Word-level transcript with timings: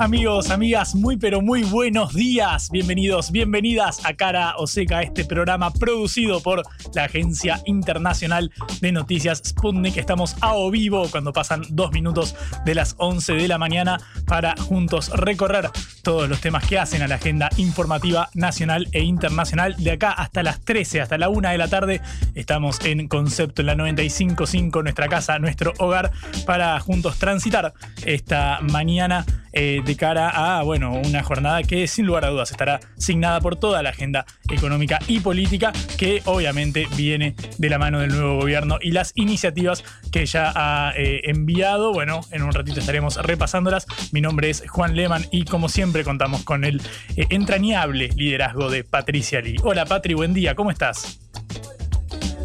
Amigos, 0.00 0.50
amigas, 0.50 0.94
muy 0.94 1.16
pero 1.16 1.42
muy 1.42 1.64
buenos 1.64 2.14
días. 2.14 2.70
Bienvenidos, 2.70 3.32
bienvenidas 3.32 4.06
a 4.06 4.14
Cara 4.14 4.54
o 4.56 4.68
Seca, 4.68 5.02
este 5.02 5.24
programa 5.24 5.72
producido 5.72 6.40
por 6.40 6.62
la 6.94 7.04
Agencia 7.04 7.60
Internacional 7.66 8.52
de 8.80 8.92
Noticias 8.92 9.42
Sputnik. 9.44 9.96
Estamos 9.96 10.36
a 10.40 10.54
o 10.54 10.70
vivo 10.70 11.08
cuando 11.10 11.32
pasan 11.32 11.62
dos 11.70 11.90
minutos 11.90 12.36
de 12.64 12.76
las 12.76 12.94
11 12.98 13.32
de 13.34 13.48
la 13.48 13.58
mañana 13.58 13.98
para 14.24 14.54
juntos 14.56 15.10
recorrer 15.10 15.68
todos 16.04 16.28
los 16.28 16.40
temas 16.40 16.64
que 16.64 16.78
hacen 16.78 17.02
a 17.02 17.08
la 17.08 17.16
agenda 17.16 17.48
informativa 17.56 18.30
nacional 18.34 18.86
e 18.92 19.02
internacional. 19.02 19.74
De 19.78 19.90
acá 19.90 20.12
hasta 20.12 20.44
las 20.44 20.60
13, 20.60 21.00
hasta 21.00 21.18
la 21.18 21.28
1 21.28 21.48
de 21.48 21.58
la 21.58 21.66
tarde, 21.66 22.00
estamos 22.36 22.78
en 22.84 23.08
Concepto 23.08 23.62
en 23.62 23.66
la 23.66 23.74
95.5, 23.74 24.80
nuestra 24.80 25.08
casa, 25.08 25.40
nuestro 25.40 25.72
hogar, 25.78 26.12
para 26.46 26.78
juntos 26.78 27.18
transitar 27.18 27.74
esta 28.06 28.60
mañana 28.62 29.26
eh, 29.52 29.82
de 29.88 29.96
cara 29.96 30.28
a 30.28 30.62
bueno, 30.64 30.92
una 30.92 31.22
jornada 31.22 31.62
que 31.62 31.88
sin 31.88 32.04
lugar 32.04 32.26
a 32.26 32.28
dudas 32.28 32.50
estará 32.50 32.78
signada 32.98 33.40
por 33.40 33.56
toda 33.56 33.82
la 33.82 33.88
agenda 33.88 34.26
económica 34.50 34.98
y 35.06 35.20
política 35.20 35.72
que 35.96 36.20
obviamente 36.26 36.86
viene 36.94 37.34
de 37.56 37.70
la 37.70 37.78
mano 37.78 38.00
del 38.00 38.10
nuevo 38.10 38.36
gobierno 38.36 38.76
y 38.82 38.90
las 38.90 39.12
iniciativas 39.14 39.82
que 40.12 40.26
ya 40.26 40.52
ha 40.54 40.92
eh, 40.94 41.22
enviado. 41.24 41.94
Bueno, 41.94 42.20
en 42.32 42.42
un 42.42 42.52
ratito 42.52 42.80
estaremos 42.80 43.16
repasándolas. 43.16 43.86
Mi 44.12 44.20
nombre 44.20 44.50
es 44.50 44.62
Juan 44.68 44.94
Lehmann 44.94 45.24
y 45.30 45.46
como 45.46 45.70
siempre 45.70 46.04
contamos 46.04 46.44
con 46.44 46.64
el 46.64 46.82
eh, 47.16 47.24
entrañable 47.30 48.08
liderazgo 48.08 48.70
de 48.70 48.84
Patricia 48.84 49.40
Lee. 49.40 49.56
Hola 49.62 49.86
Patri, 49.86 50.12
buen 50.12 50.34
día, 50.34 50.54
¿cómo 50.54 50.70
estás? 50.70 51.18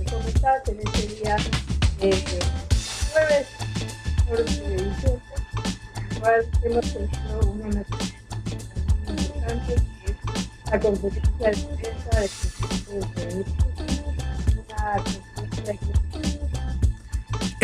¿Cómo 0.09 0.28
estás 0.30 0.69
en 0.69 0.80
este 0.80 1.16
día 1.16 1.35
jueves 3.11 3.47
14 4.30 4.61
de 4.61 4.75
diciembre? 4.78 5.32
Hemos 6.63 6.93
tenido 6.93 7.52
una 7.52 7.66
muy 7.66 9.17
importante 9.25 9.75
que 9.75 10.11
es 10.11 10.17
la 10.71 10.79
de 10.79 12.29
presidente 12.29 12.89
de 12.91 13.09
conferencia 13.09 13.63
que 16.11 16.22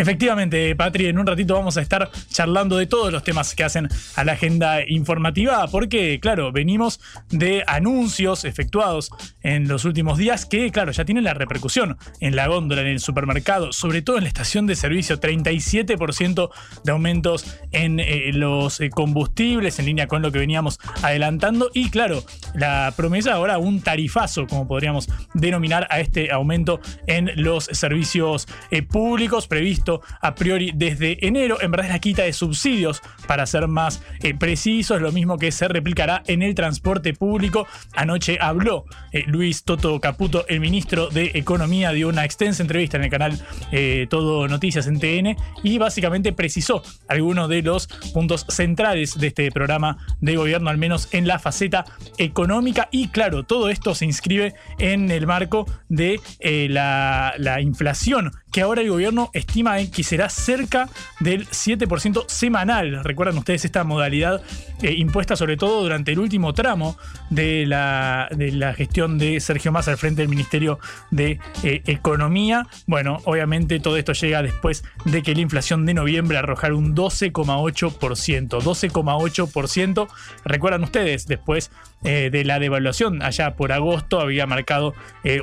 Efectivamente, 0.00 0.74
Patri, 0.76 1.08
en 1.08 1.18
un 1.18 1.26
ratito 1.26 1.52
vamos 1.52 1.76
a 1.76 1.82
estar 1.82 2.10
charlando 2.30 2.78
de 2.78 2.86
todos 2.86 3.12
los 3.12 3.22
temas 3.22 3.54
que 3.54 3.64
hacen 3.64 3.86
a 4.16 4.24
la 4.24 4.32
agenda 4.32 4.78
informativa, 4.88 5.66
porque, 5.70 6.18
claro, 6.20 6.52
venimos 6.52 7.00
de 7.28 7.64
anuncios 7.66 8.46
efectuados 8.46 9.10
en 9.42 9.68
los 9.68 9.84
últimos 9.84 10.16
días 10.16 10.46
que, 10.46 10.70
claro, 10.70 10.90
ya 10.92 11.04
tienen 11.04 11.24
la 11.24 11.34
repercusión 11.34 11.98
en 12.20 12.34
la 12.34 12.46
góndola, 12.46 12.80
en 12.80 12.86
el 12.86 13.00
supermercado, 13.00 13.74
sobre 13.74 14.00
todo 14.00 14.16
en 14.16 14.22
la 14.22 14.28
estación 14.28 14.66
de 14.66 14.74
servicio, 14.74 15.20
37% 15.20 16.48
de 16.82 16.92
aumentos 16.92 17.44
en 17.70 18.00
eh, 18.00 18.30
los 18.32 18.80
eh, 18.80 18.88
combustibles, 18.88 19.78
en 19.80 19.84
línea 19.84 20.06
con 20.06 20.22
lo 20.22 20.32
que 20.32 20.38
veníamos 20.38 20.78
adelantando, 21.02 21.70
y, 21.74 21.90
claro, 21.90 22.24
la 22.54 22.94
promesa 22.96 23.34
ahora 23.34 23.58
un 23.58 23.82
tarifazo, 23.82 24.46
como 24.46 24.66
podríamos 24.66 25.10
denominar 25.34 25.86
a 25.90 26.00
este 26.00 26.32
aumento 26.32 26.80
en 27.06 27.32
los 27.36 27.64
servicios 27.64 28.48
eh, 28.70 28.80
públicos 28.80 29.46
previsto 29.46 29.89
a 30.20 30.34
priori 30.34 30.72
desde 30.74 31.26
enero. 31.26 31.60
En 31.60 31.70
verdad 31.70 31.86
es 31.86 31.92
la 31.92 31.98
quita 31.98 32.22
de 32.22 32.32
subsidios, 32.32 33.02
para 33.26 33.46
ser 33.46 33.68
más 33.68 34.02
eh, 34.22 34.34
precisos, 34.34 35.00
lo 35.00 35.12
mismo 35.12 35.38
que 35.38 35.52
se 35.52 35.68
replicará 35.68 36.22
en 36.26 36.42
el 36.42 36.54
transporte 36.54 37.14
público. 37.14 37.66
Anoche 37.94 38.38
habló 38.40 38.84
eh, 39.12 39.24
Luis 39.26 39.64
Toto 39.64 40.00
Caputo, 40.00 40.44
el 40.48 40.60
ministro 40.60 41.08
de 41.08 41.32
Economía, 41.34 41.92
dio 41.92 42.08
una 42.08 42.24
extensa 42.24 42.62
entrevista 42.62 42.96
en 42.96 43.04
el 43.04 43.10
canal 43.10 43.38
eh, 43.72 44.06
Todo 44.08 44.48
Noticias 44.48 44.86
en 44.86 45.00
TN 45.00 45.36
y 45.62 45.78
básicamente 45.78 46.32
precisó 46.32 46.82
algunos 47.08 47.48
de 47.48 47.62
los 47.62 47.86
puntos 48.12 48.46
centrales 48.48 49.18
de 49.18 49.28
este 49.28 49.50
programa 49.50 49.98
de 50.20 50.36
gobierno, 50.36 50.70
al 50.70 50.78
menos 50.78 51.08
en 51.12 51.26
la 51.26 51.38
faceta 51.38 51.84
económica. 52.18 52.88
Y 52.90 53.08
claro, 53.08 53.44
todo 53.44 53.68
esto 53.70 53.94
se 53.94 54.04
inscribe 54.04 54.54
en 54.78 55.10
el 55.10 55.26
marco 55.26 55.66
de 55.88 56.20
la, 56.68 57.34
la 57.38 57.60
inflación 57.60 58.32
que 58.50 58.62
ahora 58.62 58.82
el 58.82 58.90
gobierno 58.90 59.30
estima 59.32 59.76
que 59.94 60.02
será 60.02 60.28
cerca 60.28 60.88
del 61.20 61.46
7% 61.48 62.24
semanal. 62.28 63.04
Recuerdan 63.04 63.38
ustedes 63.38 63.64
esta 63.64 63.84
modalidad 63.84 64.42
eh, 64.82 64.92
impuesta 64.92 65.36
sobre 65.36 65.56
todo 65.56 65.82
durante 65.82 66.12
el 66.12 66.18
último 66.18 66.52
tramo 66.52 66.96
de 67.28 67.66
la, 67.66 68.28
de 68.30 68.52
la 68.52 68.74
gestión 68.74 69.18
de 69.18 69.40
Sergio 69.40 69.72
Massa 69.72 69.92
al 69.92 69.98
frente 69.98 70.22
del 70.22 70.28
Ministerio 70.28 70.78
de 71.10 71.38
eh, 71.62 71.82
Economía. 71.86 72.66
Bueno, 72.86 73.18
obviamente 73.24 73.78
todo 73.80 73.96
esto 73.96 74.12
llega 74.12 74.42
después 74.42 74.84
de 75.04 75.22
que 75.22 75.34
la 75.34 75.40
inflación 75.40 75.86
de 75.86 75.94
noviembre 75.94 76.38
arrojara 76.38 76.74
un 76.74 76.94
12,8%. 76.94 78.48
12,8%. 78.48 80.08
Recuerdan 80.44 80.82
ustedes, 80.82 81.26
después 81.26 81.70
eh, 82.02 82.30
de 82.32 82.44
la 82.44 82.58
devaluación 82.58 83.22
allá 83.22 83.54
por 83.54 83.72
agosto 83.72 84.20
había 84.20 84.46
marcado 84.46 84.94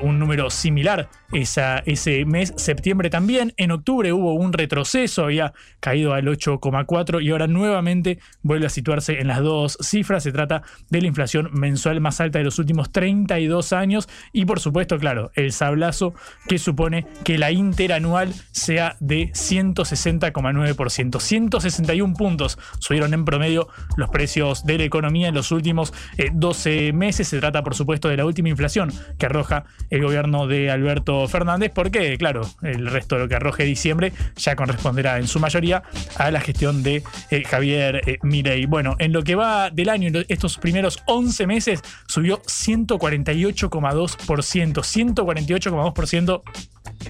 un 0.01 0.17
número 0.19 0.49
similar 0.49 1.09
esa, 1.31 1.79
ese 1.79 2.25
mes, 2.25 2.53
septiembre 2.57 3.09
también. 3.09 3.53
En 3.57 3.71
octubre 3.71 4.13
hubo 4.13 4.33
un 4.33 4.53
retroceso, 4.53 5.25
había 5.25 5.53
caído 5.79 6.13
al 6.13 6.25
8,4 6.27 7.21
y 7.23 7.31
ahora 7.31 7.47
nuevamente 7.47 8.19
vuelve 8.41 8.67
a 8.67 8.69
situarse 8.69 9.19
en 9.19 9.27
las 9.27 9.41
dos 9.41 9.77
cifras. 9.81 10.23
Se 10.23 10.31
trata 10.31 10.63
de 10.89 11.01
la 11.01 11.07
inflación 11.07 11.49
mensual 11.53 12.01
más 12.01 12.21
alta 12.21 12.39
de 12.39 12.45
los 12.45 12.59
últimos 12.59 12.91
32 12.91 13.73
años 13.73 14.07
y 14.31 14.45
por 14.45 14.59
supuesto, 14.59 14.97
claro, 14.97 15.31
el 15.35 15.51
sablazo 15.51 16.13
que 16.47 16.57
supone 16.57 17.05
que 17.23 17.37
la 17.37 17.51
interanual 17.51 18.33
sea 18.51 18.95
de 18.99 19.31
160,9%. 19.31 21.19
161 21.19 22.13
puntos 22.13 22.57
subieron 22.79 23.13
en 23.13 23.25
promedio 23.25 23.67
los 23.95 24.09
precios 24.09 24.65
de 24.65 24.77
la 24.77 24.83
economía 24.83 25.27
en 25.27 25.35
los 25.35 25.51
últimos 25.51 25.93
12 26.33 26.87
eh, 26.87 26.93
meses. 26.93 27.27
Se 27.27 27.39
trata, 27.39 27.63
por 27.63 27.75
supuesto, 27.75 28.07
de 28.09 28.17
la 28.17 28.25
última 28.25 28.49
inflación 28.49 28.91
que 29.17 29.25
arroja 29.25 29.65
el 29.89 30.03
gobierno 30.03 30.47
de 30.47 30.71
Alberto 30.71 31.16
Fernández, 31.27 31.71
porque, 31.73 32.17
claro, 32.17 32.41
el 32.61 32.87
resto 32.87 33.15
de 33.15 33.21
lo 33.21 33.27
que 33.27 33.35
arroje 33.35 33.63
diciembre 33.63 34.13
ya 34.35 34.55
corresponderá 34.55 35.17
en 35.17 35.27
su 35.27 35.39
mayoría 35.39 35.83
a 36.17 36.31
la 36.31 36.41
gestión 36.41 36.83
de 36.83 37.03
eh, 37.31 37.43
Javier 37.43 38.01
eh, 38.05 38.17
Milei. 38.23 38.65
Bueno, 38.65 38.95
en 38.99 39.13
lo 39.13 39.23
que 39.23 39.35
va 39.35 39.69
del 39.69 39.89
año, 39.89 40.11
estos 40.27 40.57
primeros 40.57 41.01
11 41.05 41.47
meses, 41.47 41.81
subió 42.07 42.41
148,2%. 42.43 44.27
148,2% 44.27 46.41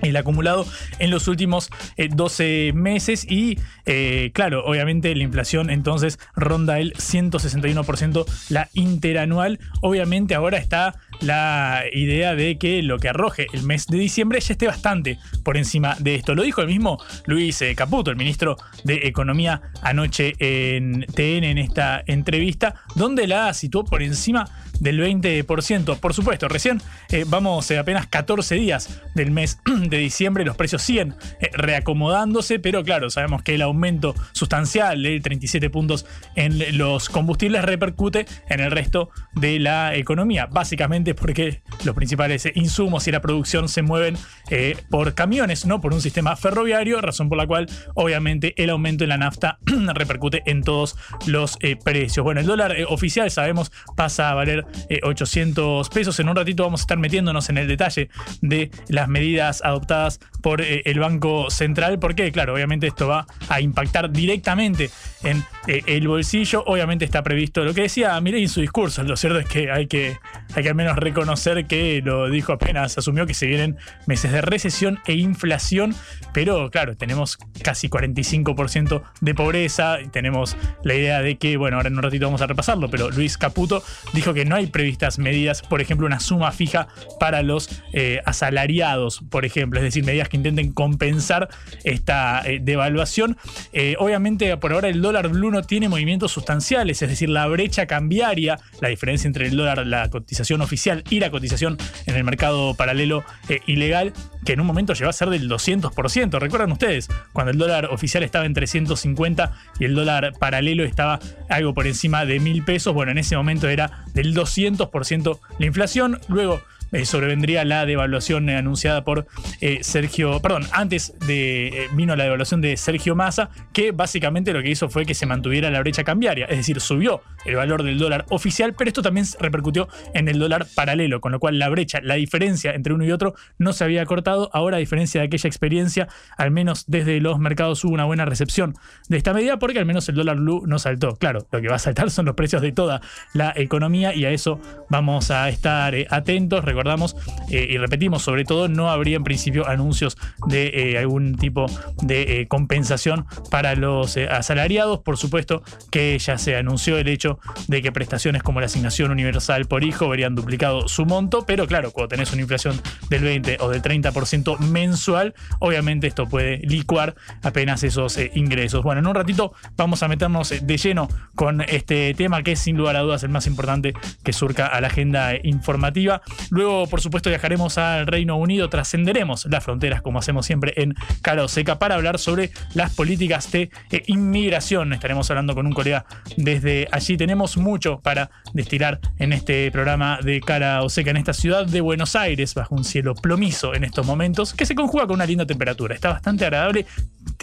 el 0.02 0.16
acumulado 0.16 0.66
en 1.00 1.12
los 1.12 1.28
últimos 1.28 1.70
12 1.98 2.68
eh, 2.68 2.74
meses 2.74 3.26
y 3.30 3.60
eh, 3.86 4.32
claro, 4.34 4.66
obviamente 4.66 5.14
la 5.16 5.24
inflación 5.24 5.70
entonces 5.70 6.20
ronda 6.36 6.80
el 6.80 6.94
161% 6.94 8.26
la 8.50 8.70
interanual. 8.74 9.60
Obviamente 9.82 10.36
ahora 10.36 10.58
está 10.58 10.96
la 11.22 11.84
idea 11.94 12.36
de 12.36 12.58
que 12.58 12.84
lo 12.84 13.00
que 13.00 13.10
arroje 13.10 13.48
el 13.54 13.64
mes 13.64 13.88
de 13.88 13.98
diciembre 13.98 14.40
ya 14.40 14.54
esté 14.54 14.68
bastante 14.68 15.20
por 15.44 15.58
encima 15.58 15.96
de 16.00 16.16
esto. 16.16 16.36
Lo 16.36 16.44
dijo 16.44 16.62
el 16.62 16.68
mismo 16.68 17.02
Luis 17.26 17.62
eh, 17.62 17.76
Caputo, 17.76 18.12
el 18.12 18.18
ministro 18.18 18.58
de 18.84 19.08
Economía, 19.08 19.62
anoche 19.82 20.36
en 20.40 21.02
TN 21.02 21.44
en 21.44 21.58
esta 21.58 22.04
entrevista, 22.06 22.76
donde 22.96 23.28
la 23.28 23.54
situó 23.54 23.84
por 23.86 24.04
encima 24.04 24.46
del 24.80 25.00
20%. 25.00 25.98
Por 26.00 26.14
supuesto, 26.14 26.48
recién 26.48 26.82
vamos 27.28 27.72
apenas 27.72 28.08
14 28.08 28.56
días 28.56 29.02
del 29.16 29.32
mes 29.32 29.60
de 29.68 29.98
diciembre 29.98 30.46
los 30.46 30.56
precios 30.56 30.82
siguen 30.82 31.16
eh, 31.42 31.50
reacomodándose, 31.54 32.60
pero 32.60 32.84
claro, 32.84 33.10
sabemos 33.10 33.44
que 33.44 33.56
el 33.56 33.62
aumento 33.62 34.16
sustancial 34.32 35.02
de 35.04 35.20
37 35.20 35.70
puntos 35.70 36.06
en 36.36 36.78
los 36.78 37.10
combustibles 37.10 37.64
repercute 37.64 38.26
en 38.50 38.60
el 38.60 38.72
resto 38.72 39.10
de 39.34 39.60
la 39.60 39.96
economía, 39.96 40.46
básicamente 40.48 41.14
porque 41.14 41.62
los 41.84 41.96
principales 41.96 42.48
insumos 42.56 43.08
y 43.08 43.12
la 43.12 43.22
producción 43.22 43.70
se 43.70 43.82
mueven 43.82 44.18
eh, 44.50 44.78
por 44.90 45.14
camiones, 45.14 45.66
no 45.66 45.82
por 45.82 45.94
un 45.94 46.02
sistema 46.02 46.36
ferroviario, 46.36 47.02
razón 47.02 47.30
por 47.30 47.38
la 47.38 47.48
cual 47.48 47.68
obviamente 47.96 48.54
el 48.62 48.70
aumento 48.70 49.04
en 49.04 49.10
la 49.10 49.18
nafta 49.18 49.60
repercute 49.66 50.44
en 50.46 50.64
todos 50.64 50.96
los 51.26 51.58
eh, 51.62 51.76
precios. 51.76 52.24
Bueno, 52.24 52.42
el 52.42 52.48
dólar 52.48 52.76
oficial 52.88 53.30
sabemos 53.32 53.72
pasa 53.96 54.30
a 54.30 54.34
valer 54.34 54.66
800 55.04 55.90
pesos, 55.90 56.20
en 56.20 56.30
un 56.30 56.36
ratito 56.36 56.64
vamos 56.64 56.82
a 56.82 56.84
estar 56.84 56.98
metiéndonos 56.98 57.50
en 57.50 57.58
el 57.58 57.68
detalle 57.68 58.10
de 58.42 58.72
las 58.88 59.08
medidas 59.08 59.57
adoptadas 59.64 60.20
por 60.42 60.62
eh, 60.62 60.82
el 60.86 61.00
Banco 61.00 61.50
Central, 61.50 62.00
porque 62.00 62.32
claro, 62.32 62.54
obviamente 62.54 62.88
esto 62.88 63.08
va 63.08 63.28
a 63.50 63.62
impactar 63.62 64.12
directamente 64.12 64.90
en 65.24 65.44
eh, 65.68 65.82
el 65.88 66.08
bolsillo. 66.08 66.64
Obviamente 66.66 67.06
está 67.06 67.24
previsto 67.24 67.64
lo 67.64 67.74
que 67.74 67.84
decía 67.84 68.20
Milei 68.22 68.44
en 68.44 68.50
su 68.50 68.62
discurso. 68.62 69.04
Lo 69.04 69.18
cierto 69.18 69.40
es 69.40 69.48
que 69.48 69.72
hay, 69.72 69.88
que 69.88 70.18
hay 70.54 70.64
que 70.64 70.70
al 70.70 70.76
menos 70.76 70.98
reconocer 70.98 71.66
que 71.66 72.02
lo 72.04 72.30
dijo 72.30 72.54
apenas, 72.54 72.98
asumió 72.98 73.26
que 73.26 73.34
se 73.34 73.46
vienen 73.48 73.78
meses 74.06 74.32
de 74.32 74.42
recesión 74.42 75.00
e 75.06 75.14
inflación, 75.14 75.96
pero 76.34 76.70
claro, 76.70 76.96
tenemos 76.96 77.38
casi 77.64 77.90
45% 77.90 79.02
de 79.22 79.36
pobreza 79.36 79.98
tenemos 80.12 80.58
la 80.84 80.96
idea 80.96 81.22
de 81.22 81.38
que, 81.38 81.58
bueno, 81.58 81.78
ahora 81.78 81.90
en 81.90 81.98
un 81.98 82.04
ratito 82.04 82.26
vamos 82.26 82.42
a 82.42 82.48
repasarlo, 82.48 82.90
pero 82.90 83.10
Luis 83.10 83.38
Caputo 83.38 83.84
dijo 84.14 84.34
que 84.34 84.46
no 84.46 84.56
hay 84.56 84.68
previstas 84.68 85.20
medidas, 85.20 85.62
por 85.62 85.82
ejemplo, 85.82 86.08
una 86.08 86.20
suma 86.20 86.52
fija 86.52 86.88
para 87.20 87.42
los 87.44 87.70
eh, 87.94 88.22
asalariados, 88.26 89.22
por 89.38 89.46
ejemplo, 89.46 89.80
es 89.80 89.84
decir, 89.84 90.04
medidas 90.04 90.30
que 90.30 90.38
intenten 90.38 90.74
compensar 90.74 91.48
esta 91.84 92.42
eh, 92.44 92.58
devaluación. 92.60 93.38
Eh, 93.72 93.96
obviamente, 94.00 94.58
por 94.58 94.74
ahora 94.74 94.90
el 94.90 95.00
dólar 95.00 95.28
blue 95.28 95.52
no 95.52 95.62
tiene 95.62 95.90
movimientos 95.90 96.32
sustanciales, 96.32 97.04
es 97.04 97.10
decir, 97.10 97.30
la 97.30 97.46
brecha 97.46 97.86
cambiaria, 97.86 98.58
la 98.82 98.90
diferencia 98.90 99.28
entre 99.28 99.46
el 99.46 99.56
dólar, 99.56 99.86
la 99.86 100.10
cotización 100.10 100.62
oficial 100.62 101.04
y 101.12 101.20
la 101.20 101.30
cotización 101.30 101.78
en 102.08 102.16
el 102.16 102.24
mercado 102.24 102.74
paralelo 102.74 103.24
ilegal, 103.68 104.12
que 104.44 104.54
en 104.54 104.60
un 104.60 104.66
momento 104.66 104.96
llegó 104.96 105.12
a 105.12 105.14
ser 105.14 105.30
del 105.30 105.48
200%. 105.48 106.40
¿Recuerdan 106.40 106.72
ustedes? 106.72 107.08
Cuando 107.32 107.52
el 107.52 107.60
dólar 107.60 107.90
oficial 107.92 108.24
estaba 108.24 108.48
en 108.48 108.56
350 108.56 109.52
y 109.80 109.86
el 109.86 109.94
dólar 109.94 110.34
paralelo 110.40 110.84
estaba 110.84 111.20
algo 111.48 111.76
por 111.76 111.86
encima 111.86 112.26
de 112.26 112.40
mil 112.40 112.64
pesos, 112.64 112.92
bueno, 112.92 113.12
en 113.12 113.20
ese 113.20 113.38
momento 113.38 113.70
era 113.70 114.04
del 114.16 114.34
200% 114.34 115.40
la 115.60 115.66
inflación. 115.68 116.20
Luego 116.28 116.60
eh, 116.92 117.06
sobrevendría 117.06 117.66
la 117.66 117.86
devaluación 117.86 118.50
anunciada 118.50 119.04
por 119.04 119.28
eh, 119.62 119.80
Sergio, 119.82 120.40
perdón, 120.42 120.64
antes 120.72 121.14
de 121.28 121.68
eh, 121.68 121.88
vino 121.94 122.16
la 122.16 122.24
devaluación 122.24 122.62
de 122.62 122.78
Sergio 122.78 123.16
Massa, 123.16 123.50
que 123.74 123.92
básicamente 123.92 124.54
lo 124.54 124.62
que 124.62 124.70
hizo 124.70 124.90
fue 124.90 125.06
que 125.06 125.14
se 125.14 125.26
mantuviera 125.26 125.70
la 125.70 125.80
brecha 125.80 126.04
cambiaria, 126.04 126.46
es 126.46 126.58
decir, 126.58 126.80
subió 126.80 127.22
el 127.46 127.56
valor 127.56 127.84
del 127.84 127.98
dólar 127.98 128.26
oficial, 128.30 128.74
pero 128.74 128.88
esto 128.90 129.02
también 129.02 129.26
repercutió 129.40 129.88
en 130.14 130.28
el 130.28 130.40
dólar 130.40 130.68
paralelo, 130.76 131.22
con 131.22 131.32
lo 131.32 131.40
cual 131.40 131.60
la 131.60 131.70
brecha, 131.70 132.00
la 132.02 132.16
diferencia 132.16 132.72
entre 132.72 132.94
uno 132.94 133.06
y 133.06 133.12
otro 133.12 133.36
no 133.58 133.74
se 133.74 133.84
había 133.84 134.06
cortado. 134.06 134.50
Ahora, 134.54 134.78
a 134.78 134.80
diferencia 134.80 135.22
de 135.22 135.28
aquella 135.28 135.48
experiencia, 135.48 136.08
al 136.38 136.52
menos 136.52 136.86
desde 136.88 137.20
los 137.20 137.40
mercados 137.40 137.84
hubo 137.84 137.94
una 137.94 138.06
buena 138.06 138.26
recepción 138.26 138.76
de 139.10 139.18
esta 139.18 139.34
medida, 139.34 139.60
porque 139.60 139.80
al 139.80 139.86
menos 139.86 140.08
el 140.10 140.16
dólar 140.16 140.38
blue 140.38 140.64
no 140.66 140.80
saltó. 140.80 141.16
Claro, 141.16 141.48
lo 141.52 141.62
que 141.62 141.68
va 141.68 141.76
a 141.76 141.80
saltar 141.80 142.12
son 142.12 142.26
los 142.26 142.36
precios 142.36 142.62
de 142.62 142.72
toda 142.72 143.02
la 143.34 143.54
economía 143.56 144.14
y 144.14 144.26
a 144.26 144.32
eso 144.32 144.60
vamos 144.90 145.32
a 145.32 145.50
estar 145.50 145.94
atentos 146.10 146.64
recordamos 146.78 147.16
eh, 147.50 147.68
y 147.72 147.78
repetimos, 147.78 148.22
sobre 148.22 148.46
todo 148.46 148.68
no 148.68 148.92
habría 148.92 149.18
en 149.18 149.24
principio 149.24 149.68
anuncios 149.68 150.16
de 150.46 150.68
eh, 150.68 150.98
algún 151.00 151.36
tipo 151.36 151.66
de 152.04 152.42
eh, 152.42 152.48
compensación 152.48 153.26
para 153.50 153.74
los 153.76 154.16
asalariados. 154.18 155.00
Por 155.00 155.18
supuesto 155.18 155.64
que 155.90 156.18
ya 156.20 156.38
se 156.38 156.56
anunció 156.56 157.00
el 157.00 157.08
hecho 157.08 157.40
de 157.68 157.82
que 157.82 157.92
prestaciones 157.92 158.44
como 158.44 158.60
la 158.60 158.68
asignación 158.68 159.10
universal 159.10 159.66
por 159.66 159.84
hijo 159.84 160.08
verían 160.08 160.36
duplicado 160.36 160.88
su 160.88 161.06
monto, 161.06 161.46
pero 161.48 161.66
claro, 161.66 161.92
cuando 161.92 162.10
tenés 162.10 162.32
una 162.32 162.44
inflación 162.44 162.80
del 163.10 163.24
20 163.24 163.58
o 163.62 163.70
del 163.70 163.82
30% 163.82 164.60
mensual, 164.60 165.34
obviamente 165.60 166.06
esto 166.06 166.28
puede 166.28 166.58
licuar 166.60 167.16
apenas 167.42 167.84
esos 167.84 168.20
ingresos. 168.36 168.84
Bueno, 168.84 169.00
en 169.00 169.08
un 169.08 169.16
ratito 169.16 169.54
vamos 169.76 170.04
a 170.04 170.08
meternos 170.08 170.54
de 170.62 170.78
lleno 170.78 171.08
con 171.34 171.62
este 171.62 172.14
tema 172.14 172.44
que 172.44 172.52
es 172.52 172.60
sin 172.60 172.78
lugar 172.78 172.96
a 172.96 173.00
dudas 173.00 173.24
el 173.24 173.30
más 173.30 173.48
importante 173.48 173.94
que 174.24 174.34
surca 174.34 174.68
a 174.68 174.80
la 174.80 174.88
agenda 174.88 175.34
informativa. 175.44 176.22
Luego 176.50 176.67
por 176.90 177.02
supuesto, 177.02 177.30
viajaremos 177.30 177.78
al 177.78 178.08
Reino 178.08 178.36
Unido, 178.38 178.70
trascenderemos 178.70 179.46
las 179.46 179.64
fronteras, 179.64 180.02
como 180.02 180.20
hacemos 180.20 180.46
siempre 180.46 180.74
en 180.78 180.96
Cara 181.22 181.48
Seca, 181.48 181.80
para 181.80 181.96
hablar 181.96 182.20
sobre 182.20 182.52
las 182.74 182.94
políticas 182.94 183.52
de 183.52 183.70
eh, 183.92 184.04
inmigración. 184.08 184.94
Estaremos 184.94 185.30
hablando 185.30 185.56
con 185.56 185.66
un 185.66 185.74
colega 185.74 186.06
desde 186.36 186.88
allí. 186.92 187.18
Tenemos 187.18 187.58
mucho 187.58 188.00
para 188.00 188.30
destilar 188.54 189.00
en 189.20 189.34
este 189.34 189.72
programa 189.72 190.20
de 190.22 190.42
Cara 190.42 190.88
Seca 190.90 191.12
en 191.12 191.18
esta 191.18 191.34
ciudad 191.34 191.66
de 191.66 191.82
Buenos 191.82 192.16
Aires, 192.16 192.54
bajo 192.54 192.76
un 192.76 192.84
cielo 192.84 193.16
plomizo 193.16 193.74
en 193.74 193.84
estos 193.84 194.06
momentos, 194.06 194.54
que 194.54 194.66
se 194.66 194.76
conjuga 194.76 195.08
con 195.08 195.16
una 195.16 195.26
linda 195.26 195.46
temperatura. 195.46 195.96
Está 195.96 196.10
bastante 196.10 196.46
agradable 196.46 196.86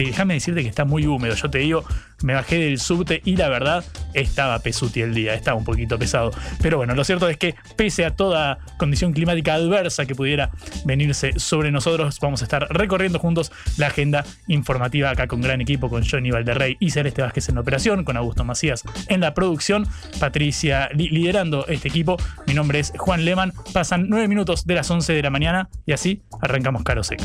déjame 0.02 0.34
decirte 0.34 0.62
que 0.62 0.68
está 0.68 0.84
muy 0.84 1.06
húmedo. 1.06 1.34
Yo 1.34 1.50
te 1.50 1.58
digo, 1.58 1.84
me 2.22 2.34
bajé 2.34 2.58
del 2.58 2.80
subte 2.80 3.20
y 3.24 3.36
la 3.36 3.48
verdad 3.48 3.84
estaba 4.14 4.58
pesuti 4.58 5.02
el 5.02 5.14
día, 5.14 5.34
estaba 5.34 5.56
un 5.56 5.64
poquito 5.64 5.98
pesado. 5.98 6.32
Pero 6.60 6.78
bueno, 6.78 6.94
lo 6.94 7.04
cierto 7.04 7.28
es 7.28 7.36
que 7.36 7.54
pese 7.76 8.04
a 8.04 8.10
toda 8.16 8.58
condición 8.78 9.12
climática 9.12 9.54
adversa 9.54 10.06
que 10.06 10.14
pudiera 10.14 10.50
venirse 10.84 11.38
sobre 11.38 11.70
nosotros, 11.70 12.18
vamos 12.20 12.42
a 12.42 12.44
estar 12.44 12.66
recorriendo 12.70 13.18
juntos 13.18 13.52
la 13.76 13.88
agenda 13.88 14.24
informativa 14.48 15.10
acá 15.10 15.26
con 15.26 15.40
gran 15.40 15.60
equipo, 15.60 15.88
con 15.88 16.04
Johnny 16.04 16.30
Valderrey 16.30 16.76
y 16.80 16.90
Celeste 16.90 17.22
Vázquez 17.22 17.48
en 17.48 17.56
la 17.56 17.60
operación, 17.60 18.04
con 18.04 18.16
Augusto 18.16 18.44
Macías 18.44 18.82
en 19.08 19.20
la 19.20 19.34
producción, 19.34 19.86
Patricia 20.18 20.88
liderando 20.94 21.66
este 21.68 21.88
equipo. 21.88 22.16
Mi 22.46 22.54
nombre 22.54 22.80
es 22.80 22.92
Juan 22.96 23.24
Leman. 23.24 23.52
Pasan 23.72 24.06
nueve 24.08 24.28
minutos 24.28 24.66
de 24.66 24.74
las 24.74 24.90
11 24.90 25.12
de 25.12 25.22
la 25.22 25.30
mañana 25.30 25.68
y 25.86 25.92
así 25.92 26.22
arrancamos 26.40 26.82
Caro 26.82 27.04
Seca. 27.04 27.24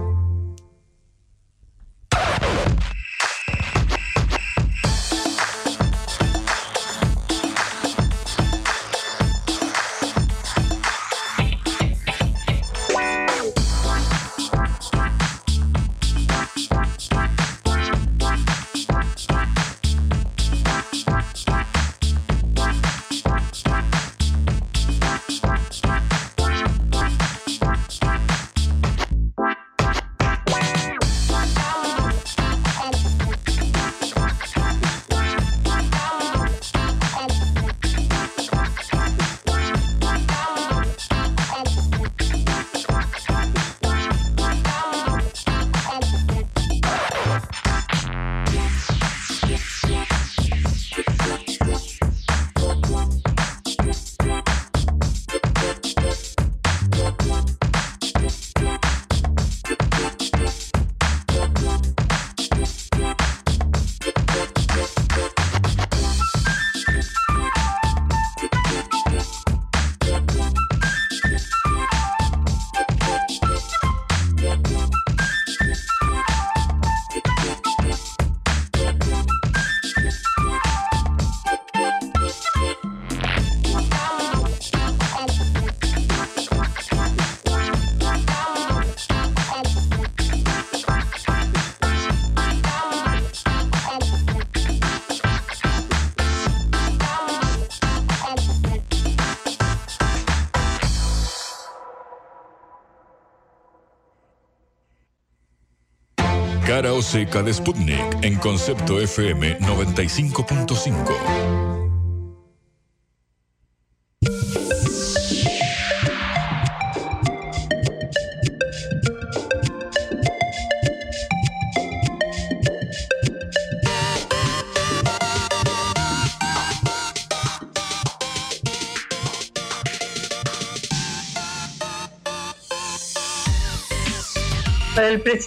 Seca 107.11 107.43
de 107.43 107.53
Sputnik 107.53 108.19
en 108.21 108.37
concepto 108.37 109.01
FM 109.01 109.59
95.5. 109.59 111.70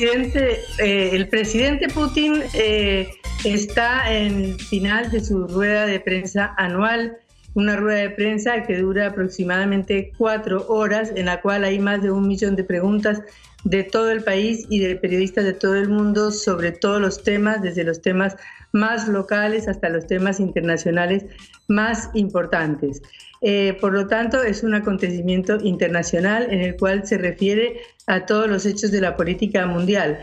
eh, 0.01 1.11
el 1.13 1.29
presidente 1.29 1.89
Putin 1.89 2.43
eh, 2.53 3.09
está 3.45 4.13
en 4.13 4.59
final 4.59 5.11
de 5.11 5.21
su 5.21 5.47
rueda 5.47 5.87
de 5.87 6.01
prensa 6.01 6.55
anual, 6.57 7.19
una 7.55 7.77
rueda 7.77 8.01
de 8.01 8.11
prensa 8.11 8.63
que 8.65 8.79
dura 8.79 9.09
aproximadamente 9.09 10.13
cuatro 10.19 10.67
horas, 10.69 11.13
en 11.15 11.27
la 11.27 11.41
cual 11.41 11.65
hay 11.65 11.79
más 11.79 12.03
de 12.03 12.11
un 12.11 12.27
millón 12.27 12.57
de 12.57 12.65
preguntas 12.65 13.23
de 13.65 13.83
todo 13.83 14.11
el 14.11 14.23
país 14.23 14.67
y 14.69 14.79
de 14.79 14.97
periodistas 14.97 15.45
de 15.45 15.55
todo 15.55 15.75
el 15.75 15.89
mundo 15.89 16.31
sobre 16.31 16.73
todos 16.73 17.01
los 17.01 17.23
temas, 17.23 17.63
desde 17.63 17.85
los 17.85 18.01
temas 18.03 18.37
más 18.73 19.09
locales 19.09 19.69
hasta 19.69 19.89
los 19.89 20.07
temas 20.07 20.41
internacionales 20.41 21.25
más 21.69 22.11
importantes. 22.15 23.03
Eh, 23.41 23.77
por 23.81 23.93
lo 23.93 24.07
tanto, 24.07 24.43
es 24.43 24.63
un 24.63 24.75
acontecimiento 24.75 25.59
internacional 25.63 26.47
en 26.51 26.61
el 26.61 26.77
cual 26.77 27.07
se 27.07 27.19
refiere 27.19 27.81
a 28.07 28.27
todos 28.27 28.49
los 28.49 28.67
hechos 28.67 28.91
de 28.91 29.01
la 29.01 29.17
política 29.17 29.67
mundial. 29.67 30.19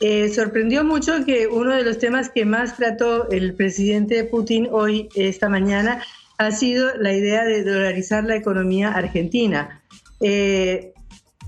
Eh, 0.00 0.28
sorprendió 0.28 0.84
mucho 0.84 1.24
que 1.24 1.46
uno 1.46 1.74
de 1.74 1.82
los 1.82 1.98
temas 1.98 2.28
que 2.28 2.44
más 2.44 2.76
trató 2.76 3.30
el 3.30 3.54
presidente 3.54 4.24
Putin 4.24 4.68
hoy, 4.70 5.08
esta 5.14 5.48
mañana, 5.48 6.02
ha 6.38 6.50
sido 6.50 6.94
la 6.98 7.14
idea 7.14 7.44
de 7.44 7.64
dolarizar 7.64 8.24
la 8.24 8.36
economía 8.36 8.92
argentina. 8.92 9.82
Eh, 10.20 10.92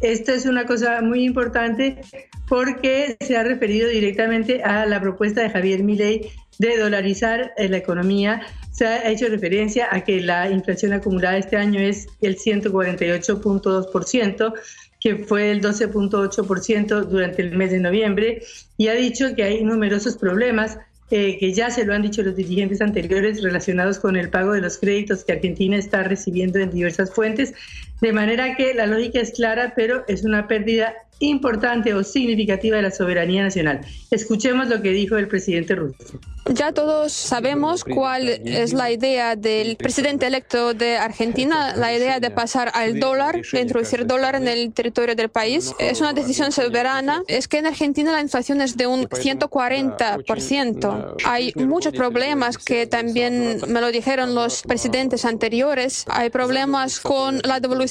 esto 0.00 0.32
es 0.32 0.46
una 0.46 0.64
cosa 0.66 1.02
muy 1.02 1.24
importante 1.24 2.00
porque 2.48 3.16
se 3.20 3.36
ha 3.36 3.42
referido 3.42 3.88
directamente 3.88 4.62
a 4.62 4.86
la 4.86 5.00
propuesta 5.00 5.42
de 5.42 5.50
Javier 5.50 5.82
Milei 5.82 6.30
de 6.58 6.78
dolarizar 6.78 7.52
la 7.56 7.76
economía. 7.76 8.42
Se 8.72 8.86
ha 8.86 9.10
hecho 9.10 9.28
referencia 9.28 9.88
a 9.90 10.04
que 10.04 10.20
la 10.20 10.48
inflación 10.50 10.92
acumulada 10.92 11.38
este 11.38 11.56
año 11.56 11.80
es 11.80 12.06
el 12.20 12.36
148.2%, 12.36 14.52
que 15.00 15.16
fue 15.16 15.50
el 15.50 15.60
12.8% 15.60 17.04
durante 17.04 17.42
el 17.42 17.56
mes 17.56 17.70
de 17.70 17.80
noviembre, 17.80 18.42
y 18.76 18.88
ha 18.88 18.94
dicho 18.94 19.34
que 19.34 19.44
hay 19.44 19.62
numerosos 19.62 20.16
problemas 20.16 20.78
eh, 21.10 21.38
que 21.38 21.54
ya 21.54 21.70
se 21.70 21.86
lo 21.86 21.94
han 21.94 22.02
dicho 22.02 22.22
los 22.22 22.36
dirigentes 22.36 22.82
anteriores 22.82 23.42
relacionados 23.42 23.98
con 23.98 24.16
el 24.16 24.28
pago 24.28 24.52
de 24.52 24.60
los 24.60 24.76
créditos 24.76 25.24
que 25.24 25.32
Argentina 25.32 25.78
está 25.78 26.02
recibiendo 26.02 26.58
en 26.58 26.70
diversas 26.70 27.10
fuentes, 27.10 27.54
de 28.00 28.12
manera 28.12 28.56
que 28.56 28.74
la 28.74 28.86
lógica 28.86 29.20
es 29.20 29.32
clara, 29.32 29.72
pero 29.74 30.04
es 30.08 30.24
una 30.24 30.46
pérdida 30.46 30.94
importante 31.20 31.94
o 31.94 32.04
significativa 32.04 32.76
de 32.76 32.82
la 32.82 32.90
soberanía 32.90 33.42
nacional. 33.42 33.80
Escuchemos 34.10 34.68
lo 34.68 34.82
que 34.82 34.90
dijo 34.90 35.16
el 35.16 35.28
presidente 35.28 35.74
ruso. 35.74 36.20
Ya 36.54 36.72
todos 36.72 37.12
sabemos 37.12 37.84
cuál 37.84 38.26
es 38.28 38.72
la 38.72 38.90
idea 38.90 39.36
del 39.36 39.76
presidente 39.76 40.26
electo 40.26 40.72
de 40.72 40.96
Argentina, 40.96 41.76
la 41.76 41.92
idea 41.92 42.20
de 42.20 42.30
pasar 42.30 42.70
al 42.72 42.98
dólar, 42.98 43.42
de 43.52 43.60
introducir 43.60 44.06
dólar 44.06 44.34
en 44.34 44.48
el 44.48 44.72
territorio 44.72 45.14
del 45.14 45.28
país. 45.28 45.74
Es 45.78 46.00
una 46.00 46.14
decisión 46.14 46.50
soberana. 46.50 47.22
Es 47.26 47.48
que 47.48 47.58
en 47.58 47.66
Argentina 47.66 48.12
la 48.12 48.22
inflación 48.22 48.62
es 48.62 48.78
de 48.78 48.86
un 48.86 49.06
140%. 49.08 51.16
Hay 51.24 51.52
muchos 51.56 51.92
problemas 51.92 52.56
que 52.56 52.86
también 52.86 53.60
me 53.68 53.82
lo 53.82 53.92
dijeron 53.92 54.34
los 54.34 54.62
presidentes 54.62 55.26
anteriores. 55.26 56.06
Hay 56.08 56.30
problemas 56.30 57.00
con 57.00 57.42
la 57.44 57.60
devolución 57.60 57.88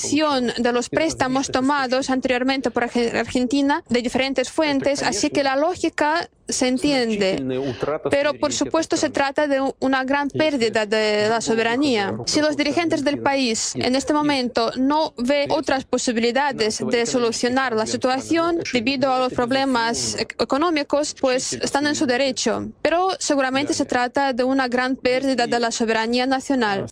de 0.57 0.71
los 0.71 0.89
préstamos 0.89 1.49
tomados 1.49 2.09
anteriormente 2.09 2.71
por 2.71 2.83
Argentina 2.83 3.83
de 3.89 4.01
diferentes 4.01 4.49
fuentes, 4.49 5.03
así 5.03 5.29
que 5.29 5.43
la 5.43 5.55
lógica 5.55 6.29
se 6.47 6.67
entiende, 6.67 7.43
pero 8.09 8.33
por 8.33 8.53
supuesto 8.53 8.95
se 8.95 9.09
trata 9.09 9.47
de 9.47 9.61
una 9.79 10.03
gran 10.03 10.29
pérdida 10.29 10.85
de 10.85 11.27
la 11.29 11.41
soberanía. 11.41 12.15
Si 12.25 12.41
los 12.41 12.55
dirigentes 12.55 13.03
del 13.03 13.19
país 13.19 13.73
en 13.75 13.95
este 13.95 14.13
momento 14.13 14.71
no 14.77 15.13
ven 15.17 15.51
otras 15.51 15.83
posibilidades 15.83 16.83
de 16.89 17.05
solucionar 17.05 17.73
la 17.73 17.85
situación 17.85 18.59
debido 18.71 19.11
a 19.11 19.19
los 19.19 19.33
problemas 19.33 20.15
económicos, 20.19 21.15
pues 21.19 21.53
están 21.53 21.85
en 21.87 21.95
su 21.95 22.05
derecho, 22.05 22.69
pero 22.81 23.09
seguramente 23.19 23.73
se 23.73 23.85
trata 23.85 24.33
de 24.33 24.43
una 24.43 24.67
gran 24.67 24.95
pérdida 24.95 25.47
de 25.47 25.59
la 25.59 25.71
soberanía 25.71 26.25
nacional. 26.25 26.87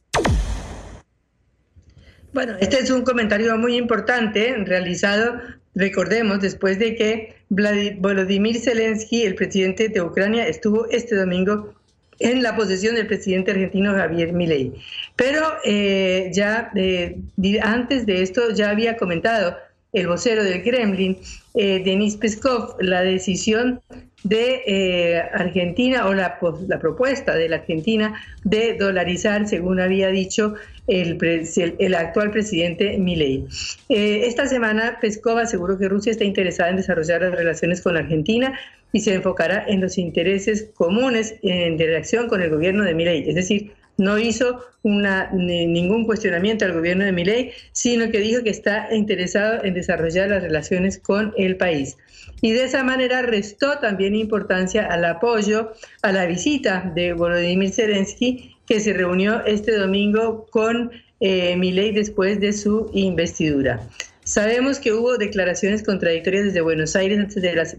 Bueno, 2.35 2.55
este 2.59 2.79
es 2.79 2.91
un 2.91 3.03
comentario 3.03 3.57
muy 3.57 3.77
importante 3.77 4.55
realizado 4.65 5.41
Recordemos, 5.75 6.39
después 6.39 6.79
de 6.79 6.95
que 6.95 7.35
Volodymyr 7.49 8.59
Zelensky, 8.59 9.23
el 9.23 9.35
presidente 9.35 9.89
de 9.89 10.01
Ucrania, 10.01 10.47
estuvo 10.47 10.89
este 10.89 11.15
domingo 11.15 11.73
en 12.19 12.41
la 12.41 12.55
posesión 12.55 12.95
del 12.95 13.07
presidente 13.07 13.51
argentino 13.51 13.93
Javier 13.93 14.31
Milei. 14.31 14.73
Pero 15.17 15.41
eh, 15.65 16.31
ya 16.33 16.71
eh, 16.75 17.17
antes 17.61 18.05
de 18.05 18.21
esto 18.21 18.51
ya 18.51 18.69
había 18.69 18.95
comentado 18.95 19.57
el 19.91 20.07
vocero 20.07 20.45
del 20.45 20.63
Kremlin, 20.63 21.17
eh, 21.55 21.81
Denis 21.83 22.17
Peskov, 22.17 22.75
la 22.79 23.01
decisión 23.01 23.81
de 24.23 24.63
eh, 24.65 25.21
Argentina 25.33 26.07
o 26.07 26.13
la, 26.13 26.39
la, 26.67 26.79
propuesta 26.79 27.35
de 27.35 27.47
la 27.47 27.57
Argentina 27.57 28.19
de 28.43 28.73
dolarizar, 28.73 29.47
según 29.47 29.79
había 29.79 30.09
dicho 30.09 30.55
el, 30.87 31.95
actual 31.95 32.31
presidente 32.31 32.97
Milei. 32.97 33.45
Eh, 33.89 34.23
esta 34.25 34.47
semana 34.47 34.97
Peskov 34.99 35.37
aseguró 35.37 35.77
que 35.77 35.87
Rusia 35.87 36.11
está 36.11 36.23
interesada 36.23 36.71
en 36.71 36.77
desarrollar 36.77 37.21
las 37.21 37.35
relaciones 37.35 37.81
con 37.81 37.97
Argentina 37.97 38.59
y 38.91 39.01
se 39.01 39.13
enfocará 39.13 39.63
en 39.67 39.81
los 39.81 39.97
intereses 39.99 40.71
comunes 40.73 41.35
en 41.43 41.77
dirección 41.77 42.27
con 42.27 42.41
el 42.41 42.49
gobierno 42.49 42.83
de 42.83 42.95
Milei, 42.95 43.29
es 43.29 43.35
decir, 43.35 43.73
no 43.97 44.17
hizo 44.17 44.61
ningún 44.83 46.05
cuestionamiento 46.05 46.65
al 46.65 46.73
gobierno 46.73 47.05
de 47.05 47.11
Milei, 47.11 47.51
sino 47.71 48.11
que 48.11 48.19
dijo 48.19 48.43
que 48.43 48.49
está 48.49 48.93
interesado 48.93 49.63
en 49.63 49.73
desarrollar 49.73 50.29
las 50.29 50.43
relaciones 50.43 50.99
con 50.99 51.33
el 51.37 51.57
país 51.57 51.97
y 52.41 52.51
de 52.51 52.63
esa 52.63 52.83
manera 52.83 53.21
restó 53.21 53.79
también 53.79 54.15
importancia 54.15 54.85
al 54.85 55.05
apoyo 55.05 55.71
a 56.01 56.11
la 56.11 56.25
visita 56.25 56.91
de 56.93 57.13
Volodymyr 57.13 57.71
Zelensky, 57.71 58.55
que 58.67 58.79
se 58.79 58.93
reunió 58.93 59.43
este 59.45 59.75
domingo 59.75 60.45
con 60.49 60.91
eh, 61.19 61.55
Milei 61.55 61.91
después 61.91 62.39
de 62.39 62.53
su 62.53 62.89
investidura. 62.93 63.81
Sabemos 64.23 64.79
que 64.79 64.91
hubo 64.91 65.17
declaraciones 65.17 65.83
contradictorias 65.83 66.45
desde 66.45 66.61
Buenos 66.61 66.95
Aires 66.95 67.19
antes 67.19 67.41
de 67.41 67.55
las 67.55 67.77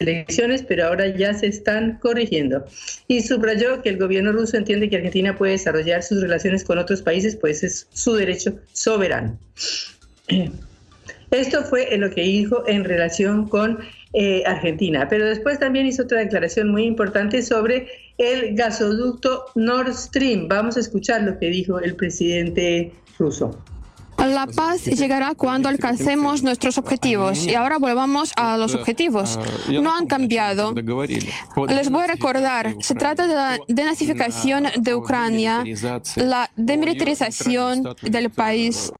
elecciones, 0.00 0.62
pero 0.62 0.86
ahora 0.86 1.08
ya 1.08 1.34
se 1.34 1.46
están 1.46 1.98
corrigiendo. 2.00 2.64
Y 3.08 3.22
subrayó 3.22 3.82
que 3.82 3.90
el 3.90 3.98
gobierno 3.98 4.32
ruso 4.32 4.56
entiende 4.56 4.88
que 4.90 4.96
Argentina 4.96 5.36
puede 5.36 5.52
desarrollar 5.52 6.02
sus 6.02 6.20
relaciones 6.20 6.64
con 6.64 6.78
otros 6.78 7.02
países, 7.02 7.36
pues 7.36 7.62
es 7.62 7.86
su 7.92 8.14
derecho 8.14 8.58
soberano. 8.72 9.38
Esto 11.30 11.64
fue 11.64 11.96
lo 11.96 12.10
que 12.10 12.22
dijo 12.22 12.62
en 12.68 12.84
relación 12.84 13.48
con 13.48 13.80
eh, 14.12 14.44
Argentina. 14.46 15.08
Pero 15.08 15.26
después 15.26 15.58
también 15.58 15.86
hizo 15.86 16.04
otra 16.04 16.20
declaración 16.20 16.68
muy 16.70 16.84
importante 16.84 17.42
sobre 17.42 17.88
el 18.18 18.54
gasoducto 18.54 19.46
Nord 19.56 19.92
Stream. 19.92 20.46
Vamos 20.46 20.76
a 20.76 20.80
escuchar 20.80 21.22
lo 21.22 21.36
que 21.38 21.46
dijo 21.46 21.80
el 21.80 21.96
presidente 21.96 22.92
ruso. 23.18 23.58
La 24.18 24.46
paz 24.46 24.84
llegará 24.84 25.34
cuando 25.34 25.68
alcancemos 25.68 26.42
nuestros 26.42 26.78
objetivos. 26.78 27.46
Y 27.46 27.54
ahora 27.54 27.78
volvamos 27.78 28.32
a 28.36 28.56
los 28.56 28.74
objetivos. 28.74 29.38
No 29.70 29.94
han 29.94 30.06
cambiado. 30.06 30.74
Les 31.68 31.90
voy 31.90 32.04
a 32.04 32.06
recordar, 32.06 32.74
se 32.80 32.94
trata 32.94 33.26
de 33.26 33.34
la 33.34 33.58
denazificación 33.68 34.64
de 34.78 34.94
Ucrania, 34.94 35.64
la 36.16 36.50
demilitarización 36.56 37.82
del 38.02 38.30
país. 38.30 38.92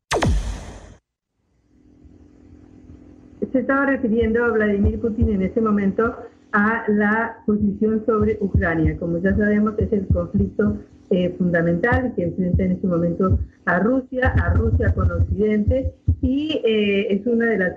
se 3.54 3.60
estaba 3.60 3.86
refiriendo 3.86 4.44
a 4.44 4.50
Vladimir 4.50 5.00
Putin 5.00 5.30
en 5.30 5.42
ese 5.42 5.60
momento 5.60 6.12
a 6.50 6.84
la 6.88 7.36
posición 7.46 8.04
sobre 8.04 8.36
Ucrania. 8.40 8.96
Como 8.98 9.18
ya 9.18 9.36
sabemos, 9.36 9.74
es 9.78 9.92
el 9.92 10.08
conflicto 10.08 10.78
eh, 11.14 11.34
fundamental 11.38 12.12
que 12.16 12.24
enfrenta 12.24 12.64
en 12.64 12.72
este 12.72 12.86
momento 12.86 13.38
a 13.66 13.78
Rusia, 13.78 14.34
a 14.42 14.54
Rusia 14.54 14.92
con 14.94 15.10
Occidente, 15.10 15.94
y 16.20 16.60
eh, 16.64 17.14
es 17.14 17.26
una 17.26 17.46
de 17.46 17.58
las 17.58 17.72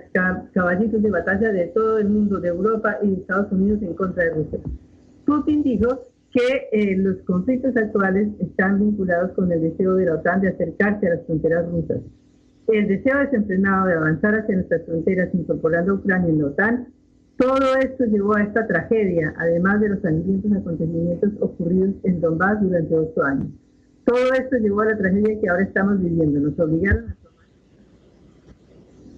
caballitos 0.52 1.02
de 1.02 1.10
batalla 1.10 1.52
de 1.52 1.66
todo 1.68 1.98
el 1.98 2.08
mundo, 2.08 2.40
de 2.40 2.48
Europa 2.48 2.98
y 3.02 3.10
de 3.10 3.14
Estados 3.14 3.52
Unidos 3.52 3.82
en 3.82 3.94
contra 3.94 4.24
de 4.24 4.30
Rusia. 4.30 4.58
Putin 5.24 5.62
dijo 5.62 6.06
que 6.32 6.68
eh, 6.72 6.96
los 6.96 7.18
conflictos 7.26 7.76
actuales 7.76 8.28
están 8.40 8.80
vinculados 8.80 9.32
con 9.32 9.50
el 9.52 9.60
deseo 9.62 9.94
de 9.94 10.06
la 10.06 10.14
OTAN 10.14 10.40
de 10.40 10.48
acercarse 10.48 11.06
a 11.06 11.14
las 11.14 11.26
fronteras 11.26 11.70
rusas 11.70 12.00
el 12.68 12.86
deseo 12.86 13.18
desenfrenado 13.18 13.86
de 13.86 13.94
avanzar 13.94 14.34
hacia 14.34 14.54
nuestras 14.54 14.84
fronteras 14.84 15.30
incorporando 15.32 15.92
a 15.92 15.94
Ucrania 15.96 16.28
en 16.28 16.38
la 16.38 16.46
OTAN 16.46 16.88
Todo 17.38 17.76
esto 17.76 18.04
llevó 18.06 18.36
a 18.36 18.42
esta 18.42 18.66
tragedia, 18.66 19.32
además 19.38 19.80
de 19.80 19.90
los 19.90 20.00
sangrientos 20.00 20.50
acontecimientos 20.52 21.30
ocurridos 21.38 21.94
en 22.02 22.20
Donbass 22.20 22.60
durante 22.60 22.96
ocho 22.96 23.22
años. 23.22 23.46
Todo 24.04 24.32
esto 24.32 24.56
llevó 24.56 24.80
a 24.80 24.86
la 24.86 24.98
tragedia 24.98 25.40
que 25.40 25.48
ahora 25.48 25.62
estamos 25.62 26.02
viviendo. 26.02 26.40
Nos 26.40 26.58
obligaron 26.58 27.10
a 27.10 27.14
tomar. 27.22 27.46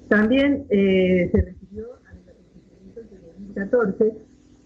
También 0.09 0.67
eh, 0.69 1.31
se 1.33 1.41
refirió 1.41 1.95
a 1.95 2.13
los 2.13 2.29
acontecimientos 2.29 3.11
de 3.11 3.19
2014, 3.27 4.15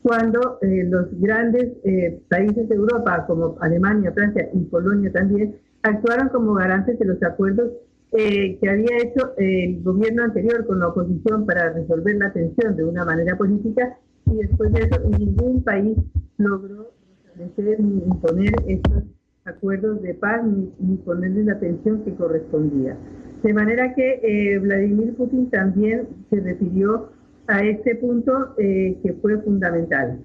cuando 0.02 0.58
eh, 0.62 0.84
los 0.90 1.20
grandes 1.20 1.74
eh, 1.84 2.20
países 2.28 2.68
de 2.68 2.74
Europa, 2.74 3.24
como 3.28 3.56
Alemania, 3.60 4.10
Francia 4.12 4.48
y 4.52 4.64
Polonia 4.64 5.12
también, 5.12 5.54
actuaron 5.82 6.28
como 6.30 6.54
garantes 6.54 6.98
de 6.98 7.04
los 7.04 7.22
acuerdos 7.22 7.70
eh, 8.14 8.58
que 8.60 8.70
había 8.70 8.96
hecho 9.02 9.34
el 9.36 9.82
gobierno 9.82 10.22
anterior 10.22 10.66
con 10.66 10.78
la 10.78 10.88
oposición 10.88 11.44
para 11.46 11.72
resolver 11.72 12.16
la 12.16 12.32
tensión 12.32 12.76
de 12.76 12.84
una 12.84 13.04
manera 13.04 13.36
política 13.36 13.98
y 14.26 14.36
después 14.36 14.72
de 14.72 14.80
eso 14.82 15.00
ningún 15.18 15.62
país 15.62 15.98
logró 16.38 16.92
establecer 17.26 17.80
ni 17.80 18.04
imponer 18.04 18.52
estos 18.68 19.02
acuerdos 19.44 20.00
de 20.02 20.14
paz 20.14 20.44
ni, 20.44 20.72
ni 20.78 20.96
ponerles 20.98 21.46
la 21.46 21.54
atención 21.54 22.04
que 22.04 22.14
correspondía. 22.14 22.96
De 23.42 23.52
manera 23.52 23.94
que 23.94 24.20
eh, 24.22 24.58
Vladimir 24.58 25.14
Putin 25.16 25.50
también 25.50 26.08
se 26.30 26.40
refirió 26.40 27.10
a 27.46 27.62
este 27.64 27.96
punto 27.96 28.54
eh, 28.58 28.96
que 29.02 29.12
fue 29.14 29.38
fundamental. 29.42 30.20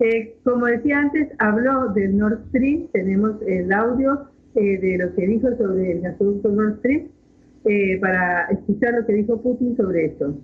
Eh, 0.00 0.36
como 0.44 0.66
decía 0.66 0.98
antes, 0.98 1.28
habló 1.38 1.92
del 1.92 2.16
Nord 2.16 2.46
Stream, 2.48 2.88
tenemos 2.92 3.40
el 3.46 3.72
audio 3.72 4.28
eh, 4.54 4.78
de 4.78 4.98
lo 4.98 5.14
que 5.14 5.26
dijo 5.26 5.48
sobre 5.56 5.92
el 5.92 6.00
gasoducto 6.00 6.48
Nord 6.48 6.78
Stream 6.78 7.08
eh, 7.64 7.98
para 8.00 8.46
escuchar 8.50 8.94
lo 8.94 9.06
que 9.06 9.14
dijo 9.14 9.40
Putin 9.40 9.76
sobre 9.76 10.06
esto. 10.06 10.34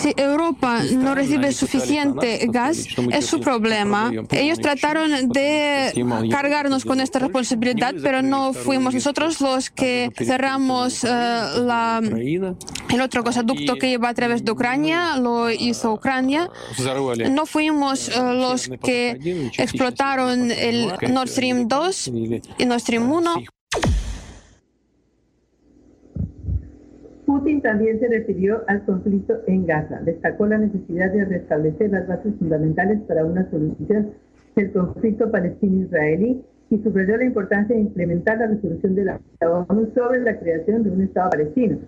Si 0.00 0.14
Europa 0.16 0.80
no 0.96 1.14
recibe 1.14 1.52
suficiente 1.52 2.46
gas, 2.48 2.86
es 3.12 3.26
su 3.26 3.40
problema. 3.40 4.10
Ellos 4.30 4.58
trataron 4.58 5.28
de 5.28 5.92
cargarnos 6.30 6.86
con 6.86 7.00
esta 7.00 7.18
responsabilidad, 7.18 7.94
pero 8.02 8.22
no 8.22 8.54
fuimos 8.54 8.94
nosotros 8.94 9.40
los 9.42 9.68
que 9.68 10.10
cerramos 10.16 11.04
eh, 11.04 11.08
la, 11.08 12.00
el 12.02 13.00
otro 13.02 13.22
gasoducto 13.22 13.76
que 13.76 13.90
iba 13.90 14.08
a 14.08 14.14
través 14.14 14.42
de 14.42 14.52
Ucrania, 14.52 15.16
lo 15.16 15.50
hizo 15.50 15.92
Ucrania. 15.92 16.48
No 17.30 17.44
fuimos 17.44 18.08
eh, 18.08 18.12
los 18.34 18.70
que 18.82 19.50
explotaron 19.58 20.50
el 20.50 20.92
Nord 21.12 21.28
Stream 21.28 21.68
2 21.68 22.08
y 22.58 22.64
Nord 22.64 22.80
Stream 22.80 23.10
1. 23.10 23.34
Putin 27.30 27.62
también 27.62 28.00
se 28.00 28.08
refirió 28.08 28.64
al 28.66 28.84
conflicto 28.84 29.34
en 29.46 29.64
Gaza. 29.64 30.00
Destacó 30.00 30.46
la 30.46 30.58
necesidad 30.58 31.12
de 31.12 31.24
restablecer 31.24 31.88
las 31.90 32.08
bases 32.08 32.34
fundamentales 32.40 33.00
para 33.06 33.24
una 33.24 33.48
solución 33.50 34.10
del 34.56 34.72
conflicto 34.72 35.30
palestino-israelí 35.30 36.42
y 36.70 36.78
subrayó 36.78 37.16
la 37.18 37.26
importancia 37.26 37.76
de 37.76 37.82
implementar 37.82 38.38
la 38.38 38.48
resolución 38.48 38.96
de 38.96 39.04
la 39.04 39.20
ONU 39.48 39.92
sobre 39.94 40.22
la 40.22 40.40
creación 40.40 40.82
de 40.82 40.90
un 40.90 41.02
Estado 41.02 41.30
palestino. 41.30 41.78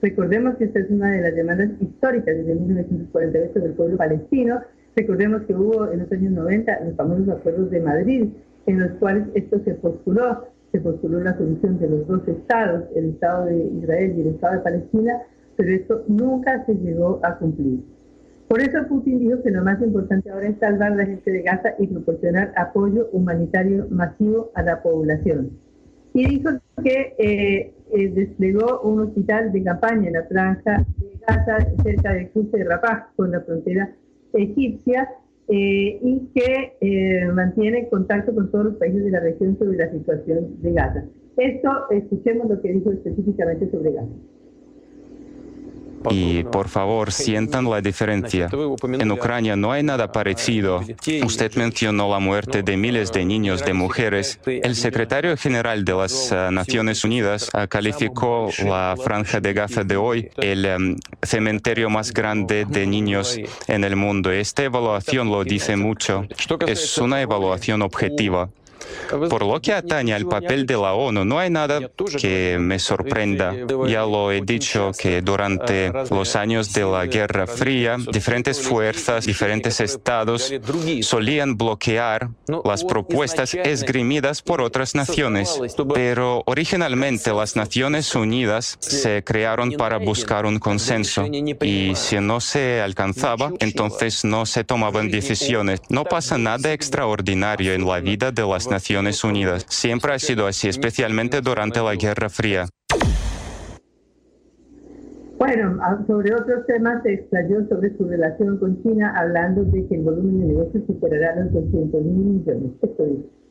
Recordemos 0.00 0.54
que 0.54 0.66
esta 0.66 0.78
es 0.78 0.88
una 0.88 1.10
de 1.10 1.22
las 1.22 1.34
demandas 1.34 1.70
históricas 1.80 2.36
desde 2.36 2.54
1948 2.54 3.58
del 3.58 3.72
pueblo 3.72 3.96
palestino. 3.96 4.60
Recordemos 4.94 5.42
que 5.42 5.54
hubo 5.56 5.90
en 5.90 5.98
los 5.98 6.12
años 6.12 6.32
90 6.32 6.80
los 6.84 6.94
famosos 6.94 7.28
acuerdos 7.28 7.72
de 7.72 7.80
Madrid, 7.80 8.26
en 8.66 8.78
los 8.78 8.92
cuales 9.00 9.24
esto 9.34 9.58
se 9.64 9.74
postuló 9.74 10.46
se 10.72 10.80
postuló 10.80 11.20
la 11.20 11.36
solución 11.36 11.78
de 11.78 11.88
los 11.88 12.06
dos 12.08 12.26
estados, 12.26 12.84
el 12.96 13.10
Estado 13.10 13.46
de 13.46 13.58
Israel 13.82 14.14
y 14.16 14.20
el 14.22 14.26
Estado 14.28 14.54
de 14.54 14.60
Palestina, 14.60 15.22
pero 15.56 15.70
esto 15.70 16.04
nunca 16.08 16.64
se 16.64 16.74
llegó 16.74 17.20
a 17.22 17.36
cumplir. 17.36 17.80
Por 18.48 18.60
eso 18.60 18.86
Putin 18.88 19.18
dijo 19.18 19.42
que 19.42 19.50
lo 19.50 19.62
más 19.62 19.80
importante 19.82 20.30
ahora 20.30 20.48
es 20.48 20.58
salvar 20.58 20.92
a 20.92 20.96
la 20.96 21.06
gente 21.06 21.30
de 21.30 21.42
Gaza 21.42 21.74
y 21.78 21.86
proporcionar 21.86 22.52
apoyo 22.56 23.08
humanitario 23.12 23.86
masivo 23.90 24.50
a 24.54 24.62
la 24.62 24.82
población. 24.82 25.50
Y 26.14 26.26
dijo 26.26 26.50
que 26.82 27.14
eh, 27.18 27.74
eh, 27.92 28.08
desplegó 28.10 28.80
un 28.82 29.00
hospital 29.00 29.52
de 29.52 29.62
campaña 29.62 30.08
en 30.08 30.14
la 30.14 30.24
franja 30.24 30.84
de 30.98 31.18
Gaza, 31.26 31.66
cerca 31.82 32.12
del 32.12 32.30
cruce 32.30 32.58
de 32.58 32.64
Rafah, 32.64 33.08
con 33.16 33.30
la 33.30 33.40
frontera 33.40 33.90
egipcia, 34.34 35.08
eh, 35.48 35.98
y 36.02 36.20
que 36.34 36.76
eh, 36.80 37.26
mantiene 37.32 37.88
contacto 37.88 38.34
con 38.34 38.50
todos 38.50 38.64
los 38.66 38.76
países 38.76 39.04
de 39.04 39.10
la 39.10 39.20
región 39.20 39.58
sobre 39.58 39.76
la 39.78 39.90
situación 39.90 40.62
de 40.62 40.72
Gaza. 40.72 41.04
Esto, 41.36 41.70
escuchemos 41.90 42.48
lo 42.48 42.60
que 42.60 42.72
dijo 42.72 42.92
específicamente 42.92 43.70
sobre 43.70 43.92
Gaza. 43.92 44.12
Y 46.10 46.44
por 46.44 46.68
favor, 46.68 47.12
sientan 47.12 47.68
la 47.68 47.80
diferencia. 47.80 48.48
En 48.82 49.10
Ucrania 49.10 49.56
no 49.56 49.72
hay 49.72 49.82
nada 49.82 50.10
parecido. 50.12 50.82
Usted 51.24 51.54
mencionó 51.54 52.10
la 52.10 52.18
muerte 52.18 52.62
de 52.62 52.76
miles 52.76 53.12
de 53.12 53.24
niños, 53.24 53.64
de 53.64 53.72
mujeres. 53.72 54.38
El 54.46 54.76
secretario 54.76 55.36
general 55.36 55.84
de 55.84 55.94
las 55.94 56.32
uh, 56.32 56.50
Naciones 56.50 57.04
Unidas 57.04 57.50
uh, 57.54 57.66
calificó 57.68 58.50
la 58.64 58.96
franja 59.02 59.40
de 59.40 59.52
Gaza 59.52 59.84
de 59.84 59.96
hoy 59.96 60.30
el 60.36 60.66
um, 60.66 60.96
cementerio 61.22 61.90
más 61.90 62.12
grande 62.12 62.64
de 62.68 62.86
niños 62.86 63.38
en 63.68 63.84
el 63.84 63.96
mundo. 63.96 64.30
Esta 64.30 64.64
evaluación 64.64 65.30
lo 65.30 65.44
dice 65.44 65.76
mucho. 65.76 66.26
Es 66.66 66.98
una 66.98 67.20
evaluación 67.20 67.82
objetiva. 67.82 68.48
Por 69.10 69.44
lo 69.44 69.60
que 69.60 69.72
atañe 69.72 70.14
al 70.14 70.26
papel 70.26 70.66
de 70.66 70.74
la 70.74 70.94
ONU, 70.94 71.24
no 71.24 71.38
hay 71.38 71.50
nada 71.50 71.80
que 72.18 72.56
me 72.58 72.78
sorprenda. 72.78 73.54
Ya 73.86 74.02
lo 74.02 74.32
he 74.32 74.40
dicho 74.40 74.92
que 74.98 75.22
durante 75.22 75.92
los 76.10 76.36
años 76.36 76.72
de 76.72 76.84
la 76.84 77.06
Guerra 77.06 77.46
Fría, 77.46 77.96
diferentes 78.10 78.60
fuerzas, 78.60 79.26
diferentes 79.26 79.80
estados 79.80 80.52
solían 81.02 81.56
bloquear 81.56 82.30
las 82.64 82.84
propuestas 82.84 83.54
esgrimidas 83.54 84.42
por 84.42 84.60
otras 84.60 84.94
naciones. 84.94 85.60
Pero 85.94 86.42
originalmente 86.46 87.32
las 87.32 87.56
Naciones 87.56 88.14
Unidas 88.14 88.76
se 88.80 89.22
crearon 89.24 89.72
para 89.72 89.98
buscar 89.98 90.46
un 90.46 90.58
consenso 90.58 91.26
y 91.26 91.94
si 91.94 92.16
no 92.20 92.40
se 92.40 92.80
alcanzaba, 92.80 93.52
entonces 93.58 94.24
no 94.24 94.46
se 94.46 94.64
tomaban 94.64 95.10
decisiones. 95.10 95.80
No 95.88 96.04
pasa 96.04 96.38
nada 96.38 96.72
extraordinario 96.72 97.72
en 97.72 97.86
la 97.86 98.00
vida 98.00 98.30
de 98.30 98.46
las 98.46 98.68
Naciones 98.72 99.22
Unidas. 99.22 99.66
Siempre 99.68 100.14
ha 100.14 100.18
sido 100.18 100.46
así, 100.46 100.68
especialmente 100.68 101.42
durante 101.42 101.80
la 101.80 101.94
Guerra 101.94 102.28
Fría. 102.28 102.66
Bueno, 105.38 105.78
sobre 106.06 106.34
otros 106.34 106.66
temas 106.66 107.02
se 107.02 107.12
explayó 107.14 107.66
sobre 107.68 107.96
su 107.96 108.08
relación 108.08 108.58
con 108.58 108.82
China, 108.82 109.12
hablando 109.16 109.64
de 109.64 109.86
que 109.86 109.96
el 109.96 110.02
volumen 110.02 110.40
de 110.40 110.46
negocios 110.46 110.84
superará 110.86 111.36
los 111.36 111.52
200 111.52 112.02
mil 112.02 112.40
millones. 112.40 112.70
Esto 112.80 113.04
es. 113.04 113.41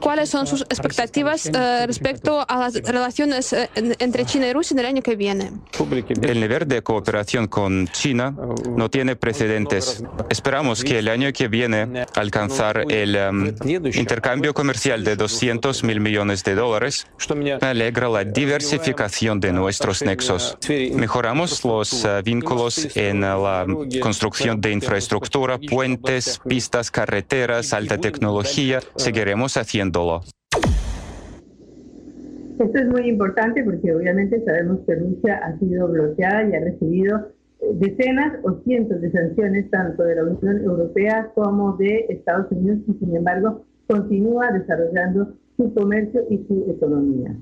¿Cuáles 0.00 0.28
son 0.28 0.46
sus 0.46 0.62
expectativas 0.62 1.46
eh, 1.46 1.86
respecto 1.86 2.44
a 2.46 2.58
las 2.58 2.74
relaciones 2.74 3.52
eh, 3.52 3.68
entre 3.74 4.24
China 4.24 4.46
y 4.46 4.52
Rusia 4.52 4.74
en 4.74 4.78
el 4.80 4.86
año 4.86 5.02
que 5.02 5.16
viene? 5.16 5.52
El 6.22 6.40
nivel 6.40 6.68
de 6.68 6.82
cooperación 6.82 7.48
con 7.48 7.88
China 7.88 8.34
no 8.76 8.88
tiene 8.88 9.16
precedentes. 9.16 10.04
Esperamos 10.30 10.84
que 10.84 10.98
el 10.98 11.08
año 11.08 11.32
que 11.32 11.48
viene 11.48 12.06
alcanzar 12.14 12.84
el 12.88 13.16
um, 13.16 13.46
intercambio 13.94 14.54
comercial 14.54 15.02
de 15.02 15.16
200 15.16 15.82
mil 15.84 16.00
millones 16.00 16.44
de 16.44 16.54
dólares. 16.54 17.06
Me 17.34 17.52
alegra 17.54 18.08
la 18.08 18.24
diversificación 18.24 19.40
de 19.40 19.52
nuestros 19.52 20.02
nexos. 20.02 20.56
Mejoramos 20.94 21.64
los 21.64 22.04
uh, 22.04 22.22
vínculos 22.22 22.96
en 22.96 23.22
la 23.22 23.66
construcción 24.00 24.60
de 24.60 24.72
infraestructura, 24.72 25.58
puentes, 25.58 26.40
pistas, 26.46 26.90
carreteras, 26.90 27.72
alta 27.72 27.98
tecnología. 27.98 28.80
Seguiremos 28.96 29.56
haciendo 29.56 29.87
esto 32.58 32.78
es 32.78 32.88
muy 32.88 33.08
importante 33.08 33.62
porque 33.62 33.94
obviamente 33.94 34.42
sabemos 34.44 34.80
que 34.86 34.96
Rusia 34.96 35.40
ha 35.44 35.58
sido 35.58 35.88
bloqueada 35.88 36.48
y 36.48 36.54
ha 36.54 36.60
recibido 36.60 37.28
decenas 37.74 38.38
o 38.42 38.60
cientos 38.64 39.00
de 39.00 39.10
sanciones 39.10 39.70
tanto 39.70 40.02
de 40.02 40.16
la 40.16 40.24
Unión 40.24 40.64
Europea 40.64 41.30
como 41.34 41.76
de 41.76 42.06
Estados 42.08 42.50
Unidos 42.50 42.80
y 42.88 42.94
sin 42.94 43.16
embargo 43.16 43.64
continúa 43.86 44.50
desarrollando 44.52 45.34
su 45.56 45.72
comercio 45.74 46.22
y 46.30 46.38
su 46.46 46.70
economía. 46.70 47.34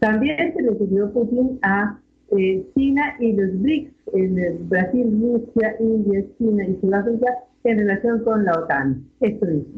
También 0.00 0.54
se 0.54 0.62
refirió 0.62 1.12
Putin 1.12 1.58
a 1.62 1.98
eh, 2.36 2.66
China 2.74 3.14
y 3.20 3.32
los 3.32 3.60
BRICS, 3.62 3.92
en 4.12 4.68
Brasil, 4.68 5.20
Rusia, 5.22 5.76
India, 5.80 6.24
China 6.38 6.66
y 6.66 6.80
Sudáfrica 6.80 7.32
en 7.64 7.78
relación 7.78 8.22
con 8.22 8.44
la 8.44 8.52
OTAN. 8.52 9.04
Esto 9.20 9.46
dice. 9.46 9.70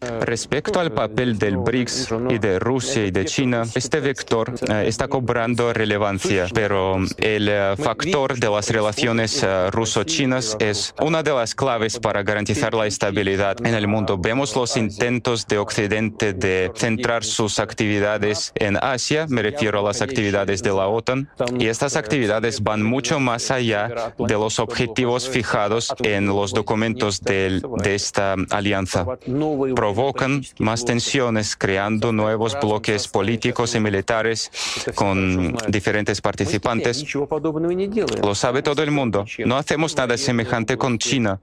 Respecto 0.00 0.78
al 0.78 0.92
papel 0.92 1.38
del 1.38 1.56
BRICS 1.56 2.08
y 2.28 2.38
de 2.38 2.58
Rusia 2.58 3.06
y 3.06 3.10
de 3.10 3.24
China, 3.24 3.62
este 3.74 4.00
vector 4.00 4.52
eh, 4.68 4.84
está 4.86 5.08
cobrando 5.08 5.72
relevancia, 5.72 6.46
pero 6.52 6.98
el 7.16 7.48
eh, 7.48 7.74
factor 7.78 8.38
de 8.38 8.50
las 8.50 8.68
relaciones 8.68 9.42
eh, 9.42 9.70
ruso-chinas 9.70 10.56
es 10.60 10.94
una 11.00 11.22
de 11.22 11.32
las 11.32 11.54
claves 11.54 11.98
para 11.98 12.22
garantizar 12.22 12.74
la 12.74 12.86
estabilidad 12.86 13.56
en 13.64 13.74
el 13.74 13.88
mundo. 13.88 14.18
Vemos 14.18 14.54
los 14.54 14.76
intentos 14.76 15.46
de 15.46 15.56
Occidente 15.56 16.34
de 16.34 16.70
centrar 16.74 17.24
sus 17.24 17.58
actividades 17.58 18.52
en 18.54 18.76
Asia, 18.76 19.26
me 19.30 19.40
refiero 19.40 19.80
a 19.80 19.82
las 19.82 20.02
actividades 20.02 20.62
de 20.62 20.70
la 20.70 20.88
OTAN, 20.88 21.30
y 21.58 21.68
estas 21.68 21.96
actividades 21.96 22.62
van 22.62 22.82
mucho 22.82 23.18
más 23.18 23.50
allá 23.50 24.12
de 24.18 24.34
los 24.34 24.58
objetivos 24.58 25.26
fijados 25.26 25.94
en 26.02 26.26
los 26.26 26.52
documentos 26.52 27.22
de 27.22 27.62
esta 27.94 28.34
alianza 28.50 29.06
provocan 29.86 30.42
más 30.58 30.84
tensiones, 30.84 31.54
creando 31.54 32.10
nuevos 32.10 32.58
bloques 32.60 33.06
políticos 33.06 33.76
y 33.76 33.78
militares 33.78 34.50
con 34.96 35.56
diferentes 35.68 36.20
participantes. 36.20 37.04
Lo 38.20 38.34
sabe 38.34 38.62
todo 38.62 38.82
el 38.82 38.90
mundo. 38.90 39.24
No 39.44 39.56
hacemos 39.56 39.96
nada 39.96 40.16
semejante 40.18 40.76
con 40.76 40.98
China. 40.98 41.38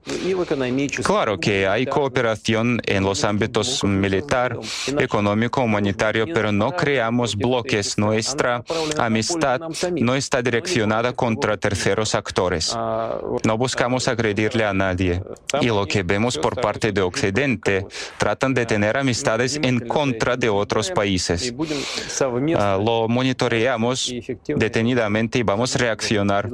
Claro 1.04 1.40
que 1.40 1.68
hay 1.68 1.86
cooperación 1.86 2.82
en 2.86 3.04
los 3.04 3.24
ámbitos 3.24 3.82
militar, 3.86 4.60
económico, 5.00 5.62
humanitario, 5.62 6.26
pero 6.34 6.52
no 6.52 6.74
creamos 6.74 7.38
bloques. 7.38 7.98
Nuestra 7.98 8.62
amistad 8.98 9.62
no 10.02 10.16
está 10.16 10.42
direccionada 10.42 11.14
contra 11.14 11.56
terceros 11.56 12.14
actores. 12.14 12.76
No 13.46 13.58
buscamos 13.58 14.10
agredirle 14.10 14.66
a 14.66 14.74
nadie. 14.74 15.24
Y 15.62 15.68
lo 15.68 15.86
que 15.86 16.04
vemos 16.04 16.38
por 16.38 16.60
parte 16.60 16.92
de 16.92 17.02
Occidente 17.02 17.86
tratan 18.34 18.56
de 18.56 18.66
tener 18.66 18.98
amistades 18.98 19.60
en 19.62 19.80
contra 19.80 20.36
de 20.36 20.50
otros 20.50 20.90
países. 20.90 21.54
Lo 22.20 23.08
monitoreamos 23.08 24.12
detenidamente 24.48 25.38
y 25.38 25.44
vamos 25.44 25.76
a 25.76 25.80
reaccionar 25.80 26.50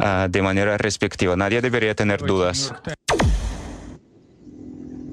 ah, 0.00 0.28
de 0.30 0.42
manera 0.42 0.78
respectiva. 0.78 1.34
Nadie 1.34 1.60
debería 1.60 1.92
tener 1.94 2.20
dudas. 2.20 2.72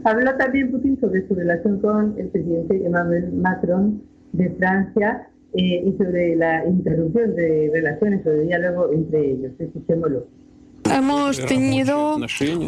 Habló 0.04 0.36
también 0.38 0.72
Putin 0.72 1.00
sobre 1.00 1.28
su 1.28 1.34
relación 1.34 1.80
con 1.80 2.16
el 2.20 2.28
presidente 2.30 2.86
Emmanuel 2.86 3.32
Macron 3.34 4.04
de 4.34 4.50
Francia 4.58 5.28
eh, 5.56 5.84
y 5.86 5.98
sobre 5.98 6.36
la 6.36 6.66
interrupción 6.68 7.36
de 7.36 7.72
relaciones 7.74 8.26
o 8.28 8.30
de 8.30 8.44
diálogo 8.44 8.94
entre 8.94 9.32
ellos. 9.32 9.54
Escuchémoslo. 9.58 10.40
Hemos 10.89 11.46
tenido 11.46 12.20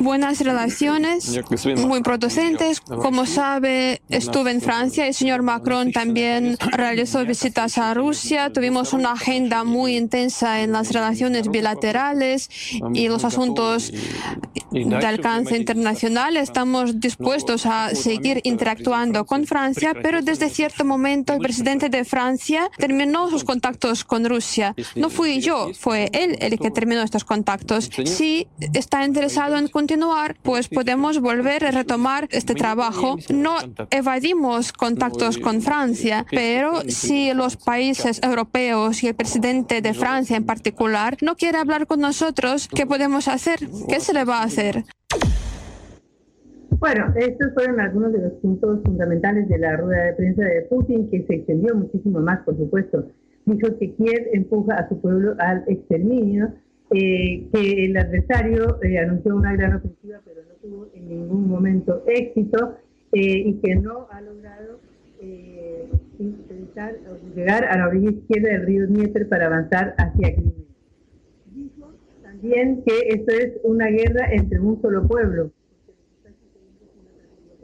buenas 0.02 0.40
relaciones 0.42 1.40
muy 1.78 2.02
producentes. 2.02 2.80
Como 2.82 3.26
sabe, 3.26 4.02
estuve 4.10 4.52
en 4.52 4.62
Francia. 4.62 5.08
El 5.08 5.14
señor 5.14 5.42
Macron 5.42 5.92
también 5.92 6.58
realizó 6.72 7.26
visitas 7.26 7.78
a 7.78 7.94
Rusia. 7.94 8.52
Tuvimos 8.52 8.94
una 8.94 9.14
agenda 9.14 9.64
muy 9.64 9.98
intensa 9.98 10.62
en 10.62 10.72
las 10.72 10.92
relaciones 10.92 11.50
bilaterales 11.50 12.50
y 12.94 13.08
los 13.08 13.24
asuntos 13.24 13.92
de 14.72 15.06
alcance 15.06 15.58
internacional. 15.58 16.38
Estamos 16.38 17.00
dispuestos 17.00 17.66
a 17.66 17.94
seguir 17.96 18.42
interactuando 18.44 19.26
con 19.26 19.46
Francia, 19.46 19.94
pero 20.02 20.22
desde 20.22 20.50
cierto 20.50 20.86
momento 20.86 21.34
el 21.34 21.40
presidente 21.40 21.90
de 21.90 22.06
Francia 22.06 22.70
terminó 22.78 23.30
sus 23.30 23.44
contactos 23.44 24.04
con 24.04 24.26
Rusia. 24.26 24.76
No 24.96 25.10
fui 25.10 25.40
yo, 25.40 25.72
fue 25.78 26.10
él 26.14 26.38
el 26.40 26.58
que 26.60 26.72
terminó 26.72 27.02
estos 27.02 27.24
contactos 27.24 27.90
si 28.06 28.48
está 28.74 29.06
interesado 29.06 29.58
en 29.58 29.68
continuar, 29.68 30.36
pues 30.42 30.68
podemos 30.68 31.20
volver 31.20 31.66
a 31.66 31.72
retomar 31.72 32.28
este 32.32 32.56
trabajo. 32.56 33.18
No 33.30 33.56
evadimos 33.92 34.74
contactos 34.74 35.38
con 35.38 35.62
Francia, 35.62 36.26
pero 36.32 36.82
si 36.88 37.34
los 37.34 37.58
países 37.58 38.22
europeos 38.24 39.04
y 39.04 39.08
el 39.08 39.16
presidente 39.16 39.82
de 39.82 39.94
Francia 39.94 40.38
en 40.38 40.46
particular 40.46 41.18
no 41.22 41.36
quiere 41.36 41.58
hablar 41.58 41.88
con 41.88 42.00
nosotros, 42.00 42.68
¿qué 42.68 42.86
podemos 42.86 43.28
hacer? 43.28 43.60
¿Qué 43.88 44.00
se 44.00 44.14
le 44.14 44.26
va 44.26 44.40
a 44.40 44.44
hacer? 44.44 44.84
Bueno, 46.80 47.14
estos 47.16 47.54
fueron 47.54 47.80
algunos 47.80 48.12
de 48.12 48.20
los 48.20 48.34
puntos 48.34 48.82
fundamentales 48.84 49.48
de 49.48 49.58
la 49.58 49.78
rueda 49.78 50.04
de 50.04 50.14
prensa 50.14 50.44
de 50.44 50.64
Putin, 50.64 51.10
que 51.10 51.26
se 51.26 51.36
extendió 51.36 51.76
muchísimo 51.76 52.20
más, 52.20 52.42
por 52.42 52.58
supuesto. 52.58 53.08
Dijo 53.46 53.78
que 53.80 53.94
Kiev 53.96 54.28
empuja 54.34 54.76
a 54.76 54.90
su 54.90 55.00
pueblo 55.00 55.36
al 55.40 55.64
exterminio 55.68 56.54
eh, 56.96 57.48
que 57.52 57.86
el 57.86 57.98
adversario 57.98 58.80
eh, 58.84 59.00
anunció 59.00 59.36
una 59.36 59.56
gran 59.56 59.76
ofensiva, 59.76 60.20
pero 60.24 60.42
no 60.44 60.54
tuvo 60.62 60.88
en 60.94 61.10
ningún 61.10 61.48
momento 61.48 62.04
éxito 62.08 62.78
eh, 63.12 63.44
y 63.48 63.54
que 63.56 63.76
no 63.76 64.08
ha 64.12 64.22
logrado 64.22 64.80
intentar 66.20 66.96
llegar 67.34 67.64
a 67.64 67.78
la 67.78 67.88
orilla 67.88 68.12
izquierda 68.12 68.50
del 68.50 68.66
río 68.66 68.88
Dnieper 68.88 69.30
para 69.30 69.46
avanzar 69.46 69.96
hacia 69.98 70.36
Crimea. 70.36 70.68
Dijo 71.56 71.94
también 72.22 72.84
que 72.86 73.08
esto 73.08 73.34
es 73.34 73.54
una 73.64 73.88
guerra 73.88 74.28
entre 74.34 74.60
un 74.60 74.82
solo 74.82 75.08
pueblo, 75.08 75.52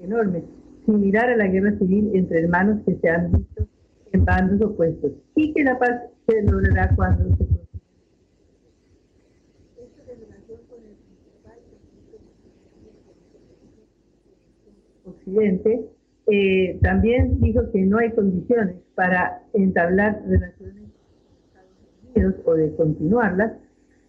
enorme, 0.02 0.44
similar 0.86 1.30
a 1.30 1.36
la 1.36 1.48
guerra 1.48 1.78
civil 1.78 2.12
entre 2.14 2.40
hermanos 2.40 2.80
que 2.86 2.96
se 2.96 3.10
han 3.10 3.32
visto 3.34 3.68
en 4.14 4.24
bandos 4.24 4.62
opuestos, 4.62 5.12
y 5.36 5.54
que 5.54 5.64
la 5.64 5.78
paz 5.78 6.02
se 6.28 6.42
logrará 6.44 6.96
cuando 6.96 7.36
se 7.36 7.49
Occidente, 15.30 15.86
eh, 16.32 16.80
también 16.82 17.40
dijo 17.42 17.72
que 17.72 17.82
no 17.82 17.98
hay 17.98 18.12
condiciones 18.12 18.76
para 18.96 19.42
entablar 19.54 20.22
relaciones 20.28 20.76
con 20.76 21.08
Estados 21.48 21.72
Unidos 22.16 22.36
o 22.46 22.54
de 22.54 22.76
continuarlas. 22.76 23.54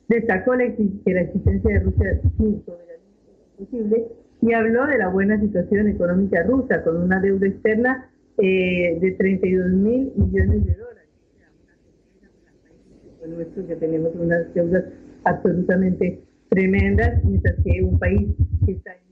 Destacó 0.09 0.55
la, 0.55 0.65
que 0.75 1.15
la 1.15 1.21
existencia 1.21 1.75
de 1.75 1.81
Rusia 1.81 2.21
sin 2.37 2.65
soberanía 2.65 2.99
es 3.59 3.67
posible 3.67 4.07
y 4.43 4.53
habló 4.53 4.87
de 4.87 4.99
la 4.99 5.09
buena 5.09 5.39
situación 5.41 5.89
económica 5.89 6.43
rusa 6.43 6.83
con 6.83 6.97
una 6.97 7.21
deuda 7.21 7.47
externa 7.47 8.11
eh, 8.39 8.99
de 9.01 9.11
32 9.13 9.71
mil 9.73 10.13
millones 10.17 10.65
de 10.65 10.75
dólares. 10.75 11.09
Nuestro 13.29 13.67
que 13.67 13.77
tenemos 13.77 14.15
unas 14.15 14.53
deudas 14.55 14.85
absolutamente 15.25 16.23
tremendas, 16.49 17.23
mientras 17.25 17.55
que 17.63 17.83
un 17.83 17.99
país 17.99 18.29
que 18.67 18.73
está 18.73 18.93
en 18.95 19.10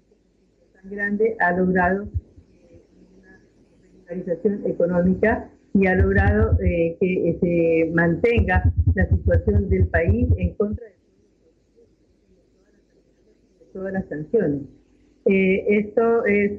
tan 0.81 0.91
grande 0.91 1.37
ha 1.41 1.53
logrado 1.53 2.05
eh, 2.05 2.83
una 3.19 3.41
regularización 3.83 4.67
económica 4.67 5.51
y 5.75 5.87
ha 5.87 5.95
logrado 5.95 6.59
eh, 6.61 6.97
que 7.01 7.31
eh, 7.31 7.39
se 7.41 7.91
mantenga 7.95 8.73
la 8.95 9.09
situación 9.09 9.69
del 9.69 9.87
país 9.89 10.29
en 10.37 10.55
contra 10.55 10.87
de 10.87 10.93
todas 13.73 13.93
las 13.93 14.09
sanciones. 14.09 14.63
esto 15.27 16.25
es 16.25 16.59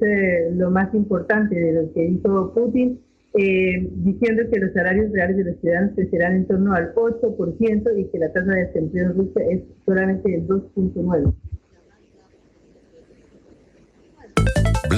lo 0.54 0.70
más 0.70 0.94
importante 0.94 1.56
de 1.56 1.72
lo 1.72 1.92
que 1.92 2.02
dijo 2.02 2.54
Putin, 2.54 3.00
diciendo 3.32 4.42
que 4.50 4.60
los 4.60 4.72
salarios 4.72 5.12
reales 5.12 5.36
de 5.36 5.44
los 5.44 5.60
ciudadanos 5.60 5.92
crecerán 5.96 6.36
en 6.36 6.46
torno 6.46 6.72
al 6.72 6.94
8% 6.94 7.98
y 7.98 8.04
que 8.06 8.18
la 8.18 8.32
tasa 8.32 8.52
de 8.52 8.66
desempleo 8.66 9.06
en 9.06 9.16
Rusia 9.16 9.42
es 9.50 9.62
solamente 9.84 10.34
el 10.34 10.46
2.9%. 10.46 11.34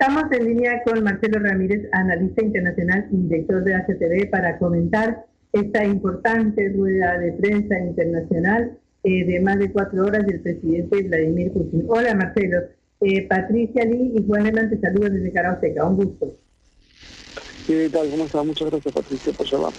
Estamos 0.00 0.32
en 0.32 0.46
línea 0.46 0.82
con 0.82 1.04
Marcelo 1.04 1.40
Ramírez, 1.40 1.86
analista 1.92 2.42
internacional 2.42 3.06
y 3.12 3.16
director 3.18 3.62
de 3.62 3.74
ACTV, 3.74 4.30
para 4.30 4.56
comentar 4.56 5.26
esta 5.52 5.84
importante 5.84 6.72
rueda 6.74 7.18
de 7.18 7.32
prensa 7.32 7.78
internacional 7.78 8.78
eh, 9.04 9.26
de 9.26 9.40
más 9.40 9.58
de 9.58 9.70
cuatro 9.70 10.06
horas 10.06 10.26
del 10.26 10.40
presidente 10.40 11.02
Vladimir 11.02 11.52
Putin. 11.52 11.84
Hola 11.86 12.14
Marcelo, 12.14 12.60
eh, 13.02 13.28
Patricia 13.28 13.84
Lee 13.84 14.14
y 14.16 14.26
Juan 14.26 14.46
Hernández 14.46 14.80
te 14.80 14.86
saludan 14.88 15.16
desde 15.16 15.32
Carauseca, 15.32 15.84
un 15.84 15.96
gusto. 15.96 16.34
¿Qué 17.66 17.90
tal? 17.90 18.08
¿Cómo 18.08 18.24
estás? 18.24 18.46
Muchas 18.46 18.70
gracias 18.70 18.94
Patricia 18.94 19.32
por 19.34 19.46
llamar. 19.46 19.72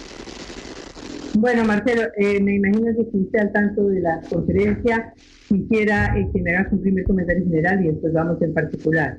Bueno, 1.34 1.64
Marcelo, 1.64 2.02
eh, 2.16 2.40
me 2.40 2.54
imagino 2.54 2.94
que 2.94 3.02
estuviste 3.02 3.40
al 3.40 3.50
tanto 3.50 3.88
de 3.88 3.98
la 3.98 4.20
conferencia. 4.30 5.14
Quisiera 5.48 6.14
que 6.32 6.42
me 6.42 6.54
hagas 6.54 6.72
un 6.72 6.80
primer 6.80 7.02
comentario 7.06 7.42
general 7.42 7.84
y 7.84 7.88
después 7.88 8.12
vamos 8.12 8.40
en 8.40 8.54
particular. 8.54 9.18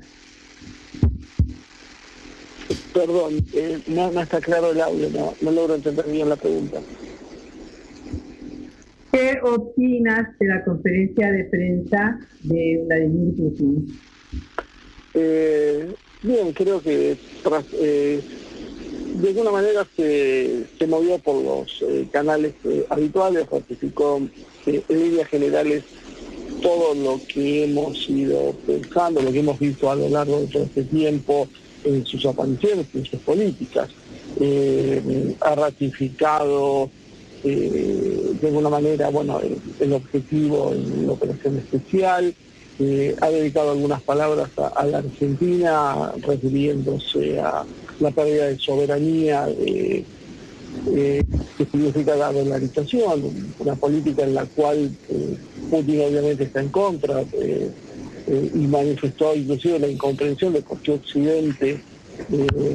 Perdón, 2.92 3.44
eh, 3.52 3.80
no, 3.88 4.10
no, 4.12 4.20
está 4.20 4.40
claro 4.40 4.70
el 4.70 4.80
audio, 4.80 5.10
no, 5.10 5.34
no 5.40 5.50
logro 5.50 5.74
entender 5.74 6.06
bien 6.06 6.28
la 6.28 6.36
pregunta. 6.36 6.80
¿Qué 9.12 9.38
opinas 9.42 10.38
de 10.38 10.46
la 10.46 10.64
conferencia 10.64 11.30
de 11.30 11.44
prensa 11.44 12.18
de 12.40 12.82
Vladimir 12.86 13.36
Putin? 13.36 14.00
Eh, 15.14 15.94
bien, 16.22 16.52
creo 16.52 16.80
que 16.80 17.16
tras, 17.42 17.64
eh, 17.74 18.20
de 19.20 19.28
alguna 19.28 19.52
manera 19.52 19.86
se, 19.96 20.64
se 20.78 20.86
movió 20.86 21.18
por 21.18 21.42
los 21.42 21.84
eh, 21.88 22.08
canales 22.10 22.54
eh, 22.64 22.84
habituales, 22.90 23.48
ratificó 23.48 24.20
en 24.66 24.82
líneas 24.88 25.28
generales 25.28 25.84
todo 26.64 26.94
lo 26.94 27.20
que 27.28 27.64
hemos 27.64 28.08
ido 28.08 28.54
pensando, 28.66 29.20
lo 29.20 29.30
que 29.30 29.40
hemos 29.40 29.58
visto 29.58 29.90
a 29.90 29.94
lo 29.94 30.08
largo 30.08 30.40
de 30.40 30.46
todo 30.46 30.62
este 30.62 30.84
tiempo 30.84 31.46
en 31.84 32.06
sus 32.06 32.24
apariciones, 32.24 32.86
en 32.94 33.04
sus 33.04 33.20
políticas. 33.20 33.90
ha 35.40 35.54
ratificado 35.54 36.90
de 37.42 38.46
alguna 38.48 38.70
manera 38.70 39.10
bueno 39.10 39.38
el, 39.78 39.92
objetivo 39.92 40.72
en 40.72 41.06
la 41.06 41.12
operación 41.12 41.58
especial, 41.58 42.34
eh, 42.80 43.14
ha 43.20 43.28
dedicado 43.28 43.72
algunas 43.72 44.00
palabras 44.02 44.48
a, 44.56 44.68
a, 44.68 44.86
la 44.86 44.98
Argentina 44.98 46.12
refiriéndose 46.22 47.38
a 47.38 47.64
la 48.00 48.10
pérdida 48.10 48.46
de 48.46 48.58
soberanía 48.58 49.46
eh, 49.50 50.02
eh, 50.94 51.22
que 51.56 51.64
significa 51.66 52.16
la 52.16 52.32
dolarización, 52.32 53.22
una 53.58 53.74
política 53.76 54.24
en 54.24 54.34
la 54.34 54.46
cual 54.46 54.90
Putin 55.70 56.00
obviamente 56.00 56.44
está 56.44 56.60
en 56.60 56.68
contra 56.68 57.22
y 57.22 58.66
manifestó 58.66 59.34
inclusive 59.34 59.78
la 59.78 59.88
incomprensión 59.88 60.52
de 60.52 60.62
por 60.62 60.78
qué 60.78 60.92
Occidente 60.92 61.80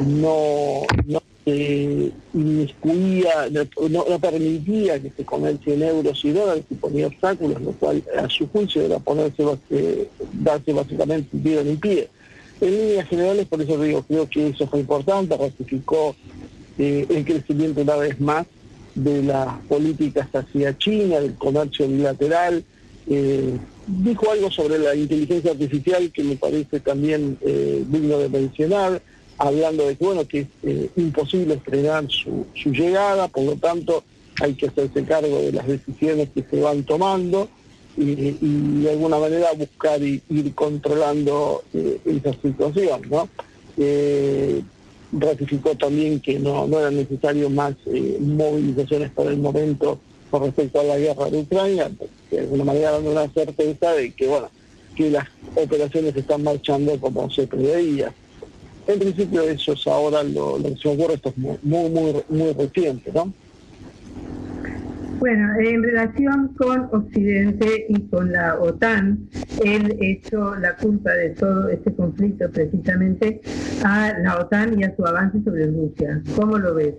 no, 0.05 0.83
no 1.07 1.21
eh, 1.51 2.11
inmiscuía, 2.33 3.49
no, 3.49 4.19
permitía 4.19 5.01
que 5.01 5.09
se 5.09 5.25
comercie 5.25 5.73
en 5.73 5.81
euros 5.81 6.23
y 6.23 6.31
dólares 6.31 6.63
y 6.69 6.75
ponía 6.75 7.07
obstáculos, 7.07 7.59
lo 7.61 7.71
cual 7.71 8.03
a 8.21 8.29
su 8.29 8.47
juicio 8.49 8.83
era 8.83 8.99
ponerse, 8.99 9.43
eh, 9.71 10.07
darse 10.33 10.73
básicamente 10.73 11.37
tiro 11.41 11.61
en 11.61 11.79
pie. 11.79 12.07
En 12.61 12.71
líneas 12.71 13.07
generales, 13.07 13.47
por 13.47 13.61
eso 13.61 13.81
digo, 13.81 14.03
creo 14.03 14.29
que 14.29 14.49
eso 14.49 14.67
fue 14.67 14.81
importante, 14.81 15.35
ratificó 15.37 16.15
eh, 16.79 17.05
el 17.09 17.25
crecimiento 17.25 17.81
una 17.81 17.97
vez 17.97 18.19
más 18.19 18.47
de 18.95 19.23
las 19.23 19.59
políticas 19.67 20.27
hacia 20.33 20.77
China, 20.77 21.19
del 21.19 21.35
comercio 21.35 21.87
bilateral, 21.87 22.63
eh, 23.07 23.57
dijo 23.87 24.31
algo 24.31 24.51
sobre 24.51 24.77
la 24.77 24.95
inteligencia 24.95 25.51
artificial 25.51 26.11
que 26.11 26.23
me 26.23 26.35
parece 26.35 26.79
también 26.79 27.37
eh, 27.41 27.83
digno 27.87 28.17
de 28.19 28.29
mencionar, 28.29 29.01
hablando 29.37 29.87
de 29.87 29.95
que 29.95 30.05
bueno 30.05 30.27
que 30.27 30.39
es 30.41 30.47
eh, 30.63 30.89
imposible 30.95 31.59
frenar 31.59 32.05
su, 32.09 32.45
llegada, 32.71 33.27
por 33.27 33.43
lo 33.43 33.55
tanto 33.55 34.03
hay 34.41 34.53
que 34.53 34.67
hacerse 34.67 35.03
cargo 35.03 35.41
de 35.41 35.51
las 35.51 35.67
decisiones 35.67 36.29
que 36.33 36.43
se 36.43 36.59
van 36.61 36.83
tomando 36.83 37.49
y, 37.97 38.37
y 38.41 38.81
de 38.83 38.91
alguna 38.91 39.17
manera 39.17 39.51
buscar 39.53 40.01
y, 40.01 40.21
ir 40.29 40.53
controlando 40.53 41.63
eh, 41.73 41.99
esa 42.05 42.33
situación, 42.41 43.01
¿no? 43.09 43.27
Ratificó 45.11 45.75
también 45.75 46.19
que 46.19 46.39
no, 46.39 46.67
no 46.67 46.79
eran 46.79 46.95
necesarias 46.95 47.49
más 47.49 47.73
eh, 47.87 48.17
movilizaciones 48.19 49.11
para 49.11 49.31
el 49.31 49.37
momento 49.37 49.99
con 50.29 50.43
respecto 50.43 50.79
a 50.79 50.83
la 50.83 50.97
guerra 50.97 51.29
de 51.29 51.39
Ucrania, 51.39 51.89
de 52.29 52.39
alguna 52.39 52.63
manera 52.63 52.91
dando 52.91 53.11
una 53.11 53.27
certeza 53.29 53.93
de 53.93 54.11
que 54.11 54.27
bueno 54.27 54.49
que 54.95 55.09
las 55.09 55.25
operaciones 55.55 56.15
están 56.15 56.43
marchando 56.43 56.99
como 56.99 57.29
se 57.29 57.47
preveía. 57.47 58.13
En 58.85 58.99
principio 58.99 59.43
eso 59.43 59.73
es 59.73 59.87
ahora 59.87 60.23
lo, 60.23 60.57
lo 60.57 60.69
que 60.69 60.77
se 60.77 60.89
ocurre, 60.89 61.13
esto 61.13 61.29
es 61.29 61.37
muy, 61.37 61.89
muy, 61.89 62.23
muy 62.27 62.53
reciente, 62.53 63.11
¿no? 63.13 63.31
Bueno, 65.19 65.53
en 65.59 65.83
relación 65.83 66.55
con 66.57 66.87
Occidente 66.93 67.87
y 67.89 67.99
con 68.07 68.31
la 68.31 68.57
OTAN, 68.57 69.27
él 69.65 69.97
echó 69.99 70.55
la 70.55 70.77
culpa 70.77 71.11
de 71.11 71.31
todo 71.31 71.67
este 71.67 71.93
conflicto 71.93 72.49
precisamente 72.49 73.41
a 73.83 74.17
la 74.19 74.37
OTAN 74.37 74.79
y 74.79 74.85
a 74.85 74.95
su 74.95 75.05
avance 75.05 75.39
sobre 75.43 75.67
Rusia. 75.67 76.21
¿Cómo 76.37 76.57
lo 76.57 76.73
ves? 76.73 76.95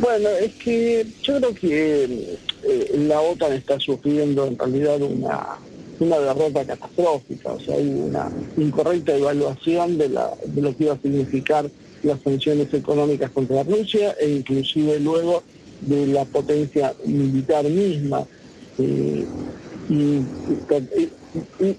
Bueno, 0.00 0.30
es 0.40 0.54
que 0.54 1.06
yo 1.22 1.36
creo 1.36 1.54
que 1.54 2.38
eh, 2.64 3.04
la 3.06 3.20
OTAN 3.20 3.52
está 3.52 3.78
sufriendo 3.78 4.46
en 4.46 4.58
realidad 4.58 5.02
una, 5.02 5.58
una 6.00 6.18
derrota 6.18 6.64
catastrófica, 6.64 7.52
o 7.52 7.60
sea, 7.60 7.76
hay 7.76 7.88
una 7.88 8.30
incorrecta 8.56 9.14
evaluación 9.14 9.98
de, 9.98 10.08
la, 10.08 10.30
de 10.46 10.62
lo 10.62 10.74
que 10.74 10.84
iba 10.84 10.94
a 10.94 10.98
significar 10.98 11.66
las 12.02 12.20
sanciones 12.22 12.72
económicas 12.72 13.30
contra 13.32 13.64
Rusia 13.64 14.14
e 14.18 14.30
inclusive 14.30 14.98
luego 15.00 15.42
de 15.80 16.06
la 16.08 16.24
potencia 16.24 16.94
militar 17.04 17.64
misma. 17.64 18.26
Eh, 18.78 19.26
y, 19.88 20.20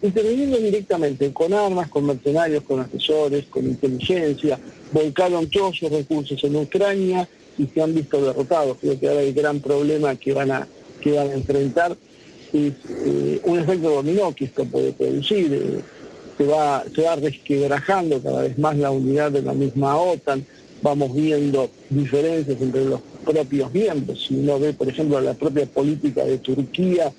interviniendo 0.01 0.57
directamente 0.57 1.31
con 1.33 1.53
armas, 1.53 1.89
con 1.89 2.05
mercenarios, 2.05 2.63
con 2.63 2.79
asesores, 2.79 3.45
con 3.45 3.65
inteligencia, 3.65 4.59
volcaron 4.91 5.49
todos 5.49 5.77
sus 5.77 5.89
recursos 5.89 6.43
en 6.43 6.55
Ucrania 6.55 7.27
y 7.57 7.65
se 7.67 7.81
han 7.81 7.93
visto 7.93 8.21
derrotados. 8.21 8.77
Creo 8.79 8.99
que 8.99 9.07
ahora 9.07 9.21
el 9.21 9.33
gran 9.33 9.59
problema 9.59 10.15
que 10.15 10.33
van 10.33 10.51
a, 10.51 10.67
que 11.01 11.12
van 11.12 11.29
a 11.29 11.33
enfrentar 11.33 11.97
es 12.53 12.73
eh, 12.89 13.41
un 13.43 13.59
efecto 13.59 13.89
dominó 13.91 14.33
que 14.33 14.45
esto 14.45 14.65
puede 14.65 14.91
producir. 14.93 15.53
Eh, 15.53 15.81
se, 16.38 16.45
va, 16.45 16.83
se 16.95 17.01
va 17.01 17.15
resquebrajando 17.17 18.21
cada 18.21 18.43
vez 18.43 18.57
más 18.57 18.77
la 18.77 18.91
unidad 18.91 19.31
de 19.31 19.41
la 19.41 19.53
misma 19.53 19.97
OTAN, 19.97 20.45
vamos 20.81 21.13
viendo 21.13 21.69
diferencias 21.89 22.62
entre 22.62 22.85
los 22.85 23.01
propios 23.29 23.71
miembros. 23.71 24.25
Si 24.27 24.35
uno 24.35 24.59
ve, 24.59 24.73
por 24.73 24.89
ejemplo, 24.89 25.21
la 25.21 25.35
propia 25.35 25.65
política 25.67 26.25
de 26.25 26.39
Turquía, 26.39 27.11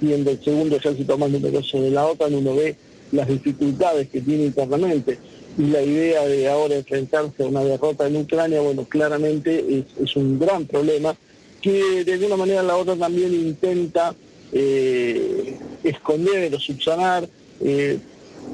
siendo 0.00 0.30
el 0.30 0.42
segundo 0.42 0.76
ejército 0.76 1.18
más 1.18 1.30
numeroso 1.30 1.80
de 1.80 1.90
la 1.90 2.06
OTAN, 2.06 2.34
uno 2.34 2.54
ve 2.54 2.76
las 3.12 3.28
dificultades 3.28 4.08
que 4.08 4.20
tiene 4.22 4.44
internamente. 4.44 5.18
Y 5.58 5.66
la 5.66 5.82
idea 5.82 6.24
de 6.24 6.48
ahora 6.48 6.76
enfrentarse 6.76 7.42
a 7.42 7.46
una 7.46 7.64
derrota 7.64 8.06
en 8.06 8.16
Ucrania, 8.16 8.60
bueno, 8.60 8.84
claramente 8.84 9.84
es, 10.02 10.16
un 10.16 10.38
gran 10.38 10.66
problema 10.66 11.14
que 11.60 12.04
de 12.04 12.12
alguna 12.14 12.36
manera 12.36 12.62
la 12.62 12.76
OTAN 12.76 12.98
también 12.98 13.34
intenta 13.34 14.14
eh, 14.52 15.56
esconder 15.82 16.54
o 16.54 16.60
subsanar, 16.60 17.28
eh, 17.60 17.98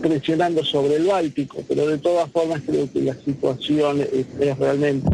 presionando 0.01 0.65
sobre 0.65 0.97
el 0.97 1.05
Báltico, 1.05 1.63
pero 1.69 1.87
de 1.87 1.99
todas 1.99 2.29
formas 2.33 2.63
creo 2.67 2.91
que 2.91 3.03
la 3.03 3.15
situación 3.15 4.01
es 4.01 4.59
realmente 4.59 5.07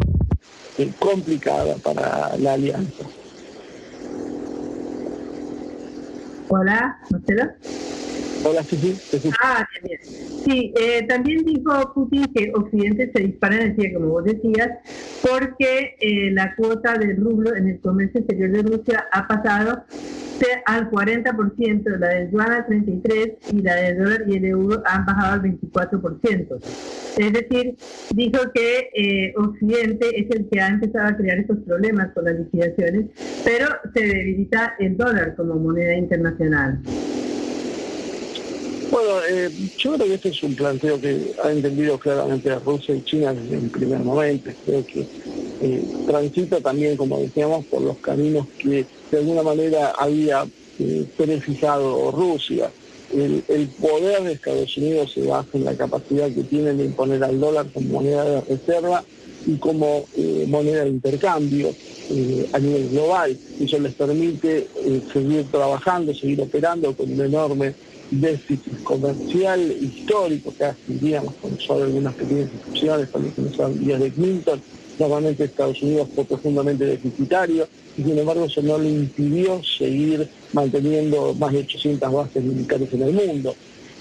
complicada 0.99 1.75
para 1.77 2.35
la 2.37 2.53
alianza. 2.53 3.03
Hola, 6.47 6.97
¿Marcelo? 7.09 7.43
Hola, 8.43 8.63
sí. 8.63 8.95
Ah, 9.41 9.67
bien. 9.83 9.99
Sí, 10.01 10.73
eh, 10.79 11.05
también 11.07 11.43
dijo 11.45 11.93
Putin 11.93 12.25
que 12.33 12.51
Occidente 12.55 13.11
se 13.13 13.23
dispara 13.23 13.55
en 13.55 13.61
el 13.61 13.75
cielo, 13.75 13.99
como 13.99 14.11
vos 14.13 14.23
decías, 14.23 14.69
porque 15.21 15.95
eh, 15.99 16.31
la 16.31 16.55
cuota 16.55 16.95
del 16.95 17.17
rublo 17.17 17.55
en 17.55 17.67
el 17.69 17.79
comercio 17.79 18.21
exterior 18.21 18.51
de 18.51 18.63
Rusia 18.63 19.07
ha 19.11 19.27
pasado 19.27 19.83
al 20.65 20.89
40%, 20.89 21.97
la 21.97 22.07
del 22.07 22.31
yuan 22.31 22.51
al 22.51 22.65
33% 22.67 23.37
y 23.53 23.61
la 23.61 23.75
del 23.75 23.97
dólar 23.97 24.23
y 24.27 24.37
el 24.37 24.45
euro 24.45 24.81
han 24.85 25.05
bajado 25.05 25.33
al 25.33 25.41
24%. 25.41 26.59
Es 27.17 27.33
decir, 27.33 27.75
dijo 28.11 28.39
que 28.53 28.89
eh, 28.95 29.33
Occidente 29.37 30.07
es 30.19 30.29
el 30.35 30.49
que 30.49 30.61
ha 30.61 30.69
empezado 30.69 31.09
a 31.09 31.17
crear 31.17 31.39
estos 31.39 31.59
problemas 31.59 32.11
con 32.13 32.25
las 32.25 32.35
liquidaciones, 32.39 33.05
pero 33.43 33.67
se 33.93 34.05
debilita 34.05 34.75
el 34.79 34.97
dólar 34.97 35.35
como 35.35 35.55
moneda 35.55 35.95
internacional. 35.95 36.79
Bueno, 38.91 39.23
eh, 39.29 39.49
yo 39.77 39.93
creo 39.93 40.05
que 40.05 40.13
este 40.15 40.29
es 40.29 40.43
un 40.43 40.53
planteo 40.53 40.99
que 40.99 41.33
ha 41.41 41.49
entendido 41.49 41.97
claramente 41.97 42.53
Rusia 42.59 42.93
y 42.93 43.01
China 43.03 43.33
desde 43.33 43.57
el 43.57 43.69
primer 43.69 43.99
momento. 43.99 44.51
Creo 44.65 44.85
que 44.85 45.07
eh, 45.61 45.83
transita 46.05 46.59
también, 46.59 46.97
como 46.97 47.17
decíamos, 47.19 47.65
por 47.67 47.81
los 47.81 47.97
caminos 47.99 48.47
que 48.59 48.85
de 49.09 49.17
alguna 49.17 49.43
manera 49.43 49.93
había 49.97 50.45
eh, 50.77 51.05
prefijado 51.15 52.11
Rusia. 52.11 52.69
El, 53.13 53.41
el, 53.47 53.67
poder 53.69 54.23
de 54.23 54.33
Estados 54.33 54.75
Unidos 54.75 55.13
se 55.13 55.21
basa 55.23 55.49
en 55.53 55.65
la 55.65 55.75
capacidad 55.75 56.29
que 56.29 56.43
tienen 56.43 56.77
de 56.77 56.85
imponer 56.85 57.23
al 57.23 57.39
dólar 57.39 57.67
como 57.73 58.01
moneda 58.01 58.25
de 58.25 58.41
reserva 58.41 59.05
y 59.45 59.55
como 59.55 60.05
eh, 60.17 60.45
moneda 60.49 60.83
de 60.83 60.89
intercambio 60.89 61.73
eh, 62.09 62.49
a 62.51 62.59
nivel 62.59 62.89
global. 62.89 63.37
Eso 63.57 63.79
les 63.79 63.93
permite 63.93 64.67
seguir 65.13 65.45
trabajando, 65.49 66.13
seguir 66.13 66.41
operando 66.41 66.93
con 66.93 67.09
un 67.11 67.21
enorme 67.21 67.73
déficit 68.11 68.83
comercial 68.83 69.59
histórico, 69.81 70.53
casi 70.57 70.79
diríamos, 70.87 71.33
con 71.35 71.57
solo 71.59 71.85
algunas 71.85 72.13
pequeñas 72.13 72.49
excepciones, 72.53 73.09
con 73.09 73.23
los 73.23 73.79
días 73.79 73.99
de 73.99 74.11
Clinton, 74.11 74.61
Normalmente 75.01 75.45
Estados 75.45 75.81
Unidos 75.81 76.09
fue 76.13 76.25
profundamente 76.25 76.85
deficitario 76.85 77.67
y 77.97 78.03
sin 78.03 78.19
embargo 78.19 78.45
eso 78.45 78.61
no 78.61 78.77
le 78.77 78.89
impidió 78.89 79.59
seguir 79.63 80.29
manteniendo 80.53 81.33
más 81.33 81.53
de 81.53 81.59
800 81.59 82.11
bases 82.11 82.43
militares 82.43 82.87
en 82.93 83.01
el 83.01 83.13
mundo. 83.13 83.55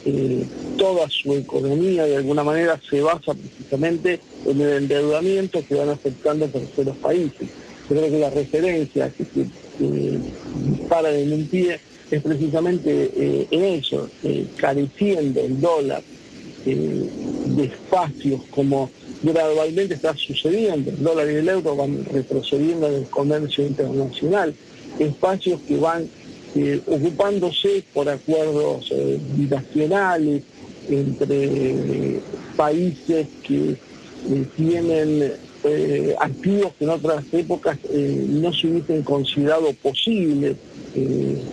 Eh, 0.04 0.44
toda 0.76 1.08
su 1.08 1.32
economía 1.32 2.04
de 2.04 2.16
alguna 2.16 2.44
manera 2.44 2.78
se 2.88 3.00
basa 3.00 3.32
precisamente 3.32 4.20
en 4.44 4.60
el 4.60 4.82
endeudamiento 4.82 5.64
que 5.66 5.74
van 5.74 5.88
aceptando 5.88 6.46
terceros 6.48 6.98
países. 6.98 7.48
Creo 7.88 8.10
que 8.10 8.18
la 8.18 8.28
referencia 8.28 9.10
que 9.10 9.24
se 9.24 9.46
para 10.86 11.10
en 11.16 11.32
un 11.32 11.46
pie 11.46 11.80
es 12.10 12.22
precisamente 12.22 13.10
eh, 13.14 13.46
en 13.50 13.64
eso, 13.64 14.08
eh, 14.22 14.46
careciendo 14.56 15.40
el 15.40 15.60
dólar 15.60 16.02
de 16.64 17.64
espacios 17.64 18.42
como 18.50 18.90
gradualmente 19.22 19.94
está 19.94 20.14
sucediendo, 20.16 20.90
el 20.90 21.02
dólar 21.02 21.30
y 21.30 21.36
el 21.36 21.48
euro 21.48 21.76
van 21.76 22.04
retrocediendo 22.04 22.86
en 22.88 22.94
el 22.94 23.06
comercio 23.06 23.66
internacional, 23.66 24.54
espacios 24.98 25.60
que 25.62 25.76
van 25.76 26.08
eh, 26.54 26.80
ocupándose 26.86 27.84
por 27.92 28.08
acuerdos 28.08 28.88
eh, 28.90 29.18
binacionales 29.36 30.42
entre 30.88 32.20
países 32.56 33.28
que 33.46 33.76
eh, 35.64 36.14
activos 36.18 36.72
que 36.78 36.84
en 36.84 36.90
otras 36.90 37.24
épocas 37.32 37.78
no 37.92 38.52
se 38.52 38.66
hubiesen 38.66 39.02
considerado 39.02 39.72
posible 39.74 40.56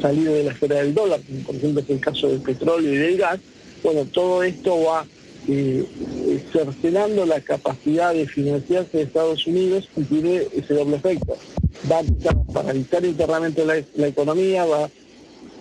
salir 0.02 0.30
de 0.30 0.43
la 0.43 0.52
esfera 0.52 0.78
del 0.78 0.93
dólar, 0.93 1.20
por 1.46 1.56
ejemplo 1.56 1.82
es 1.82 1.89
el 1.89 2.00
caso 2.00 2.28
del 2.28 2.41
petróleo 2.41 2.93
y 2.93 2.98
del 2.98 3.17
gas. 3.17 3.39
Bueno, 3.84 4.06
todo 4.06 4.41
esto 4.43 4.84
va 4.84 5.06
cercenando 6.52 7.26
la 7.26 7.39
capacidad 7.41 8.13
de 8.13 8.28
financiarse 8.28 8.98
de 8.98 9.04
Estados 9.04 9.46
Unidos 9.48 9.88
y 9.96 10.04
tiene 10.04 10.41
ese 10.56 10.74
doble 10.74 10.98
efecto 10.98 11.38
va 11.89 12.00
a 12.00 12.54
paralizar 12.54 13.06
internamente 13.06 13.65
la, 13.65 14.08
economía, 14.08 14.65
va 14.65 14.86
a 14.86 14.89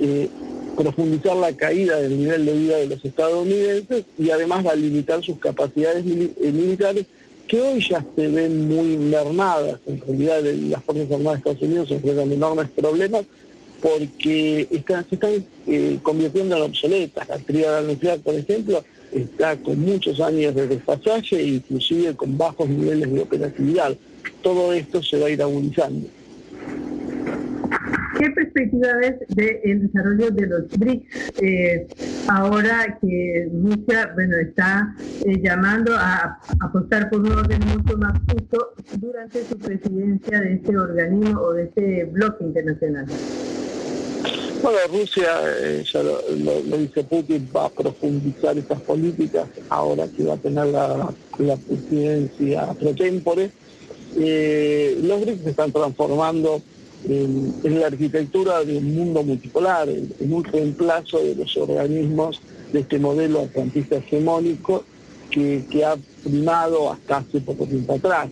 eh, 0.01 0.29
profundizar 0.77 1.37
la 1.37 1.53
caída 1.57 2.01
del 2.01 2.19
nivel 2.19 2.47
de 2.47 2.53
vida 2.53 2.77
de 2.79 2.87
los 2.87 3.05
estadounidenses 3.05 4.05
y 4.19 4.31
además 4.31 4.67
va 4.67 4.73
a 4.73 4.77
limitar 4.77 5.23
sus 5.23 5.39
capacidades 5.39 6.05
eh, 6.07 6.53
militares 6.53 7.07
que 7.47 7.61
hoy 7.61 7.81
ya 7.81 8.05
se 8.15 8.29
ven 8.29 8.69
muy 8.69 8.97
mermadas. 8.97 9.81
En 9.87 10.01
realidad 10.01 10.43
las 10.43 10.85
Fuerzas 10.85 11.13
Armadas 11.13 11.45
de 11.45 11.51
Estados 11.51 11.63
Unidos 11.63 11.91
enfrentan 11.91 12.33
enormes 12.33 12.69
problemas 12.71 13.25
porque 13.81 14.67
están, 14.71 15.09
se 15.09 15.15
están 15.15 15.47
eh, 15.67 15.99
convirtiendo 16.03 16.57
en 16.57 16.63
obsoletas. 16.63 17.29
La 17.29 17.39
tríada 17.39 17.83
nuclear, 17.83 18.19
por 18.21 18.35
ejemplo, 18.35 18.83
está 19.13 19.57
con 19.57 19.79
muchos 19.81 20.21
años 20.21 20.55
de 20.55 20.67
desfasaje 20.67 21.37
e 21.37 21.47
inclusive 21.47 22.15
con 22.17 22.37
bajos 22.37 22.69
niveles 22.69 23.13
de 23.13 23.21
operatividad. 23.21 23.97
Todo 24.43 24.73
esto 24.73 25.03
se 25.03 25.19
va 25.19 25.27
a 25.27 25.31
ir 25.31 25.43
agudizando. 25.43 26.09
¿Qué 28.19 28.31
perspectiva 28.31 28.89
ves 28.99 29.15
del 29.29 29.87
desarrollo 29.87 30.31
de 30.31 30.47
los 30.47 30.69
BRICS 30.71 31.33
eh, 31.43 31.87
ahora 32.29 32.99
que 33.01 33.49
Rusia 33.53 34.11
bueno, 34.15 34.37
está 34.39 34.95
eh, 35.25 35.39
llamando 35.43 35.95
a 35.95 36.39
apostar 36.61 37.11
por 37.11 37.21
un 37.21 37.33
orden 37.33 37.61
mucho 37.67 37.99
más 37.99 38.19
justo 38.31 38.73
durante 38.99 39.45
su 39.45 39.59
presidencia 39.59 40.41
de 40.41 40.55
este 40.55 40.79
organismo 40.79 41.41
o 41.41 41.53
de 41.53 41.65
este 41.65 42.05
bloque 42.05 42.45
internacional? 42.45 43.07
Bueno, 44.63 44.79
Rusia, 44.91 45.29
eh, 45.61 45.85
ya 45.93 46.03
lo, 46.03 46.79
dice 46.79 47.05
Putin, 47.05 47.47
va 47.55 47.67
a 47.67 47.69
profundizar 47.69 48.57
estas 48.57 48.81
políticas 48.81 49.47
ahora 49.69 50.09
que 50.09 50.25
va 50.25 50.35
a 50.35 50.39
tener 50.39 50.67
la, 50.69 51.13
presidencia 51.69 52.73
pro 52.81 52.95
tempore. 52.95 53.51
los 54.17 55.21
BRICS 55.21 55.43
se 55.43 55.51
están 55.51 55.71
transformando 55.71 56.63
en, 57.09 57.81
la 57.81 57.87
arquitectura 57.87 58.65
de 58.65 58.79
un 58.79 58.95
mundo 58.95 59.23
multipolar, 59.23 59.89
en, 59.89 60.33
un 60.33 60.45
reemplazo 60.45 61.19
de 61.19 61.35
los 61.35 61.57
organismos 61.57 62.41
de 62.73 62.81
este 62.81 62.99
modelo 62.99 63.43
atlantista 63.43 63.97
hegemónico 63.97 64.85
que, 65.31 65.85
ha 65.85 65.97
primado 66.25 66.93
hasta 66.93 67.19
hace 67.19 67.41
poco 67.41 67.67
tiempo 67.67 67.95
atrás. 67.95 68.29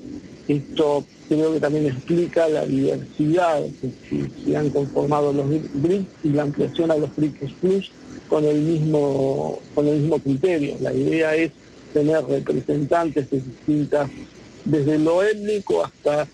Esto 0.48 1.04
creo 1.28 1.54
que 1.54 1.60
también 1.60 1.86
explica 1.86 2.48
la 2.48 2.66
diversidad 2.66 3.62
que, 3.80 4.28
se 4.44 4.56
han 4.56 4.70
conformado 4.70 5.32
los 5.32 5.46
BRICS 5.48 6.06
y 6.24 6.28
la 6.30 6.42
ampliación 6.42 6.90
a 6.90 6.96
los 6.96 7.14
BRICS 7.14 7.52
Plus 7.60 7.90
con 8.28 8.44
el 8.44 8.60
mismo, 8.60 9.58
con 9.74 9.86
el 9.86 10.00
mismo 10.00 10.18
criterio. 10.18 10.76
La 10.80 10.92
idea 10.92 11.34
es 11.36 11.52
tener 11.92 12.24
representantes 12.24 13.30
de 13.30 13.40
distintas, 13.40 14.10
desde 14.64 14.98
lo 14.98 15.22
étnico 15.22 15.84
hasta 15.84 16.26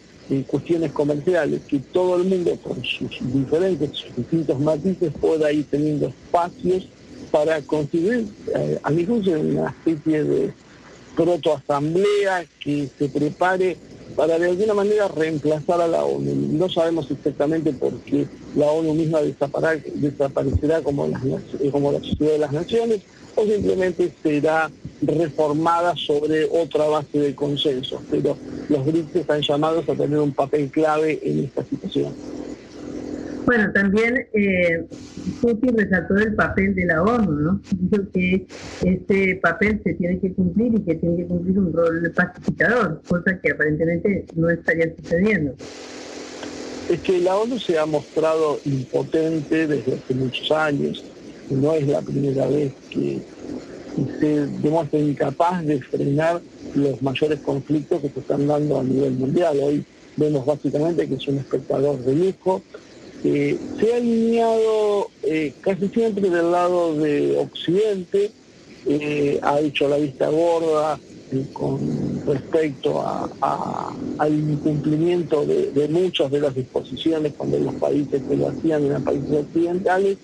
cuestiones 0.47 0.93
comerciales, 0.93 1.63
que 1.69 1.81
todo 1.93 2.17
el 2.17 2.25
mundo 2.25 2.57
con 2.63 2.83
sus 2.85 3.11
diferentes, 3.21 3.91
sus 3.97 4.17
distintos 4.17 4.59
matices 4.61 5.13
pueda 5.21 5.53
ir 5.53 5.67
teniendo 5.71 6.09
espacios 6.09 6.89
para 7.31 7.61
constituir, 7.63 8.27
eh, 8.55 8.79
a 8.83 8.91
mi 8.91 9.05
juicio, 9.05 9.39
una 9.41 9.71
especie 9.71 10.25
de 10.25 10.53
protoasamblea 11.17 12.45
que 12.61 12.89
se 12.99 13.09
prepare 13.09 13.77
para 14.21 14.39
de 14.39 14.51
alguna 14.51 14.75
manera 14.75 15.09
reemplazar 15.09 15.81
a 15.81 15.89
la 15.89 16.05
ONU. 16.05 16.35
No 16.53 16.69
sabemos 16.69 17.11
exactamente 17.11 17.73
por 17.73 17.99
qué 18.01 18.27
la 18.55 18.67
ONU 18.67 18.93
misma 18.93 19.21
desaparecerá 19.23 20.83
como, 20.83 21.07
las, 21.07 21.23
como 21.73 21.91
la 21.91 22.01
Sociedad 22.01 22.33
de 22.33 22.39
las 22.39 22.53
Naciones 22.53 23.01
o 23.35 23.47
simplemente 23.47 24.13
será 24.23 24.71
reformada 25.01 25.97
sobre 25.97 26.45
otra 26.53 26.85
base 26.85 27.19
de 27.19 27.35
consenso. 27.35 28.03
Pero 28.11 28.37
los 28.69 28.85
BRICS 28.85 29.17
están 29.17 29.41
llamados 29.41 29.89
a 29.89 29.95
tener 29.95 30.19
un 30.19 30.33
papel 30.33 30.69
clave 30.71 31.19
en 31.23 31.45
esta 31.45 31.65
situación. 31.65 32.13
Bueno, 33.51 33.73
también 33.73 34.29
eh, 34.33 34.87
Putin 35.41 35.77
resaltó 35.77 36.17
el 36.19 36.37
papel 36.37 36.73
de 36.73 36.85
la 36.85 37.03
ONU, 37.03 37.33
¿no? 37.33 37.61
Dijo 37.81 38.05
que 38.15 38.47
este 38.85 39.41
papel 39.43 39.81
se 39.83 39.95
tiene 39.95 40.21
que 40.21 40.33
cumplir 40.35 40.73
y 40.77 40.83
que 40.83 40.95
tiene 40.95 41.17
que 41.17 41.25
cumplir 41.27 41.59
un 41.59 41.73
rol 41.73 42.13
pacificador, 42.15 43.03
cosa 43.09 43.41
que 43.41 43.51
aparentemente 43.51 44.25
no 44.37 44.51
estaría 44.51 44.95
sucediendo. 44.95 45.57
Es 46.89 47.01
que 47.01 47.19
la 47.19 47.39
ONU 47.39 47.59
se 47.59 47.77
ha 47.77 47.87
mostrado 47.87 48.61
impotente 48.67 49.67
desde 49.67 49.95
hace 49.95 50.15
muchos 50.15 50.53
años, 50.53 51.05
no 51.51 51.73
es 51.73 51.89
la 51.89 52.03
primera 52.03 52.47
vez 52.47 52.73
que 52.89 53.19
se 54.21 54.47
demuestra 54.47 55.01
incapaz 55.01 55.67
de 55.67 55.83
frenar 55.83 56.41
los 56.77 57.03
mayores 57.03 57.41
conflictos 57.41 58.01
que 58.01 58.11
se 58.11 58.21
están 58.21 58.47
dando 58.47 58.79
a 58.79 58.85
nivel 58.85 59.15
mundial. 59.15 59.59
Hoy 59.61 59.85
vemos 60.17 60.47
básicamente 60.47 61.09
que 61.09 61.17
es 61.17 61.27
un 61.27 61.39
espectador 61.39 61.99
de 61.99 62.15
lujo. 62.15 62.63
Se 63.23 63.93
ha 63.93 63.97
alineado 63.97 65.11
eh, 65.23 65.53
casi 65.61 65.89
siempre 65.89 66.31
del 66.31 66.51
lado 66.51 66.95
de 66.95 67.37
Occidente, 67.39 68.31
eh, 68.87 69.39
ha 69.43 69.61
hecho 69.61 69.89
la 69.89 69.99
vista 69.99 70.29
gorda 70.31 70.99
eh, 71.33 71.47
con 71.53 72.23
respecto 72.27 73.05
al 73.41 74.33
incumplimiento 74.33 75.45
de, 75.45 75.71
de, 75.71 75.89
muchas 75.89 76.31
de 76.31 76.41
las 76.41 76.55
disposiciones 76.55 77.35
cuando 77.37 77.59
los 77.59 77.75
países 77.75 78.23
que 78.29 78.37
lo 78.37 78.49
hacían 78.49 78.87
eran 78.87 79.05
países 79.05 79.33
occidentales. 79.33 80.19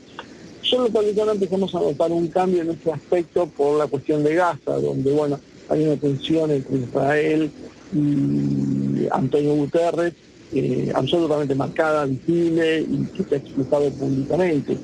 Solo 0.62 0.90
ahora 1.20 1.32
empezamos 1.32 1.74
a 1.74 1.80
notar 1.80 2.10
un 2.10 2.26
cambio 2.28 2.62
en 2.62 2.70
este 2.70 2.90
aspecto 2.90 3.46
por 3.46 3.78
la 3.78 3.86
cuestión 3.86 4.24
de 4.24 4.34
Gaza, 4.34 4.80
donde 4.80 5.12
bueno, 5.12 5.38
hay 5.68 5.84
una 5.84 5.96
tensión 5.96 6.50
entre 6.50 6.78
Israel 6.78 7.50
y 7.94 9.06
Antonio 9.12 9.54
Guterres, 9.54 10.14
eh, 10.52 10.92
absolutamente 10.94 11.54
marcada, 11.54 12.04
visible 12.04 12.80
y 12.80 13.04
que 13.16 13.24
se 13.24 13.34
ha 13.34 13.38
expresado 13.38 13.90
públicamente. 13.90 14.76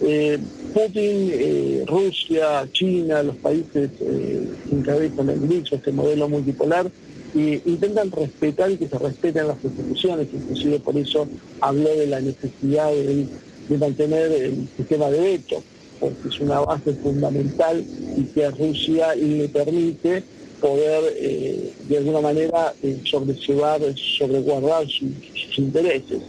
Eh, 0.00 0.38
Putin, 0.72 1.30
eh, 1.32 1.84
Rusia, 1.86 2.68
China, 2.72 3.22
los 3.22 3.36
países 3.36 3.90
que 3.98 4.48
encabezan 4.70 5.30
el 5.30 5.40
BRICS, 5.40 5.72
este 5.72 5.92
modelo 5.92 6.28
multipolar, 6.28 6.90
intentan 7.34 8.10
respetar 8.10 8.70
y 8.70 8.78
que 8.78 8.88
se 8.88 8.98
respeten 8.98 9.48
las 9.48 9.62
instituciones, 9.62 10.28
inclusive 10.32 10.80
por 10.80 10.96
eso 10.96 11.28
habló 11.60 11.90
de 11.90 12.06
la 12.06 12.20
necesidad 12.20 12.90
de 12.90 13.26
de 13.68 13.78
mantener 13.78 14.32
el 14.32 14.68
sistema 14.76 15.10
de 15.10 15.20
veto, 15.20 15.62
porque 16.00 16.28
es 16.28 16.40
una 16.40 16.60
base 16.60 16.94
fundamental 16.94 17.84
y 18.16 18.24
que 18.24 18.46
a 18.46 18.50
Rusia 18.50 19.14
le 19.14 19.48
permite 19.48 20.22
poder 20.60 21.14
eh, 21.16 21.72
de 21.88 21.98
alguna 21.98 22.20
manera 22.20 22.74
eh, 22.82 23.00
sobreguardar 23.04 24.86
sus, 24.86 25.58
intereses. 25.58 26.22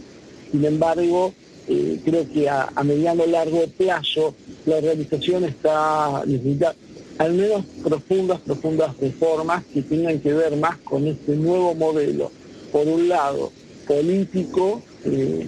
Sin 0.50 0.64
embargo, 0.64 1.32
eh, 1.68 2.00
creo 2.04 2.28
que 2.32 2.48
a, 2.48 2.68
mediano 2.82 3.26
largo 3.26 3.64
plazo 3.76 4.34
la 4.66 4.76
organización 4.76 5.44
está 5.44 6.24
necesita 6.26 6.74
al 7.18 7.34
menos 7.34 7.64
profundas, 7.84 8.40
profundas 8.40 8.96
reformas 8.98 9.64
que 9.72 9.82
tengan 9.82 10.18
que 10.20 10.32
ver 10.32 10.56
más 10.56 10.78
con 10.78 11.06
este 11.06 11.36
nuevo 11.36 11.74
modelo, 11.74 12.30
por 12.72 12.88
un 12.88 13.08
lado, 13.08 13.52
político, 13.86 14.82
que, 15.04 15.46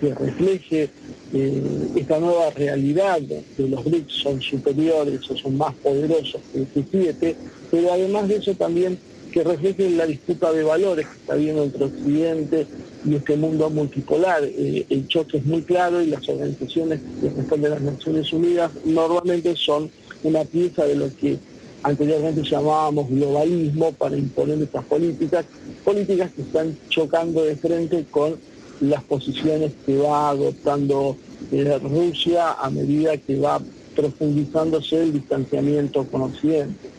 que 0.00 0.14
refleje 0.14 0.90
eh, 1.34 1.62
esta 1.96 2.20
nueva 2.20 2.50
realidad 2.50 3.20
de 3.20 3.42
los 3.68 3.84
BRICS 3.84 4.12
son 4.12 4.40
superiores 4.40 5.28
o 5.28 5.36
son 5.36 5.56
más 5.56 5.74
poderosos 5.74 6.40
que 6.52 6.60
el 6.60 6.68
G7, 6.72 7.34
pero 7.72 7.92
además 7.92 8.28
de 8.28 8.36
eso 8.36 8.54
también 8.54 8.98
que 9.32 9.42
reflejen 9.42 9.96
la 9.96 10.06
disputa 10.06 10.52
de 10.52 10.62
valores 10.62 11.08
que 11.08 11.16
está 11.16 11.32
habiendo 11.32 11.64
entre 11.64 11.86
Occidente 11.86 12.66
y 13.04 13.16
este 13.16 13.36
mundo 13.36 13.68
multipolar. 13.68 14.44
Eh, 14.44 14.86
el 14.88 15.08
choque 15.08 15.38
es 15.38 15.44
muy 15.44 15.62
claro 15.62 16.00
y 16.00 16.06
las 16.06 16.28
organizaciones 16.28 17.00
que 17.20 17.54
a 17.54 17.68
las 17.68 17.80
Naciones 17.80 18.32
Unidas 18.32 18.70
normalmente 18.84 19.56
son 19.56 19.90
una 20.22 20.44
pieza 20.44 20.84
de 20.84 20.94
lo 20.94 21.08
que 21.16 21.36
anteriormente 21.82 22.42
llamábamos 22.42 23.10
globalismo 23.10 23.90
para 23.90 24.16
imponer 24.16 24.62
estas 24.62 24.84
políticas, 24.84 25.44
políticas 25.84 26.30
que 26.30 26.42
están 26.42 26.78
chocando 26.88 27.44
de 27.44 27.56
frente 27.56 28.04
con 28.12 28.36
las 28.80 29.02
posiciones 29.04 29.72
que 29.86 29.96
va 29.98 30.30
adoptando 30.30 31.16
eh, 31.52 31.78
Rusia 31.82 32.52
a 32.52 32.70
medida 32.70 33.16
que 33.16 33.38
va 33.38 33.60
profundizándose 33.94 35.02
el 35.02 35.12
distanciamiento 35.12 36.04
con 36.04 36.22
Occidente. 36.22 36.90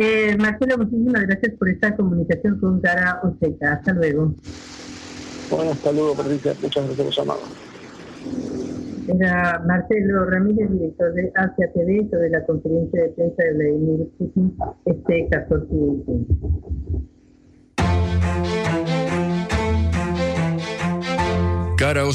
Eh, 0.00 0.36
Marcelo, 0.38 0.78
muchísimas 0.78 1.26
gracias 1.26 1.54
por 1.58 1.68
esta 1.68 1.94
comunicación 1.96 2.58
con 2.58 2.80
Cara 2.80 3.20
Oseca. 3.22 3.74
Hasta 3.74 3.92
luego. 3.92 4.32
Bueno, 5.50 5.72
hasta 5.72 5.92
luego, 5.92 6.14
Patricia. 6.14 6.54
Muchas 6.62 6.86
gracias 6.86 7.06
por 7.06 7.14
llamado. 7.14 7.40
Era 9.08 9.62
Marcelo 9.66 10.24
Ramírez, 10.26 10.70
director 10.70 11.12
de 11.14 11.32
Asia 11.34 11.72
TV, 11.72 12.08
sobre 12.10 12.30
la 12.30 12.44
conferencia 12.46 13.02
de 13.02 13.08
prensa 13.08 13.42
de 13.42 13.52
Vladimir 13.54 14.08
Putin 14.16 14.56
este 14.84 15.28
14 15.30 15.66
de 15.74 15.96
diciembre. 15.96 16.36
Cara 21.90 22.06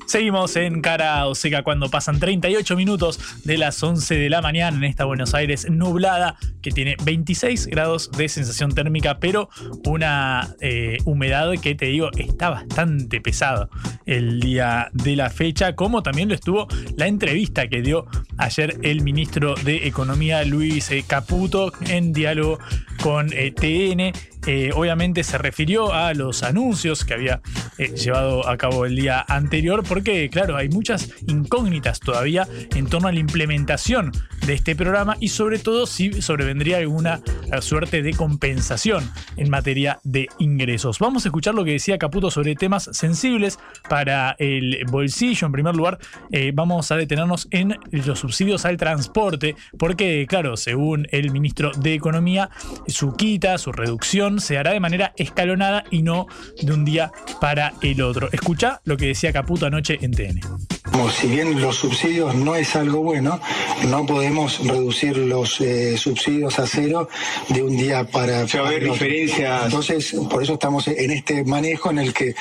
Seguimos 0.06 0.56
en 0.56 0.82
cara 0.82 1.26
o 1.28 1.36
seca 1.36 1.62
cuando 1.62 1.88
pasan 1.88 2.18
38 2.18 2.74
minutos 2.74 3.20
de 3.44 3.58
las 3.58 3.80
11 3.80 4.16
de 4.16 4.28
la 4.28 4.42
mañana 4.42 4.76
en 4.76 4.82
esta 4.82 5.04
Buenos 5.04 5.34
Aires 5.34 5.70
nublada 5.70 6.36
que 6.62 6.72
tiene 6.72 6.96
26 7.04 7.68
grados 7.68 8.10
de 8.10 8.28
sensación 8.28 8.74
térmica, 8.74 9.20
pero 9.20 9.48
una 9.86 10.54
eh, 10.60 10.98
humedad 11.04 11.52
que 11.62 11.76
te 11.76 11.86
digo 11.86 12.10
está 12.18 12.50
bastante 12.50 13.20
pesada 13.20 13.68
el 14.10 14.40
día 14.40 14.90
de 14.92 15.16
la 15.16 15.30
fecha, 15.30 15.74
como 15.76 16.02
también 16.02 16.28
lo 16.28 16.34
estuvo 16.34 16.66
la 16.96 17.06
entrevista 17.06 17.68
que 17.68 17.80
dio 17.80 18.06
ayer 18.38 18.76
el 18.82 19.02
ministro 19.02 19.54
de 19.54 19.86
Economía 19.86 20.44
Luis 20.44 20.90
eh, 20.90 21.04
Caputo 21.06 21.72
en 21.88 22.12
diálogo 22.12 22.58
con 23.02 23.32
eh, 23.32 23.52
TN 23.52 24.12
eh, 24.46 24.70
obviamente 24.74 25.22
se 25.22 25.36
refirió 25.36 25.92
a 25.92 26.14
los 26.14 26.42
anuncios 26.42 27.04
que 27.04 27.14
había 27.14 27.42
eh, 27.78 27.94
llevado 27.94 28.48
a 28.48 28.56
cabo 28.56 28.86
el 28.86 28.96
día 28.96 29.24
anterior, 29.28 29.82
porque 29.86 30.30
claro, 30.30 30.56
hay 30.56 30.68
muchas 30.68 31.10
incógnitas 31.26 32.00
todavía 32.00 32.48
en 32.74 32.86
torno 32.86 33.08
a 33.08 33.12
la 33.12 33.18
implementación 33.18 34.12
de 34.46 34.54
este 34.54 34.74
programa 34.74 35.16
y 35.20 35.28
sobre 35.28 35.58
todo 35.58 35.86
si 35.86 36.22
sobrevendría 36.22 36.78
alguna 36.78 37.20
eh, 37.52 37.60
suerte 37.60 38.02
de 38.02 38.14
compensación 38.14 39.10
en 39.36 39.50
materia 39.50 40.00
de 40.04 40.28
ingresos. 40.38 40.98
Vamos 40.98 41.24
a 41.24 41.28
escuchar 41.28 41.54
lo 41.54 41.64
que 41.64 41.72
decía 41.72 41.98
Caputo 41.98 42.30
sobre 42.30 42.54
temas 42.54 42.88
sensibles 42.92 43.58
para 43.88 44.36
el 44.38 44.84
bolsillo. 44.90 45.46
En 45.46 45.52
primer 45.52 45.74
lugar, 45.74 45.98
vamos 46.54 46.90
a 46.90 46.96
detenernos 46.96 47.48
en 47.50 47.76
los 47.90 48.18
subsidios 48.18 48.64
al 48.64 48.76
transporte, 48.76 49.56
porque 49.78 50.26
claro, 50.28 50.56
según 50.56 51.06
el 51.10 51.30
ministro 51.30 51.72
de 51.76 51.94
Economía, 51.94 52.50
su 52.86 53.14
quita, 53.16 53.58
su 53.58 53.72
reducción, 53.72 54.29
se 54.38 54.58
hará 54.58 54.72
de 54.72 54.80
manera 54.80 55.12
escalonada 55.16 55.84
y 55.90 56.02
no 56.02 56.26
de 56.60 56.72
un 56.72 56.84
día 56.84 57.10
para 57.40 57.72
el 57.82 58.02
otro. 58.02 58.28
Escucha 58.32 58.80
lo 58.84 58.96
que 58.96 59.06
decía 59.06 59.32
Caputo 59.32 59.66
anoche 59.66 59.98
en 60.00 60.12
TN. 60.12 60.40
Si 61.20 61.26
bien 61.26 61.60
los 61.60 61.76
subsidios 61.76 62.34
no 62.34 62.54
es 62.54 62.74
algo 62.76 63.02
bueno, 63.02 63.40
no 63.88 64.06
podemos 64.06 64.64
reducir 64.66 65.18
los 65.18 65.60
eh, 65.60 65.98
subsidios 65.98 66.58
a 66.58 66.66
cero 66.66 67.08
de 67.48 67.62
un 67.62 67.76
día 67.76 68.04
para, 68.04 68.44
otro. 68.44 68.64
haber 68.64 68.84
diferencias. 68.84 69.64
Entonces, 69.66 70.16
por 70.30 70.42
eso 70.42 70.54
estamos 70.54 70.88
en 70.88 71.10
este 71.10 71.44
manejo 71.44 71.90
en 71.90 71.98
el 71.98 72.14
que, 72.14 72.34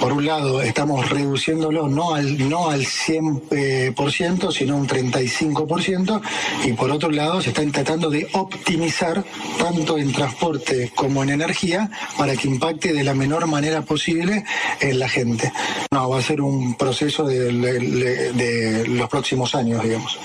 por 0.00 0.12
un 0.12 0.26
lado, 0.26 0.60
estamos 0.60 1.08
reduciéndolo 1.08 1.88
no 1.88 2.14
al, 2.14 2.48
no 2.48 2.68
al 2.68 2.84
100%, 2.84 4.52
sino 4.52 4.76
un 4.76 4.88
35%, 4.88 6.20
y 6.64 6.72
por 6.72 6.90
otro 6.90 7.10
lado, 7.10 7.40
se 7.40 7.50
están 7.50 7.70
tratando 7.70 8.10
de 8.10 8.26
optimizar 8.32 9.24
tanto 9.58 9.98
en 9.98 10.12
transporte 10.12 10.90
como 10.94 11.22
en 11.22 11.30
energía 11.30 11.90
para 12.16 12.34
que 12.34 12.48
impacte 12.48 12.92
de 12.92 13.04
la 13.04 13.14
menor 13.14 13.46
manera 13.46 13.82
posible 13.82 14.44
en 14.80 14.98
la 14.98 15.08
gente. 15.08 15.52
No, 15.92 16.10
va 16.10 16.18
a 16.18 16.22
ser 16.22 16.40
un 16.40 16.74
proceso 16.74 17.24
de, 17.24 17.52
los 17.86 19.08
próximos 19.08 19.54
años, 19.54 19.82
digamos. 19.82 20.18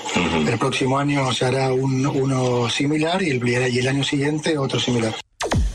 El 0.46 0.58
próximo 0.58 0.98
año 0.98 1.32
se 1.32 1.46
hará 1.46 1.72
uno 1.72 2.68
similar 2.68 3.22
y 3.22 3.30
el, 3.30 3.48
y 3.48 3.78
el 3.78 3.88
año 3.88 4.04
siguiente 4.04 4.58
otro 4.58 4.78
similar. 4.78 5.14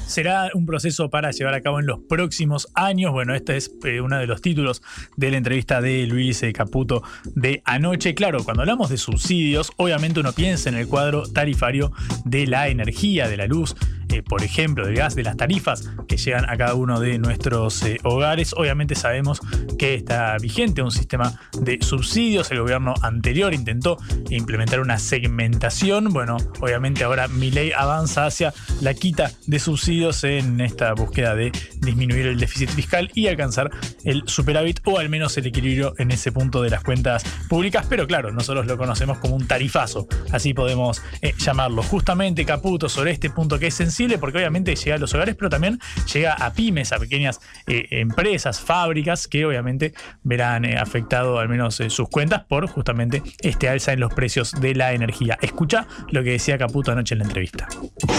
Será 0.07 0.49
un 0.53 0.65
proceso 0.65 1.09
para 1.09 1.31
llevar 1.31 1.53
a 1.53 1.61
cabo 1.61 1.79
en 1.79 1.85
los 1.85 1.99
próximos 1.99 2.67
años. 2.73 3.11
Bueno, 3.11 3.35
este 3.35 3.57
es 3.57 3.71
eh, 3.83 4.01
uno 4.01 4.17
de 4.17 4.27
los 4.27 4.41
títulos 4.41 4.81
de 5.15 5.31
la 5.31 5.37
entrevista 5.37 5.81
de 5.81 6.07
Luis 6.07 6.41
eh, 6.43 6.53
Caputo 6.53 7.03
de 7.35 7.61
anoche. 7.65 8.15
Claro, 8.15 8.43
cuando 8.43 8.61
hablamos 8.63 8.89
de 8.89 8.97
subsidios, 8.97 9.71
obviamente 9.77 10.19
uno 10.19 10.33
piensa 10.33 10.69
en 10.69 10.75
el 10.75 10.87
cuadro 10.87 11.27
tarifario 11.27 11.91
de 12.25 12.47
la 12.47 12.69
energía, 12.69 13.27
de 13.27 13.37
la 13.37 13.47
luz, 13.47 13.75
eh, 14.09 14.23
por 14.23 14.43
ejemplo, 14.43 14.85
del 14.85 14.95
gas, 14.95 15.15
de 15.15 15.23
las 15.23 15.35
tarifas 15.35 15.89
que 16.07 16.17
llegan 16.17 16.49
a 16.49 16.57
cada 16.57 16.73
uno 16.73 16.99
de 16.99 17.19
nuestros 17.19 17.83
hogares. 18.03 18.53
Obviamente 18.55 18.95
sabemos 18.95 19.41
que 19.77 19.95
está 19.95 20.37
vigente 20.37 20.81
un 20.81 20.91
sistema 20.91 21.39
de 21.59 21.79
subsidios. 21.81 22.49
El 22.51 22.61
gobierno 22.61 22.93
anterior 23.01 23.53
intentó 23.53 23.97
implementar 24.29 24.79
una 24.79 24.97
segmentación. 24.97 26.13
Bueno, 26.13 26.37
obviamente 26.61 27.03
ahora 27.03 27.27
mi 27.27 27.51
ley 27.51 27.71
avanza 27.75 28.25
hacia 28.25 28.53
la 28.81 28.93
quita 28.93 29.31
de 29.45 29.59
subsidios 29.59 29.96
en 29.97 30.61
esta 30.61 30.93
búsqueda 30.93 31.33
de 31.33 31.51
disminuir 31.79 32.27
el 32.27 32.39
déficit 32.39 32.69
fiscal 32.69 33.09
y 33.15 33.27
alcanzar 33.27 33.71
el 34.03 34.21
superávit 34.27 34.79
o 34.85 34.99
al 34.99 35.09
menos 35.09 35.35
el 35.37 35.47
equilibrio 35.47 35.95
en 35.97 36.11
ese 36.11 36.31
punto 36.31 36.61
de 36.61 36.69
las 36.69 36.83
cuentas 36.83 37.23
públicas. 37.49 37.87
Pero 37.89 38.05
claro, 38.05 38.31
nosotros 38.31 38.67
lo 38.67 38.77
conocemos 38.77 39.17
como 39.17 39.35
un 39.35 39.47
tarifazo, 39.47 40.07
así 40.31 40.53
podemos 40.53 41.01
eh, 41.23 41.33
llamarlo. 41.39 41.81
Justamente 41.81 42.45
Caputo 42.45 42.89
sobre 42.89 43.11
este 43.11 43.31
punto 43.31 43.57
que 43.57 43.67
es 43.67 43.73
sensible 43.73 44.19
porque 44.19 44.37
obviamente 44.37 44.75
llega 44.75 44.97
a 44.97 44.99
los 44.99 45.13
hogares, 45.15 45.35
pero 45.35 45.49
también 45.49 45.79
llega 46.13 46.33
a 46.33 46.53
pymes, 46.53 46.91
a 46.91 46.99
pequeñas 46.99 47.39
eh, 47.65 47.87
empresas, 47.89 48.61
fábricas 48.61 49.27
que 49.27 49.45
obviamente 49.47 49.93
verán 50.21 50.63
eh, 50.63 50.77
afectado 50.77 51.39
al 51.39 51.49
menos 51.49 51.81
sus 51.89 52.07
cuentas 52.09 52.43
por 52.47 52.67
justamente 52.67 53.23
este 53.41 53.67
alza 53.67 53.93
en 53.93 53.99
los 53.99 54.13
precios 54.13 54.51
de 54.61 54.75
la 54.75 54.93
energía. 54.93 55.39
Escucha 55.41 55.87
lo 56.11 56.23
que 56.23 56.31
decía 56.31 56.59
Caputo 56.59 56.91
anoche 56.91 57.15
en 57.15 57.19
la 57.19 57.25
entrevista. 57.25 57.67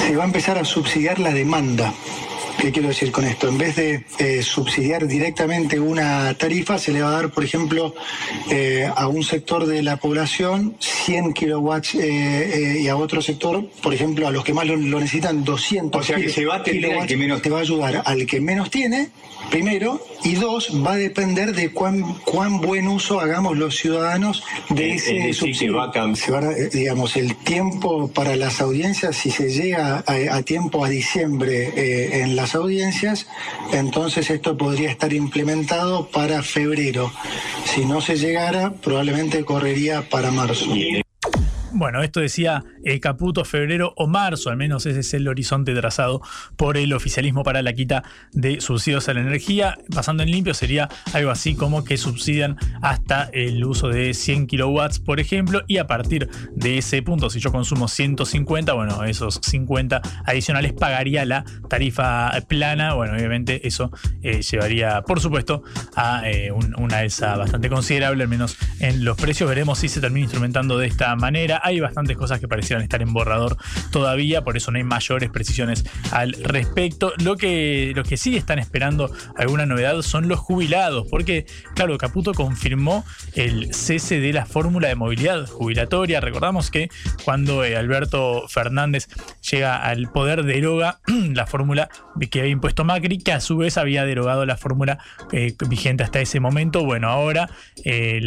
Se 0.08 0.16
va 0.16 0.24
a 0.24 0.26
empezar 0.26 0.58
a 0.58 0.64
subsidiar 0.64 1.20
la 1.20 1.32
demanda. 1.32 1.67
команда 1.68 1.92
¿Qué 2.58 2.72
quiero 2.72 2.88
decir 2.88 3.12
con 3.12 3.24
esto? 3.24 3.48
En 3.48 3.56
vez 3.56 3.76
de 3.76 4.04
eh, 4.18 4.42
subsidiar 4.42 5.06
directamente 5.06 5.78
una 5.78 6.34
tarifa, 6.34 6.76
se 6.76 6.90
le 6.90 7.02
va 7.02 7.10
a 7.10 7.12
dar, 7.12 7.30
por 7.30 7.44
ejemplo, 7.44 7.94
eh, 8.50 8.90
a 8.96 9.06
un 9.06 9.22
sector 9.22 9.64
de 9.64 9.80
la 9.84 9.98
población 9.98 10.74
100 10.80 11.34
kilowatts 11.34 11.94
eh, 11.94 12.80
y 12.80 12.88
a 12.88 12.96
otro 12.96 13.22
sector, 13.22 13.64
por 13.80 13.94
ejemplo, 13.94 14.26
a 14.26 14.32
los 14.32 14.42
que 14.42 14.54
más 14.54 14.66
lo, 14.66 14.76
necesitan 14.76 15.44
200 15.44 16.00
O 16.00 16.04
sea 16.04 16.16
que 16.16 16.30
se 16.30 16.46
va 16.46 16.56
a 16.56 16.62
tener 16.64 17.06
que 17.06 17.16
menos 17.16 17.42
te 17.42 17.48
va 17.48 17.58
a 17.58 17.60
ayudar 17.60 18.02
al 18.04 18.26
que 18.26 18.40
menos 18.40 18.70
tiene, 18.70 19.10
primero, 19.50 20.04
y 20.24 20.34
dos, 20.34 20.84
va 20.84 20.94
a 20.94 20.96
depender 20.96 21.54
de 21.54 21.70
cuán, 21.70 22.02
cuán 22.24 22.60
buen 22.60 22.88
uso 22.88 23.20
hagamos 23.20 23.56
los 23.56 23.76
ciudadanos 23.76 24.42
de 24.70 24.94
ese 24.94 25.32
subsidio. 25.32 25.80
se 26.16 26.32
va 26.32 26.40
a, 26.40 26.54
digamos, 26.72 27.16
el 27.16 27.36
tiempo 27.36 28.08
para 28.08 28.34
las 28.34 28.60
audiencias, 28.60 29.14
si 29.14 29.30
se 29.30 29.48
llega 29.48 30.02
a, 30.04 30.42
tiempo 30.42 30.84
a 30.84 30.88
diciembre 30.88 32.22
en 32.22 32.34
la 32.34 32.47
audiencias, 32.54 33.26
entonces 33.72 34.30
esto 34.30 34.56
podría 34.56 34.90
estar 34.90 35.12
implementado 35.12 36.08
para 36.08 36.42
febrero. 36.42 37.12
Si 37.64 37.84
no 37.84 38.00
se 38.00 38.16
llegara, 38.16 38.72
probablemente 38.72 39.44
correría 39.44 40.08
para 40.08 40.30
marzo. 40.30 40.66
Bueno, 41.78 42.02
esto 42.02 42.18
decía 42.18 42.64
eh, 42.84 42.98
Caputo 42.98 43.44
febrero 43.44 43.94
o 43.96 44.08
marzo, 44.08 44.50
al 44.50 44.56
menos 44.56 44.84
ese 44.84 44.98
es 44.98 45.14
el 45.14 45.28
horizonte 45.28 45.72
trazado 45.76 46.20
por 46.56 46.76
el 46.76 46.92
oficialismo 46.92 47.44
para 47.44 47.62
la 47.62 47.72
quita 47.72 48.02
de 48.32 48.60
subsidios 48.60 49.08
a 49.08 49.14
la 49.14 49.20
energía. 49.20 49.78
Pasando 49.94 50.24
en 50.24 50.32
limpio 50.32 50.54
sería 50.54 50.88
algo 51.12 51.30
así 51.30 51.54
como 51.54 51.84
que 51.84 51.96
subsidian 51.96 52.56
hasta 52.82 53.30
el 53.32 53.64
uso 53.64 53.90
de 53.90 54.12
100 54.12 54.48
kilowatts, 54.48 54.98
por 54.98 55.20
ejemplo, 55.20 55.62
y 55.68 55.76
a 55.76 55.86
partir 55.86 56.28
de 56.50 56.78
ese 56.78 57.00
punto, 57.00 57.30
si 57.30 57.38
yo 57.38 57.52
consumo 57.52 57.86
150, 57.86 58.72
bueno, 58.72 59.04
esos 59.04 59.38
50 59.40 60.02
adicionales 60.24 60.72
pagaría 60.72 61.24
la 61.26 61.44
tarifa 61.68 62.32
plana. 62.48 62.94
Bueno, 62.94 63.12
obviamente 63.12 63.68
eso 63.68 63.92
eh, 64.24 64.42
llevaría, 64.42 65.02
por 65.02 65.20
supuesto, 65.20 65.62
a 65.94 66.28
eh, 66.28 66.50
una 66.50 66.98
alza 66.98 67.36
bastante 67.36 67.68
considerable, 67.68 68.24
al 68.24 68.28
menos 68.28 68.56
en 68.80 69.04
los 69.04 69.16
precios. 69.16 69.48
Veremos 69.48 69.78
si 69.78 69.88
se 69.88 70.00
termina 70.00 70.24
instrumentando 70.24 70.76
de 70.76 70.88
esta 70.88 71.14
manera 71.14 71.62
hay 71.68 71.80
bastantes 71.80 72.16
cosas 72.16 72.40
que 72.40 72.48
parecieran 72.48 72.82
estar 72.82 73.02
en 73.02 73.12
borrador 73.12 73.56
todavía, 73.92 74.42
por 74.42 74.56
eso 74.56 74.70
no 74.70 74.78
hay 74.78 74.84
mayores 74.84 75.30
precisiones 75.30 75.84
al 76.12 76.32
respecto. 76.32 77.12
Lo 77.22 77.36
que, 77.36 77.92
lo 77.94 78.04
que 78.04 78.16
sí 78.16 78.36
están 78.36 78.58
esperando 78.58 79.10
alguna 79.36 79.66
novedad 79.66 80.00
son 80.02 80.28
los 80.28 80.38
jubilados, 80.38 81.06
porque, 81.10 81.46
claro, 81.74 81.96
Caputo 81.98 82.32
confirmó 82.32 83.04
el 83.34 83.72
cese 83.74 84.20
de 84.20 84.32
la 84.32 84.46
fórmula 84.46 84.88
de 84.88 84.94
movilidad 84.94 85.46
jubilatoria. 85.46 86.20
Recordamos 86.20 86.70
que 86.70 86.88
cuando 87.24 87.64
eh, 87.64 87.76
Alberto 87.76 88.46
Fernández 88.48 89.08
llega 89.50 89.76
al 89.76 90.10
poder, 90.10 90.44
deroga 90.44 91.00
la 91.06 91.46
fórmula 91.46 91.88
que 92.30 92.40
había 92.40 92.52
impuesto 92.52 92.84
Macri, 92.84 93.18
que 93.18 93.32
a 93.32 93.40
su 93.40 93.56
vez 93.56 93.76
había 93.78 94.04
derogado 94.04 94.46
la 94.46 94.56
fórmula 94.56 94.98
eh, 95.32 95.54
vigente 95.68 96.02
hasta 96.02 96.20
ese 96.20 96.40
momento. 96.40 96.84
Bueno, 96.84 97.08
ahora 97.08 97.50
eh, 97.84 98.20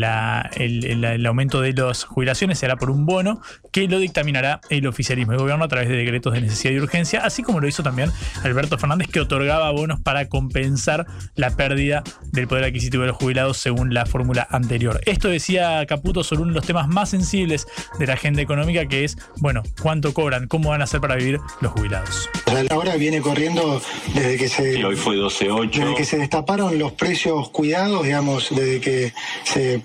el, 0.56 1.04
el 1.04 1.26
aumento 1.26 1.62
de 1.62 1.74
las 1.74 2.04
jubilaciones 2.04 2.60
será 2.60 2.76
por 2.76 2.90
un 2.90 3.06
bono 3.06 3.31
que 3.72 3.88
lo 3.88 4.00
dictaminará 4.00 4.62
el 4.70 4.88
oficialismo 4.88 5.34
de 5.34 5.40
gobierno 5.40 5.66
a 5.66 5.68
través 5.68 5.90
de 5.90 5.96
decretos 5.96 6.34
de 6.34 6.42
necesidad 6.42 6.74
y 6.74 6.80
urgencia, 6.80 7.22
así 7.24 7.44
como 7.44 7.60
lo 7.60 7.68
hizo 7.68 7.84
también 7.84 8.12
Alberto 8.44 8.78
Fernández, 8.78 9.08
que 9.08 9.20
otorgaba 9.20 9.72
bonos 9.72 10.00
para 10.02 10.28
compensar 10.28 11.06
la 11.36 11.52
pérdida 11.56 12.04
del 12.32 12.48
poder 12.48 12.66
adquisitivo 12.66 13.02
de 13.04 13.10
los 13.10 13.18
jubilados 13.18 13.58
según 13.58 13.94
la 13.94 14.06
fórmula 14.06 14.48
anterior. 14.50 15.02
Esto 15.06 15.30
decía 15.30 15.86
Caputo 15.86 16.24
sobre 16.24 16.44
uno 16.44 16.52
de 16.52 16.56
los 16.56 16.66
temas 16.66 16.88
más 16.88 17.10
sensibles 17.10 17.68
de 18.00 18.08
la 18.08 18.14
agenda 18.14 18.42
económica, 18.42 18.86
que 18.88 19.04
es, 19.04 19.18
bueno, 19.38 19.64
cuánto 19.82 20.14
cobran, 20.14 20.48
cómo 20.48 20.70
van 20.70 20.82
a 20.82 20.86
hacer 20.86 21.02
para 21.02 21.16
vivir 21.16 21.40
los 21.62 21.72
jubilados. 21.72 22.30
Ahora 22.70 22.96
viene 22.96 23.22
corriendo 23.22 23.82
desde 24.14 24.38
que 24.38 24.50
se... 24.50 24.84
hoy 24.84 24.96
fue 24.96 25.16
12.8. 25.16 25.72
Desde 25.72 25.96
que 25.96 26.06
se 26.06 26.18
destaparon 26.18 26.78
los 26.78 26.92
precios 26.94 27.50
cuidados, 27.50 28.04
digamos, 28.04 28.50
desde 28.50 28.82
que, 28.82 29.14
se, 29.44 29.82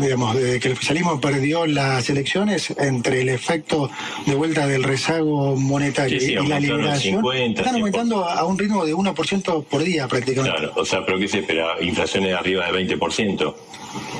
digamos, 0.00 0.34
desde 0.34 0.60
que 0.60 0.68
el 0.68 0.74
oficialismo 0.74 1.20
perdió 1.20 1.66
las 1.66 2.10
elecciones, 2.10 2.74
entre 2.88 3.20
el 3.22 3.28
efecto 3.28 3.90
de 4.26 4.34
vuelta 4.34 4.66
del 4.66 4.82
rezago 4.82 5.56
monetario 5.56 6.20
y 6.20 6.46
la 6.46 6.60
liberación, 6.60 7.24
están 7.34 7.74
aumentando 7.76 8.24
a 8.24 8.44
un 8.44 8.58
ritmo 8.58 8.84
de 8.84 8.94
1% 8.94 9.64
por 9.64 9.82
día 9.82 10.08
prácticamente. 10.08 10.58
Claro, 10.58 10.72
o 10.76 10.84
sea, 10.84 11.04
pero 11.04 11.18
¿qué 11.18 11.28
se 11.28 11.40
espera? 11.40 11.80
Inflaciones 11.80 12.34
arriba 12.34 12.70
de 12.70 12.86
20%. 12.86 13.54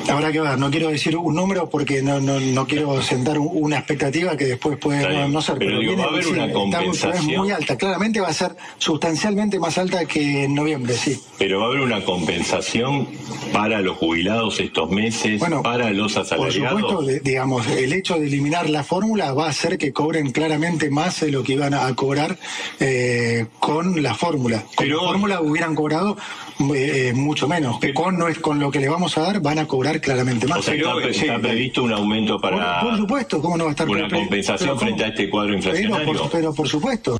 Habrá 0.08 0.32
que 0.32 0.40
ver, 0.40 0.58
no 0.58 0.70
quiero 0.70 0.88
decir 0.88 1.16
un 1.16 1.34
número 1.34 1.68
porque 1.68 2.02
no, 2.02 2.20
no, 2.20 2.40
no 2.40 2.66
quiero 2.66 3.02
sentar 3.02 3.38
una 3.38 3.78
expectativa 3.78 4.36
que 4.36 4.46
después 4.46 4.78
puede 4.78 5.28
no, 5.28 5.42
ser. 5.42 5.58
Pero, 5.58 5.78
va 5.96 6.04
a 6.04 6.08
haber 6.08 6.26
una 6.26 6.52
compensación. 6.52 7.36
muy 7.36 7.50
alta, 7.50 7.76
claramente 7.76 8.20
va 8.20 8.28
a 8.28 8.32
ser 8.32 8.56
sustancialmente 8.78 9.58
más 9.58 9.76
alta 9.78 10.04
que 10.06 10.44
en 10.44 10.54
noviembre, 10.54 10.94
sí. 10.94 11.20
Pero 11.38 11.60
va 11.60 11.66
a 11.66 11.68
haber 11.68 11.80
una 11.80 12.04
compensación 12.04 13.08
para 13.52 13.80
los 13.80 13.96
jubilados 13.98 14.60
estos 14.60 14.90
meses, 14.90 15.42
para 15.62 15.90
los 15.90 16.16
asalariados. 16.16 16.82
Por 16.82 16.90
supuesto, 16.90 17.22
digamos, 17.22 17.66
el 17.66 17.92
hecho 17.92 18.18
de 18.18 18.26
eliminar 18.26 18.70
la 18.70 18.84
fórmula 18.84 19.32
va 19.32 19.46
a 19.46 19.50
hacer 19.50 19.78
que 19.78 19.92
cobren 19.92 20.32
claramente 20.32 20.90
más 20.90 21.20
de 21.20 21.30
lo 21.30 21.42
que 21.42 21.54
iban 21.54 21.74
a 21.74 21.94
cobrar 21.94 22.38
eh, 22.80 23.46
con 23.58 24.02
la 24.02 24.14
fórmula. 24.14 24.64
Con 24.74 24.88
la 24.88 24.96
fórmula 24.96 25.40
hubieran 25.40 25.74
cobrado 25.74 26.16
eh, 26.74 27.12
mucho 27.14 27.48
menos. 27.48 27.78
Con, 27.94 28.18
no 28.18 28.28
es, 28.28 28.38
con 28.38 28.58
lo 28.58 28.70
que 28.70 28.80
le 28.80 28.88
vamos 28.88 29.16
a 29.18 29.22
dar 29.22 29.40
van 29.40 29.58
a 29.58 29.66
cobrar 29.66 30.00
claramente 30.00 30.46
más. 30.46 30.58
O 30.58 30.62
sea, 30.62 30.74
está, 30.74 31.38
previsto 31.38 31.82
un 31.82 31.92
aumento 31.92 32.40
para. 32.40 32.80
Por, 32.80 32.96
supuesto, 32.96 33.40
¿cómo 33.40 33.56
no 33.56 33.64
va 33.64 33.70
a 33.70 33.72
estar 33.72 33.88
Una 33.88 34.08
compensación 34.08 34.78
frente 34.78 35.04
a 35.04 35.08
este 35.08 35.28
cuadro 35.28 35.54
inflacionario. 35.54 36.28
pero 36.30 36.54
por 36.54 36.68
supuesto. 36.68 37.18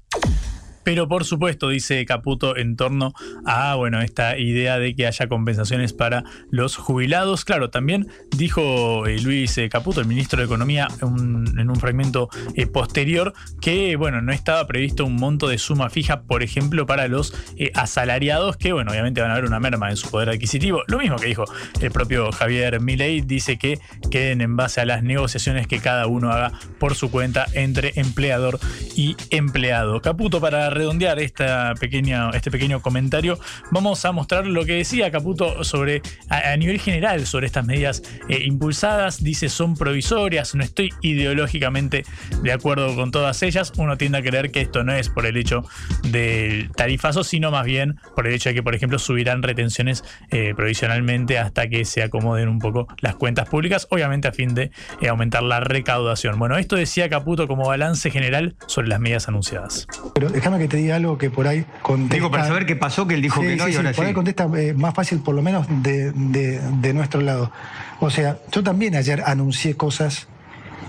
Pero 0.88 1.06
por 1.06 1.26
supuesto, 1.26 1.68
dice 1.68 2.06
Caputo, 2.06 2.56
en 2.56 2.74
torno 2.74 3.12
a 3.44 3.74
bueno, 3.74 4.00
esta 4.00 4.38
idea 4.38 4.78
de 4.78 4.96
que 4.96 5.06
haya 5.06 5.28
compensaciones 5.28 5.92
para 5.92 6.24
los 6.50 6.76
jubilados. 6.76 7.44
Claro, 7.44 7.68
también 7.68 8.08
dijo 8.34 9.04
eh, 9.06 9.20
Luis 9.20 9.58
eh, 9.58 9.68
Caputo, 9.68 10.00
el 10.00 10.06
ministro 10.06 10.38
de 10.38 10.46
Economía, 10.46 10.88
en 11.02 11.68
un 11.68 11.76
fragmento 11.76 12.30
eh, 12.54 12.66
posterior, 12.66 13.34
que 13.60 13.96
bueno, 13.96 14.22
no 14.22 14.32
estaba 14.32 14.66
previsto 14.66 15.04
un 15.04 15.16
monto 15.16 15.48
de 15.48 15.58
suma 15.58 15.90
fija, 15.90 16.22
por 16.22 16.42
ejemplo, 16.42 16.86
para 16.86 17.06
los 17.06 17.34
asalariados, 17.74 18.56
que 18.56 18.72
bueno, 18.72 18.90
obviamente 18.90 19.20
van 19.20 19.28
a 19.28 19.34
haber 19.34 19.44
una 19.44 19.60
merma 19.60 19.90
en 19.90 19.98
su 19.98 20.10
poder 20.10 20.30
adquisitivo. 20.30 20.84
Lo 20.86 20.96
mismo 20.96 21.16
que 21.16 21.26
dijo 21.26 21.44
el 21.82 21.90
propio 21.90 22.32
Javier 22.32 22.80
Milei, 22.80 23.20
dice 23.20 23.58
que 23.58 23.78
queden 24.10 24.40
en 24.40 24.56
base 24.56 24.80
a 24.80 24.86
las 24.86 25.02
negociaciones 25.02 25.66
que 25.66 25.80
cada 25.80 26.06
uno 26.06 26.32
haga 26.32 26.52
por 26.78 26.94
su 26.94 27.10
cuenta 27.10 27.44
entre 27.52 27.92
empleador 27.96 28.58
y 28.96 29.16
empleado. 29.28 30.00
Caputo 30.00 30.40
para 30.40 30.77
redondear 30.78 31.18
esta 31.18 31.74
pequeña, 31.74 32.30
este 32.30 32.50
pequeño 32.50 32.80
comentario, 32.80 33.38
vamos 33.70 34.04
a 34.04 34.12
mostrar 34.12 34.46
lo 34.46 34.64
que 34.64 34.74
decía 34.74 35.10
Caputo 35.10 35.64
sobre, 35.64 36.02
a, 36.28 36.56
nivel 36.56 36.80
general, 36.80 37.26
sobre 37.26 37.46
estas 37.46 37.66
medidas 37.66 38.02
eh, 38.28 38.44
impulsadas. 38.44 39.22
Dice 39.22 39.48
son 39.48 39.74
provisorias, 39.74 40.54
no 40.54 40.62
estoy 40.62 40.90
ideológicamente 41.02 42.04
de 42.42 42.52
acuerdo 42.52 42.94
con 42.94 43.10
todas 43.10 43.42
ellas. 43.42 43.72
Uno 43.76 43.96
tiende 43.96 44.18
a 44.18 44.22
creer 44.22 44.50
que 44.50 44.60
esto 44.60 44.84
no 44.84 44.92
es 44.92 45.08
por 45.08 45.26
el 45.26 45.36
hecho 45.36 45.64
del 46.04 46.70
tarifazo, 46.72 47.24
sino 47.24 47.50
más 47.50 47.64
bien 47.64 48.00
por 48.14 48.26
el 48.26 48.34
hecho 48.34 48.48
de 48.48 48.54
que, 48.54 48.62
por 48.62 48.74
ejemplo, 48.74 48.98
subirán 48.98 49.42
retenciones 49.42 50.04
eh, 50.30 50.54
provisionalmente 50.56 51.38
hasta 51.38 51.68
que 51.68 51.84
se 51.84 52.02
acomoden 52.02 52.48
un 52.48 52.58
poco 52.58 52.86
las 53.00 53.16
cuentas 53.16 53.48
públicas, 53.48 53.86
obviamente 53.90 54.28
a 54.28 54.32
fin 54.32 54.54
de 54.54 54.70
eh, 55.00 55.08
aumentar 55.08 55.42
la 55.42 55.60
recaudación. 55.60 56.38
Bueno, 56.38 56.56
esto 56.56 56.76
decía 56.76 57.08
Caputo 57.08 57.48
como 57.48 57.66
balance 57.66 58.10
general 58.10 58.56
sobre 58.66 58.88
las 58.88 59.00
medidas 59.00 59.28
anunciadas. 59.28 59.86
Pero 60.14 60.28
déjame 60.28 60.57
Que 60.58 60.68
te 60.68 60.76
diga 60.76 60.96
algo 60.96 61.16
que 61.18 61.30
por 61.30 61.46
ahí 61.46 61.64
contesta. 61.82 62.14
Digo, 62.14 62.30
para 62.30 62.46
saber 62.46 62.66
qué 62.66 62.76
pasó, 62.76 63.06
que 63.06 63.14
él 63.14 63.22
dijo 63.22 63.40
que 63.40 63.56
no 63.56 63.68
y 63.68 63.76
ahora 63.76 63.92
por 63.92 64.04
ahí 64.04 64.12
contesta 64.12 64.48
eh, 64.56 64.74
más 64.74 64.94
fácil, 64.94 65.20
por 65.20 65.34
lo 65.34 65.42
menos 65.42 65.66
de, 65.82 66.12
de, 66.12 66.94
nuestro 66.94 67.20
lado. 67.20 67.52
O 68.00 68.10
sea, 68.10 68.38
yo 68.50 68.62
también 68.62 68.94
ayer 68.94 69.22
anuncié 69.24 69.76
cosas 69.76 70.28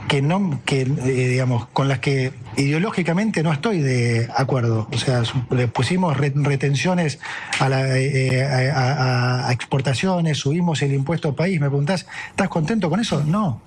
que 0.08 0.22
no, 0.22 0.60
que 0.66 0.82
eh, 0.82 0.86
digamos, 0.86 1.68
con 1.68 1.88
las 1.88 2.00
que 2.00 2.34
ideológicamente 2.58 3.44
no 3.44 3.54
estoy 3.54 3.80
de 3.80 4.28
acuerdo. 4.36 4.88
O 4.92 4.98
sea, 4.98 5.22
le 5.52 5.68
pusimos 5.68 6.18
retenciones 6.18 7.20
a, 7.60 7.70
la, 7.70 7.98
eh, 7.98 8.72
a, 8.74 9.50
exportaciones, 9.52 10.40
subimos 10.40 10.82
el 10.82 10.94
impuesto 10.94 11.36
país. 11.36 11.60
Me 11.62 11.68
preguntás, 11.68 12.08
¿estás 12.32 12.50
contento 12.50 12.90
con 12.90 13.00
eso? 13.00 13.24
No. 13.24 13.62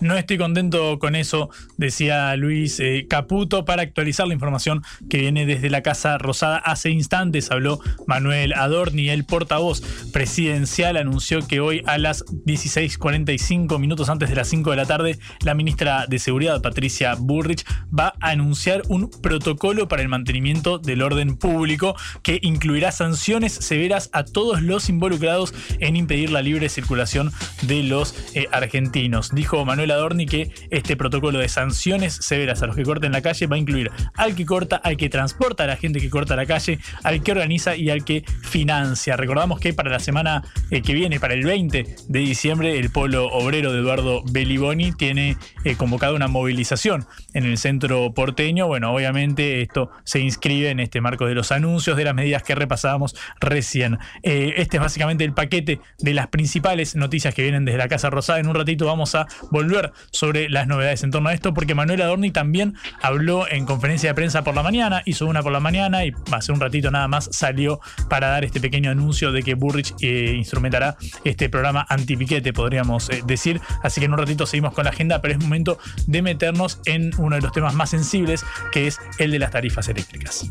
No 0.00 0.16
estoy 0.16 0.38
contento 0.38 1.00
con 1.00 1.16
eso, 1.16 1.50
decía 1.76 2.36
Luis 2.36 2.78
eh, 2.78 3.06
Caputo. 3.10 3.64
Para 3.64 3.82
actualizar 3.82 4.28
la 4.28 4.34
información 4.34 4.84
que 5.10 5.18
viene 5.18 5.44
desde 5.44 5.70
la 5.70 5.82
Casa 5.82 6.18
Rosada, 6.18 6.58
hace 6.58 6.90
instantes 6.90 7.50
habló 7.50 7.80
Manuel 8.06 8.52
Adorni, 8.52 9.08
el 9.08 9.24
portavoz 9.24 9.82
presidencial, 10.12 10.96
anunció 10.96 11.44
que 11.48 11.58
hoy 11.58 11.82
a 11.86 11.98
las 11.98 12.24
16.45 12.26 13.76
minutos 13.80 14.08
antes 14.08 14.28
de 14.28 14.36
las 14.36 14.46
5 14.48 14.70
de 14.70 14.76
la 14.76 14.86
tarde, 14.86 15.18
la 15.40 15.54
ministra 15.54 16.06
de 16.06 16.20
Seguridad, 16.20 16.62
Patricia 16.62 17.16
Burrich, 17.16 17.64
va 17.96 18.14
a 18.20 18.30
anunciar 18.30 18.82
un 18.88 19.10
protocolo 19.10 19.88
para 19.88 20.02
el 20.02 20.08
mantenimiento 20.08 20.78
del 20.78 21.02
orden 21.02 21.36
público 21.36 21.96
que 22.22 22.38
incluirá 22.42 22.92
sanciones 22.92 23.52
severas 23.52 24.10
a 24.12 24.22
todos 24.22 24.62
los 24.62 24.88
involucrados 24.88 25.52
en 25.80 25.96
impedir 25.96 26.30
la 26.30 26.40
libre 26.40 26.68
circulación 26.68 27.32
de 27.62 27.82
los 27.82 28.14
eh, 28.34 28.46
argentinos. 28.52 29.34
Dijo 29.34 29.64
Manuel 29.64 29.87
Adorni 29.90 30.26
que 30.26 30.50
este 30.70 30.96
protocolo 30.96 31.38
de 31.38 31.48
sanciones 31.48 32.14
severas 32.14 32.62
a 32.62 32.66
los 32.66 32.76
que 32.76 32.82
corten 32.82 33.12
la 33.12 33.22
calle 33.22 33.46
va 33.46 33.56
a 33.56 33.58
incluir 33.58 33.90
al 34.14 34.34
que 34.34 34.46
corta, 34.46 34.76
al 34.76 34.96
que 34.96 35.08
transporta 35.08 35.64
a 35.64 35.66
la 35.66 35.76
gente 35.76 36.00
que 36.00 36.10
corta 36.10 36.36
la 36.36 36.46
calle, 36.46 36.78
al 37.02 37.22
que 37.22 37.32
organiza 37.32 37.76
y 37.76 37.90
al 37.90 38.04
que 38.04 38.24
financia. 38.42 39.16
Recordamos 39.16 39.60
que 39.60 39.72
para 39.72 39.90
la 39.90 40.00
semana 40.00 40.42
eh, 40.70 40.82
que 40.82 40.94
viene, 40.94 41.20
para 41.20 41.34
el 41.34 41.44
20 41.44 41.96
de 42.08 42.18
diciembre, 42.18 42.78
el 42.78 42.90
polo 42.90 43.26
obrero 43.26 43.72
de 43.72 43.78
Eduardo 43.78 44.22
Beliboni 44.30 44.92
tiene 44.92 45.36
eh, 45.64 45.76
convocado 45.76 46.14
una 46.14 46.28
movilización 46.28 47.06
en 47.34 47.44
el 47.44 47.58
centro 47.58 48.12
porteño. 48.12 48.66
Bueno, 48.66 48.92
obviamente 48.92 49.62
esto 49.62 49.90
se 50.04 50.20
inscribe 50.20 50.70
en 50.70 50.80
este 50.80 51.00
marco 51.00 51.26
de 51.26 51.34
los 51.34 51.52
anuncios 51.52 51.96
de 51.96 52.04
las 52.04 52.14
medidas 52.14 52.42
que 52.42 52.54
repasábamos 52.54 53.14
recién. 53.40 53.98
Eh, 54.22 54.54
este 54.56 54.76
es 54.76 54.82
básicamente 54.82 55.24
el 55.24 55.32
paquete 55.32 55.80
de 55.98 56.14
las 56.14 56.28
principales 56.28 56.96
noticias 56.96 57.34
que 57.34 57.42
vienen 57.42 57.64
desde 57.64 57.78
la 57.78 57.88
Casa 57.88 58.10
Rosada. 58.10 58.40
En 58.40 58.48
un 58.48 58.54
ratito 58.54 58.86
vamos 58.86 59.14
a 59.14 59.26
volver 59.50 59.77
sobre 60.10 60.48
las 60.48 60.66
novedades 60.66 61.02
en 61.02 61.10
torno 61.10 61.28
a 61.28 61.34
esto, 61.34 61.54
porque 61.54 61.74
Manuel 61.74 62.02
Adorni 62.02 62.30
también 62.30 62.74
habló 63.02 63.48
en 63.48 63.66
conferencia 63.66 64.10
de 64.10 64.14
prensa 64.14 64.44
por 64.44 64.54
la 64.54 64.62
mañana, 64.62 65.02
hizo 65.04 65.26
una 65.26 65.42
por 65.42 65.52
la 65.52 65.60
mañana 65.60 66.04
y 66.04 66.12
hace 66.32 66.52
un 66.52 66.60
ratito 66.60 66.90
nada 66.90 67.08
más 67.08 67.28
salió 67.32 67.80
para 68.08 68.28
dar 68.28 68.44
este 68.44 68.60
pequeño 68.60 68.90
anuncio 68.90 69.32
de 69.32 69.42
que 69.42 69.54
Burrich 69.54 69.94
eh, 70.00 70.34
instrumentará 70.36 70.96
este 71.24 71.48
programa 71.48 71.86
antipiquete, 71.88 72.52
podríamos 72.52 73.08
eh, 73.10 73.22
decir. 73.26 73.60
Así 73.82 74.00
que 74.00 74.06
en 74.06 74.12
un 74.12 74.18
ratito 74.18 74.46
seguimos 74.46 74.74
con 74.74 74.84
la 74.84 74.90
agenda, 74.90 75.20
pero 75.20 75.34
es 75.34 75.40
momento 75.40 75.78
de 76.06 76.22
meternos 76.22 76.80
en 76.84 77.10
uno 77.18 77.36
de 77.36 77.42
los 77.42 77.52
temas 77.52 77.74
más 77.74 77.90
sensibles, 77.90 78.44
que 78.72 78.86
es 78.86 78.98
el 79.18 79.30
de 79.30 79.38
las 79.38 79.50
tarifas 79.50 79.88
eléctricas. 79.88 80.48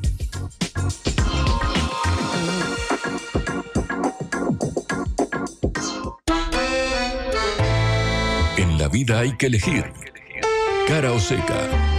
La 8.88 8.94
vida 8.94 9.20
hay 9.20 9.34
que 9.34 9.48
elegir. 9.48 9.84
Cara 10.88 11.12
o 11.12 11.20
seca. 11.20 11.97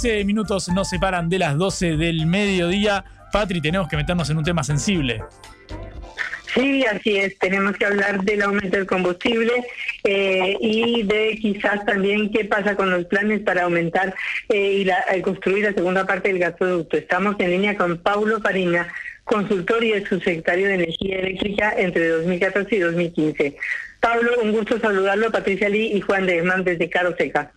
13 0.00 0.24
minutos 0.24 0.70
nos 0.70 0.88
separan 0.88 1.28
de 1.28 1.38
las 1.38 1.58
12 1.58 1.98
del 1.98 2.24
mediodía. 2.24 3.04
Patri, 3.32 3.60
tenemos 3.60 3.86
que 3.86 3.98
meternos 3.98 4.30
en 4.30 4.38
un 4.38 4.44
tema 4.44 4.64
sensible. 4.64 5.22
Sí, 6.54 6.86
así 6.86 7.18
es. 7.18 7.38
Tenemos 7.38 7.76
que 7.76 7.84
hablar 7.84 8.22
del 8.22 8.40
aumento 8.40 8.78
del 8.78 8.86
combustible 8.86 9.52
eh, 10.04 10.56
y 10.58 11.02
de 11.02 11.38
quizás 11.40 11.84
también 11.84 12.32
qué 12.32 12.46
pasa 12.46 12.76
con 12.76 12.90
los 12.90 13.04
planes 13.06 13.40
para 13.40 13.64
aumentar 13.64 14.14
eh, 14.48 14.86
y 15.16 15.20
construir 15.20 15.64
la 15.64 15.74
segunda 15.74 16.06
parte 16.06 16.28
del 16.28 16.38
gasoducto. 16.38 16.96
Estamos 16.96 17.36
en 17.38 17.50
línea 17.50 17.76
con 17.76 17.98
Paulo 17.98 18.40
Farina, 18.40 18.88
consultor 19.24 19.84
y 19.84 19.92
subsecretario 20.06 20.68
de 20.68 20.74
Energía 20.76 21.18
Eléctrica 21.18 21.74
entre 21.76 22.08
2014 22.08 22.74
y 22.74 22.78
2015. 22.78 23.56
Pablo, 24.00 24.30
un 24.42 24.52
gusto 24.52 24.80
saludarlo. 24.80 25.30
Patricia 25.30 25.68
Lee 25.68 25.92
y 25.92 26.00
Juan 26.00 26.24
de 26.24 26.40
desde 26.64 26.88
Caro 26.88 27.14
Seca. 27.18 27.52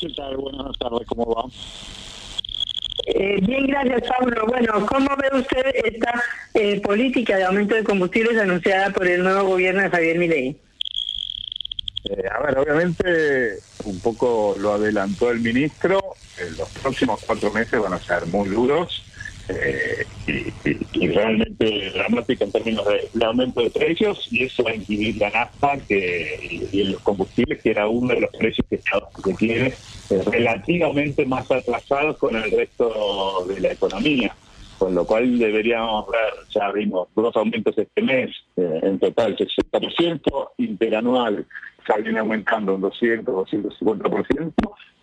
¿Qué 0.00 0.08
tal? 0.10 0.36
Buenas 0.36 0.78
tardes, 0.78 1.06
¿cómo 1.08 1.34
va? 1.34 1.44
Eh, 3.06 3.38
bien, 3.42 3.66
gracias, 3.66 4.02
Pablo. 4.08 4.46
Bueno, 4.46 4.86
¿cómo 4.86 5.08
ve 5.16 5.38
usted 5.38 5.74
esta 5.74 6.22
eh, 6.54 6.80
política 6.80 7.36
de 7.36 7.44
aumento 7.44 7.74
de 7.74 7.82
combustibles 7.82 8.38
anunciada 8.38 8.90
por 8.90 9.08
el 9.08 9.24
nuevo 9.24 9.48
gobierno 9.50 9.82
de 9.82 9.90
Javier 9.90 10.18
Milei? 10.18 10.56
Eh, 12.10 12.24
a 12.30 12.42
ver, 12.42 12.58
obviamente 12.58 13.58
un 13.84 13.98
poco 14.00 14.54
lo 14.58 14.74
adelantó 14.74 15.30
el 15.30 15.40
ministro, 15.40 16.00
los 16.56 16.68
próximos 16.80 17.20
cuatro 17.26 17.50
meses 17.50 17.80
van 17.80 17.94
a 17.94 18.00
ser 18.00 18.26
muy 18.26 18.48
duros 18.48 19.02
eh, 19.48 20.06
y, 20.92 21.08
realmente 21.08 21.90
dramática 21.94 22.44
en 22.44 22.52
términos 22.52 22.84
de, 23.12 23.24
aumento 23.24 23.62
de 23.62 23.70
precios 23.70 24.28
y 24.30 24.44
eso 24.44 24.62
va 24.62 24.70
a 24.70 24.74
incidir 24.74 25.16
la 25.16 25.30
nafta 25.30 25.78
que, 25.88 26.68
y, 26.72 26.84
los 26.84 27.00
combustibles, 27.02 27.62
que 27.62 27.70
era 27.70 27.88
uno 27.88 28.14
de 28.14 28.20
los 28.20 28.30
precios 28.30 28.66
que 28.68 28.76
Estados 28.76 29.08
tiene 29.38 29.72
eh, 30.10 30.22
relativamente 30.26 31.24
más 31.26 31.50
atrasados 31.50 32.18
con 32.18 32.36
el 32.36 32.50
resto 32.50 33.46
de 33.48 33.60
la 33.60 33.72
economía. 33.72 34.34
Con 34.78 34.94
lo 34.94 35.04
cual 35.04 35.38
deberíamos 35.38 36.06
ver, 36.08 36.34
ya 36.50 36.70
vimos 36.70 37.08
dos 37.16 37.34
aumentos 37.34 37.76
este 37.76 38.00
mes, 38.00 38.30
eh, 38.56 38.80
en 38.82 38.98
total 39.00 39.36
60%, 39.36 40.50
interanual 40.58 41.44
ya 41.88 41.96
viene 41.96 42.18
aumentando 42.18 42.74
un 42.74 42.82
200, 42.82 43.34
250%, 43.34 44.52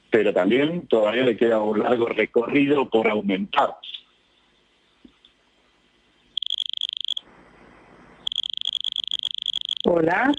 pero 0.09 0.33
también 0.33 0.87
todavía 0.87 1.23
le 1.23 1.35
queda 1.35 1.59
un 1.59 1.79
largo 1.79 2.07
recorrido 2.07 2.89
por 2.89 3.09
aumentar. 3.09 3.75
Hola. 9.85 10.31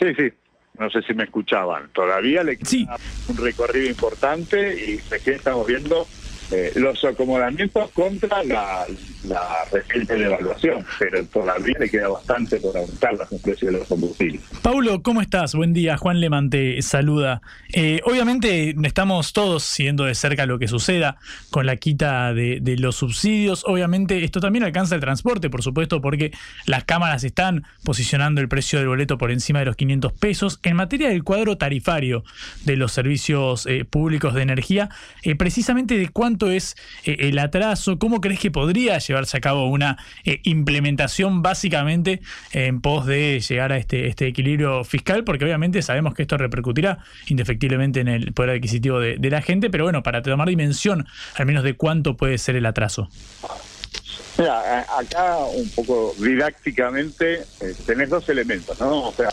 Sí, 0.00 0.06
sí. 0.16 0.32
No 0.78 0.90
sé 0.90 1.02
si 1.02 1.14
me 1.14 1.24
escuchaban. 1.24 1.90
Todavía 1.92 2.42
le 2.42 2.56
queda 2.56 2.96
un 3.28 3.36
recorrido 3.36 3.88
importante 3.88 4.74
y 4.74 4.98
recién 5.10 5.36
estamos 5.36 5.66
viendo 5.66 6.06
eh, 6.50 6.72
los 6.76 7.04
acomodamientos 7.04 7.90
contra 7.90 8.42
la, 8.42 8.86
la 9.24 9.42
reciente 9.70 10.14
devaluación, 10.14 10.82
pero 10.98 11.22
todavía 11.26 11.76
le 11.78 11.90
queda 11.90 12.08
bastante 12.08 12.56
por 12.58 12.74
aumentar 12.74 13.12
los 13.14 13.28
precios 13.42 13.72
de 13.72 13.78
los 13.78 13.86
combustibles. 13.86 14.40
Paulo, 14.62 15.02
¿cómo 15.02 15.20
estás? 15.20 15.54
Buen 15.54 15.74
día. 15.74 15.98
Juan 15.98 16.20
Lemante 16.20 16.80
saluda. 16.80 17.42
Eh, 17.74 18.00
obviamente 18.04 18.74
estamos 18.82 19.34
todos 19.34 19.62
siguiendo 19.62 20.04
de 20.04 20.14
cerca 20.14 20.46
lo 20.46 20.58
que 20.58 20.68
suceda 20.68 21.18
con 21.50 21.66
la 21.66 21.76
quita 21.76 22.32
de, 22.32 22.60
de, 22.62 22.78
los 22.78 22.96
subsidios. 22.96 23.64
Obviamente 23.66 24.24
esto 24.24 24.40
también 24.40 24.64
alcanza 24.64 24.94
el 24.94 25.02
transporte, 25.02 25.50
por 25.50 25.62
supuesto, 25.62 26.00
porque 26.00 26.32
las 26.64 26.84
cámaras 26.84 27.24
están 27.24 27.64
posicionando 27.84 28.40
el 28.40 28.48
precio 28.48 28.78
del 28.78 28.88
boleto 28.88 29.18
por 29.18 29.30
encima 29.30 29.58
de 29.58 29.66
los 29.66 29.76
500 29.76 30.14
pesos. 30.14 30.60
En 30.62 30.76
materia 30.76 31.10
del 31.10 31.24
cuadro 31.24 31.58
tarifario 31.58 32.24
de 32.64 32.76
los 32.76 32.92
servicios 32.92 33.66
eh, 33.66 33.84
públicos 33.84 34.32
de 34.32 34.42
energía, 34.42 34.88
precisamente 35.36 35.98
de 35.98 36.08
cuánto 36.08 36.37
es 36.46 36.76
eh, 37.04 37.16
el 37.20 37.38
atraso? 37.38 37.98
¿Cómo 37.98 38.20
crees 38.20 38.40
que 38.40 38.50
podría 38.50 38.98
llevarse 38.98 39.36
a 39.36 39.40
cabo 39.40 39.68
una 39.68 39.98
eh, 40.24 40.40
implementación 40.44 41.42
básicamente 41.42 42.20
en 42.52 42.80
pos 42.80 43.06
de 43.06 43.40
llegar 43.40 43.72
a 43.72 43.76
este, 43.76 44.06
este 44.06 44.28
equilibrio 44.28 44.84
fiscal? 44.84 45.24
Porque 45.24 45.44
obviamente 45.44 45.82
sabemos 45.82 46.14
que 46.14 46.22
esto 46.22 46.36
repercutirá 46.36 46.98
indefectiblemente 47.26 48.00
en 48.00 48.08
el 48.08 48.32
poder 48.32 48.56
adquisitivo 48.56 49.00
de, 49.00 49.28
la 49.28 49.42
gente, 49.42 49.68
pero 49.68 49.84
bueno, 49.84 50.02
para 50.02 50.22
tomar 50.22 50.48
dimensión 50.48 51.06
al 51.34 51.44
menos 51.44 51.62
de 51.62 51.74
cuánto 51.74 52.16
puede 52.16 52.38
ser 52.38 52.56
el 52.56 52.64
atraso. 52.64 53.10
Mira, 54.38 54.86
acá 54.96 55.36
un 55.38 55.68
poco 55.70 56.14
didácticamente 56.18 57.42
eh, 57.60 57.74
tenés 57.84 58.08
dos 58.08 58.28
elementos, 58.28 58.78
¿no? 58.80 59.08
O 59.08 59.12
sea, 59.12 59.30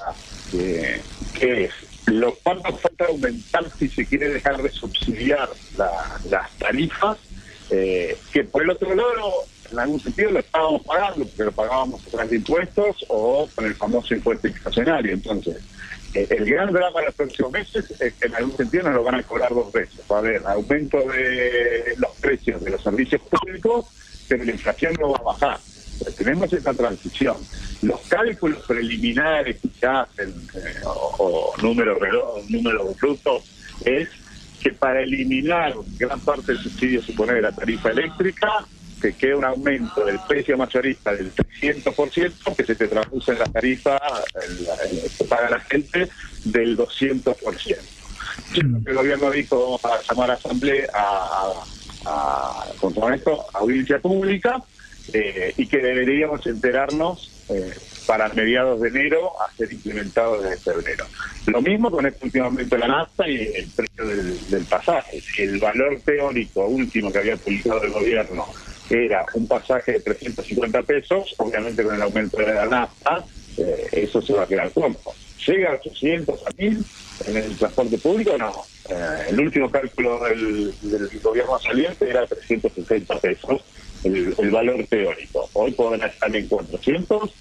que 0.51 1.65
es 1.65 1.71
lo 2.07 2.35
cual 2.35 2.61
falta 2.61 3.05
aumentar 3.05 3.65
si 3.77 3.87
se 3.87 4.05
quiere 4.05 4.29
dejar 4.29 4.61
de 4.61 4.69
subsidiar 4.69 5.49
las 5.77 6.51
tarifas 6.57 7.17
eh, 7.69 8.17
que 8.31 8.43
por 8.43 8.63
el 8.63 8.69
otro 8.69 8.93
lado, 8.93 9.33
en 9.71 9.79
algún 9.79 9.99
sentido 9.99 10.31
lo 10.31 10.39
estábamos 10.39 10.83
pagando, 10.83 11.25
porque 11.25 11.43
lo 11.43 11.51
pagábamos 11.51 12.01
a 12.13 12.25
de 12.25 12.35
impuestos 12.35 13.05
o 13.07 13.49
con 13.55 13.65
el 13.65 13.75
famoso 13.75 14.13
impuesto 14.13 14.47
inflacionario. 14.47 15.13
Entonces, 15.13 15.57
eh, 16.13 16.27
el 16.29 16.45
gran 16.45 16.71
drama 16.71 16.99
de 16.99 17.05
los 17.07 17.15
próximos 17.15 17.51
meses 17.51 17.91
es 17.99 18.13
que 18.13 18.27
en 18.27 18.35
algún 18.35 18.55
sentido 18.55 18.83
nos 18.83 18.95
lo 18.95 19.03
van 19.03 19.15
a 19.15 19.23
cobrar 19.23 19.53
dos 19.53 19.71
veces. 19.71 19.99
Va 20.11 20.17
a 20.17 20.19
haber 20.19 20.45
aumento 20.45 20.99
de 20.99 21.95
los 21.97 22.11
precios 22.17 22.63
de 22.63 22.71
los 22.71 22.83
servicios 22.83 23.21
públicos, 23.21 23.85
pero 24.27 24.43
la 24.43 24.51
inflación 24.51 24.93
no 24.99 25.11
va 25.11 25.17
a 25.17 25.23
bajar. 25.23 25.59
Tenemos 26.17 26.51
esta 26.51 26.73
transición. 26.73 27.37
Los 27.81 28.01
cálculos 28.01 28.63
preliminares 28.65 29.57
que 29.61 29.69
se 29.79 29.85
hacen, 29.85 30.33
eh, 30.55 30.81
o, 30.85 31.53
números 31.61 31.97
números 32.49 32.97
brutos, 32.97 33.43
es 33.83 34.09
que 34.61 34.71
para 34.71 35.01
eliminar 35.01 35.75
gran 35.97 36.19
parte 36.21 36.53
del 36.53 36.61
subsidio 36.61 37.01
supone 37.01 37.33
de 37.33 37.41
la 37.41 37.51
tarifa 37.51 37.91
eléctrica, 37.91 38.65
que 39.01 39.13
queda 39.13 39.37
un 39.37 39.45
aumento 39.45 40.05
del 40.05 40.19
precio 40.27 40.57
mayorista 40.57 41.13
del 41.13 41.31
300%, 41.33 42.55
que 42.55 42.63
se 42.63 42.75
te 42.75 42.87
traduce 42.87 43.33
en 43.33 43.39
la 43.39 43.45
tarifa 43.45 43.99
que 45.17 45.23
paga 45.25 45.49
la 45.51 45.59
gente 45.59 46.09
del 46.45 46.77
200%. 46.77 47.77
El 48.55 48.95
gobierno 48.95 49.29
dijo, 49.31 49.79
vamos 49.83 49.85
a 49.85 50.01
llamar 50.13 50.31
a 50.31 50.33
asamblea, 50.33 50.87
a, 50.93 51.51
a, 52.05 52.63
a 52.63 53.15
esto, 53.15 53.45
audiencia 53.53 53.99
pública, 53.99 54.63
eh, 55.13 55.53
y 55.57 55.67
que 55.67 55.77
deberíamos 55.77 56.45
enterarnos 56.47 57.31
eh, 57.49 57.73
para 58.07 58.29
mediados 58.29 58.81
de 58.81 58.89
enero 58.89 59.31
a 59.41 59.51
ser 59.55 59.71
implementado 59.71 60.41
desde 60.41 60.57
febrero. 60.57 61.05
Lo 61.47 61.61
mismo 61.61 61.91
con 61.91 62.05
este 62.05 62.25
último 62.25 62.45
aumento 62.45 62.75
de 62.75 62.81
la 62.81 62.87
nafta 62.87 63.27
y 63.27 63.35
el 63.35 63.67
precio 63.67 64.05
del, 64.05 64.65
pasaje. 64.65 65.21
Si 65.21 65.43
el 65.43 65.59
valor 65.59 65.99
teórico 66.03 66.65
último 66.65 67.11
que 67.11 67.19
había 67.19 67.37
publicado 67.37 67.83
el 67.83 67.91
gobierno 67.91 68.45
era 68.89 69.25
un 69.33 69.47
pasaje 69.47 69.93
de 69.93 69.99
350 70.01 70.81
pesos, 70.83 71.33
obviamente 71.37 71.83
con 71.83 71.95
el 71.95 72.01
aumento 72.01 72.37
de 72.37 72.53
la 72.53 72.65
nafta, 72.65 73.23
eh, 73.57 73.87
eso 73.91 74.21
se 74.21 74.33
va 74.33 74.43
a 74.43 74.47
quedar 74.47 74.71
corto. 74.71 75.13
¿Llega 75.45 75.71
a 75.71 75.75
800 75.75 76.47
a 76.47 76.49
1000 76.57 76.85
en 77.27 77.37
el 77.37 77.57
transporte 77.57 77.97
público? 77.97 78.37
No. 78.37 78.65
Eh, 78.89 79.25
el 79.29 79.39
último 79.39 79.69
cálculo 79.69 80.23
del, 80.25 80.73
gobierno 81.21 81.59
saliente 81.59 82.09
era 82.09 82.25
360 82.25 83.19
pesos, 83.19 83.61
el, 84.05 84.51
valor 84.51 84.85
teórico. 84.87 85.49
Hoy 85.53 85.71
podrá 85.71 86.07
estar 86.07 86.33
en 86.35 86.47
400 86.47 87.33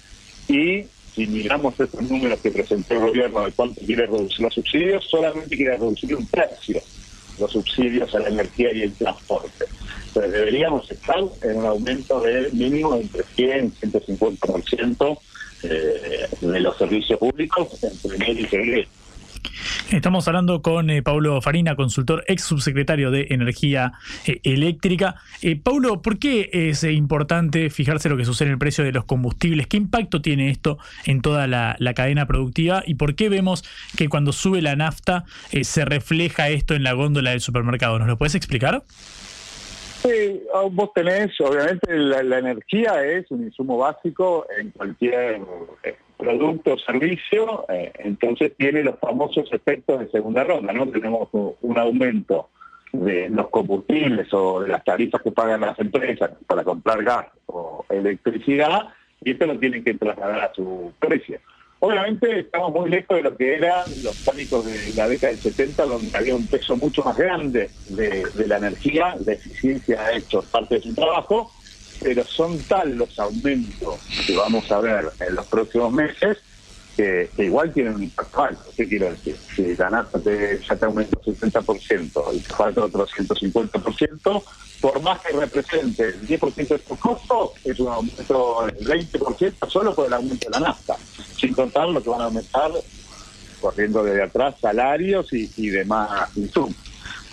y 0.47 0.83
si 1.13 1.27
miramos 1.27 1.79
estos 1.79 2.01
números 2.01 2.39
que 2.41 2.51
presentó 2.51 2.95
el 2.95 2.99
gobierno 3.01 3.45
de 3.45 3.51
cuánto 3.51 3.81
quiere 3.81 4.05
reducir 4.05 4.41
los 4.41 4.53
subsidios, 4.53 5.05
solamente 5.05 5.55
quiere 5.55 5.77
reducir 5.77 6.15
un 6.15 6.27
tercio 6.27 6.81
los 7.39 7.51
subsidios 7.51 8.13
a 8.15 8.19
la 8.19 8.29
energía 8.29 8.73
y 8.73 8.83
el 8.83 8.93
transporte. 8.93 9.65
Entonces 10.07 10.31
deberíamos 10.31 10.89
estar 10.89 11.23
en 11.41 11.57
un 11.57 11.65
aumento 11.65 12.21
de 12.21 12.49
mínimo 12.51 12.95
entre 12.95 13.23
100 13.35 13.73
y 13.81 13.85
150% 13.87 15.19
eh, 15.63 16.27
de 16.41 16.59
los 16.59 16.77
servicios 16.77 17.19
públicos 17.19 17.83
entre 17.83 18.15
enero 18.15 18.39
y 18.39 18.45
febrero. 18.45 18.87
Estamos 19.91 20.27
hablando 20.27 20.61
con 20.61 20.89
eh, 20.89 21.03
Paulo 21.03 21.41
Farina, 21.41 21.75
consultor 21.75 22.23
ex 22.27 22.43
subsecretario 22.43 23.11
de 23.11 23.27
Energía 23.29 23.93
eh, 24.25 24.39
Eléctrica. 24.43 25.15
Eh, 25.41 25.55
Paulo, 25.55 26.01
¿por 26.01 26.17
qué 26.17 26.49
es 26.51 26.83
importante 26.83 27.69
fijarse 27.69 28.09
lo 28.09 28.17
que 28.17 28.25
sucede 28.25 28.47
en 28.47 28.53
el 28.53 28.57
precio 28.57 28.83
de 28.83 28.91
los 28.91 29.05
combustibles? 29.05 29.67
¿Qué 29.67 29.77
impacto 29.77 30.21
tiene 30.21 30.49
esto 30.49 30.79
en 31.05 31.21
toda 31.21 31.47
la, 31.47 31.77
cadena 31.95 32.25
productiva? 32.25 32.83
¿Y 32.85 32.95
por 32.95 33.15
qué 33.15 33.29
vemos 33.29 33.63
que 33.95 34.09
cuando 34.09 34.31
sube 34.31 34.61
la 34.61 34.75
nafta 34.75 35.23
se 35.61 35.85
refleja 35.85 36.49
esto 36.49 36.73
en 36.73 36.83
la 36.83 36.93
góndola 36.93 37.31
del 37.31 37.41
supermercado? 37.41 37.99
¿Nos 37.99 38.07
lo 38.07 38.17
puedes 38.17 38.35
explicar? 38.35 38.83
Sí, 40.01 40.43
ah, 40.53 40.67
vos 40.69 40.91
tenés, 40.93 41.31
obviamente 41.39 41.95
la 41.95 42.39
energía 42.39 43.05
es 43.05 43.29
un 43.31 43.43
insumo 43.43 43.77
básico 43.77 44.45
en 44.59 44.71
cualquier 44.71 45.41
producto 46.17 46.73
o 46.73 46.77
servicio, 46.77 47.65
eh, 47.69 47.91
entonces 47.99 48.53
tiene 48.57 48.83
los 48.83 48.99
famosos 48.99 49.51
efectos 49.51 49.99
de 49.99 50.09
segunda 50.09 50.43
ronda, 50.43 50.73
¿no? 50.73 50.87
Tenemos 50.87 51.29
un 51.33 51.77
aumento 51.77 52.49
de 52.91 53.29
los 53.29 53.49
combustibles 53.49 54.33
o 54.33 54.61
de 54.61 54.69
las 54.69 54.83
tarifas 54.83 55.21
que 55.21 55.31
pagan 55.31 55.61
las 55.61 55.77
empresas 55.79 56.31
para 56.47 56.63
comprar 56.63 57.03
gas 57.03 57.27
o 57.47 57.85
electricidad, 57.89 58.89
y 59.21 59.31
esto 59.31 59.45
lo 59.45 59.59
tienen 59.59 59.83
que 59.83 59.93
trasladar 59.95 60.39
a 60.39 60.53
su 60.53 60.93
precio. 60.99 61.39
Obviamente 61.79 62.39
estamos 62.39 62.71
muy 62.73 62.89
lejos 62.89 63.17
de 63.17 63.23
lo 63.23 63.35
que 63.35 63.55
eran 63.55 63.83
los 64.03 64.17
pánicos 64.25 64.65
de 64.65 64.93
la 64.95 65.07
década 65.07 65.33
del 65.33 65.41
70, 65.41 65.85
donde 65.85 66.17
había 66.17 66.35
un 66.35 66.47
peso 66.47 66.77
mucho 66.77 67.03
más 67.03 67.17
grande 67.17 67.69
de, 67.89 68.47
la 68.47 68.57
energía, 68.57 69.15
la 69.23 69.33
eficiencia 69.33 70.11
hecho 70.13 70.41
parte 70.51 70.75
de 70.75 70.81
su 70.81 70.95
trabajo, 70.95 71.51
pero 72.01 72.25
son 72.27 72.59
tal 72.63 72.95
los 72.95 73.17
aumentos 73.19 74.01
que 74.25 74.33
vamos 74.33 74.71
a 74.71 74.79
ver 74.79 75.11
en 75.19 75.35
los 75.35 75.45
próximos 75.47 75.91
meses 75.91 76.37
que, 76.95 77.29
igual 77.37 77.73
tienen 77.73 77.95
un 77.95 78.03
impacto 78.03 78.43
alto. 78.43 78.63
¿Qué 78.75 78.87
quiero 78.87 79.09
decir? 79.09 79.37
Si 79.55 79.75
la 79.75 79.89
nafta 79.89 80.19
te, 80.19 80.61
ya 80.67 80.75
te 80.75 80.85
aumenta 80.85 81.17
un 81.25 81.35
70% 81.35 82.33
y 82.33 82.39
te 82.39 82.53
falta 82.53 82.85
otro 82.85 83.05
150%, 83.05 84.43
por 84.81 85.01
más 85.01 85.21
que 85.21 85.33
represente 85.33 86.03
el 86.03 86.27
10% 86.27 86.67
de 86.67 86.79
tu 86.79 86.95
costo, 86.97 87.53
es 87.63 87.79
un 87.79 87.89
aumento 87.89 88.67
del 88.67 89.09
20% 89.11 89.69
solo 89.69 89.93
por 89.93 90.07
el 90.07 90.13
aumento 90.13 90.45
de 90.45 90.51
la 90.51 90.59
nafta, 90.59 90.95
sin 91.37 91.53
contar 91.53 91.89
lo 91.89 92.01
que 92.01 92.09
van 92.09 92.21
a 92.21 92.25
aumentar 92.25 92.71
corriendo 93.59 94.03
desde 94.03 94.23
atrás 94.23 94.55
salarios 94.61 95.31
y, 95.33 95.49
y 95.57 95.69
demás 95.69 96.29
insumos. 96.35 96.75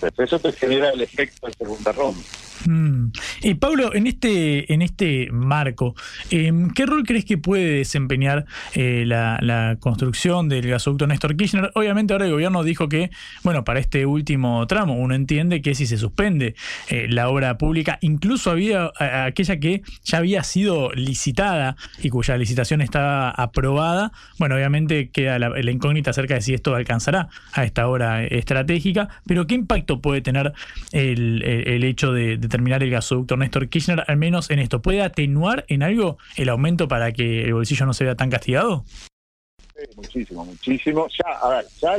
Entonces 0.01 0.25
eso 0.25 0.39
te 0.39 0.51
genera 0.53 0.89
el 0.89 1.01
efecto 1.01 1.47
de 1.47 1.53
segunda 1.53 1.91
ronda. 1.91 2.23
Mm. 2.65 3.07
Y 3.41 3.53
Pablo, 3.55 3.93
en 3.93 4.07
este, 4.07 4.73
en 4.73 4.81
este 4.81 5.29
marco, 5.31 5.95
em, 6.29 6.69
¿qué 6.71 6.85
rol 6.85 7.03
crees 7.03 7.25
que 7.25 7.37
puede 7.37 7.77
desempeñar 7.77 8.45
eh, 8.73 9.03
la, 9.05 9.77
construcción 9.79 10.49
del 10.49 10.67
gasoducto 10.67 11.07
Néstor 11.07 11.35
Kirchner? 11.35 11.71
Obviamente 11.75 12.13
ahora 12.13 12.25
el 12.25 12.31
gobierno 12.31 12.63
dijo 12.63 12.89
que, 12.89 13.11
bueno, 13.43 13.63
para 13.63 13.79
este 13.79 14.05
último 14.05 14.65
tramo 14.67 14.95
uno 14.95 15.15
entiende 15.15 15.61
que 15.61 15.75
si 15.75 15.85
se 15.85 15.97
suspende 15.97 16.55
eh, 16.89 17.07
la 17.09 17.29
obra 17.29 17.57
pública, 17.57 17.97
incluso 18.01 18.51
había 18.51 18.91
aquella 18.99 19.59
que 19.59 19.81
ya 20.03 20.19
había 20.19 20.43
sido 20.43 20.91
licitada 20.93 21.75
y 22.01 22.09
cuya 22.09 22.37
licitación 22.37 22.81
estaba 22.81 23.29
aprobada, 23.29 24.11
bueno, 24.37 24.55
obviamente 24.55 25.09
queda 25.09 25.39
la, 25.39 25.71
incógnita 25.71 26.11
acerca 26.11 26.35
de 26.35 26.41
si 26.41 26.53
esto 26.53 26.75
alcanzará 26.75 27.29
a 27.53 27.63
esta 27.63 27.87
hora 27.87 28.23
estratégica, 28.23 29.09
pero 29.25 29.47
¿qué 29.47 29.55
impacto 29.55 30.01
puede 30.01 30.21
tener 30.21 30.53
el, 30.91 31.83
hecho 31.83 32.13
de 32.13 32.37
terminar 32.53 32.83
el 32.83 32.91
gasoducto 32.91 33.35
Néstor 33.35 33.67
Kirchner, 33.67 34.03
al 34.07 34.17
menos 34.17 34.51
en 34.51 34.59
esto, 34.59 34.79
¿puede 34.79 35.01
atenuar 35.01 35.65
en 35.69 35.81
algo 35.81 36.19
el 36.35 36.49
aumento 36.49 36.87
para 36.87 37.11
que 37.11 37.45
el 37.45 37.55
bolsillo 37.55 37.87
no 37.87 37.95
se 37.95 38.03
vea 38.03 38.15
tan 38.15 38.29
castigado? 38.29 38.85
muchísimo, 39.95 40.45
muchísimo. 40.45 41.07
Ya, 41.07 41.31
a 41.39 41.49
ver, 41.49 41.65
ya 41.81 41.97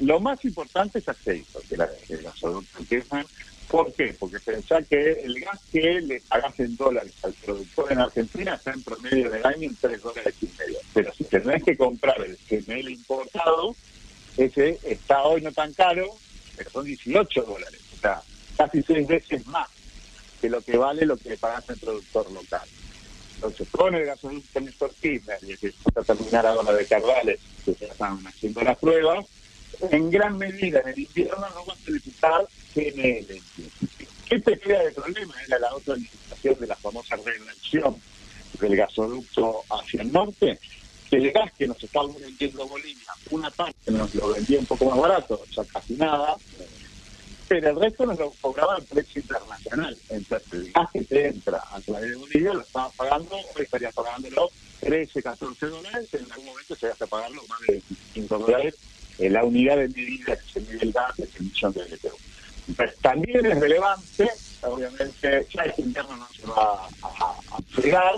lo 0.00 0.20
más 0.20 0.44
importante 0.44 0.98
es 0.98 1.08
aceite, 1.08 1.58
que 1.66 2.12
el 2.12 2.22
gasoducto 2.22 2.84
Kirchner. 2.86 3.24
¿Por 3.70 3.90
qué? 3.94 4.14
Porque 4.18 4.38
pensá 4.38 4.82
que 4.82 5.12
el 5.12 5.40
gas 5.40 5.60
que 5.72 6.02
le 6.02 6.20
pagas 6.28 6.60
en 6.60 6.76
dólares 6.76 7.14
al 7.24 7.32
productor 7.32 7.90
en 7.90 7.98
Argentina 7.98 8.54
está 8.54 8.72
en 8.72 8.82
promedio 8.82 9.30
del 9.30 9.44
año 9.46 9.62
en 9.62 9.74
3 9.74 10.02
dólares 10.02 10.34
y 10.42 10.48
medio. 10.58 10.78
Pero 10.92 11.12
si 11.14 11.24
tenés 11.24 11.64
que 11.64 11.76
comprar 11.76 12.20
el 12.20 12.36
gemelo 12.36 12.90
importado, 12.90 13.74
ese 14.36 14.78
está 14.84 15.22
hoy 15.22 15.40
no 15.40 15.50
tan 15.52 15.72
caro, 15.72 16.06
pero 16.54 16.68
son 16.68 16.84
18 16.84 17.42
dólares. 17.42 17.80
O 17.96 17.98
sea, 17.98 18.20
casi 18.56 18.82
seis 18.82 19.06
veces 19.06 19.46
más 19.46 19.68
que 20.40 20.48
lo 20.48 20.60
que 20.60 20.76
vale 20.76 21.06
lo 21.06 21.16
que 21.16 21.30
le 21.30 21.36
pagas 21.38 21.68
el 21.70 21.78
productor 21.78 22.30
local. 22.30 22.68
Entonces, 23.36 23.68
con 23.70 23.94
el 23.94 24.06
gasoducto 24.06 24.60
Néstor 24.60 24.94
Kirchner 24.94 25.38
y 25.42 25.52
el 25.52 25.58
que 25.58 25.66
está 25.68 26.02
terminar 26.02 26.46
ahora 26.46 26.72
de 26.72 26.86
Cardales, 26.86 27.40
que 27.64 27.74
ya 27.74 27.86
están 27.88 28.26
haciendo 28.26 28.62
las 28.62 28.78
pruebas, 28.78 29.26
en 29.90 30.10
gran 30.10 30.38
medida 30.38 30.80
en 30.80 30.88
el 30.88 30.98
invierno 31.00 31.46
no 31.54 31.64
van 31.66 31.76
a 31.76 31.84
solicitar 31.84 32.48
GNL. 32.74 33.40
¿Qué 34.28 34.40
te 34.40 34.58
queda 34.58 34.82
de 34.82 34.92
problema? 34.92 35.34
Era 35.46 35.58
la 35.58 35.74
otra 35.74 35.96
licitación 35.96 36.56
de 36.60 36.66
la 36.66 36.76
famosa 36.76 37.16
reelección 37.16 37.96
del 38.60 38.76
gasoducto 38.76 39.64
hacia 39.70 40.02
el 40.02 40.12
norte, 40.12 40.58
que 41.10 41.16
el 41.16 41.30
gas 41.30 41.52
que 41.56 41.68
nos 41.68 41.82
estaba 41.82 42.08
vendiendo 42.18 42.66
Bolivia, 42.66 43.12
una 43.30 43.50
parte 43.50 43.90
nos 43.90 44.14
lo 44.14 44.32
vendía 44.32 44.58
un 44.58 44.66
poco 44.66 44.86
más 44.86 44.98
barato, 44.98 45.44
o 45.48 45.52
sea, 45.52 45.64
casi 45.64 45.94
nada, 45.94 46.36
pero 47.48 47.70
el 47.70 47.80
resto 47.80 48.06
nos 48.06 48.18
lo 48.18 48.30
cobraba 48.40 48.76
el 48.76 48.84
precio 48.84 49.22
internacional. 49.22 49.96
Entonces, 50.08 50.52
el 50.52 50.72
gas 50.72 50.90
que 50.92 51.26
entra 51.26 51.62
a 51.72 51.80
través 51.80 52.10
de 52.10 52.16
Bolivia 52.16 52.54
lo 52.54 52.60
estaba 52.60 52.90
pagando, 52.90 53.36
hoy 53.36 53.62
estaría 53.62 53.90
pagándolo 53.92 54.50
13, 54.80 55.22
14 55.22 55.66
dólares, 55.66 56.08
en 56.14 56.32
algún 56.32 56.46
momento 56.46 56.74
se 56.74 56.88
va 56.88 56.94
a 56.98 57.06
pagarlo 57.06 57.42
más 57.48 57.60
de 57.60 57.72
25 57.74 58.38
dólares. 58.38 58.74
en 59.18 59.32
la 59.32 59.44
unidad 59.44 59.78
de 59.78 59.88
medida 59.88 60.36
que 60.36 60.52
se 60.52 60.60
mide 60.60 60.78
el 60.82 60.92
gas 60.92 61.18
es 61.18 61.34
el 61.36 61.46
millón 61.46 61.72
de 61.72 61.84
BTU. 61.84 62.16
Entonces, 62.68 62.98
también 63.00 63.46
es 63.46 63.58
relevante, 63.58 64.30
obviamente, 64.62 65.46
ya 65.54 65.62
este 65.62 65.82
invierno 65.82 66.16
no 66.16 66.28
se 66.28 66.46
va 66.46 66.88
a, 67.02 67.08
a, 67.08 68.14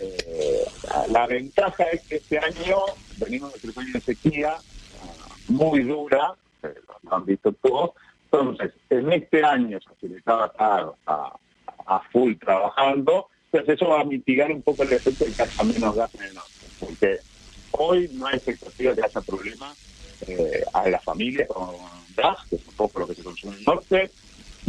eh, 0.00 0.64
la 1.10 1.26
ventaja 1.26 1.84
es 1.84 2.02
que 2.02 2.16
este 2.16 2.38
año 2.38 2.78
venimos 3.16 3.52
de 3.54 3.58
tres 3.58 3.78
años 3.78 3.92
de 3.94 4.00
sequía 4.00 4.54
ah, 4.54 5.34
muy 5.48 5.82
dura, 5.82 6.34
eh, 6.62 6.74
lo 7.02 7.16
han 7.16 7.24
visto 7.24 7.52
todos, 7.52 7.90
entonces, 8.30 8.72
en 8.90 9.12
este 9.12 9.42
año 9.42 9.78
se 10.00 10.08
le 10.08 10.18
estaba 10.18 10.52
a, 10.58 11.32
a 11.86 12.00
full 12.12 12.34
trabajando, 12.36 13.28
pues 13.50 13.68
eso 13.68 13.88
va 13.88 14.02
a 14.02 14.04
mitigar 14.04 14.52
un 14.52 14.62
poco 14.62 14.82
el 14.82 14.92
efecto 14.92 15.24
de 15.24 15.32
que 15.32 15.42
haya 15.42 15.64
menos 15.64 15.96
gas 15.96 16.14
en 16.14 16.22
el 16.22 16.34
norte, 16.34 16.66
porque 16.78 17.18
hoy 17.72 18.10
no 18.12 18.26
hay 18.26 18.36
expectativa 18.36 18.94
de 18.94 19.00
que 19.00 19.06
haya 19.06 19.20
problemas 19.22 19.78
eh, 20.26 20.64
a 20.74 20.88
la 20.88 20.98
familia 21.00 21.46
con 21.46 21.76
gas, 22.16 22.38
que 22.50 22.56
es 22.56 22.66
un 22.66 22.74
poco 22.74 23.00
lo 23.00 23.06
que 23.06 23.14
se 23.14 23.22
consume 23.22 23.54
en 23.54 23.58
el 23.60 23.64
norte, 23.64 24.10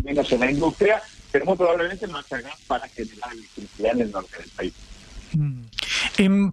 menos 0.06 0.32
en 0.32 0.40
la 0.40 0.52
industria, 0.52 1.02
pero 1.32 1.46
muy 1.46 1.58
probablemente 1.58 2.08
no 2.08 2.18
haya 2.18 2.42
gas 2.42 2.62
para 2.68 2.88
generar 2.88 3.34
electricidad 3.34 3.92
en 3.94 4.02
el 4.02 4.12
norte 4.12 4.38
del 4.38 4.50
país. 4.50 4.74
Mm. 5.34 5.62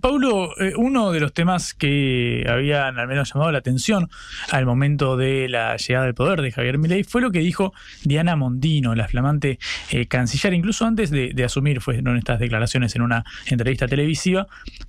Paulo, 0.00 0.58
eh, 0.60 0.72
uno 0.76 1.12
de 1.12 1.20
los 1.20 1.32
temas 1.32 1.74
que 1.74 2.44
habían 2.48 2.98
al 2.98 3.08
menos 3.08 3.32
llamado 3.32 3.52
la 3.52 3.58
atención 3.58 4.08
al 4.50 4.66
momento 4.66 5.16
de 5.16 5.48
la 5.48 5.76
llegada 5.76 6.06
del 6.06 6.14
poder 6.14 6.42
de 6.42 6.52
Javier 6.52 6.78
Milei 6.78 7.04
fue 7.04 7.20
lo 7.20 7.30
que 7.30 7.40
dijo 7.40 7.72
Diana 8.04 8.36
Mondino, 8.36 8.94
la 8.94 9.08
flamante 9.08 9.58
eh, 9.90 10.06
canciller, 10.06 10.54
incluso 10.54 10.84
antes 10.84 11.10
de, 11.10 11.34
asumir, 11.44 11.80
fueron 11.80 12.16
estas 12.16 12.40
declaraciones 12.40 12.96
en 12.96 13.02
una 13.02 13.24
entrevista 13.46 13.86
televisiva, 13.86 14.46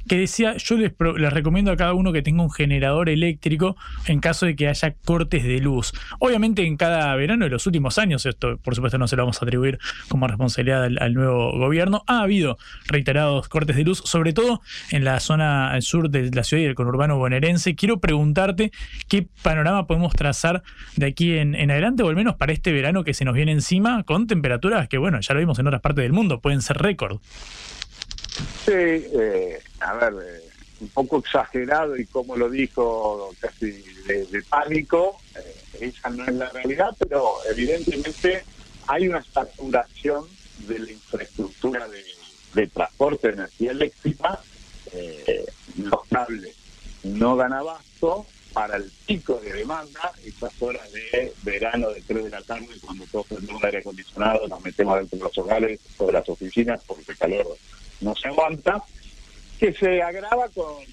que 0.07 0.17
decía, 0.17 0.55
yo 0.57 0.75
les, 0.77 0.93
les 1.17 1.33
recomiendo 1.33 1.71
a 1.71 1.77
cada 1.77 1.93
uno 1.93 2.11
que 2.11 2.21
tenga 2.21 2.43
un 2.43 2.51
generador 2.51 3.09
eléctrico 3.09 3.75
en 4.05 4.19
caso 4.19 4.45
de 4.45 4.55
que 4.55 4.67
haya 4.67 4.95
cortes 5.05 5.43
de 5.43 5.59
luz. 5.59 5.93
Obviamente 6.19 6.65
en 6.65 6.77
cada 6.77 7.15
verano 7.15 7.45
de 7.45 7.51
los 7.51 7.65
últimos 7.67 7.97
años, 7.97 8.25
esto 8.25 8.57
por 8.57 8.75
supuesto 8.75 8.97
no 8.97 9.07
se 9.07 9.15
lo 9.15 9.23
vamos 9.23 9.41
a 9.41 9.45
atribuir 9.45 9.79
como 10.07 10.27
responsabilidad 10.27 10.85
al 10.99 11.13
nuevo 11.13 11.57
gobierno, 11.57 12.03
ha 12.07 12.21
habido 12.21 12.57
reiterados 12.87 13.47
cortes 13.49 13.75
de 13.75 13.83
luz, 13.83 14.01
sobre 14.05 14.33
todo 14.37 14.61
en 14.91 15.03
la 15.03 15.19
zona 15.19 15.81
sur 15.81 16.11
de 16.11 16.29
la 16.29 16.43
ciudad 16.43 16.61
y 16.61 16.65
del 16.67 16.75
conurbano 16.75 17.17
bonaerense. 17.17 17.73
Quiero 17.73 17.99
preguntarte 17.99 18.71
qué 19.07 19.25
panorama 19.41 19.87
podemos 19.87 20.13
trazar 20.13 20.61
de 20.95 21.07
aquí 21.07 21.35
en, 21.39 21.55
adelante, 21.71 22.03
o 22.03 22.09
al 22.09 22.15
menos 22.15 22.35
para 22.35 22.53
este 22.53 22.71
verano 22.71 23.03
que 23.03 23.15
se 23.15 23.25
nos 23.25 23.33
viene 23.33 23.51
encima, 23.51 24.03
con 24.03 24.27
temperaturas 24.27 24.87
que, 24.87 24.99
bueno, 24.99 25.19
ya 25.21 25.33
lo 25.33 25.39
vimos 25.39 25.57
en 25.57 25.65
otras 25.65 25.81
partes 25.81 26.03
del 26.03 26.13
mundo, 26.13 26.39
pueden 26.39 26.61
ser 26.61 26.77
récord. 26.77 27.17
Sí, 28.63 28.73
eh, 28.73 29.59
a 29.79 29.95
ver, 29.95 30.13
eh, 30.23 30.49
un 30.81 30.89
poco 30.89 31.17
exagerado 31.17 31.97
y 31.97 32.05
como 32.05 32.35
lo 32.35 32.47
dijo 32.47 33.33
casi 33.39 33.71
de, 33.71 34.43
pánico, 34.47 35.17
eh, 35.35 35.87
esa 35.89 36.11
no 36.11 36.23
es 36.25 36.35
la 36.35 36.49
realidad, 36.49 36.95
pero 36.99 37.37
evidentemente 37.49 38.43
hay 38.85 39.07
una 39.07 39.23
saturación 39.23 40.25
de 40.67 40.77
la 40.77 40.91
infraestructura 40.91 41.87
de, 41.87 42.16
de 42.57 42.67
transporte 42.67 43.27
de 43.27 43.33
energía 43.33 43.71
eléctrica 43.71 44.39
eh, 44.93 45.45
los 45.77 46.05
cables 46.07 46.55
no 47.03 47.35
dan 47.35 47.53
abasto 47.53 48.25
para 48.53 48.77
el 48.77 48.91
pico 49.05 49.35
de 49.35 49.53
demanda, 49.53 50.11
esas 50.25 50.51
horas 50.61 50.91
de 50.91 51.31
verano 51.43 51.89
de 51.89 52.01
3 52.01 52.23
de 52.23 52.29
la 52.31 52.41
tarde, 52.41 52.67
cuando 52.83 53.05
todos 53.11 53.27
prendemos 53.27 53.63
aire 53.63 53.77
acondicionado, 53.79 54.47
nos 54.47 54.61
metemos 54.61 54.97
dentro 54.97 55.19
de 55.19 55.23
los 55.25 55.37
hogares 55.37 55.79
o 55.97 56.07
de 56.07 56.13
las 56.13 56.27
oficinas 56.27 56.81
porque 56.87 57.11
el 57.11 57.17
calor 57.17 57.57
no 58.01 58.15
se 58.15 58.29
aguanta, 58.29 58.81
que 59.59 59.73
se 59.73 60.01
agrava 60.01 60.49
con, 60.49 60.83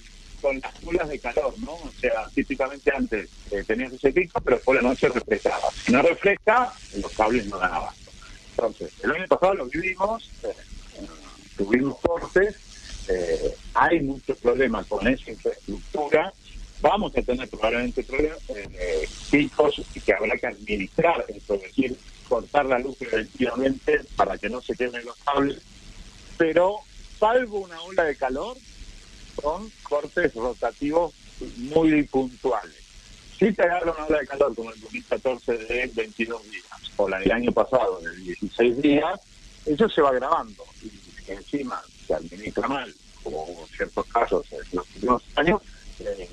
con 0.42 0.60
las 0.60 0.74
olas 0.84 1.08
de 1.08 1.18
calor, 1.18 1.54
¿no? 1.60 1.72
O 1.72 1.90
sea, 1.98 2.28
típicamente 2.34 2.92
antes 2.94 3.30
eh, 3.50 3.64
tenías 3.66 3.92
ese 3.94 4.12
pico, 4.12 4.40
pero 4.42 4.60
por 4.60 4.76
la 4.76 4.82
noche 4.82 5.08
refrescaba. 5.08 5.70
Si 5.84 5.92
no 5.92 6.02
refresca, 6.02 6.70
los 6.98 7.12
cables 7.12 7.46
no 7.46 7.58
dan 7.58 7.72
abasto. 7.72 8.10
Entonces, 8.50 8.92
el 9.02 9.12
año 9.12 9.26
pasado 9.26 9.54
lo 9.54 9.66
vivimos, 9.66 10.30
eh, 10.42 10.52
tuvimos 11.56 11.98
cortes, 12.00 12.56
eh, 13.08 13.54
hay 13.74 14.00
muchos 14.00 14.38
problemas 14.38 14.86
con 14.86 15.06
esa 15.06 15.30
infraestructura, 15.30 16.32
vamos 16.80 17.16
a 17.16 17.22
tener 17.22 17.48
probablemente 17.48 18.02
problemas, 18.04 18.38
eh, 18.50 19.08
picos 19.30 19.80
que 20.04 20.12
habrá 20.12 20.36
que 20.36 20.46
administrar, 20.46 21.24
es 21.28 21.46
decir, 21.46 21.96
cortar 22.28 22.66
la 22.66 22.78
luz 22.78 22.96
preventivamente 22.96 24.00
para 24.16 24.38
que 24.38 24.48
no 24.48 24.60
se 24.60 24.74
quemen 24.74 25.04
los 25.04 25.16
cables, 25.16 25.60
pero 26.36 26.76
salvo 27.18 27.60
una 27.60 27.80
ola 27.82 28.04
de 28.04 28.16
calor, 28.16 28.56
son 29.40 29.70
cortes 29.82 30.34
rotativos 30.34 31.14
muy 31.56 32.02
puntuales. 32.04 32.76
Si 33.38 33.52
te 33.52 33.62
agarra 33.62 33.92
una 33.92 34.06
ola 34.06 34.18
de 34.20 34.26
calor 34.26 34.54
como 34.54 34.72
el 34.72 34.80
2014 34.80 35.58
de 35.58 35.90
22 35.94 36.50
días, 36.50 36.64
o 36.96 37.08
la 37.08 37.18
del 37.18 37.32
año 37.32 37.52
pasado 37.52 38.00
de 38.00 38.16
16 38.16 38.80
días, 38.80 39.20
eso 39.66 39.88
se 39.88 40.00
va 40.00 40.12
grabando. 40.12 40.64
Y 40.82 40.90
encima 41.28 41.82
se 42.06 42.14
administra 42.14 42.68
mal, 42.68 42.94
como 43.22 43.46
en 43.48 43.76
ciertos 43.76 44.06
casos 44.06 44.46
en 44.52 44.58
los 44.72 44.86
últimos 44.94 45.22
años, 45.36 45.62
eh, 46.00 46.28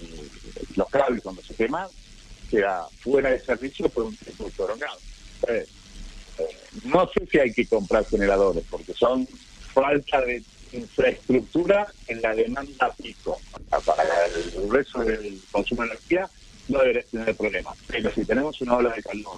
los 0.75 0.89
cables 0.89 1.21
cuando 1.23 1.41
se 1.41 1.55
queman 1.55 1.87
queda 2.49 2.85
fuera 2.99 3.31
de 3.31 3.39
servicio 3.39 3.87
por 3.89 4.03
un 4.03 4.15
tiempo 4.17 4.49
prolongado. 4.57 4.97
Eh, 5.47 5.65
eh, 6.37 6.57
no 6.83 7.09
sé 7.13 7.25
si 7.31 7.39
hay 7.39 7.53
que 7.53 7.65
comprar 7.65 8.05
generadores, 8.05 8.63
porque 8.69 8.93
son 8.93 9.27
falta 9.73 10.21
de 10.21 10.43
infraestructura 10.73 11.87
en 12.07 12.21
la 12.21 12.35
demanda 12.35 12.93
pico. 13.01 13.39
Para 13.69 14.25
el 14.25 14.51
grueso 14.67 14.99
del 14.99 15.41
consumo 15.51 15.83
de 15.83 15.89
energía 15.89 16.29
no 16.67 16.79
debería 16.79 17.03
tener 17.03 17.35
problemas. 17.35 17.77
Pero 17.87 18.11
si 18.13 18.25
tenemos 18.25 18.59
una 18.61 18.75
ola 18.75 18.93
de 18.93 19.01
calor, 19.01 19.37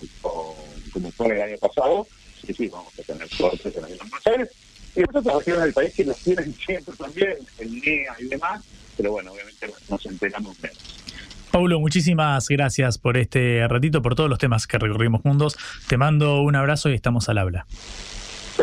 como 0.92 1.12
fue 1.12 1.36
el 1.36 1.42
año 1.42 1.58
pasado, 1.58 2.08
sí, 2.46 2.54
sí, 2.54 2.68
vamos 2.68 2.94
a 3.00 3.04
tener 3.04 3.30
cortes 3.38 3.76
en 3.76 3.82
Buenos 3.82 4.50
Y 4.96 5.04
otras 5.04 5.24
regiones 5.26 5.64
del 5.64 5.74
país 5.74 5.94
que 5.94 6.06
nos 6.06 6.18
tienen 6.18 6.54
siempre 6.54 6.94
también, 6.96 7.38
el 7.60 7.82
NEA 7.82 8.16
y 8.20 8.26
demás, 8.26 8.64
pero 8.96 9.12
bueno, 9.12 9.32
obviamente 9.32 9.72
nos 9.90 10.06
enteramos 10.06 10.60
menos. 10.62 11.04
Paulo, 11.52 11.80
muchísimas 11.80 12.48
gracias 12.50 12.98
por 12.98 13.16
este 13.16 13.68
ratito, 13.68 14.02
por 14.02 14.16
todos 14.16 14.30
los 14.30 14.40
temas 14.40 14.66
que 14.66 14.80
recorrimos 14.80 15.22
juntos. 15.22 15.56
Te 15.88 15.98
mando 15.98 16.42
un 16.42 16.56
abrazo 16.56 16.90
y 16.90 16.96
estamos 16.96 17.30
al 17.30 17.38
habla. 17.38 17.68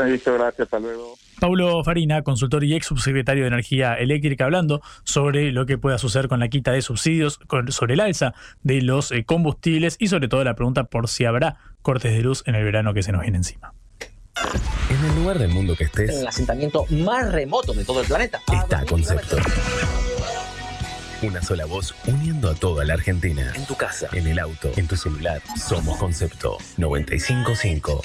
Listo, 0.07 0.35
gracias, 0.35 0.67
hasta 0.67 0.79
luego. 0.81 1.17
Paulo 1.41 1.83
Farina, 1.85 2.23
consultor 2.23 2.65
y 2.65 2.75
ex 2.75 2.87
subsecretario 2.87 3.45
de 3.45 3.49
Energía 3.49 3.95
Eléctrica, 3.95 4.45
hablando 4.45 4.83
sobre 5.05 5.53
lo 5.53 5.67
que 5.67 5.79
pueda 5.79 5.99
suceder 5.99 6.29
con 6.29 6.39
la 6.39 6.49
quita 6.49 6.73
de 6.73 6.83
subsidios, 6.83 7.41
sobre 7.69 7.95
el 7.95 8.01
alza 8.01 8.35
de 8.63 8.83
los 8.83 9.11
eh, 9.11 9.25
combustibles 9.25 9.97
y 9.99 10.09
sobre 10.09 10.29
todo 10.29 10.45
la 10.45 10.55
pregunta 10.55 10.85
por 10.85 11.09
si 11.09 11.25
habrá 11.25 11.57
cortes 11.83 12.13
de 12.13 12.23
luz 12.23 12.43
en 12.47 12.57
el 12.57 12.65
verano 12.65 12.93
que 12.93 13.03
se 13.03 13.13
nos 13.13 13.23
viene 13.23 13.39
encima. 13.39 13.73
En 14.89 15.05
el 15.05 15.17
lugar 15.17 15.39
del 15.39 15.51
mundo 15.51 15.77
que 15.77 15.85
estés. 15.85 16.11
En 16.11 16.21
el 16.21 16.27
asentamiento 16.27 16.87
más 16.91 17.31
remoto 17.31 17.73
de 17.73 17.85
todo 17.85 18.01
el 18.01 18.07
planeta. 18.07 18.41
Está 18.53 18.85
Concepto. 18.85 19.37
Una 21.23 21.43
sola 21.43 21.67
voz 21.67 21.95
uniendo 22.07 22.51
a 22.51 22.55
toda 22.55 22.85
la 22.85 22.95
Argentina. 22.95 23.53
En 23.55 23.67
tu 23.67 23.77
casa, 23.77 24.09
en 24.13 24.27
el 24.27 24.39
auto, 24.39 24.73
en 24.77 24.89
tu 24.89 24.97
celular. 24.97 25.43
Somos 25.57 25.99
Concepto 25.99 26.57
955. 26.79 28.03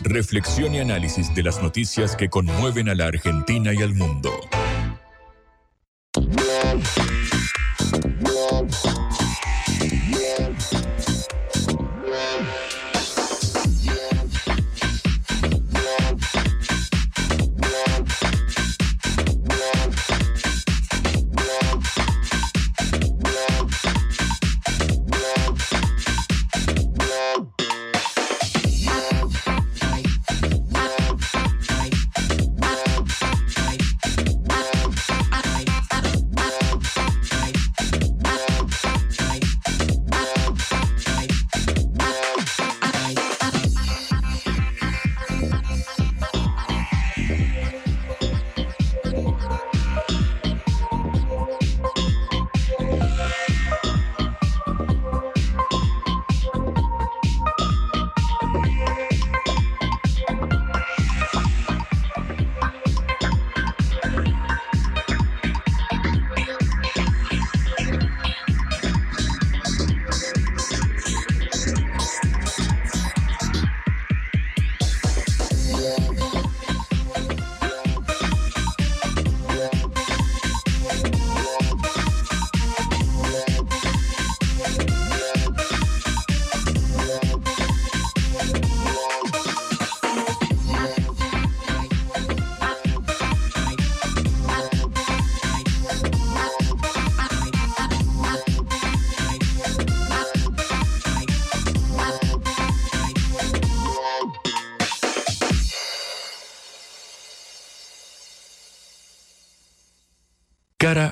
Reflexión 0.00 0.74
y 0.74 0.80
análisis 0.80 1.34
de 1.34 1.42
las 1.42 1.62
noticias 1.62 2.16
que 2.16 2.28
conmueven 2.28 2.88
a 2.88 2.94
la 2.94 3.06
Argentina 3.06 3.72
y 3.72 3.82
al 3.82 3.94
mundo. 3.94 4.30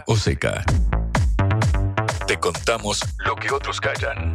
O 0.06 0.16
seca. 0.16 0.64
Te 2.26 2.38
contamos 2.38 2.98
lo 3.18 3.36
que 3.36 3.52
otros 3.52 3.78
callan. 3.78 4.34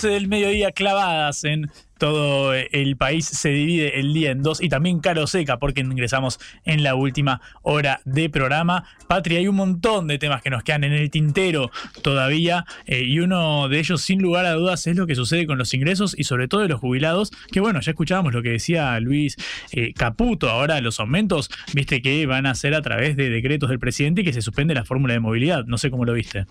12 0.00 0.14
del 0.14 0.28
mediodía 0.28 0.72
clavadas 0.72 1.44
en 1.44 1.70
todo 1.98 2.54
el 2.54 2.96
país 2.96 3.26
se 3.26 3.50
divide 3.50 4.00
el 4.00 4.14
día 4.14 4.30
en 4.30 4.42
dos 4.42 4.62
y 4.62 4.70
también 4.70 5.00
caro 5.00 5.26
seca 5.26 5.58
porque 5.58 5.82
ingresamos 5.82 6.40
en 6.64 6.82
la 6.82 6.94
última 6.94 7.42
hora 7.60 8.00
de 8.06 8.30
programa. 8.30 8.84
Patria, 9.08 9.40
hay 9.40 9.48
un 9.48 9.56
montón 9.56 10.08
de 10.08 10.16
temas 10.16 10.40
que 10.40 10.48
nos 10.48 10.62
quedan 10.62 10.84
en 10.84 10.94
el 10.94 11.10
tintero 11.10 11.70
todavía 12.00 12.64
eh, 12.86 13.02
y 13.02 13.20
uno 13.20 13.68
de 13.68 13.78
ellos 13.78 14.00
sin 14.00 14.22
lugar 14.22 14.46
a 14.46 14.54
dudas 14.54 14.86
es 14.86 14.96
lo 14.96 15.06
que 15.06 15.14
sucede 15.14 15.46
con 15.46 15.58
los 15.58 15.74
ingresos 15.74 16.18
y 16.18 16.24
sobre 16.24 16.48
todo 16.48 16.62
de 16.62 16.68
los 16.68 16.80
jubilados, 16.80 17.30
que 17.52 17.60
bueno, 17.60 17.82
ya 17.82 17.90
escuchábamos 17.90 18.32
lo 18.32 18.40
que 18.40 18.52
decía 18.52 18.98
Luis 19.00 19.36
eh, 19.72 19.92
Caputo, 19.92 20.48
ahora 20.48 20.80
los 20.80 20.98
aumentos, 20.98 21.50
viste 21.74 22.00
que 22.00 22.24
van 22.24 22.46
a 22.46 22.54
ser 22.54 22.74
a 22.74 22.80
través 22.80 23.18
de 23.18 23.28
decretos 23.28 23.68
del 23.68 23.78
presidente 23.78 24.22
y 24.22 24.24
que 24.24 24.32
se 24.32 24.40
suspende 24.40 24.74
la 24.74 24.86
fórmula 24.86 25.12
de 25.12 25.20
movilidad, 25.20 25.66
no 25.66 25.76
sé 25.76 25.90
cómo 25.90 26.06
lo 26.06 26.14
viste. 26.14 26.46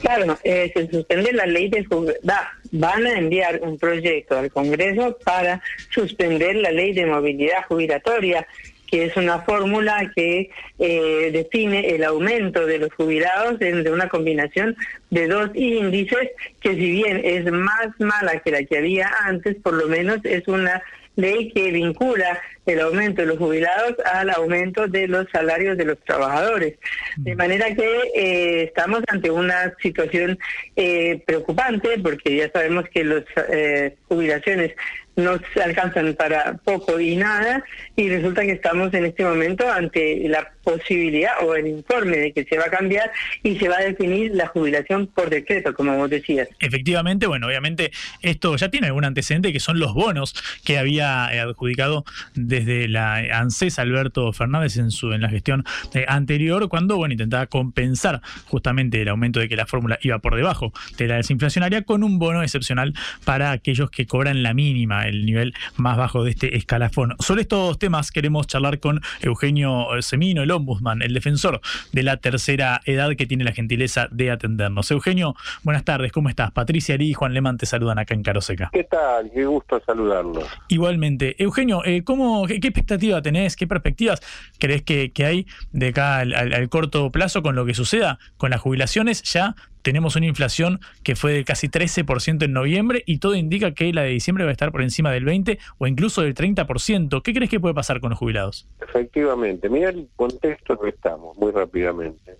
Claro, 0.00 0.38
eh, 0.44 0.70
se 0.74 0.88
suspende 0.88 1.32
la 1.32 1.46
ley 1.46 1.68
de 1.68 1.86
va, 2.28 2.52
van 2.70 3.06
a 3.06 3.18
enviar 3.18 3.60
un 3.62 3.78
proyecto 3.78 4.38
al 4.38 4.50
Congreso 4.50 5.18
para 5.24 5.60
suspender 5.90 6.56
la 6.56 6.70
ley 6.70 6.92
de 6.92 7.06
movilidad 7.06 7.64
jubilatoria 7.66 8.46
que 8.90 9.04
es 9.04 9.16
una 9.16 9.40
fórmula 9.40 10.10
que 10.16 10.50
eh, 10.78 11.30
define 11.32 11.90
el 11.90 12.04
aumento 12.04 12.64
de 12.64 12.78
los 12.78 12.92
jubilados 12.94 13.58
de 13.58 13.90
una 13.90 14.08
combinación 14.08 14.76
de 15.10 15.28
dos 15.28 15.50
índices 15.54 16.30
que 16.60 16.70
si 16.70 16.90
bien 16.92 17.20
es 17.22 17.44
más 17.52 17.88
mala 17.98 18.40
que 18.40 18.50
la 18.50 18.64
que 18.64 18.78
había 18.78 19.10
antes, 19.24 19.56
por 19.56 19.74
lo 19.74 19.88
menos 19.88 20.24
es 20.24 20.48
una 20.48 20.82
ley 21.18 21.50
que 21.52 21.72
vincula 21.72 22.40
el 22.64 22.80
aumento 22.80 23.22
de 23.22 23.28
los 23.28 23.38
jubilados 23.38 23.94
al 24.12 24.30
aumento 24.30 24.86
de 24.86 25.08
los 25.08 25.26
salarios 25.32 25.76
de 25.76 25.84
los 25.84 25.98
trabajadores. 26.04 26.74
De 27.16 27.34
manera 27.34 27.74
que 27.74 28.00
eh, 28.14 28.62
estamos 28.64 29.02
ante 29.08 29.30
una 29.30 29.74
situación 29.82 30.38
eh, 30.76 31.20
preocupante 31.26 31.98
porque 31.98 32.36
ya 32.36 32.50
sabemos 32.50 32.84
que 32.88 33.04
las 33.04 33.24
eh, 33.50 33.96
jubilaciones 34.06 34.74
no 35.16 35.40
se 35.52 35.60
alcanzan 35.60 36.14
para 36.14 36.54
poco 36.64 37.00
y 37.00 37.16
nada 37.16 37.64
y 37.96 38.08
resulta 38.08 38.42
que 38.42 38.52
estamos 38.52 38.94
en 38.94 39.06
este 39.06 39.24
momento 39.24 39.68
ante 39.68 40.28
la 40.28 40.52
posibilidad 40.68 41.32
o 41.42 41.54
el 41.54 41.66
informe 41.66 42.18
de 42.18 42.32
que 42.32 42.44
se 42.44 42.58
va 42.58 42.64
a 42.66 42.70
cambiar 42.70 43.10
y 43.42 43.56
se 43.56 43.68
va 43.68 43.78
a 43.78 43.80
definir 43.80 44.32
la 44.34 44.48
jubilación 44.48 45.06
por 45.06 45.30
decreto, 45.30 45.72
como 45.72 45.96
vos 45.96 46.10
decías. 46.10 46.48
Efectivamente, 46.60 47.26
bueno, 47.26 47.46
obviamente 47.46 47.90
esto 48.20 48.54
ya 48.56 48.68
tiene 48.68 48.88
algún 48.88 49.06
antecedente 49.06 49.50
que 49.50 49.60
son 49.60 49.78
los 49.78 49.94
bonos 49.94 50.34
que 50.64 50.76
había 50.78 51.26
adjudicado 51.26 52.04
desde 52.34 52.86
la 52.86 53.14
ANSES 53.14 53.78
Alberto 53.78 54.30
Fernández 54.34 54.76
en 54.76 54.90
su 54.90 55.12
en 55.12 55.22
la 55.22 55.30
gestión 55.30 55.64
eh, 55.94 56.04
anterior 56.06 56.68
cuando 56.68 56.96
bueno 56.96 57.12
intentaba 57.12 57.46
compensar 57.46 58.20
justamente 58.44 59.00
el 59.00 59.08
aumento 59.08 59.40
de 59.40 59.48
que 59.48 59.56
la 59.56 59.64
fórmula 59.64 59.98
iba 60.02 60.18
por 60.18 60.36
debajo 60.36 60.72
de 60.98 61.06
la 61.06 61.16
desinflacionaria 61.16 61.82
con 61.82 62.02
un 62.02 62.18
bono 62.18 62.42
excepcional 62.42 62.92
para 63.24 63.52
aquellos 63.52 63.90
que 63.90 64.06
cobran 64.06 64.42
la 64.42 64.52
mínima 64.52 65.08
el 65.08 65.24
nivel 65.24 65.54
más 65.76 65.96
bajo 65.96 66.24
de 66.24 66.32
este 66.32 66.56
escalafón. 66.56 67.14
Sobre 67.20 67.42
estos 67.42 67.78
temas 67.78 68.10
queremos 68.10 68.46
charlar 68.46 68.80
con 68.80 69.00
Eugenio 69.22 69.86
Semino, 70.00 70.42
el 70.42 70.57
ombudsman, 70.58 71.02
el 71.02 71.14
defensor 71.14 71.60
de 71.92 72.02
la 72.02 72.18
tercera 72.18 72.80
edad 72.84 73.16
que 73.16 73.26
tiene 73.26 73.44
la 73.44 73.52
gentileza 73.52 74.08
de 74.10 74.30
atendernos. 74.30 74.90
Eugenio, 74.90 75.34
buenas 75.62 75.84
tardes, 75.84 76.12
¿cómo 76.12 76.28
estás? 76.28 76.50
Patricia 76.50 76.94
Ari 76.94 77.10
y 77.10 77.14
Juan 77.14 77.34
Leman 77.34 77.56
te 77.56 77.66
saludan 77.66 77.98
acá 77.98 78.14
en 78.14 78.22
Caroseca. 78.22 78.70
¿Qué 78.72 78.84
tal? 78.84 79.30
Qué 79.32 79.44
gusto 79.44 79.80
saludarlos. 79.84 80.44
Igualmente. 80.68 81.42
Eugenio, 81.42 81.84
eh, 81.84 82.04
¿cómo, 82.04 82.46
qué, 82.46 82.54
expectativa 82.54 83.22
tenés? 83.22 83.56
¿Qué 83.56 83.66
perspectivas 83.66 84.20
crees 84.58 84.82
que, 84.82 85.12
hay 85.24 85.46
de 85.72 85.88
acá 85.88 86.18
al 86.18 86.68
corto 86.68 87.10
plazo 87.10 87.42
con 87.42 87.56
lo 87.56 87.66
que 87.66 87.74
suceda 87.74 88.18
con 88.36 88.50
las 88.50 88.60
jubilaciones? 88.60 89.22
Ya 89.22 89.54
tenemos 89.82 90.16
una 90.16 90.26
inflación 90.26 90.80
que 91.02 91.16
fue 91.16 91.32
de 91.32 91.44
casi 91.44 91.68
13% 91.68 92.44
en 92.44 92.52
noviembre 92.52 93.02
y 93.06 93.18
todo 93.18 93.34
indica 93.34 93.72
que 93.72 93.92
la 93.92 94.02
de 94.02 94.10
diciembre 94.10 94.44
va 94.44 94.50
a 94.50 94.52
estar 94.52 94.72
por 94.72 94.82
encima 94.82 95.10
del 95.10 95.24
20 95.24 95.58
o 95.78 95.86
incluso 95.86 96.22
del 96.22 96.34
30%. 96.34 97.22
¿Qué 97.22 97.34
crees 97.34 97.50
que 97.50 97.60
puede 97.60 97.74
pasar 97.74 98.00
con 98.00 98.10
los 98.10 98.18
jubilados? 98.18 98.68
Efectivamente, 98.80 99.68
mira 99.68 99.90
el 99.90 100.08
contexto 100.16 100.78
que 100.78 100.90
estamos, 100.90 101.36
muy 101.38 101.52
rápidamente. 101.52 102.36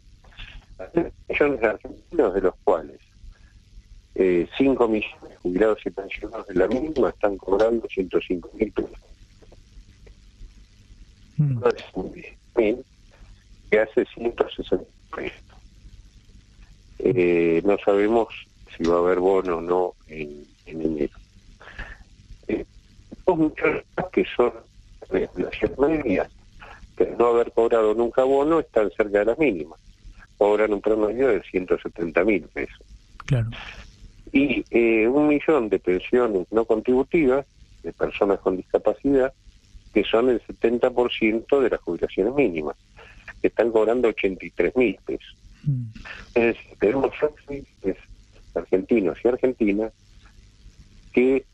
Millones 1.28 1.60
de 1.60 1.66
argentinos, 1.66 2.34
de 2.34 2.40
los 2.40 2.54
cuales 2.62 2.98
eh, 4.14 4.48
5 4.56 4.88
millones 4.88 5.28
de 5.28 5.36
jubilados 5.36 5.78
y 5.84 5.90
pensionados 5.90 6.46
de 6.48 6.54
la 6.54 6.66
misma 6.68 7.10
están 7.10 7.36
cobrando 7.36 7.86
105 7.88 8.50
mil 8.54 8.72
pesos. 8.72 8.90
Mm. 11.36 11.62
que 13.70 13.78
hace 13.78 14.04
160 14.06 14.84
pesos. 15.14 15.47
Eh, 16.98 17.62
no 17.64 17.76
sabemos 17.78 18.28
si 18.76 18.84
va 18.84 18.96
a 18.96 18.98
haber 18.98 19.18
bono 19.18 19.58
o 19.58 19.60
no 19.60 19.94
en, 20.08 20.44
enero. 20.66 21.16
Eh, 22.48 22.64
muchos 23.26 23.84
que 24.12 24.24
son 24.36 24.52
de 25.10 25.28
media, 25.78 26.28
que 26.96 27.06
no 27.18 27.26
haber 27.28 27.52
cobrado 27.52 27.94
nunca 27.94 28.24
bono, 28.24 28.60
están 28.60 28.90
cerca 28.90 29.20
de 29.20 29.24
las 29.26 29.38
mínimas. 29.38 29.78
Cobran 30.36 30.72
un 30.72 30.80
promedio 30.80 31.28
de 31.28 31.42
170 31.42 32.24
mil 32.24 32.42
pesos. 32.42 32.80
Claro. 33.26 33.50
Y 34.32 34.64
eh, 34.70 35.08
un 35.08 35.28
millón 35.28 35.68
de 35.68 35.78
pensiones 35.78 36.46
no 36.50 36.64
contributivas 36.64 37.46
de 37.82 37.92
personas 37.92 38.40
con 38.40 38.56
discapacidad, 38.56 39.32
que 39.94 40.04
son 40.04 40.28
el 40.28 40.42
70% 40.42 41.60
de 41.60 41.70
las 41.70 41.80
jubilaciones 41.80 42.34
mínimas, 42.34 42.76
que 43.40 43.48
están 43.48 43.70
cobrando 43.70 44.08
83 44.08 44.76
mil 44.76 44.98
pesos. 45.04 45.36
Es 46.34 46.56
tenemos 46.78 47.12
argentinos 48.54 49.18
y 49.22 49.28
argentinas 49.28 49.92
que 51.12 51.44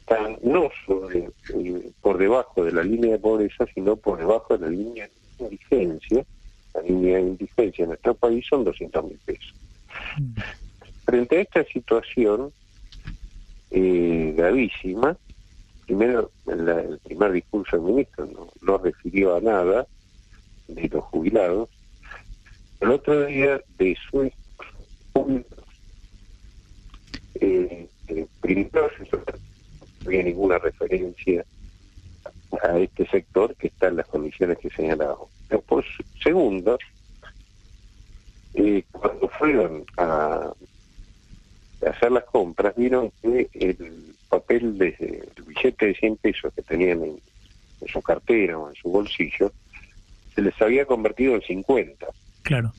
están 0.00 0.38
no 0.42 0.70
eh, 1.12 1.92
por 2.00 2.18
debajo 2.18 2.64
de 2.64 2.72
la 2.72 2.82
línea 2.82 3.12
de 3.12 3.18
pobreza, 3.18 3.66
sino 3.74 3.96
por 3.96 4.18
debajo 4.18 4.56
de 4.56 4.66
la 4.66 4.70
línea 4.70 5.08
de 5.38 5.44
indigencia. 5.44 6.24
La 6.74 6.82
línea 6.82 7.16
de 7.16 7.22
indigencia 7.22 7.82
en 7.82 7.88
nuestro 7.90 8.14
país 8.14 8.44
son 8.48 8.64
200 8.64 9.04
mil 9.04 9.18
pesos. 9.24 9.54
Frente 11.04 11.38
a 11.38 11.40
esta 11.40 11.64
situación 11.64 12.52
eh, 13.70 14.34
gravísima, 14.36 15.16
primero 15.86 16.30
el 16.46 16.98
primer 17.02 17.32
discurso 17.32 17.76
del 17.76 17.86
ministro 17.86 18.26
no, 18.26 18.48
no 18.62 18.78
refirió 18.78 19.36
a 19.36 19.40
nada 19.40 19.86
de 20.68 20.88
los 20.88 21.04
jubilados, 21.04 21.68
el 22.80 22.90
otro 22.90 23.26
día 23.26 23.60
de 23.78 23.96
su 24.10 24.22
eh, 27.34 27.88
eh, 28.08 28.26
primero 28.40 28.90
no 29.12 29.22
había 30.06 30.22
ninguna 30.22 30.58
referencia 30.58 31.44
a 32.62 32.78
este 32.78 33.06
sector 33.08 33.54
que 33.56 33.68
está 33.68 33.88
en 33.88 33.96
las 33.96 34.06
condiciones 34.06 34.58
que 34.58 34.70
señalamos. 34.70 35.28
Después, 35.48 35.86
segundo, 36.22 36.78
eh, 38.54 38.82
cuando 38.92 39.28
fueron 39.28 39.84
a, 39.96 40.52
hacer 41.86 42.12
las 42.12 42.24
compras, 42.24 42.74
vieron 42.76 43.12
que 43.22 43.48
el 43.54 44.14
papel 44.28 44.78
de 44.78 44.88
el 45.36 45.44
billete 45.44 45.86
de 45.86 45.94
100 45.94 46.16
pesos 46.16 46.52
que 46.54 46.62
tenían 46.62 47.02
en, 47.02 47.20
en 47.80 47.88
su 47.88 48.02
cartera 48.02 48.58
o 48.58 48.68
en 48.68 48.74
su 48.74 48.90
bolsillo, 48.90 49.52
se 50.34 50.42
les 50.42 50.60
había 50.60 50.84
convertido 50.86 51.34
en 51.34 51.42
50. 51.42 52.06
Claro. 52.42 52.72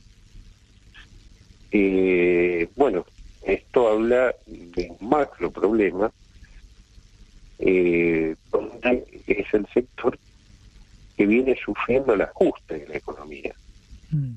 Eh, 1.70 2.68
bueno, 2.76 3.06
esto 3.46 3.88
habla 3.88 4.34
de 4.46 4.92
un 4.98 5.08
macro 5.08 5.50
problema, 5.50 6.10
eh, 7.58 8.36
donde 8.50 9.04
es 9.26 9.54
el 9.54 9.66
sector 9.72 10.18
que 11.16 11.26
viene 11.26 11.56
sufriendo 11.64 12.14
el 12.14 12.22
ajuste 12.22 12.80
de 12.80 12.88
la 12.88 12.96
economía. 12.96 13.54
Mm. 14.10 14.34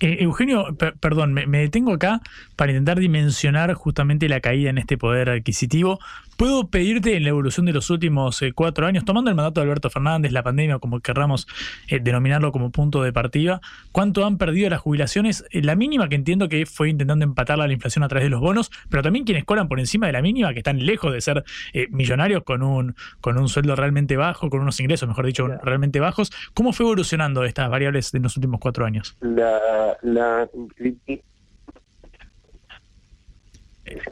Eh, 0.00 0.16
Eugenio, 0.20 0.74
perdón, 1.00 1.34
me, 1.34 1.46
detengo 1.46 1.92
acá 1.92 2.20
para 2.56 2.72
intentar 2.72 2.98
dimensionar 2.98 3.74
justamente 3.74 4.28
la 4.28 4.40
caída 4.40 4.70
en 4.70 4.78
este 4.78 4.96
poder 4.96 5.28
adquisitivo. 5.28 5.98
¿Puedo 6.40 6.68
pedirte 6.68 7.18
en 7.18 7.24
la 7.24 7.28
evolución 7.28 7.66
de 7.66 7.74
los 7.74 7.90
últimos 7.90 8.40
eh, 8.40 8.54
cuatro 8.54 8.86
años, 8.86 9.04
tomando 9.04 9.28
el 9.28 9.36
mandato 9.36 9.60
de 9.60 9.64
Alberto 9.66 9.90
Fernández, 9.90 10.32
la 10.32 10.42
pandemia, 10.42 10.78
como 10.78 11.00
querramos 11.00 11.46
eh, 11.86 12.00
denominarlo 12.00 12.50
como 12.50 12.70
punto 12.70 13.02
de 13.02 13.12
partida, 13.12 13.60
cuánto 13.92 14.24
han 14.24 14.38
perdido 14.38 14.70
las 14.70 14.80
jubilaciones? 14.80 15.44
la 15.52 15.76
mínima 15.76 16.08
que 16.08 16.14
entiendo 16.14 16.48
que 16.48 16.64
fue 16.64 16.88
intentando 16.88 17.26
empatar 17.26 17.60
a 17.60 17.66
la 17.66 17.72
inflación 17.74 18.04
a 18.04 18.08
través 18.08 18.24
de 18.24 18.30
los 18.30 18.40
bonos, 18.40 18.70
pero 18.88 19.02
también 19.02 19.26
quienes 19.26 19.44
cobran 19.44 19.68
por 19.68 19.80
encima 19.80 20.06
de 20.06 20.14
la 20.14 20.22
mínima, 20.22 20.54
que 20.54 20.60
están 20.60 20.82
lejos 20.82 21.12
de 21.12 21.20
ser 21.20 21.44
millonarios 21.90 22.42
con 22.42 22.62
un, 22.62 22.94
con 23.20 23.36
un 23.36 23.50
sueldo 23.50 23.76
realmente 23.76 24.16
bajo, 24.16 24.48
con 24.48 24.62
unos 24.62 24.80
ingresos, 24.80 25.06
mejor 25.06 25.26
dicho, 25.26 25.46
realmente 25.46 26.00
bajos. 26.00 26.32
¿Cómo 26.54 26.72
fue 26.72 26.86
evolucionando 26.86 27.44
estas 27.44 27.68
variables 27.68 28.14
en 28.14 28.22
los 28.22 28.34
últimos 28.38 28.60
cuatro 28.60 28.86
años? 28.86 29.14
La 29.20 29.98
la, 30.00 30.48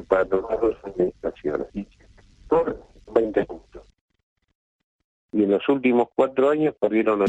para 0.09 0.26
tomar 0.26 0.61
dos 0.61 0.76
administraciones 0.85 1.68
20 3.12 3.44
puntos 3.44 3.88
y 5.32 5.42
en 5.42 5.51
los 5.51 5.68
últimos 5.68 6.09
cuatro 6.14 6.51
años 6.51 6.74
perdieron 6.80 7.24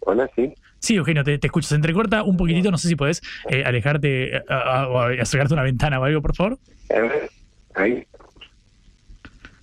Hola, 0.00 0.30
sí. 0.34 0.54
Sí, 0.78 0.94
Eugenio, 0.94 1.22
te, 1.22 1.38
te 1.38 1.48
escucho. 1.48 1.68
Se 1.68 1.74
entrecorta 1.74 2.22
un 2.22 2.38
poquitito. 2.38 2.70
No 2.70 2.78
sé 2.78 2.88
si 2.88 2.96
puedes 2.96 3.20
eh, 3.50 3.62
alejarte 3.64 4.42
o 4.48 5.00
acercarte 5.00 5.52
a 5.52 5.56
una 5.56 5.64
ventana 5.64 6.00
o 6.00 6.04
algo, 6.04 6.22
por 6.22 6.34
favor. 6.34 6.58
A 6.88 7.00
ver, 7.00 7.30
ahí. 7.74 8.06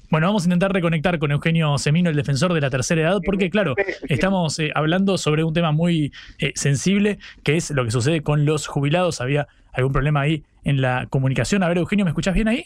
Bueno, 0.10 0.28
vamos 0.28 0.44
a 0.44 0.46
intentar 0.48 0.72
reconectar 0.72 1.20
con 1.20 1.32
Eugenio 1.32 1.78
Semino, 1.78 2.10
el 2.10 2.16
defensor 2.16 2.54
de 2.54 2.62
la 2.62 2.70
tercera 2.70 3.02
edad, 3.02 3.20
porque 3.26 3.50
claro, 3.50 3.76
estamos 4.08 4.60
eh, 4.60 4.72
hablando 4.76 5.18
sobre 5.18 5.44
un 5.44 5.54
tema 5.54 5.72
muy 5.72 6.12
eh, 6.40 6.52
sensible, 6.56 7.18
que 7.44 7.58
es 7.58 7.72
lo 7.72 7.84
que 7.84 7.92
sucede 7.92 8.22
con 8.22 8.46
los 8.46 8.68
jubilados. 8.68 9.22
Había 9.22 9.48
algún 9.74 9.94
problema 9.94 10.22
ahí 10.22 10.44
en 10.64 10.82
la 10.82 11.08
comunicación. 11.10 11.64
A 11.64 11.68
ver, 11.68 11.78
Eugenio, 11.78 12.06
¿me 12.06 12.12
escuchas 12.12 12.34
bien 12.34 12.48
ahí? 12.48 12.66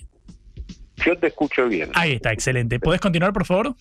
Yo 0.97 1.17
te 1.17 1.27
escucho 1.27 1.67
bien. 1.67 1.89
Ahí 1.93 2.13
está, 2.13 2.33
excelente. 2.33 2.79
¿Podés 2.79 2.99
continuar, 2.99 3.31
por 3.31 3.45
favor? 3.45 3.73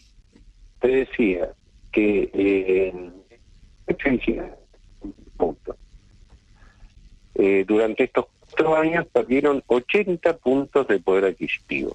Te 0.80 0.88
decía 0.88 1.48
que 1.90 2.30
eh, 2.32 2.92
punto. 5.36 5.76
Eh, 7.34 7.64
durante 7.66 8.04
estos 8.04 8.26
cuatro 8.40 8.76
años 8.76 9.06
perdieron 9.06 9.62
80 9.66 10.36
puntos 10.38 10.86
de 10.88 10.98
poder 10.98 11.24
adquisitivo. 11.24 11.92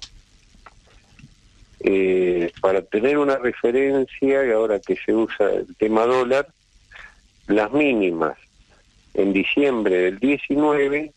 Eh, 1.86 2.50
para 2.62 2.80
tener 2.80 3.18
una 3.18 3.36
referencia, 3.36 4.46
y 4.46 4.50
ahora 4.50 4.78
que 4.78 4.96
se 4.96 5.12
usa 5.12 5.52
el 5.52 5.76
tema 5.76 6.06
dólar, 6.06 6.48
las 7.46 7.70
mínimas 7.72 8.38
en 9.12 9.34
diciembre 9.34 9.96
del 9.96 10.18
19 10.18 11.12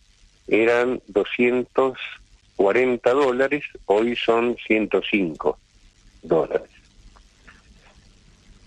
eran 0.49 1.01
240 1.07 3.13
dólares, 3.13 3.63
hoy 3.85 4.17
son 4.17 4.57
105 4.67 5.57
dólares. 6.23 6.69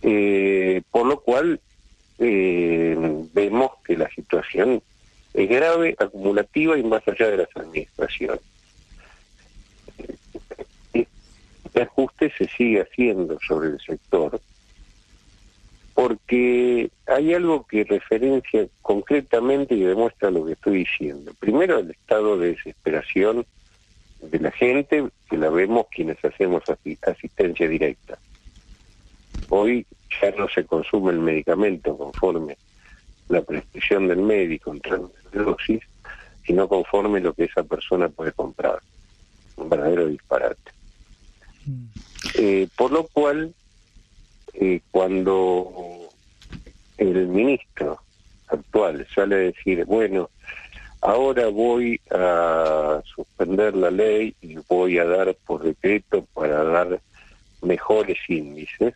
Eh, 0.01 0.81
por 0.91 1.07
lo 1.07 1.21
cual 1.21 1.61
eh, 2.19 2.97
vemos 3.35 3.73
que 3.85 3.99
la 3.99 4.09
situación 4.09 4.83
es 5.35 5.49
grave, 5.51 5.97
acumulativa 5.99 6.79
y 6.79 6.83
más 6.83 7.07
allá 7.07 7.29
de 7.29 7.37
las 7.37 7.55
administraciones 7.55 8.41
ajuste 11.83 12.33
se 12.37 12.47
sigue 12.49 12.83
haciendo 12.83 13.39
sobre 13.47 13.71
el 13.71 13.81
sector 13.81 14.41
porque 16.01 16.91
hay 17.07 17.35
algo 17.35 17.67
que 17.67 17.85
referencia 17.85 18.67
concretamente 18.81 19.75
y 19.75 19.83
demuestra 19.83 20.31
lo 20.31 20.47
que 20.47 20.53
estoy 20.53 20.79
diciendo. 20.79 21.33
Primero, 21.39 21.79
el 21.79 21.91
estado 21.91 22.39
de 22.39 22.55
desesperación 22.55 23.45
de 24.23 24.41
la 24.41 24.51
gente, 24.51 25.11
que 25.29 25.37
la 25.37 25.51
vemos 25.51 25.87
quienes 25.91 26.17
hacemos 26.25 26.63
asistencia 27.03 27.69
directa. 27.69 28.19
Hoy 29.51 29.87
ya 30.23 30.31
no 30.39 30.49
se 30.49 30.65
consume 30.65 31.13
el 31.13 31.19
medicamento 31.19 31.95
conforme 31.99 32.57
la 33.29 33.43
prescripción 33.43 34.09
del 34.09 34.23
médico 34.23 34.73
en 34.73 34.81
dosis, 35.33 35.83
sino 36.47 36.67
conforme 36.67 37.21
lo 37.21 37.35
que 37.35 37.45
esa 37.45 37.63
persona 37.63 38.09
puede 38.09 38.33
comprar. 38.33 38.79
Un 39.57 39.69
verdadero 39.69 40.07
disparate. 40.07 40.80
Eh, 42.35 42.69
por 42.77 42.93
lo 42.93 43.05
cual, 43.05 43.55
eh, 44.55 44.81
cuando 44.91 46.11
el 46.99 47.29
ministro 47.29 48.01
actual 48.49 49.07
sale 49.15 49.35
a 49.35 49.39
decir, 49.39 49.85
bueno, 49.85 50.31
ahora 51.01 51.49
voy 51.49 52.01
a 52.11 53.01
suspender 53.15 53.75
la 53.75 53.91
ley 53.91 54.35
y 54.41 54.57
voy 54.69 54.99
a 54.99 55.05
dar 55.05 55.35
por 55.47 55.63
decreto 55.63 56.27
para 56.35 56.63
dar 56.65 57.01
mejores 57.63 58.19
índices, 58.29 58.95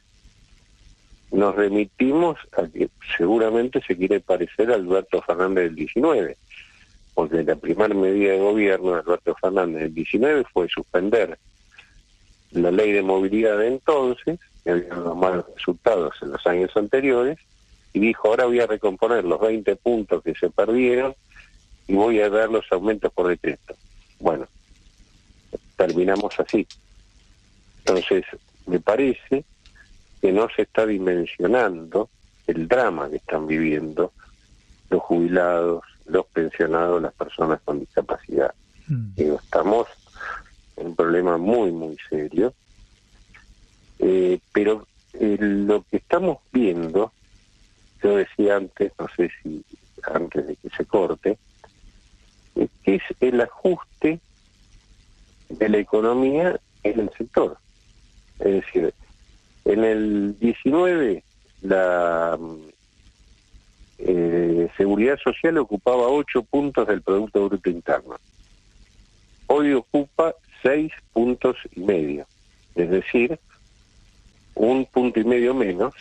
nos 1.31 1.55
remitimos 1.57 2.39
a 2.57 2.67
que 2.69 2.89
seguramente 3.17 3.83
se 3.87 3.97
quiere 3.97 4.21
parecer 4.21 4.71
a 4.71 4.75
Alberto 4.75 5.21
Fernández 5.23 5.65
del 5.65 5.75
19, 5.75 6.37
porque 7.15 7.43
la 7.43 7.57
primera 7.57 7.95
medida 7.95 8.33
de 8.33 8.39
gobierno 8.39 8.93
de 8.93 9.01
Alberto 9.01 9.35
Fernández 9.41 9.83
del 9.83 9.95
19 9.95 10.45
fue 10.53 10.69
suspender 10.69 11.39
la 12.55 12.71
ley 12.71 12.93
de 12.93 13.03
movilidad 13.03 13.59
de 13.59 13.69
entonces, 13.69 14.39
que 14.63 14.71
había 14.71 14.89
dado 14.89 15.15
malos 15.15 15.45
resultados 15.55 16.15
en 16.23 16.31
los 16.31 16.47
años 16.47 16.71
anteriores, 16.77 17.39
y 17.93 18.01
dijo, 18.01 18.29
ahora 18.29 18.47
voy 18.47 18.61
a 18.61 18.67
recomponer 18.67 19.25
los 19.25 19.41
20 19.41 19.77
puntos 19.77 20.23
que 20.23 20.35
se 20.35 20.51
perdieron 20.51 21.15
y 21.87 21.95
voy 21.95 22.21
a 22.21 22.31
dar 22.31 22.51
los 22.51 22.65
aumentos 22.73 23.13
por 23.13 23.29
decreto. 23.29 23.75
Bueno, 24.19 24.49
terminamos 25.77 26.39
así. 26.41 26.67
Entonces, 27.81 28.25
me 28.67 28.81
parece 28.81 29.45
que 30.21 30.33
no 30.33 30.49
se 30.57 30.63
está 30.63 30.87
dimensionando 30.87 32.09
el 32.47 32.67
drama 32.67 33.11
que 33.11 33.17
están 33.17 33.47
viviendo 33.47 34.13
los 34.91 35.03
jubilados, 35.03 35.85
los 36.07 36.27
pensionados, 36.27 37.03
las 37.03 37.13
personas 37.15 37.61
con 37.65 37.81
discapacidad. 37.81 38.55
Mm. 38.87 39.13
estamos 39.17 39.87
un 40.77 40.95
problema 40.95 41.37
muy, 41.37 41.73
muy 41.73 41.97
serio. 42.09 42.55
Eh, 43.99 44.39
pero 44.53 44.87
eh, 45.15 45.37
lo 45.39 45.83
que 45.83 45.99
estamos 45.99 46.39
viendo, 46.53 47.13
yo 48.03 48.17
decía 48.17 48.57
antes, 48.57 48.93
no 48.99 49.07
sé 49.17 49.31
si 49.43 49.65
antes 50.03 50.47
de 50.47 50.57
que 50.57 50.71
se 50.71 50.85
corte, 50.85 51.39
es 52.55 52.71
que 52.83 52.97
es 52.97 53.03
el 53.21 53.41
ajuste 53.41 54.21
de 55.49 55.69
la 55.69 55.79
economía 55.79 56.61
en 56.83 57.01
el 57.01 57.11
sector. 57.17 57.57
Es 58.41 58.65
decir, 58.65 58.93
en 59.65 59.85
el 59.85 60.39
19 60.39 61.25
la 61.63 62.39
eh, 63.99 64.69
seguridad 64.77 65.19
social 65.19 65.57
ocupaba 65.59 66.09
8 66.09 66.43
puntos 66.43 66.87
del 66.87 67.03
Producto 67.03 67.49
Bruto 67.49 67.71
Interno. 67.71 68.17
Hoy 69.47 69.73
ocupa 69.73 70.35
seis 70.65 70.91
puntos 71.13 71.57
y 71.77 71.81
medio, 71.81 72.27
es 72.75 72.91
decir, 72.91 73.39
un 74.55 74.87
punto 74.87 75.21
y 75.21 75.25
medio 75.25 75.55
menos, 75.55 75.95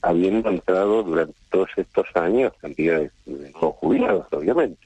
habiendo 0.00 0.48
entrado 0.48 1.02
durante 1.02 1.34
todos 1.50 1.68
estos 1.76 2.06
años 2.14 2.52
cantidades 2.60 3.12
de 3.26 3.50
no 3.50 3.72
jubilados, 3.72 4.26
obviamente. 4.32 4.80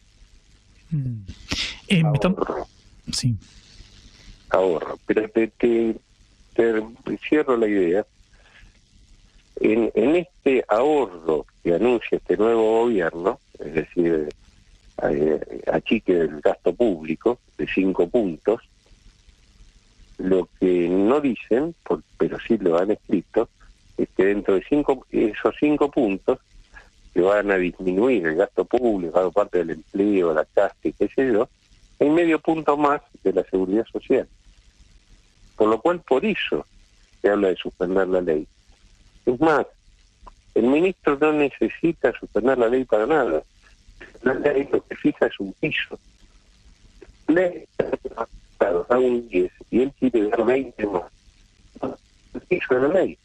Mm. 0.90 1.20
Eh, 1.88 2.02
ahorro. 2.02 2.66
Sí. 3.12 3.36
Ahorro. 4.48 4.98
Pero 5.06 5.28
te, 5.28 5.48
te, 5.48 5.94
cierro 7.28 7.56
la 7.56 7.68
idea. 7.68 8.06
En, 9.60 9.90
en 9.94 10.16
este 10.16 10.64
ahorro 10.68 11.46
que 11.62 11.74
anuncia 11.74 12.18
este 12.18 12.36
nuevo 12.36 12.82
gobierno, 12.82 13.38
es 13.58 13.74
decir, 13.74 14.28
eh, 15.02 15.62
achique 15.72 16.12
el 16.12 16.40
gasto 16.40 16.74
público 16.74 17.38
de 17.56 17.66
cinco 17.68 18.08
puntos, 18.08 18.62
lo 20.18 20.48
que 20.60 20.88
no 20.88 21.20
dicen, 21.20 21.74
pero 22.18 22.38
sí 22.40 22.58
lo 22.58 22.78
han 22.78 22.90
escrito, 22.92 23.48
es 23.96 24.08
que 24.16 24.26
dentro 24.26 24.54
de 24.54 24.64
cinco, 24.68 25.06
esos 25.10 25.54
cinco 25.58 25.90
puntos 25.90 26.38
que 27.12 27.20
van 27.20 27.50
a 27.50 27.56
disminuir 27.56 28.26
el 28.26 28.36
gasto 28.36 28.64
público, 28.64 29.30
parte 29.32 29.58
del 29.58 29.70
empleo, 29.70 30.34
la 30.34 30.44
casa 30.44 30.74
y 30.82 30.92
qué 30.92 31.08
sé 31.08 31.32
yo, 31.32 31.48
hay 32.00 32.10
medio 32.10 32.40
punto 32.40 32.76
más 32.76 33.00
de 33.22 33.32
la 33.32 33.44
seguridad 33.44 33.86
social. 33.86 34.28
Por 35.56 35.68
lo 35.68 35.80
cual, 35.80 36.00
por 36.00 36.24
eso 36.24 36.66
se 37.22 37.30
habla 37.30 37.48
de 37.48 37.56
suspender 37.56 38.08
la 38.08 38.20
ley. 38.20 38.46
Es 39.24 39.40
más, 39.40 39.66
el 40.54 40.64
ministro 40.64 41.16
no 41.20 41.32
necesita 41.32 42.12
suspender 42.18 42.58
la 42.58 42.68
ley 42.68 42.84
para 42.84 43.06
nada. 43.06 43.42
La 44.22 44.34
ley 44.34 44.68
lo 44.72 44.84
que 44.84 44.96
fija 44.96 45.26
es 45.26 45.38
un 45.38 45.52
piso. 45.54 45.98
Ley 47.28 47.66
da 48.72 48.98
un 48.98 49.28
10 49.28 49.52
y 49.70 49.82
él 49.82 49.92
quiere 49.98 50.28
dar 50.28 50.44
20 50.44 50.86
más. 50.86 51.02
Hizo 52.48 52.78
la 52.78 52.88
ley. 52.88 53.18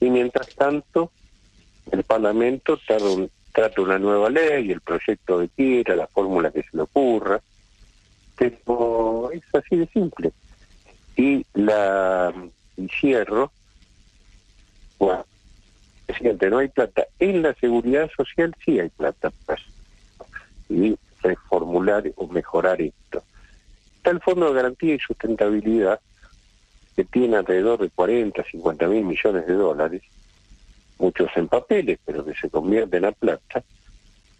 Y 0.00 0.10
mientras 0.10 0.48
tanto, 0.54 1.10
el 1.90 2.02
Parlamento 2.02 2.78
trata, 2.86 3.04
trata 3.52 3.80
una 3.80 3.98
nueva 3.98 4.30
ley, 4.30 4.70
el 4.70 4.80
proyecto 4.80 5.38
de 5.38 5.48
quiera, 5.48 5.96
la 5.96 6.06
fórmula 6.06 6.50
que 6.50 6.62
se 6.62 6.76
le 6.76 6.82
ocurra, 6.82 7.40
pero 8.36 9.30
es 9.32 9.42
así 9.54 9.76
de 9.76 9.86
simple. 9.86 10.32
Y 11.16 11.46
la 11.54 12.32
y 12.76 12.88
cierro, 12.88 13.52
bueno, 14.98 15.24
presidente, 16.06 16.50
no 16.50 16.58
hay 16.58 16.68
plata. 16.68 17.06
En 17.18 17.42
la 17.42 17.54
seguridad 17.54 18.10
social 18.16 18.54
sí 18.64 18.80
hay 18.80 18.88
plata 18.88 19.30
para 19.46 19.62
y 20.68 20.96
reformular 21.22 22.04
o 22.16 22.26
mejorar 22.26 22.80
esto. 22.80 23.22
Está 24.04 24.16
el 24.16 24.20
Fondo 24.20 24.48
de 24.48 24.52
Garantía 24.56 24.96
y 24.96 24.98
Sustentabilidad, 24.98 25.98
que 26.94 27.04
tiene 27.04 27.38
alrededor 27.38 27.80
de 27.80 27.88
40, 27.88 28.44
50 28.44 28.86
mil 28.86 29.02
millones 29.02 29.46
de 29.46 29.54
dólares, 29.54 30.02
muchos 30.98 31.30
en 31.36 31.48
papeles, 31.48 31.98
pero 32.04 32.22
que 32.22 32.34
se 32.34 32.50
convierten 32.50 33.06
a 33.06 33.12
plata, 33.12 33.64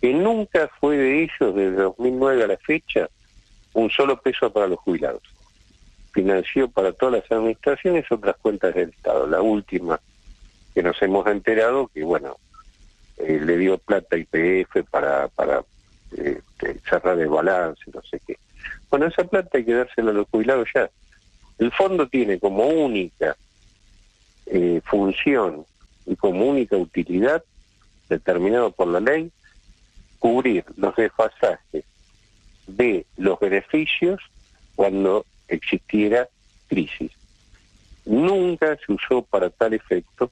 que 0.03 0.13
nunca 0.13 0.69
fue 0.79 0.99
de 0.99 1.23
ellos 1.23 1.55
desde 1.55 1.77
2009 1.77 2.45
a 2.45 2.47
la 2.47 2.59
fecha 2.59 3.09
un 3.73 3.89
solo 3.89 4.21
peso 4.21 4.53
para 4.53 4.67
los 4.67 4.79
jubilados. 4.81 5.23
Financió 6.13 6.69
para 6.69 6.93
todas 6.93 7.23
las 7.23 7.33
administraciones 7.33 8.05
otras 8.13 8.37
cuentas 8.43 8.75
del 8.75 8.91
Estado. 8.91 9.27
La 9.27 9.41
última 9.41 9.99
que 10.75 10.83
nos 10.83 11.01
hemos 11.01 11.27
enterado 11.27 11.89
que, 11.89 12.05
bueno, 12.05 12.37
eh, 13.17 13.41
le 13.43 13.57
dio 13.57 13.79
plata 13.79 14.17
a 14.17 14.19
IPF 14.19 14.85
para, 14.91 15.29
para 15.29 15.65
este, 16.11 16.81
cerrar 16.81 17.19
el 17.19 17.29
balance, 17.29 17.83
no 17.91 18.03
sé 18.03 18.21
qué. 18.27 18.37
Bueno, 18.95 19.09
esa 19.09 19.25
plata 19.25 19.59
hay 19.59 19.65
que 19.65 19.75
dársela 19.75 20.13
a 20.13 20.15
los 20.15 20.29
jubilados 20.29 20.69
ya. 20.73 20.89
El 21.59 21.73
fondo 21.73 22.07
tiene 22.07 22.39
como 22.39 22.69
única 22.69 23.37
eh, 24.47 24.81
función 24.85 25.67
y 26.07 26.15
como 26.15 26.47
única 26.47 26.77
utilidad, 26.77 27.43
determinado 28.09 28.71
por 28.71 28.87
la 28.87 29.01
ley, 29.01 29.33
cubrir 30.21 30.65
los 30.77 30.95
desfasajes 30.95 31.85
de 32.69 33.05
los 33.17 33.41
beneficios 33.41 34.21
cuando 34.77 35.27
existiera 35.49 36.29
crisis. 36.69 37.11
Nunca 38.05 38.77
se 38.77 38.93
usó 38.93 39.23
para 39.23 39.51
tal 39.51 39.75
efecto. 39.75 40.31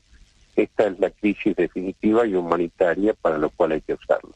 Esta 0.54 0.86
es 0.86 1.00
la 1.00 1.10
crisis 1.10 1.56
definitiva 1.56 2.24
y 2.28 2.36
humanitaria 2.36 3.12
para 3.14 3.38
lo 3.38 3.50
cual 3.50 3.72
hay 3.72 3.80
que 3.80 3.94
usarlo. 3.94 4.30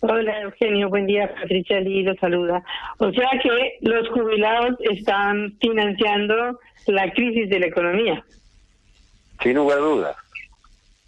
Hola 0.00 0.42
Eugenio, 0.42 0.88
buen 0.88 1.06
día. 1.06 1.34
Patricia 1.34 1.80
Lee 1.80 2.04
lo 2.04 2.14
saluda. 2.16 2.62
O 2.98 3.10
sea 3.10 3.28
que 3.42 3.78
los 3.80 4.08
jubilados 4.10 4.76
están 4.80 5.56
financiando 5.60 6.60
la 6.86 7.10
crisis 7.12 7.50
de 7.50 7.58
la 7.58 7.66
economía. 7.66 8.24
Sin 9.42 9.54
lugar 9.54 9.78
a 9.78 9.82
dudas, 9.82 10.16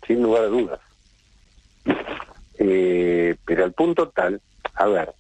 sin 0.07 0.23
lugar 0.23 0.43
a 0.43 0.47
dudas. 0.47 0.81
Eh, 2.59 3.37
pero 3.45 3.65
al 3.65 3.73
punto 3.73 4.09
tal, 4.09 4.41
a 4.75 4.87
ver, 4.87 5.13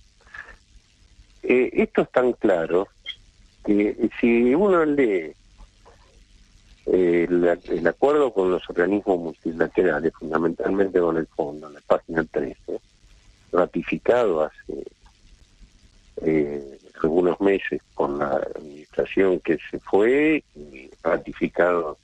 eh, 1.45 1.71
esto 1.73 2.03
es 2.03 2.11
tan 2.11 2.33
claro 2.33 2.89
que 3.65 4.11
si 4.21 4.55
uno 4.55 4.85
lee 4.85 5.33
eh, 6.87 7.27
el, 7.29 7.87
acuerdo 7.87 8.33
con 8.33 8.51
los 8.51 8.69
organismos 8.69 9.19
multilaterales, 9.19 10.13
fundamentalmente 10.13 10.99
con 10.99 11.17
el 11.17 11.27
fondo, 11.29 11.69
en 11.69 11.75
la 11.75 11.81
página 11.87 12.25
13, 12.25 12.81
ratificado 13.53 14.43
hace 14.43 14.85
eh, 16.23 16.79
algunos 17.03 17.41
meses 17.41 17.81
con 17.95 18.19
la 18.19 18.37
administración 18.57 19.41
que 19.41 19.59
se 19.71 19.79
fue 19.79 20.45
y 20.55 20.91
ratificado 21.03 21.99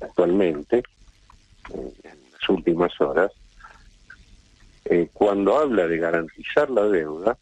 actualmente 0.00 0.82
en 1.74 2.18
las 2.32 2.48
últimas 2.48 2.98
horas, 3.00 3.30
eh, 4.86 5.08
cuando 5.12 5.58
habla 5.58 5.86
de 5.86 5.98
garantizar 5.98 6.70
la 6.70 6.84
deuda, 6.84 7.36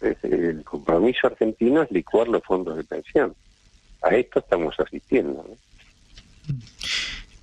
el 0.00 0.64
compromiso 0.64 1.26
argentino 1.26 1.82
es 1.82 1.90
licuar 1.90 2.28
los 2.28 2.42
fondos 2.42 2.76
de 2.76 2.84
pensión. 2.84 3.34
A 4.02 4.14
esto 4.14 4.38
estamos 4.38 4.78
asistiendo. 4.78 5.44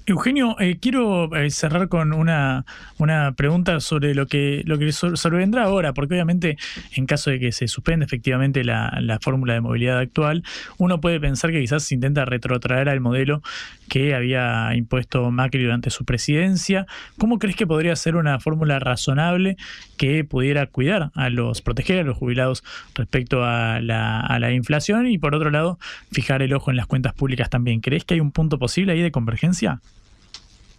Eugenio, 0.06 0.60
eh, 0.60 0.80
quiero 0.82 1.34
eh, 1.34 1.50
cerrar 1.50 1.88
con 1.88 2.12
una, 2.12 2.66
una, 2.98 3.32
pregunta 3.38 3.80
sobre 3.80 4.14
lo 4.14 4.28
que, 4.28 4.62
lo 4.66 4.78
que 4.78 4.92
sobrevendrá 4.92 5.64
ahora, 5.64 5.94
porque 5.94 6.16
obviamente 6.16 6.58
en 6.94 7.06
caso 7.06 7.30
de 7.30 7.40
que 7.40 7.54
se 7.54 7.70
suspenda 7.70 8.06
efectivamente 8.06 8.66
la, 8.66 8.98
la, 9.02 9.20
fórmula 9.20 9.54
de 9.54 9.62
movilidad 9.62 10.00
actual, 10.00 10.44
uno 10.78 11.00
puede 11.00 11.22
pensar 11.22 11.52
que 11.52 11.62
quizás 11.62 11.84
se 11.84 11.96
intenta 11.96 12.26
retrotraer 12.26 12.90
al 12.90 13.00
modelo 13.00 13.42
que 13.88 14.14
había 14.14 14.76
impuesto 14.76 15.32
Macri 15.32 15.64
durante 15.64 15.90
su 15.90 16.04
presidencia. 16.04 16.86
¿Cómo 17.18 17.40
crees 17.40 17.56
que 17.56 17.66
podría 17.66 17.96
ser 17.96 18.18
una 18.18 18.40
fórmula 18.42 18.80
razonable 18.80 19.56
que 19.98 20.26
pudiera 20.26 20.66
cuidar 20.68 21.12
a 21.16 21.30
los, 21.30 21.62
proteger 21.62 22.00
a 22.00 22.04
los 22.04 22.18
jubilados 22.18 22.64
respecto 22.94 23.46
a 23.46 23.80
la, 23.80 24.20
a 24.20 24.40
la 24.40 24.52
inflación 24.52 25.08
y 25.08 25.18
por 25.18 25.34
otro 25.34 25.50
lado 25.50 25.80
fijar 26.12 26.42
el 26.42 26.54
ojo 26.54 26.72
en 26.72 26.78
las 26.78 26.88
cuentas 26.88 27.14
públicas 27.14 27.50
también? 27.50 27.80
¿Crees 27.80 28.04
que 28.04 28.16
hay 28.16 28.20
un 28.20 28.32
punto 28.32 28.60
posible 28.60 28.92
ahí 28.92 29.02
de 29.02 29.12
convergencia? 29.12 29.80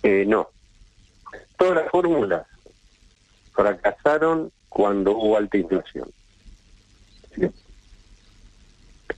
Eh, 0.04 0.26
no. 0.26 0.50
Todas 1.56 1.76
las 1.76 1.90
fórmulas 1.90 2.46
fracasaron 3.54 4.52
cuando 4.68 5.12
hubo 5.16 5.38
alta 5.38 5.56
inflación. 5.56 6.10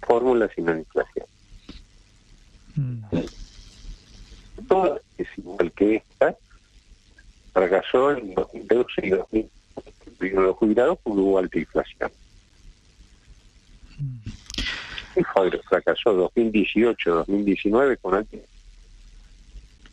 Fórmulas 0.07 0.53
sin 0.55 0.69
inflación. 0.69 1.27
Mm. 2.77 3.03
Todo 4.69 5.01
es 5.19 5.27
igual 5.37 5.73
que 5.73 5.97
esta. 5.97 6.37
Fracasó 7.53 8.13
en 8.13 8.35
2012 8.35 9.07
y 9.07 9.11
2000 9.11 9.51
los 10.35 10.57
jubilados 10.57 10.99
cuando 11.03 11.23
hubo 11.23 11.39
alta 11.39 11.59
inflación. 11.59 12.13
Mm. 13.99 14.19
Y 15.17 15.23
fracasó 15.69 16.13
2018, 16.13 17.11
2019 17.11 17.97
con 17.97 18.15
alta 18.15 18.37
inflación 18.37 18.56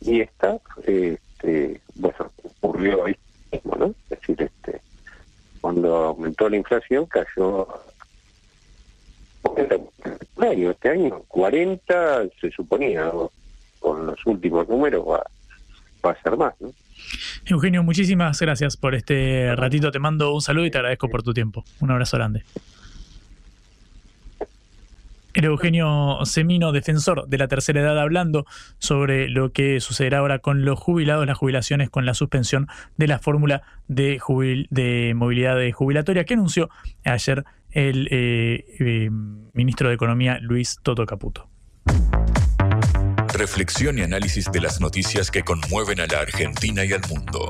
y 0.04 0.20
esta, 0.20 0.58
este, 0.86 1.80
bueno, 1.94 2.30
ocurrió 2.42 3.06
ahí 3.06 3.16
mismo, 3.50 3.76
¿no? 3.76 3.86
Es 4.10 4.20
decir, 4.20 4.42
este, 4.42 4.80
cuando 5.60 5.96
aumentó 5.96 6.48
la 6.48 6.56
inflación 6.56 7.06
cayó 7.06 7.66
año, 10.54 10.70
este 10.70 10.90
año 10.90 11.22
40 11.28 12.24
se 12.40 12.50
suponía, 12.50 13.10
con 13.80 14.06
los 14.06 14.26
últimos 14.26 14.68
números 14.68 15.04
va, 15.06 15.24
va 16.04 16.10
a 16.10 16.22
ser 16.22 16.36
más, 16.36 16.54
¿no? 16.60 16.72
Eugenio, 17.46 17.82
muchísimas 17.82 18.40
gracias 18.40 18.76
por 18.76 18.94
este 18.94 19.54
ratito. 19.56 19.90
Te 19.90 19.98
mando 19.98 20.32
un 20.32 20.40
saludo 20.40 20.66
y 20.66 20.70
te 20.70 20.78
agradezco 20.78 21.08
por 21.08 21.22
tu 21.22 21.34
tiempo. 21.34 21.64
Un 21.80 21.90
abrazo 21.90 22.16
grande. 22.16 22.44
Era 25.34 25.48
Eugenio 25.48 26.20
Semino, 26.24 26.70
defensor 26.70 27.26
de 27.26 27.38
la 27.38 27.48
tercera 27.48 27.80
edad, 27.80 27.98
hablando 27.98 28.46
sobre 28.78 29.28
lo 29.28 29.52
que 29.52 29.80
sucederá 29.80 30.18
ahora 30.18 30.38
con 30.38 30.64
los 30.64 30.78
jubilados, 30.78 31.26
las 31.26 31.36
jubilaciones 31.36 31.90
con 31.90 32.06
la 32.06 32.14
suspensión 32.14 32.68
de 32.96 33.08
la 33.08 33.18
fórmula 33.18 33.62
de, 33.88 34.20
de 34.70 35.12
movilidad 35.16 35.56
jubilatoria 35.72 36.24
que 36.24 36.34
anunció 36.34 36.70
ayer 37.04 37.44
el 37.72 38.06
eh, 38.12 38.64
eh, 38.78 39.10
ministro 39.52 39.88
de 39.88 39.96
Economía 39.96 40.38
Luis 40.40 40.78
Toto 40.82 41.04
Caputo. 41.04 41.48
Reflexión 43.36 43.98
y 43.98 44.02
análisis 44.02 44.50
de 44.52 44.60
las 44.60 44.80
noticias 44.80 45.32
que 45.32 45.42
conmueven 45.42 46.00
a 46.00 46.06
la 46.06 46.20
Argentina 46.20 46.84
y 46.84 46.92
al 46.92 47.00
mundo. 47.08 47.48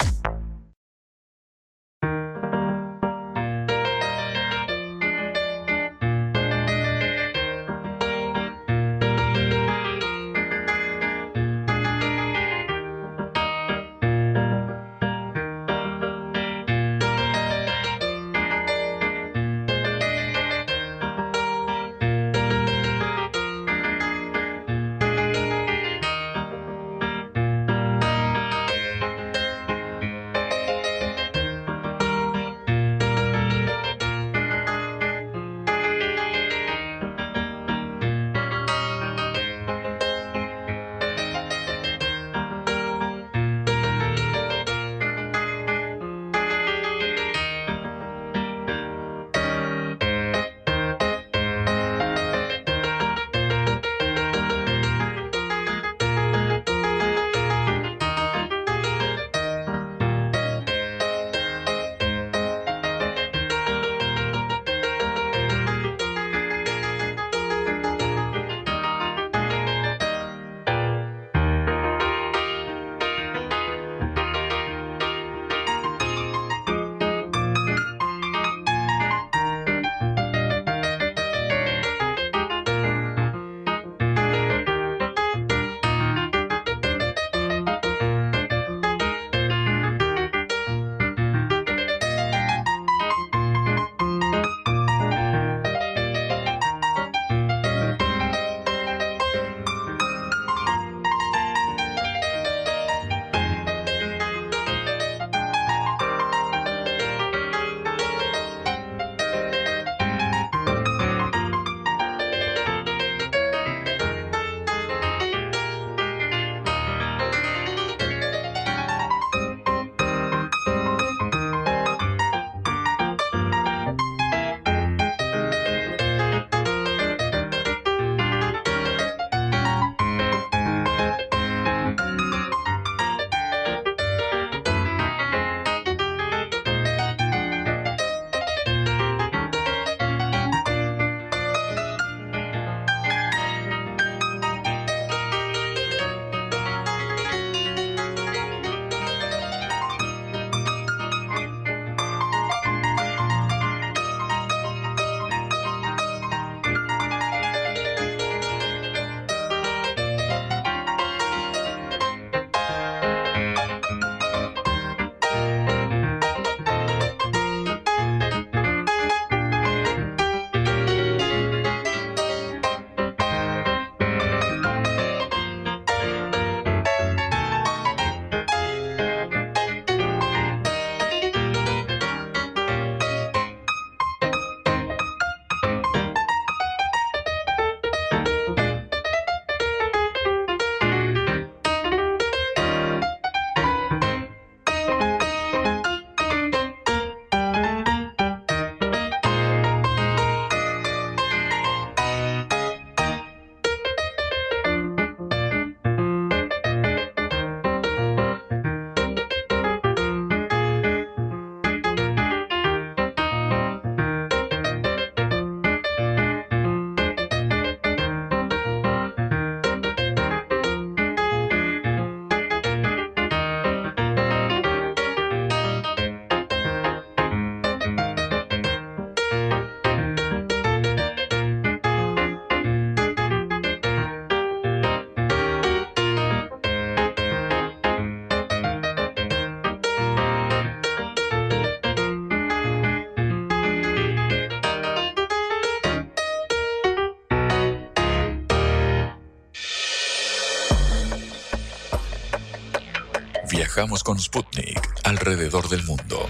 Viajamos 253.74 254.04
con 254.04 254.20
Sputnik 254.20 254.78
alrededor 255.02 255.68
del 255.68 255.82
mundo. 255.82 256.28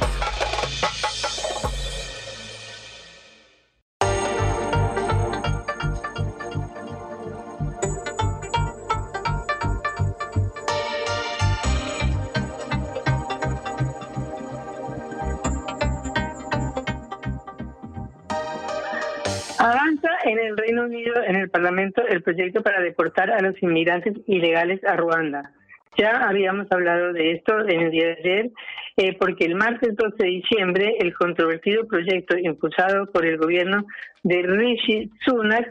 Avanza 19.59 20.09
en 20.25 20.39
el 20.39 20.57
Reino 20.57 20.85
Unido, 20.85 21.23
en 21.27 21.37
el 21.37 21.51
Parlamento, 21.51 22.01
el 22.09 22.23
proyecto 22.23 22.63
para 22.63 22.81
deportar 22.81 23.31
a 23.31 23.43
los 23.43 23.63
inmigrantes 23.63 24.15
ilegales 24.27 24.83
a 24.85 24.97
Ruanda. 24.97 25.53
Ya 25.97 26.11
habíamos 26.29 26.67
hablado 26.71 27.13
de 27.13 27.33
esto 27.33 27.61
en 27.61 27.81
el 27.81 27.91
día 27.91 28.07
de 28.07 28.13
ayer, 28.13 28.51
eh, 28.97 29.17
porque 29.19 29.45
el 29.45 29.55
martes 29.55 29.97
12 29.97 30.17
de 30.19 30.29
diciembre 30.29 30.97
el 30.99 31.15
controvertido 31.15 31.87
proyecto 31.87 32.37
impulsado 32.37 33.07
por 33.13 33.25
el 33.25 33.39
gobierno 33.39 33.85
de 34.23 34.43
Rishi 34.43 35.11
Sunak 35.25 35.71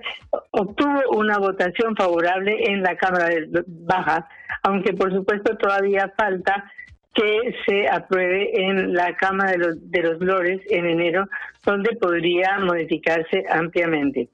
obtuvo 0.51 1.01
una 1.15 1.37
votación 1.39 1.95
favorable 1.95 2.55
en 2.65 2.83
la 2.83 2.95
Cámara 2.95 3.27
de 3.27 3.63
Baja, 3.67 4.27
aunque 4.63 4.93
por 4.93 5.11
supuesto 5.11 5.57
todavía 5.57 6.13
falta 6.17 6.71
que 7.13 7.55
se 7.65 7.87
apruebe 7.87 8.51
en 8.55 8.93
la 8.93 9.15
Cámara 9.15 9.51
de 9.51 9.57
los, 9.57 9.91
de 9.91 10.01
los 10.01 10.19
Lores 10.19 10.61
en 10.69 10.85
enero, 10.85 11.25
donde 11.65 11.95
podría 11.95 12.59
modificarse 12.59 13.43
ampliamente. 13.49 14.29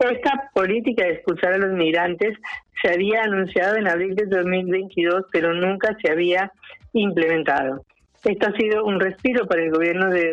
Esta 0.00 0.50
política 0.54 1.04
de 1.04 1.12
expulsar 1.12 1.52
a 1.52 1.58
los 1.58 1.72
migrantes 1.72 2.36
se 2.80 2.92
había 2.92 3.22
anunciado 3.22 3.76
en 3.76 3.86
abril 3.86 4.16
de 4.16 4.26
2022, 4.26 5.26
pero 5.30 5.52
nunca 5.52 5.94
se 6.02 6.10
había 6.10 6.50
implementado. 6.94 7.84
Esto 8.24 8.48
ha 8.48 8.56
sido 8.56 8.84
un 8.84 8.98
respiro 8.98 9.46
para 9.46 9.62
el 9.62 9.70
gobierno 9.70 10.08
de 10.08 10.32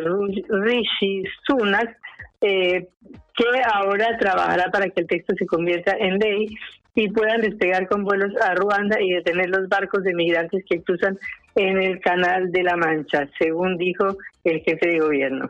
Rishi 0.50 1.24
Sunak, 1.46 1.98
eh, 2.42 2.88
que 3.36 3.46
ahora 3.74 4.18
trabajará 4.18 4.72
para 4.72 4.90
que 4.90 5.02
el 5.02 5.08
texto 5.08 5.34
se 5.38 5.46
convierta 5.46 5.96
en 6.00 6.18
ley 6.18 6.48
y 6.96 7.10
puedan 7.10 7.42
despegar 7.42 7.88
con 7.88 8.04
vuelos 8.04 8.32
a 8.42 8.56
Ruanda 8.56 9.00
y 9.02 9.12
detener 9.12 9.50
los 9.50 9.68
barcos 9.70 10.04
de 10.04 10.14
migrantes 10.14 10.64
que 10.68 10.82
cruzan 10.82 11.18
en 11.56 11.82
el 11.82 12.00
Canal 12.00 12.52
de 12.52 12.64
la 12.64 12.76
Mancha, 12.76 13.28
según 13.38 13.78
dijo 13.78 14.18
el 14.44 14.62
jefe 14.62 14.88
de 14.88 15.00
gobierno. 15.00 15.50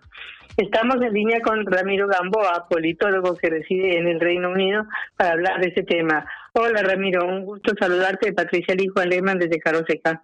Estamos 0.57 0.95
en 1.03 1.13
línea 1.13 1.39
con 1.41 1.63
Ramiro 1.67 2.07
Gamboa, 2.07 2.67
politólogo 2.67 3.37
que 3.37 3.47
reside 3.47 3.99
en 3.99 4.07
el 4.07 4.19
Reino 4.19 4.49
Unido, 4.49 4.87
para 5.15 5.33
hablar 5.33 5.61
de 5.61 5.67
este 5.67 5.83
tema. 5.83 6.27
Hola 6.53 6.81
Ramiro, 6.81 7.27
un 7.27 7.45
gusto 7.45 7.73
saludarte. 7.79 8.33
Patricia 8.33 8.73
Lijo 8.73 8.99
Alemán 8.99 9.37
desde 9.37 9.59
Caroseca. 9.59 10.23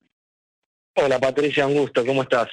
Hola 0.96 1.20
Patricia, 1.20 1.68
un 1.68 1.76
gusto, 1.76 2.04
¿cómo 2.04 2.24
estás? 2.24 2.48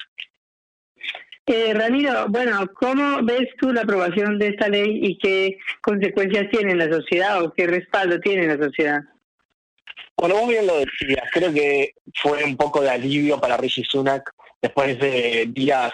Eh, 1.46 1.72
Ramiro, 1.72 2.26
bueno, 2.28 2.68
¿cómo 2.74 3.22
ves 3.22 3.48
tú 3.58 3.72
la 3.72 3.80
aprobación 3.80 4.38
de 4.38 4.48
esta 4.48 4.68
ley 4.68 5.00
y 5.02 5.16
qué 5.16 5.56
consecuencias 5.80 6.50
tiene 6.50 6.72
en 6.72 6.78
la 6.78 6.92
sociedad 6.92 7.42
o 7.42 7.54
qué 7.54 7.66
respaldo 7.66 8.20
tiene 8.20 8.42
en 8.42 8.60
la 8.60 8.66
sociedad? 8.66 9.00
Bueno, 10.18 10.34
vos 10.34 10.50
bien 10.50 10.66
lo 10.66 10.76
decías, 10.76 11.30
creo 11.32 11.50
que 11.50 11.94
fue 12.14 12.44
un 12.44 12.58
poco 12.58 12.82
de 12.82 12.90
alivio 12.90 13.40
para 13.40 13.56
Rishi 13.56 13.84
Sunak 13.84 14.30
después 14.60 14.98
de 14.98 15.46
días 15.48 15.92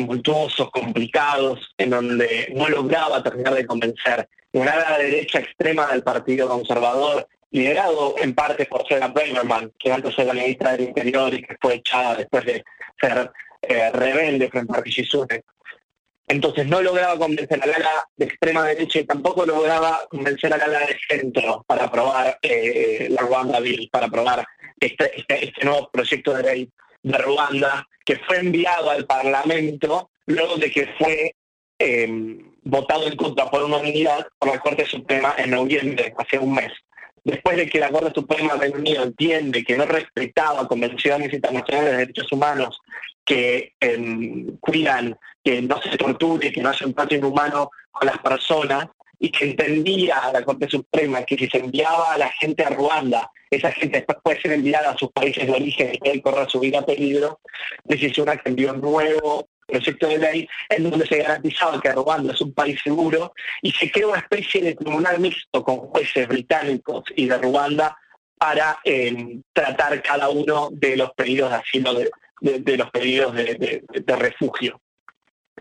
tumultuosos, 0.00 0.70
complicados, 0.70 1.74
en 1.76 1.90
donde 1.90 2.52
no 2.54 2.68
lograba 2.68 3.22
terminar 3.22 3.54
de 3.54 3.66
convencer. 3.66 4.28
Una 4.52 4.76
la 4.76 4.98
derecha 4.98 5.38
extrema 5.38 5.86
del 5.88 6.02
Partido 6.02 6.48
Conservador, 6.48 7.28
liderado 7.50 8.14
en 8.18 8.34
parte 8.34 8.66
por 8.66 8.86
Sarah 8.88 9.08
Braverman, 9.08 9.72
que 9.78 9.92
antes 9.92 10.18
era 10.18 10.32
ministra 10.32 10.72
del 10.72 10.88
Interior 10.88 11.32
y 11.34 11.42
que 11.42 11.56
fue 11.60 11.74
echada 11.74 12.16
después 12.16 12.44
de 12.44 12.64
ser 13.00 13.30
eh, 13.62 13.90
rebelde 13.92 14.48
frente 14.48 14.76
a 14.76 14.80
Rishi 14.80 15.08
Entonces 16.28 16.66
no 16.66 16.80
lograba 16.80 17.18
convencer 17.18 17.60
al 17.62 17.74
ala 17.74 18.08
de 18.16 18.24
extrema 18.24 18.64
derecha 18.64 19.00
y 19.00 19.04
tampoco 19.04 19.44
lograba 19.44 20.00
convencer 20.08 20.52
al 20.52 20.62
ala 20.62 20.80
de 20.80 20.96
centro 21.08 21.64
para 21.66 21.84
aprobar 21.84 22.38
eh, 22.42 23.08
la 23.10 23.22
Rwanda 23.22 23.60
Bill, 23.60 23.88
para 23.92 24.06
aprobar 24.06 24.46
este, 24.78 25.20
este, 25.20 25.44
este, 25.44 25.64
nuevo 25.64 25.90
proyecto 25.90 26.32
de 26.34 26.42
ley 26.42 26.70
de 27.02 27.18
Ruanda 27.18 27.86
que 28.04 28.16
fue 28.16 28.38
enviado 28.38 28.90
al 28.90 29.06
Parlamento 29.06 30.10
luego 30.26 30.56
de 30.56 30.70
que 30.70 30.88
fue 30.98 31.34
em, 31.78 32.38
votado 32.62 33.06
en 33.06 33.16
contra 33.16 33.50
por 33.50 33.62
una 33.62 33.78
unidad 33.78 34.26
por 34.38 34.50
la 34.50 34.60
Corte 34.60 34.84
Suprema 34.86 35.34
en 35.38 35.50
noviembre, 35.50 36.14
hace 36.16 36.38
un 36.38 36.54
mes. 36.54 36.72
Después 37.24 37.56
de 37.56 37.68
que 37.68 37.80
la 37.80 37.90
Corte 37.90 38.12
Suprema 38.14 38.56
del 38.56 38.76
Unido 38.76 39.02
entiende 39.02 39.64
que 39.64 39.76
no 39.76 39.84
respetaba 39.86 40.68
convenciones 40.68 41.32
internacionales 41.32 41.90
de 41.90 41.98
derechos 41.98 42.32
humanos 42.32 42.78
que 43.24 43.74
em, 43.80 44.56
cuidan 44.58 45.16
que 45.42 45.62
no 45.62 45.80
se 45.80 45.96
torture, 45.96 46.52
que 46.52 46.60
no 46.60 46.70
haya 46.70 46.86
un 46.86 46.94
trato 46.94 47.14
inhumano 47.14 47.70
con 47.90 48.06
las 48.06 48.18
personas, 48.18 48.86
y 49.20 49.30
que 49.30 49.44
entendía 49.44 50.16
a 50.16 50.32
la 50.32 50.42
Corte 50.42 50.68
Suprema 50.68 51.22
que 51.24 51.36
si 51.36 51.46
se 51.46 51.58
enviaba 51.58 52.14
a 52.14 52.18
la 52.18 52.30
gente 52.40 52.64
a 52.64 52.70
Ruanda, 52.70 53.30
esa 53.50 53.72
gente 53.72 53.98
después 53.98 54.18
puede 54.22 54.40
ser 54.40 54.52
enviada 54.52 54.90
a 54.90 54.96
sus 54.96 55.10
países 55.10 55.46
de 55.46 55.52
origen 55.52 55.94
y 55.94 55.98
puede 55.98 56.22
correr 56.22 56.50
su 56.50 56.60
vida 56.60 56.78
a 56.78 56.86
peligro, 56.86 57.40
decisión 57.84 58.26
que 58.26 58.48
envió 58.48 58.72
un 58.72 58.80
nuevo 58.80 59.48
proyecto 59.66 60.08
de 60.08 60.18
ley 60.18 60.48
en 60.68 60.90
donde 60.90 61.06
se 61.06 61.18
garantizaba 61.18 61.80
que 61.80 61.92
Ruanda 61.92 62.32
es 62.32 62.40
un 62.40 62.52
país 62.52 62.78
seguro 62.82 63.32
y 63.62 63.70
se 63.72 63.90
creó 63.90 64.10
una 64.10 64.18
especie 64.18 64.62
de 64.62 64.74
tribunal 64.74 65.20
mixto 65.20 65.62
con 65.64 65.78
jueces 65.78 66.28
británicos 66.28 67.04
y 67.16 67.26
de 67.26 67.38
Ruanda 67.38 67.96
para 68.38 68.78
em, 68.84 69.42
tratar 69.52 70.02
cada 70.02 70.30
uno 70.30 70.70
de 70.72 70.96
los 70.96 71.12
pedidos 71.12 71.50
de 71.50 71.56
asilo, 71.56 71.94
de, 71.94 72.76
los 72.76 72.90
pedidos 72.90 73.34
de, 73.34 73.82
refugio. 74.16 74.80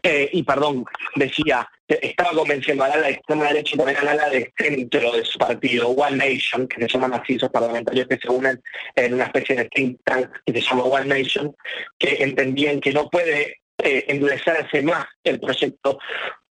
Eh, 0.04 0.30
y 0.34 0.44
perdón, 0.44 0.86
decía, 1.16 1.68
estaba 1.88 2.32
convenciendo 2.32 2.84
a 2.84 2.96
la 2.96 3.10
extrema 3.10 3.46
derecha 3.46 3.76
y 3.76 3.78
también 3.78 3.98
a 3.98 4.14
la 4.14 4.30
de 4.30 4.54
centro 4.58 5.12
de 5.12 5.26
su 5.26 5.38
partido, 5.38 5.90
One 5.90 6.18
Nation, 6.18 6.68
que 6.68 6.82
se 6.82 6.88
llaman 6.88 7.14
así 7.14 7.34
esos 7.34 7.50
parlamentarios 7.50 8.08
que 8.08 8.18
se 8.18 8.30
unen 8.30 8.62
en 8.96 9.14
una 9.14 9.26
especie 9.26 9.56
de 9.56 9.66
think 9.66 10.00
tank 10.04 10.30
que 10.46 10.54
se 10.54 10.62
llama 10.62 10.84
One 10.84 11.06
Nation, 11.06 11.56
que 11.98 12.24
entendían 12.24 12.80
que 12.80 12.94
no 12.94 13.10
puede 13.10 13.60
eh, 13.82 14.06
endurecerse 14.10 14.82
más 14.82 15.06
el 15.24 15.40
proyecto 15.40 16.00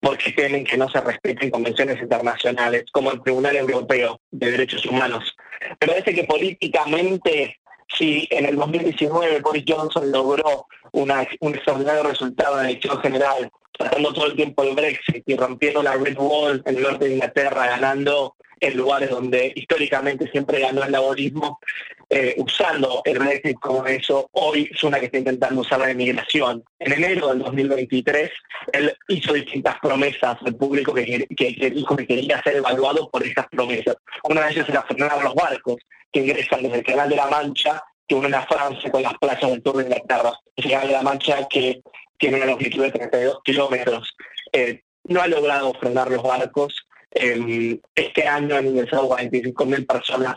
porque 0.01 0.33
temen 0.33 0.65
que 0.65 0.77
no 0.77 0.89
se 0.89 1.01
respeten 1.01 1.51
convenciones 1.51 2.01
internacionales 2.01 2.85
como 2.93 3.13
el 3.13 3.23
Tribunal 3.23 3.57
Europeo 3.57 4.21
de 4.31 4.53
Derechos 4.53 4.87
Humanos. 4.87 5.37
Pero 5.79 5.93
parece 5.93 6.15
que 6.15 6.25
políticamente, 6.25 7.59
si 7.97 8.29
en 8.31 8.47
el 8.47 8.57
2019 8.57 9.41
Boris 9.41 9.65
Johnson 9.67 10.11
logró 10.11 10.67
un 10.93 11.11
extraordinario 11.11 12.03
resultado 12.03 12.61
en 12.61 12.67
elección 12.67 13.01
general, 13.01 13.51
tratando 13.73 14.13
todo 14.13 14.27
el 14.27 14.37
tiempo 14.37 14.63
el 14.63 14.75
Brexit 14.75 15.23
y 15.27 15.37
rompiendo 15.37 15.83
la 15.83 15.95
Red 15.95 16.19
Wall 16.19 16.63
en 16.67 16.77
el 16.77 16.83
norte 16.83 17.07
de 17.07 17.15
Inglaterra, 17.15 17.67
ganando 17.67 18.37
en 18.61 18.77
lugares 18.77 19.11
donde 19.11 19.53
históricamente 19.55 20.31
siempre 20.31 20.61
ganó 20.61 20.83
el 20.85 20.93
laborismo, 20.93 21.59
eh, 22.11 22.35
usando 22.39 23.03
el 23.05 23.19
Brexit 23.19 23.59
como 23.59 23.85
eso, 23.87 24.29
hoy 24.33 24.71
es 24.73 24.83
una 24.83 24.99
que 24.99 25.07
está 25.07 25.19
intentando 25.19 25.61
usar 25.61 25.81
la 25.81 25.91
inmigración. 25.91 26.65
En 26.79 26.93
enero 26.93 27.29
del 27.29 27.41
2023, 27.41 28.31
él 28.73 28.97
hizo 29.09 29.33
distintas 29.35 29.79
promesas 29.81 30.39
al 30.45 30.57
público 30.57 30.95
que, 30.95 31.27
dijo 31.71 31.97
que 31.97 32.07
quería 32.07 32.43
ser 32.43 32.57
evaluado 32.57 33.11
por 33.11 33.23
esas 33.23 33.47
promesas. 33.49 33.97
Una 34.25 34.47
de 34.47 34.53
ellas 34.53 34.69
era 34.69 34.83
frenar 34.85 35.23
los 35.23 35.35
barcos 35.35 35.77
que 36.11 36.21
ingresan 36.21 36.63
desde 36.63 36.79
el 36.79 36.85
Canal 36.85 37.09
de 37.11 37.17
la 37.17 37.27
Mancha 37.27 37.83
que 38.07 38.15
unen 38.15 38.35
a 38.35 38.47
Francia 38.47 38.91
con 38.91 39.03
las 39.03 39.13
playas 39.19 39.51
del 39.51 39.63
sur 39.63 39.77
de 39.77 39.83
Inglaterra. 39.83 40.33
Ese 40.57 40.71
Canal 40.71 40.87
de 40.87 40.93
la 40.95 41.03
Mancha 41.03 41.47
que 41.49 41.83
tiene 42.19 42.37
una 42.39 42.47
longitud 42.47 42.83
de 42.85 42.91
32 42.91 43.39
kilómetros. 43.45 44.17
Eh, 44.53 44.83
no 45.05 45.21
ha 45.21 45.27
logrado 45.27 45.73
frenar 45.75 46.11
los 46.11 46.23
barcos. 46.23 46.87
Este 47.11 48.27
año 48.27 48.57
han 48.57 48.67
ingresado 48.67 49.09
45.000 49.09 49.87
personas 49.87 50.37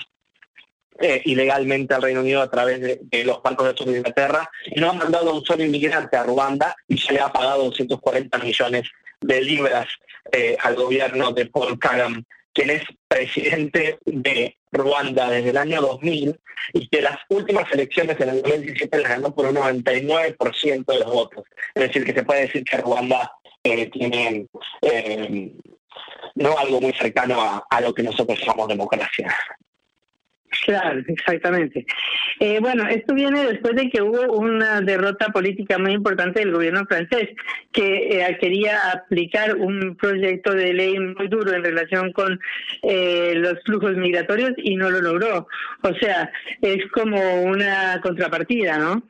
eh, 0.99 1.22
ilegalmente 1.26 1.95
al 1.95 2.02
Reino 2.03 2.19
Unido 2.19 2.41
a 2.41 2.52
través 2.52 2.80
de, 2.80 3.23
los 3.23 3.41
barcos 3.41 3.65
del 3.65 3.77
sur 3.77 3.88
de 3.88 3.98
Inglaterra 3.98 4.49
no 4.76 4.91
han 4.91 4.99
mandado 4.99 5.31
a 5.31 5.34
un 5.34 5.43
solo 5.43 5.64
inmigrante 5.64 6.15
a 6.15 6.23
Ruanda 6.23 6.76
y 6.88 6.98
se 6.98 7.14
le 7.14 7.19
ha 7.19 7.31
pagado 7.31 7.64
240 7.64 8.38
millones 8.38 8.88
de 9.19 9.41
libras 9.41 9.88
eh, 10.31 10.57
al 10.61 10.76
gobierno 10.76 11.31
de 11.31 11.48
Paul 11.48 11.80
Kagame, 11.80 12.23
quien 12.53 12.69
es 12.69 12.84
presidente 13.07 13.98
de 14.06 14.57
Ruanda 14.72 15.30
desde 15.31 15.49
el 15.49 15.57
año 15.57 15.81
2000 15.81 16.39
y 16.73 16.88
que 16.88 17.02
las 17.02 17.18
últimas 17.30 17.72
elecciones 17.72 18.19
en 18.19 18.30
el 18.30 18.41
2017 18.43 18.99
las 18.99 19.10
ganó 19.10 19.34
por 19.34 19.48
un 19.48 19.56
99% 19.56 20.85
de 20.85 20.99
los 20.99 21.11
votos. 21.11 21.45
Es 21.73 21.88
decir, 21.88 22.06
que 22.06 22.14
se 22.14 22.23
puede 22.23 22.41
decir 22.41 22.64
que 22.64 22.77
Ruanda 22.77 23.31
eh, 23.64 23.89
tiene 23.89 24.45
no 26.35 26.57
algo 26.57 26.81
muy 26.81 26.93
cercano 26.93 27.41
a, 27.41 27.65
a 27.69 27.81
lo 27.81 27.93
que 27.93 28.03
nosotros 28.03 28.39
llamamos 28.39 28.68
democracia. 28.69 29.34
Claro, 30.65 31.01
exactamente. 31.07 31.85
Eh, 32.39 32.59
bueno, 32.59 32.85
esto 32.88 33.13
viene 33.13 33.45
después 33.45 33.73
de 33.73 33.89
que 33.89 34.01
hubo 34.01 34.38
una 34.38 34.81
derrota 34.81 35.27
política 35.30 35.77
muy 35.77 35.93
importante 35.93 36.41
del 36.41 36.51
gobierno 36.51 36.85
francés, 36.85 37.30
que 37.72 38.19
eh, 38.19 38.38
quería 38.39 38.77
aplicar 38.91 39.55
un 39.55 39.95
proyecto 39.95 40.53
de 40.53 40.73
ley 40.73 40.99
muy 40.99 41.30
duro 41.30 41.53
en 41.53 41.63
relación 41.63 42.11
con 42.11 42.38
eh, 42.84 43.34
los 43.35 43.63
flujos 43.63 43.95
migratorios 43.95 44.51
y 44.57 44.76
no 44.76 44.89
lo 44.89 45.01
logró. 45.01 45.47
O 45.84 45.93
sea, 45.95 46.30
es 46.61 46.85
como 46.91 47.43
una 47.43 47.99
contrapartida, 48.01 48.77
¿no? 48.77 49.03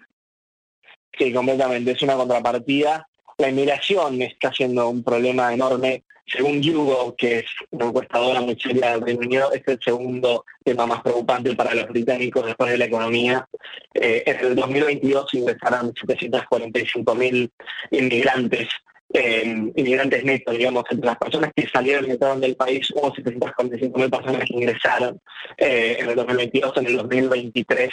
Sí, 1.17 1.33
completamente, 1.33 1.91
es 1.91 2.01
una 2.03 2.15
contrapartida. 2.15 3.07
La 3.39 3.49
inmigración 3.49 4.21
está 4.21 4.53
siendo 4.53 4.87
un 4.89 5.03
problema 5.03 5.51
enorme 5.53 6.03
según 6.31 6.61
Yugo, 6.61 7.15
que 7.17 7.39
es 7.39 7.45
una 7.71 7.85
encuestadora 7.87 8.41
muy 8.41 8.55
seria 8.59 8.91
del 8.91 9.01
Reino 9.01 9.19
Unido, 9.21 9.51
es 9.51 9.61
el 9.67 9.79
segundo 9.83 10.45
tema 10.63 10.85
más 10.85 11.01
preocupante 11.01 11.55
para 11.55 11.73
los 11.73 11.87
británicos 11.87 12.45
después 12.45 12.71
de 12.71 12.77
la 12.77 12.85
economía. 12.85 13.47
Eh, 13.93 14.23
en 14.25 14.45
el 14.45 14.55
2022 14.55 15.33
ingresaron 15.33 15.93
745.000 15.93 17.51
inmigrantes, 17.91 18.69
eh, 19.13 19.43
inmigrantes 19.75 20.23
netos, 20.23 20.57
digamos, 20.57 20.85
entre 20.89 21.05
las 21.05 21.17
personas 21.17 21.51
que 21.55 21.67
salieron 21.67 22.07
y 22.07 22.11
entraron 22.11 22.39
del 22.39 22.55
país, 22.55 22.89
hubo 22.95 23.13
745.000 23.13 24.09
personas 24.09 24.45
que 24.45 24.53
ingresaron 24.53 25.19
eh, 25.57 25.97
en 25.99 26.09
el 26.09 26.15
2022, 26.15 26.77
en 26.77 26.85
el 26.85 26.97
2023 26.97 27.89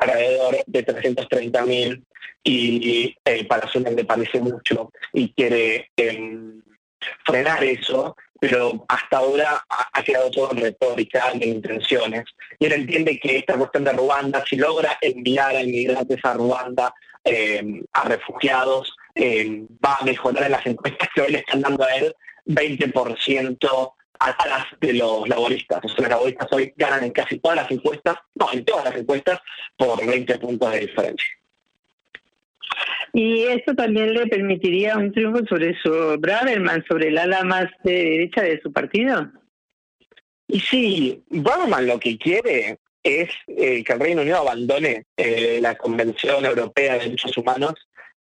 alrededor 0.00 0.56
de 0.66 0.86
330.000 0.86 2.02
y 2.48 3.16
para 3.48 3.66
Sunak 3.66 3.94
le 3.96 4.04
parece 4.04 4.40
mucho 4.40 4.92
y 5.12 5.32
quiere 5.32 5.90
em, 5.96 6.62
frenar 7.24 7.62
eso, 7.64 8.16
pero 8.38 8.84
hasta 8.88 9.18
ahora 9.18 9.64
ha, 9.68 10.02
quedado 10.02 10.30
todo 10.30 10.52
en 10.52 10.58
retórica, 10.58 11.30
en 11.32 11.42
intenciones. 11.42 12.24
Y 12.58 12.66
él 12.66 12.72
entiende 12.72 13.18
que 13.18 13.38
esta 13.38 13.54
cuestión 13.54 13.84
de 13.84 13.92
Ruanda, 13.92 14.44
si 14.46 14.56
logra 14.56 14.98
enviar 15.00 15.56
a 15.56 15.62
inmigrantes 15.62 16.18
a 16.22 16.34
Ruanda, 16.34 16.94
eh, 17.24 17.82
a 17.92 18.04
refugiados, 18.04 18.94
eh, 19.14 19.64
va 19.84 19.96
a 20.00 20.04
mejorar 20.04 20.44
en 20.44 20.52
las 20.52 20.66
encuestas 20.66 21.08
que 21.14 21.22
hoy 21.22 21.32
le 21.32 21.38
están 21.38 21.62
dando 21.62 21.84
a 21.84 21.94
él 21.94 22.14
20% 22.44 23.94
atrás 24.18 24.66
de 24.80 24.92
los 24.94 25.28
laboristas. 25.28 25.80
los 25.82 26.08
laboristas 26.08 26.48
hoy 26.52 26.72
ganan 26.76 27.04
en 27.04 27.10
casi 27.10 27.38
todas 27.38 27.56
las 27.56 27.70
encuestas, 27.70 28.16
no, 28.34 28.52
en 28.52 28.64
todas 28.64 28.84
las 28.84 28.96
encuestas, 28.96 29.40
por 29.76 30.04
20 30.04 30.38
puntos 30.38 30.72
de 30.72 30.80
diferencia. 30.80 31.28
Y 33.12 33.44
esto 33.44 33.74
también 33.74 34.12
le 34.12 34.26
permitiría 34.26 34.96
un 34.96 35.12
triunfo 35.12 35.44
sobre 35.46 35.76
su 35.80 36.16
Braverman, 36.18 36.84
sobre 36.86 37.08
el 37.08 37.18
ala 37.18 37.44
más 37.44 37.66
de 37.82 37.92
derecha 37.92 38.42
de 38.42 38.60
su 38.60 38.72
partido. 38.72 39.30
Y 40.48 40.60
sí, 40.60 41.24
Braverman 41.30 41.86
lo 41.86 41.98
que 41.98 42.18
quiere 42.18 42.78
es 43.02 43.30
eh, 43.46 43.84
que 43.84 43.92
el 43.92 44.00
Reino 44.00 44.22
Unido 44.22 44.38
abandone 44.38 45.06
eh, 45.16 45.58
la 45.60 45.76
Convención 45.76 46.44
Europea 46.44 46.94
de 46.94 47.04
Derechos 47.04 47.36
Humanos 47.36 47.74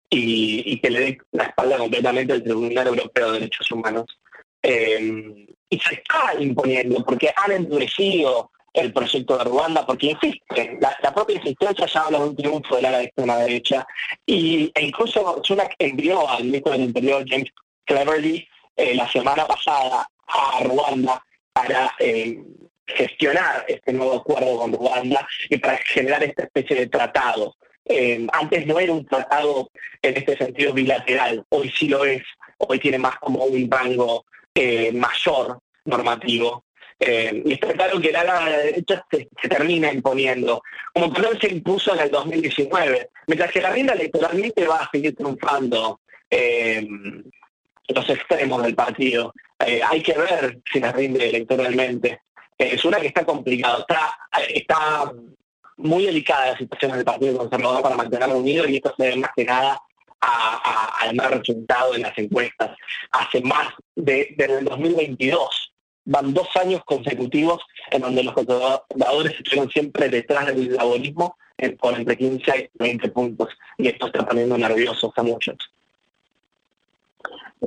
y, 0.09 0.79
que 0.79 0.89
le 0.89 0.99
dé 0.99 1.17
la 1.31 1.45
espalda 1.45 1.77
completamente 1.77 2.33
al 2.33 2.43
Tribunal 2.43 2.87
Europeo 2.87 3.27
de 3.27 3.39
Derechos 3.39 3.71
Humanos. 3.71 4.05
Eh, 4.61 5.47
y 5.69 5.79
se 5.79 5.95
está 5.95 6.33
imponiendo, 6.37 7.03
porque 7.05 7.31
han 7.35 7.53
endurecido 7.53 8.51
el 8.73 8.93
proyecto 8.93 9.37
de 9.37 9.43
Ruanda, 9.43 9.85
porque 9.85 10.07
insiste, 10.07 10.77
la, 10.79 11.13
propia 11.13 11.35
insistencia 11.35 11.85
ya 11.85 12.01
habla 12.01 12.19
de 12.19 12.25
un 12.25 12.35
triunfo 12.35 12.75
de 12.75 12.81
la 12.83 13.01
extrema 13.01 13.37
derecha, 13.37 13.85
y, 14.25 14.71
e 14.73 14.85
incluso 14.85 15.41
Sunak 15.43 15.75
envió 15.77 16.27
al 16.29 16.45
ministro 16.45 16.71
del 16.71 16.81
Interior, 16.83 17.25
James 17.27 17.49
Cleverly, 17.85 18.47
eh, 18.75 18.95
la 18.95 19.09
semana 19.09 19.45
pasada 19.45 20.07
a 20.27 20.63
Ruanda 20.63 21.21
para 21.51 21.93
eh, 21.99 22.41
gestionar 22.85 23.65
este 23.67 23.91
nuevo 23.91 24.15
acuerdo 24.15 24.57
con 24.57 24.73
Ruanda 24.73 25.27
y 25.49 25.57
para 25.57 25.77
generar 25.77 26.23
esta 26.23 26.43
especie 26.43 26.77
de 26.77 26.87
tratado. 26.87 27.55
Eh, 27.83 28.25
antes 28.31 28.65
no 28.67 28.79
era 28.79 28.93
un 28.93 29.05
tratado 29.05 29.69
en 30.01 30.15
este 30.15 30.37
sentido 30.37 30.71
bilateral, 30.71 31.43
hoy 31.49 31.69
sí 31.77 31.89
lo 31.89 32.05
es, 32.05 32.23
hoy 32.57 32.79
tiene 32.79 32.99
más 32.99 33.17
como 33.19 33.43
un 33.43 33.69
rango 33.69 34.25
mayor 34.93 35.59
normativo 35.85 36.63
eh, 37.03 37.41
y 37.45 37.53
está 37.53 37.73
claro 37.73 37.99
que 37.99 38.11
la 38.11 38.21
ala 38.21 38.57
derecha 38.57 39.03
se, 39.09 39.27
termina 39.49 39.91
imponiendo, 39.91 40.61
como 40.93 41.11
también 41.11 41.41
se 41.41 41.47
impuso 41.47 41.95
en 41.95 42.01
el 42.01 42.11
2019, 42.11 43.09
mientras 43.25 43.51
que 43.51 43.59
la 43.59 43.71
rienda 43.71 43.93
electoralmente 43.93 44.67
va 44.67 44.81
a 44.81 44.89
seguir 44.91 45.15
triunfando 45.15 46.01
eh, 46.29 46.87
los 47.87 48.07
extremos 48.07 48.61
del 48.61 48.75
partido. 48.75 49.33
Eh, 49.65 49.81
hay 49.83 50.03
que 50.03 50.13
ver 50.13 50.59
si 50.71 50.79
la 50.79 50.91
rinde 50.91 51.27
electoralmente. 51.27 52.21
es 52.55 52.85
una 52.85 52.99
que 52.99 53.07
está 53.07 53.25
complicada, 53.25 53.79
está, 53.79 54.15
está 54.47 55.11
muy 55.77 56.05
delicada 56.05 56.51
la 56.51 56.57
situación 56.59 56.91
del 56.91 57.03
Partido 57.03 57.35
Conservador 57.35 57.81
para 57.81 57.95
mantenerlo 57.95 58.37
unido 58.37 58.67
y 58.67 58.75
esto 58.75 58.93
se 58.95 59.05
debe 59.05 59.15
más 59.15 59.31
que 59.35 59.45
nada 59.45 59.81
al 60.19 61.15
mal 61.15 61.31
resultado 61.31 61.95
en 61.95 62.03
las 62.03 62.15
encuestas. 62.15 62.77
Hace 63.11 63.41
más 63.41 63.73
de, 63.95 64.35
desde 64.37 64.59
el 64.59 64.65
2022 64.65 65.70
van 66.05 66.33
dos 66.33 66.47
años 66.55 66.83
consecutivos 66.85 67.61
en 67.91 68.01
donde 68.01 68.23
los 68.23 68.33
conservadores 68.33 69.33
estuvieron 69.33 69.69
siempre 69.69 70.09
detrás 70.09 70.47
del 70.47 70.75
laborismo 70.75 71.37
por 71.79 71.93
entre 71.93 72.17
15 72.17 72.69
y 72.73 72.83
20 72.83 73.09
puntos. 73.09 73.49
Y 73.77 73.87
esto 73.87 74.07
está 74.07 74.25
poniendo 74.25 74.57
nerviosos 74.57 75.11
a 75.15 75.23
muchos. 75.23 75.57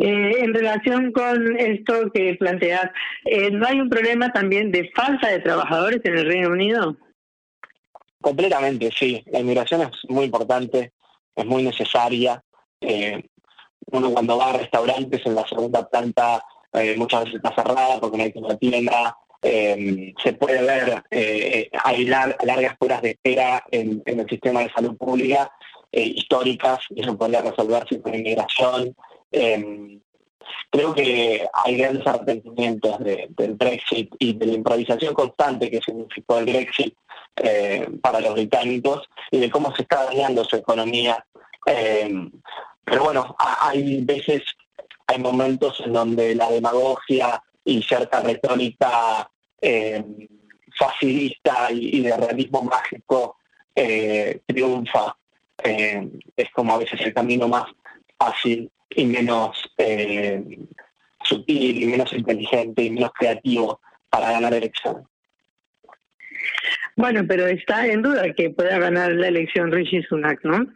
Eh, 0.00 0.42
en 0.42 0.52
relación 0.52 1.12
con 1.12 1.56
esto 1.56 2.10
que 2.12 2.34
planteas, 2.34 2.90
eh, 3.24 3.50
¿no 3.52 3.66
hay 3.66 3.80
un 3.80 3.88
problema 3.88 4.32
también 4.32 4.72
de 4.72 4.90
falta 4.90 5.28
de 5.28 5.38
trabajadores 5.38 6.00
en 6.04 6.18
el 6.18 6.26
Reino 6.26 6.50
Unido? 6.50 6.96
Completamente, 8.20 8.90
sí. 8.90 9.22
La 9.26 9.38
inmigración 9.38 9.82
es 9.82 9.90
muy 10.08 10.24
importante, 10.24 10.92
es 11.36 11.46
muy 11.46 11.62
necesaria. 11.62 12.42
Eh, 12.80 13.22
uno 13.92 14.10
cuando 14.10 14.36
va 14.36 14.50
a 14.50 14.58
restaurantes 14.58 15.24
en 15.26 15.36
la 15.36 15.46
segunda 15.46 15.88
planta 15.88 16.42
eh, 16.74 16.96
muchas 16.96 17.24
veces 17.24 17.36
está 17.36 17.54
cerrada 17.54 18.00
porque 18.00 18.18
no 18.18 18.24
hay 18.24 18.32
una 18.34 18.56
tienda, 18.56 19.16
eh, 19.42 20.12
se 20.22 20.32
puede 20.32 20.62
ver, 20.62 21.04
eh, 21.10 21.70
hay 21.84 22.04
largas 22.04 22.74
horas 22.80 23.00
de 23.02 23.10
espera 23.10 23.62
en, 23.70 24.02
el 24.04 24.28
sistema 24.28 24.60
de 24.60 24.72
salud 24.72 24.96
pública 24.96 25.50
históricas 25.92 26.80
y 26.90 27.02
eso 27.02 27.16
podría 27.16 27.42
resolverse 27.42 28.00
con 28.00 28.14
inmigración. 28.14 28.96
creo 30.70 30.92
que 30.92 31.46
hay 31.52 31.76
grandes 31.76 32.04
arrepentimientos 32.04 32.98
del 32.98 33.54
Brexit 33.54 34.12
y 34.18 34.32
de 34.32 34.46
la 34.46 34.54
improvisación 34.54 35.14
constante 35.14 35.70
que 35.70 35.80
significó 35.80 36.38
el 36.38 36.46
Brexit 36.46 36.96
para 38.02 38.20
los 38.20 38.34
británicos 38.34 39.08
y 39.30 39.38
de 39.38 39.50
cómo 39.50 39.72
se 39.76 39.82
está 39.82 40.06
dañando 40.06 40.42
su 40.42 40.56
economía. 40.56 41.24
pero 41.64 43.04
bueno, 43.04 43.36
hay 43.38 44.02
veces 44.04 44.42
hay 45.06 45.18
momentos 45.18 45.80
en 45.84 45.92
donde 45.92 46.34
la 46.34 46.50
demagogia 46.50 47.42
y 47.64 47.82
cierta 47.82 48.20
retórica 48.20 49.28
eh, 49.60 50.02
facilista 50.78 51.68
y, 51.70 52.02
de 52.02 52.16
realismo 52.16 52.62
mágico 52.62 53.36
eh, 53.74 54.40
triunfa. 54.46 55.16
Eh, 55.62 56.08
es 56.36 56.50
como 56.50 56.74
a 56.74 56.78
veces 56.78 57.00
el 57.00 57.14
camino 57.14 57.48
más 57.48 57.66
fácil 58.18 58.70
y 58.90 59.04
menos 59.06 59.56
sutil 61.22 61.82
y 61.82 61.86
menos 61.86 62.12
inteligente 62.12 62.82
y 62.82 62.90
menos 62.90 63.12
creativo 63.12 63.80
para 64.10 64.32
ganar 64.32 64.54
elecciones. 64.54 65.04
Bueno, 66.96 67.22
pero 67.26 67.46
está 67.46 67.86
en 67.86 68.02
duda 68.02 68.32
que 68.34 68.50
pueda 68.50 68.78
ganar 68.78 69.12
la 69.12 69.28
elección 69.28 69.72
Rishi 69.72 70.02
Sunak, 70.02 70.44
¿no? 70.44 70.66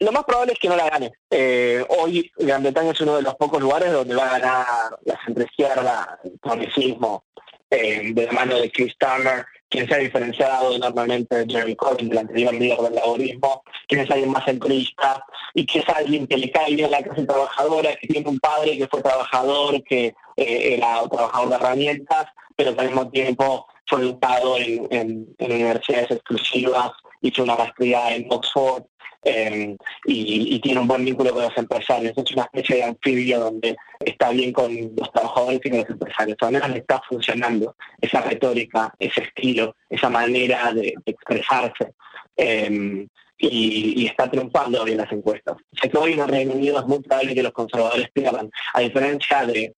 Lo 0.00 0.12
más 0.12 0.24
probable 0.24 0.52
es 0.52 0.58
que 0.58 0.68
no 0.68 0.76
la 0.76 0.90
gane. 0.90 1.12
Eh, 1.30 1.84
hoy 1.88 2.30
Gran 2.36 2.62
Bretaña 2.62 2.92
es 2.92 3.00
uno 3.00 3.16
de 3.16 3.22
los 3.22 3.34
pocos 3.36 3.60
lugares 3.60 3.92
donde 3.92 4.14
va 4.14 4.26
a 4.26 4.38
ganar 4.38 4.66
la 5.04 5.18
centroizquierda, 5.24 6.20
el 6.24 6.38
progresismo, 6.38 7.24
eh, 7.70 8.12
de 8.12 8.26
la 8.26 8.32
mano 8.32 8.58
de 8.58 8.70
Chris 8.70 8.94
Turner, 8.98 9.46
quien 9.70 9.88
se 9.88 9.94
ha 9.94 9.98
diferenciado 9.98 10.74
enormemente 10.74 11.34
de 11.34 11.50
Jeremy 11.50 11.74
Corbyn, 11.74 12.10
del 12.10 12.18
anterior 12.18 12.52
líder 12.52 12.78
del 12.80 12.94
laborismo, 12.94 13.62
quien 13.88 14.02
es 14.02 14.10
alguien 14.10 14.30
más 14.30 14.44
centrista 14.44 15.24
y 15.54 15.64
que 15.64 15.78
es 15.78 15.88
alguien 15.88 16.26
que 16.26 16.36
le 16.36 16.50
cae 16.50 16.76
bien 16.76 16.90
la 16.90 17.02
clase 17.02 17.24
trabajadora, 17.24 17.96
que 17.96 18.08
tiene 18.08 18.28
un 18.28 18.38
padre 18.38 18.76
que 18.76 18.86
fue 18.88 19.00
trabajador, 19.00 19.82
que 19.84 20.14
eh, 20.36 20.74
era 20.74 21.08
trabajador 21.08 21.48
de 21.48 21.54
herramientas, 21.54 22.26
pero 22.54 22.74
al 22.78 22.86
mismo 22.86 23.10
tiempo 23.10 23.66
fue 23.86 24.02
educado 24.02 24.58
en, 24.58 24.86
en 24.90 25.34
universidades 25.38 26.10
exclusivas, 26.10 26.92
hizo 27.22 27.42
una 27.42 27.56
maestría 27.56 28.14
en 28.14 28.26
Oxford, 28.28 28.84
Em, 29.24 29.76
y, 30.04 30.58
tiene 30.60 30.80
un 30.80 30.88
buen 30.88 31.04
vínculo 31.04 31.32
con 31.32 31.44
los 31.44 31.56
empresarios. 31.56 32.12
Es 32.16 32.32
una 32.32 32.42
especie 32.44 32.76
de 32.76 32.82
anfibio 32.84 33.38
donde 33.38 33.76
está 34.00 34.30
bien 34.30 34.52
con 34.52 34.74
los 34.96 35.12
trabajadores 35.12 35.60
y 35.64 35.70
con 35.70 35.78
los 35.78 35.90
empresarios. 35.90 36.36
De 36.40 36.50
menos 36.50 36.70
le 36.70 36.78
está 36.78 37.00
funcionando 37.08 37.76
esa 38.00 38.20
retórica, 38.22 38.92
ese 38.98 39.22
estilo, 39.22 39.76
esa 39.88 40.10
manera 40.10 40.72
de, 40.72 40.94
expresarse. 41.06 41.94
Em, 42.36 43.08
y, 43.38 44.06
está 44.06 44.30
triunfando 44.30 44.86
en 44.86 44.96
las 44.96 45.12
encuestas. 45.12 45.56
Que 45.80 45.98
hoy 45.98 46.12
en 46.14 46.20
el 46.20 46.28
Reino 46.28 46.54
Unido 46.54 46.80
es 46.80 46.86
muy 46.86 47.00
probable 47.00 47.34
que 47.34 47.42
los 47.42 47.52
conservadores 47.52 48.10
pierdan, 48.12 48.50
a 48.74 48.80
diferencia 48.80 49.44
de 49.46 49.74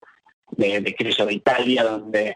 de, 0.51 0.81
de 0.81 1.25
de 1.25 1.33
Italia, 1.33 1.83
donde 1.83 2.35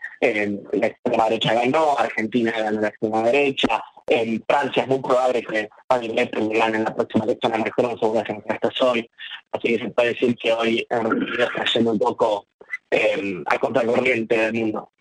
la 0.73 0.87
extrema 0.87 1.25
derecha 1.25 1.53
ganó, 1.53 1.97
Argentina 1.97 2.51
ganó 2.51 2.81
la 2.81 2.87
extrema 2.89 3.23
derecha, 3.23 3.83
en 4.09 4.43
Francia 4.47 4.83
es 4.83 4.89
muy 4.89 4.99
probable 4.99 5.43
que 5.43 5.69
Biden 5.89 6.49
gane 6.49 6.77
en 6.77 6.83
la 6.83 6.95
próxima 6.95 7.25
elección 7.25 7.53
a 7.53 7.57
Macron, 7.59 7.99
según 7.99 8.15
las 8.15 8.29
encuestas 8.29 8.81
hoy. 8.81 9.09
Así 9.51 9.67
que 9.67 9.79
se 9.79 9.89
puede 9.89 10.09
decir 10.09 10.35
que 10.35 10.51
hoy 10.51 10.87
está 10.89 11.65
yendo 11.73 11.91
un 11.91 11.99
poco 11.99 12.47
eh, 12.89 13.43
a 13.45 13.59
contracorriente 13.59 14.37
del 14.37 14.53
mundo. 14.53 14.91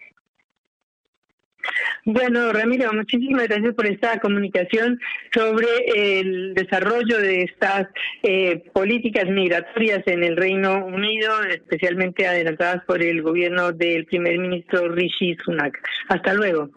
Bueno, 2.04 2.52
Ramiro, 2.52 2.92
muchísimas 2.92 3.48
gracias 3.48 3.74
por 3.74 3.86
esta 3.86 4.18
comunicación 4.18 4.98
sobre 5.34 5.66
el 5.94 6.54
desarrollo 6.54 7.18
de 7.18 7.42
estas 7.42 7.88
eh, 8.22 8.64
políticas 8.72 9.26
migratorias 9.26 10.02
en 10.06 10.24
el 10.24 10.36
Reino 10.36 10.86
Unido, 10.86 11.42
especialmente 11.44 12.26
adelantadas 12.26 12.84
por 12.84 13.02
el 13.02 13.22
gobierno 13.22 13.72
del 13.72 14.06
primer 14.06 14.38
ministro 14.38 14.88
Rishi 14.88 15.36
Sunak. 15.44 15.78
Hasta 16.08 16.32
luego. 16.34 16.70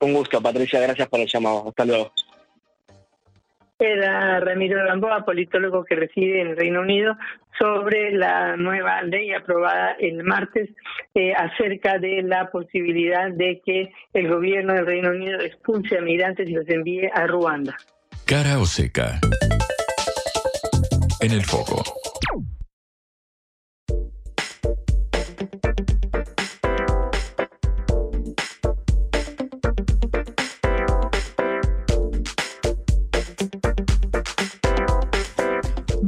Un 0.00 0.14
gusto, 0.14 0.40
Patricia. 0.40 0.80
Gracias 0.80 1.08
por 1.08 1.20
el 1.20 1.26
llamado. 1.26 1.68
Hasta 1.68 1.84
luego. 1.84 2.12
Era 3.80 4.40
Ramiro 4.40 4.84
Gamboa, 4.84 5.24
politólogo 5.24 5.84
que 5.84 5.94
reside 5.94 6.42
en 6.42 6.48
el 6.48 6.56
Reino 6.56 6.82
Unido, 6.82 7.16
sobre 7.58 8.12
la 8.12 8.56
nueva 8.56 9.02
ley 9.02 9.32
aprobada 9.32 9.92
el 9.98 10.22
martes 10.22 10.68
eh, 11.14 11.32
acerca 11.32 11.98
de 11.98 12.22
la 12.22 12.50
posibilidad 12.50 13.30
de 13.30 13.60
que 13.64 13.92
el 14.12 14.28
gobierno 14.28 14.74
del 14.74 14.86
Reino 14.86 15.10
Unido 15.10 15.40
expulse 15.40 15.98
a 15.98 16.02
migrantes 16.02 16.48
y 16.48 16.52
los 16.52 16.68
envíe 16.68 17.10
a 17.12 17.26
Ruanda. 17.26 17.76
Cara 18.26 18.58
o 18.58 18.66
seca. 18.66 19.18
En 21.20 21.32
el 21.32 21.42
foco. 21.42 21.99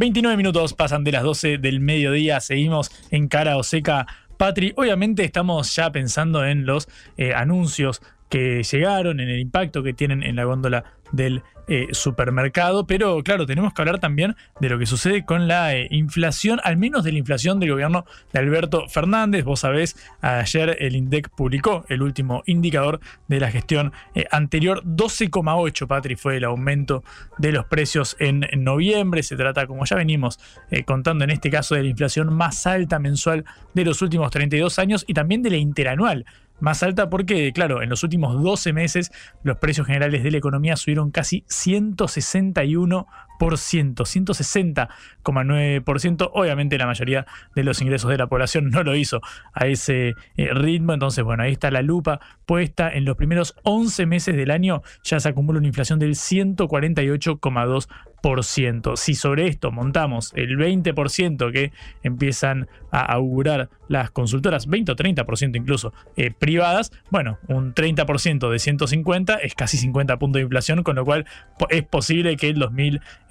29 0.02 0.36
minutos 0.36 0.74
pasan 0.74 1.04
de 1.04 1.12
las 1.12 1.22
12 1.22 1.58
del 1.58 1.78
mediodía, 1.78 2.40
seguimos 2.40 2.90
en 3.12 3.28
cara 3.28 3.56
o 3.56 3.62
seca. 3.62 4.08
Patri, 4.36 4.72
obviamente 4.74 5.24
estamos 5.24 5.76
ya 5.76 5.92
pensando 5.92 6.44
en 6.44 6.66
los 6.66 6.88
eh, 7.16 7.34
anuncios 7.34 8.02
que 8.28 8.64
llegaron, 8.64 9.20
en 9.20 9.28
el 9.28 9.38
impacto 9.38 9.84
que 9.84 9.92
tienen 9.92 10.24
en 10.24 10.34
la 10.34 10.42
góndola 10.42 10.82
del 11.12 11.44
eh, 11.68 11.88
supermercado, 11.92 12.86
pero 12.86 13.22
claro, 13.22 13.46
tenemos 13.46 13.72
que 13.72 13.82
hablar 13.82 14.00
también 14.00 14.34
de 14.60 14.68
lo 14.68 14.78
que 14.78 14.86
sucede 14.86 15.24
con 15.24 15.46
la 15.46 15.74
eh, 15.76 15.86
inflación, 15.90 16.60
al 16.64 16.76
menos 16.76 17.04
de 17.04 17.12
la 17.12 17.18
inflación 17.18 17.60
del 17.60 17.70
gobierno 17.70 18.04
de 18.32 18.40
Alberto 18.40 18.88
Fernández. 18.88 19.44
Vos 19.44 19.60
sabés, 19.60 19.96
ayer 20.20 20.76
el 20.80 20.96
INDEC 20.96 21.28
publicó 21.28 21.84
el 21.88 22.02
último 22.02 22.42
indicador 22.46 22.98
de 23.28 23.38
la 23.38 23.50
gestión 23.50 23.92
eh, 24.14 24.26
anterior, 24.32 24.82
12,8, 24.84 25.86
Patri, 25.86 26.16
fue 26.16 26.38
el 26.38 26.44
aumento 26.44 27.04
de 27.38 27.52
los 27.52 27.64
precios 27.66 28.16
en, 28.18 28.44
en 28.50 28.64
noviembre. 28.64 29.22
Se 29.22 29.36
trata, 29.36 29.66
como 29.66 29.84
ya 29.84 29.96
venimos 29.96 30.40
contando 30.84 31.24
en 31.24 31.30
este 31.30 31.50
caso, 31.50 31.74
de 31.74 31.84
la 31.84 31.88
inflación 31.90 32.32
más 32.34 32.66
alta 32.66 32.98
mensual 32.98 33.44
de 33.74 33.84
los 33.84 34.02
últimos 34.02 34.30
32 34.30 34.78
años 34.78 35.04
y 35.06 35.14
también 35.14 35.42
de 35.42 35.50
la 35.50 35.56
interanual 35.56 36.24
más 36.62 36.82
alta 36.82 37.10
porque, 37.10 37.52
claro, 37.52 37.82
en 37.82 37.90
los 37.90 38.02
últimos 38.04 38.40
12 38.42 38.72
meses 38.72 39.10
los 39.42 39.58
precios 39.58 39.86
generales 39.86 40.22
de 40.22 40.30
la 40.30 40.38
economía 40.38 40.76
subieron 40.76 41.10
casi 41.10 41.44
161%, 41.48 43.06
160,9%. 43.38 46.30
Obviamente 46.32 46.78
la 46.78 46.86
mayoría 46.86 47.26
de 47.54 47.64
los 47.64 47.82
ingresos 47.82 48.10
de 48.10 48.18
la 48.18 48.26
población 48.26 48.70
no 48.70 48.82
lo 48.82 48.96
hizo 48.96 49.20
a 49.52 49.66
ese 49.66 50.14
eh, 50.36 50.54
ritmo. 50.54 50.92
Entonces, 50.92 51.24
bueno, 51.24 51.42
ahí 51.42 51.52
está 51.52 51.70
la 51.70 51.80
lupa 51.82 52.20
puesta. 52.46 52.90
En 52.90 53.04
los 53.04 53.16
primeros 53.16 53.54
11 53.64 54.06
meses 54.06 54.34
del 54.36 54.50
año 54.50 54.82
ya 55.02 55.20
se 55.20 55.28
acumula 55.28 55.58
una 55.58 55.68
inflación 55.68 55.98
del 55.98 56.14
148,2%. 56.14 58.96
Si 58.96 59.16
sobre 59.16 59.48
esto 59.48 59.72
montamos 59.72 60.32
el 60.36 60.56
20% 60.56 61.52
que 61.52 61.72
empiezan 62.04 62.68
a 62.92 63.00
augurar 63.00 63.68
las 63.88 64.12
consultoras, 64.12 64.68
20 64.68 64.92
o 64.92 64.96
30% 64.96 65.56
incluso 65.56 65.92
eh, 66.16 66.30
privadas, 66.30 66.92
bueno, 67.10 67.40
un 67.48 67.74
30% 67.74 68.48
de 68.48 68.60
150 68.60 69.34
es 69.36 69.54
casi 69.54 69.76
50 69.76 70.18
puntos 70.18 70.38
de 70.38 70.44
inflación, 70.44 70.82
con 70.84 70.96
lo 70.96 71.04
cual 71.04 71.26
es 71.70 71.82
posible 71.82 72.36
que 72.36 72.48
el 72.48 72.60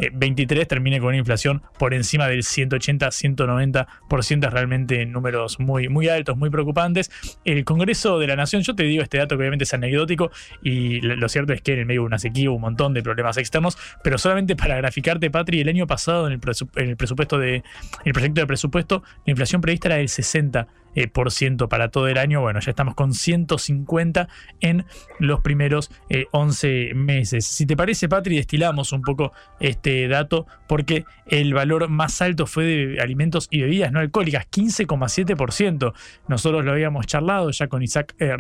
2023 0.02 0.68
termine 0.68 1.00
con 1.00 1.10
una 1.10 1.18
inflación 1.18 1.62
por 1.78 1.94
encima 1.94 2.28
del 2.28 2.44
180-190%, 2.44 4.48
es 4.48 4.54
realmente 4.54 5.06
números 5.06 5.60
muy, 5.60 5.90
muy 5.90 6.08
altos, 6.08 6.38
muy 6.38 6.50
preocupantes. 6.50 7.12
El 7.46 7.66
Congreso 7.66 8.20
de 8.20 8.28
la 8.28 8.36
Nación, 8.36 8.64
yo 8.64 8.76
te 8.76 8.84
digo 8.84 9.04
este 9.04 9.18
dato 9.18 9.36
que 9.36 9.42
obviamente 9.42 9.64
es 9.64 9.74
anecdótico 9.74 10.32
y 10.64 11.02
lo 11.02 11.30
cierto 11.30 11.54
es 11.54 11.62
que 11.62 11.74
en 11.74 11.80
el 11.80 11.86
medio 11.86 12.02
de 12.02 12.08
una 12.08 12.20
sequía 12.20 12.52
un 12.52 12.62
montón 12.62 12.94
de 12.94 13.04
problemas 13.04 13.38
externos, 13.38 13.78
pero 14.04 14.18
solamente 14.18 14.56
para 14.56 14.76
graficarte, 14.78 15.30
Patri, 15.30 15.62
el 15.62 15.70
año 15.70 15.88
pasado 15.88 16.28
en 16.28 16.34
el, 16.34 16.40
presupuesto 16.40 17.38
de 17.38 17.64
el 18.06 18.14
proyecto 18.14 18.42
de 18.42 18.48
presupuesto, 18.48 19.04
la 19.26 19.32
inflación 19.32 19.62
prevista 19.62 19.90
era 19.90 19.98
del 19.98 20.10
60 20.10 20.68
eh, 20.94 21.08
por 21.08 21.32
ciento 21.32 21.70
para 21.70 21.90
todo 21.90 22.08
el 22.10 22.18
año. 22.18 22.42
Bueno, 22.42 22.60
ya 22.60 22.72
estamos 22.72 22.96
con 22.96 23.14
150 23.14 24.28
en 24.60 24.86
los 25.20 25.40
primeros 25.40 25.90
11 26.32 26.90
eh, 26.90 26.94
meses. 26.94 27.46
Si 27.46 27.66
te 27.66 27.78
parece, 27.78 28.10
Patri, 28.10 28.36
destilamos 28.36 28.92
un 28.92 29.02
poco 29.02 29.32
este 29.62 30.08
dato 30.10 30.48
porque 30.68 31.06
el 31.28 31.54
valor 31.54 31.88
más 31.88 32.22
alto 32.22 32.46
fue 32.46 32.66
de 32.66 33.02
alimentos 33.02 33.48
y 33.50 33.62
bebidas 33.62 33.92
no 33.92 34.00
alcohólicas, 34.00 34.48
15,7%. 34.52 35.94
Nosotros 36.28 36.66
lo 36.66 36.72
habíamos 36.72 37.08
charlado 37.08 37.52
ya 37.52 37.68
con 37.68 37.84
Isaac 37.84 38.14
eh, 38.20 38.36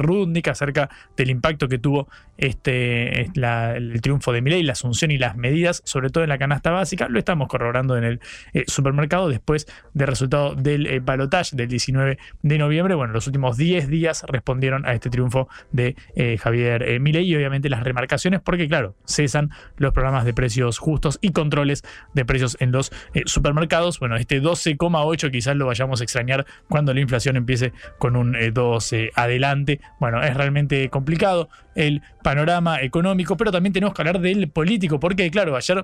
acerca 0.49 0.89
del 1.15 1.29
impacto 1.29 1.69
que 1.69 1.77
tuvo 1.77 2.09
este, 2.37 3.21
el 3.21 4.01
triunfo 4.01 4.33
de 4.33 4.41
Milei, 4.41 4.63
la 4.63 4.73
asunción 4.73 5.11
y 5.11 5.17
las 5.17 5.37
medidas, 5.37 5.81
sobre 5.85 6.09
todo 6.09 6.23
en 6.23 6.29
la 6.29 6.37
canasta 6.37 6.71
básica. 6.71 7.07
Lo 7.07 7.19
estamos 7.19 7.47
corroborando 7.47 7.97
en 7.97 8.03
el 8.03 8.19
supermercado 8.67 9.29
después 9.29 9.67
del 9.93 10.07
resultado 10.07 10.55
del 10.55 10.99
balotaje 11.01 11.55
del 11.55 11.67
19 11.67 12.17
de 12.41 12.57
noviembre. 12.57 12.95
Bueno, 12.95 13.13
los 13.13 13.27
últimos 13.27 13.57
10 13.57 13.87
días 13.87 14.23
respondieron 14.27 14.85
a 14.85 14.93
este 14.93 15.09
triunfo 15.09 15.47
de 15.71 15.95
eh, 16.15 16.37
Javier 16.37 16.83
eh, 16.83 16.99
Milei 16.99 17.25
y 17.25 17.35
obviamente 17.35 17.69
las 17.69 17.83
remarcaciones, 17.83 18.41
porque 18.41 18.67
claro, 18.67 18.95
cesan 19.05 19.49
los 19.77 19.93
programas 19.93 20.25
de 20.25 20.33
precios 20.33 20.77
justos 20.77 21.19
y 21.21 21.31
controles 21.31 21.83
de 22.13 22.25
precios 22.25 22.57
en 22.59 22.71
los 22.71 22.91
eh, 23.13 23.23
supermercados. 23.25 23.99
Bueno, 23.99 24.15
este 24.15 24.41
12,8 24.41 25.31
quizás 25.31 25.55
lo 25.55 25.67
vayamos 25.67 26.01
a 26.01 26.03
extrañar 26.03 26.45
cuando 26.69 26.93
la 26.93 26.99
inflación 26.99 27.35
empiece 27.35 27.73
con 27.97 28.15
un 28.15 28.35
12 28.53 29.11
adelante. 29.15 29.79
Bueno, 29.99 30.21
es 30.23 30.35
realmente 30.35 30.89
complicado 30.89 31.49
el 31.75 32.01
panorama 32.23 32.81
económico, 32.81 33.37
pero 33.37 33.51
también 33.51 33.73
tenemos 33.73 33.93
que 33.93 34.01
hablar 34.01 34.19
del 34.19 34.49
político, 34.49 34.99
porque 34.99 35.29
claro, 35.31 35.55
ayer 35.55 35.83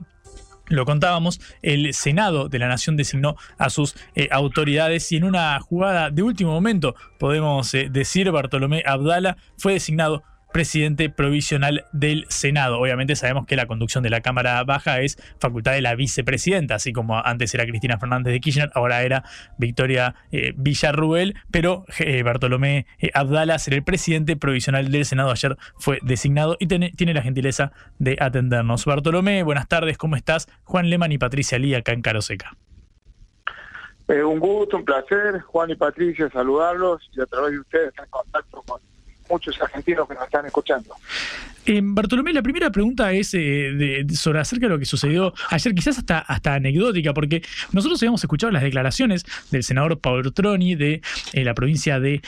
lo 0.69 0.85
contábamos, 0.85 1.39
el 1.61 1.93
Senado 1.93 2.49
de 2.49 2.59
la 2.59 2.67
Nación 2.67 2.97
designó 2.97 3.35
a 3.57 3.69
sus 3.69 3.95
eh, 4.15 4.27
autoridades 4.31 5.11
y 5.11 5.17
en 5.17 5.23
una 5.23 5.59
jugada 5.59 6.09
de 6.09 6.23
último 6.23 6.51
momento, 6.51 6.95
podemos 7.19 7.73
eh, 7.73 7.89
decir, 7.89 8.29
Bartolomé 8.31 8.83
Abdala 8.85 9.37
fue 9.57 9.73
designado 9.73 10.23
presidente 10.51 11.09
provisional 11.09 11.85
del 11.91 12.25
Senado. 12.29 12.79
Obviamente 12.79 13.15
sabemos 13.15 13.45
que 13.45 13.55
la 13.55 13.65
conducción 13.65 14.03
de 14.03 14.09
la 14.09 14.21
Cámara 14.21 14.63
Baja 14.63 15.01
es 15.01 15.17
facultad 15.39 15.73
de 15.73 15.81
la 15.81 15.95
vicepresidenta, 15.95 16.75
así 16.75 16.93
como 16.93 17.17
antes 17.23 17.53
era 17.53 17.65
Cristina 17.65 17.97
Fernández 17.97 18.33
de 18.33 18.39
Kirchner, 18.39 18.69
ahora 18.73 19.03
era 19.03 19.23
Victoria 19.57 20.15
eh, 20.31 20.53
Villarruel, 20.55 21.35
pero 21.51 21.85
eh, 21.99 22.23
Bartolomé 22.23 22.85
eh, 22.99 23.11
Abdala 23.13 23.59
será 23.59 23.77
el 23.77 23.83
presidente 23.83 24.35
provisional 24.35 24.91
del 24.91 25.05
Senado. 25.05 25.31
Ayer 25.31 25.57
fue 25.77 25.99
designado 26.01 26.57
y 26.59 26.67
tiene, 26.67 27.13
la 27.13 27.21
gentileza 27.21 27.71
de 27.99 28.17
atendernos. 28.19 28.85
Bartolomé, 28.85 29.43
buenas 29.43 29.67
tardes, 29.67 29.97
¿cómo 29.97 30.15
estás? 30.15 30.47
Juan 30.63 30.89
Leman 30.89 31.11
y 31.11 31.17
Patricia 31.17 31.57
Lía 31.57 31.79
acá 31.79 31.93
en 31.93 32.01
Caroseca. 32.01 32.55
un 34.07 34.39
gusto, 34.39 34.77
un 34.77 34.85
placer, 34.85 35.41
Juan 35.41 35.69
y 35.69 35.75
Patricia, 35.75 36.29
saludarlos 36.31 37.09
y 37.13 37.21
a 37.21 37.25
través 37.25 37.51
de 37.51 37.59
ustedes 37.59 37.87
estar 37.89 38.05
en 38.05 38.11
contacto 38.11 38.56
con 38.56 38.56
muchos 39.29 39.59
argentinos 39.61 40.07
que 40.07 40.13
nos 40.13 40.23
están 40.23 40.45
escuchando. 40.45 40.95
Eh, 41.69 41.81
Bartolomé, 41.83 42.31
la 42.31 42.41
primera 42.41 42.71
pregunta 42.71 43.11
es 43.11 43.33
eh, 43.33 44.05
sobre 44.13 44.39
acerca 44.39 44.67
de 44.67 44.69
lo 44.69 44.79
que 44.79 44.85
sucedió 44.85 45.33
ayer, 45.49 45.75
quizás 45.75 45.97
hasta, 45.97 46.19
hasta 46.19 46.53
anecdótica, 46.53 47.13
porque 47.13 47.43
nosotros 47.73 48.01
habíamos 48.01 48.23
escuchado 48.23 48.51
las 48.51 48.63
declaraciones 48.63 49.25
del 49.51 49.63
senador 49.63 49.99
Troni 50.33 50.75
de 50.75 51.01
eh, 51.33 51.43
la 51.43 51.53
provincia 51.53 51.99
de 51.99 52.21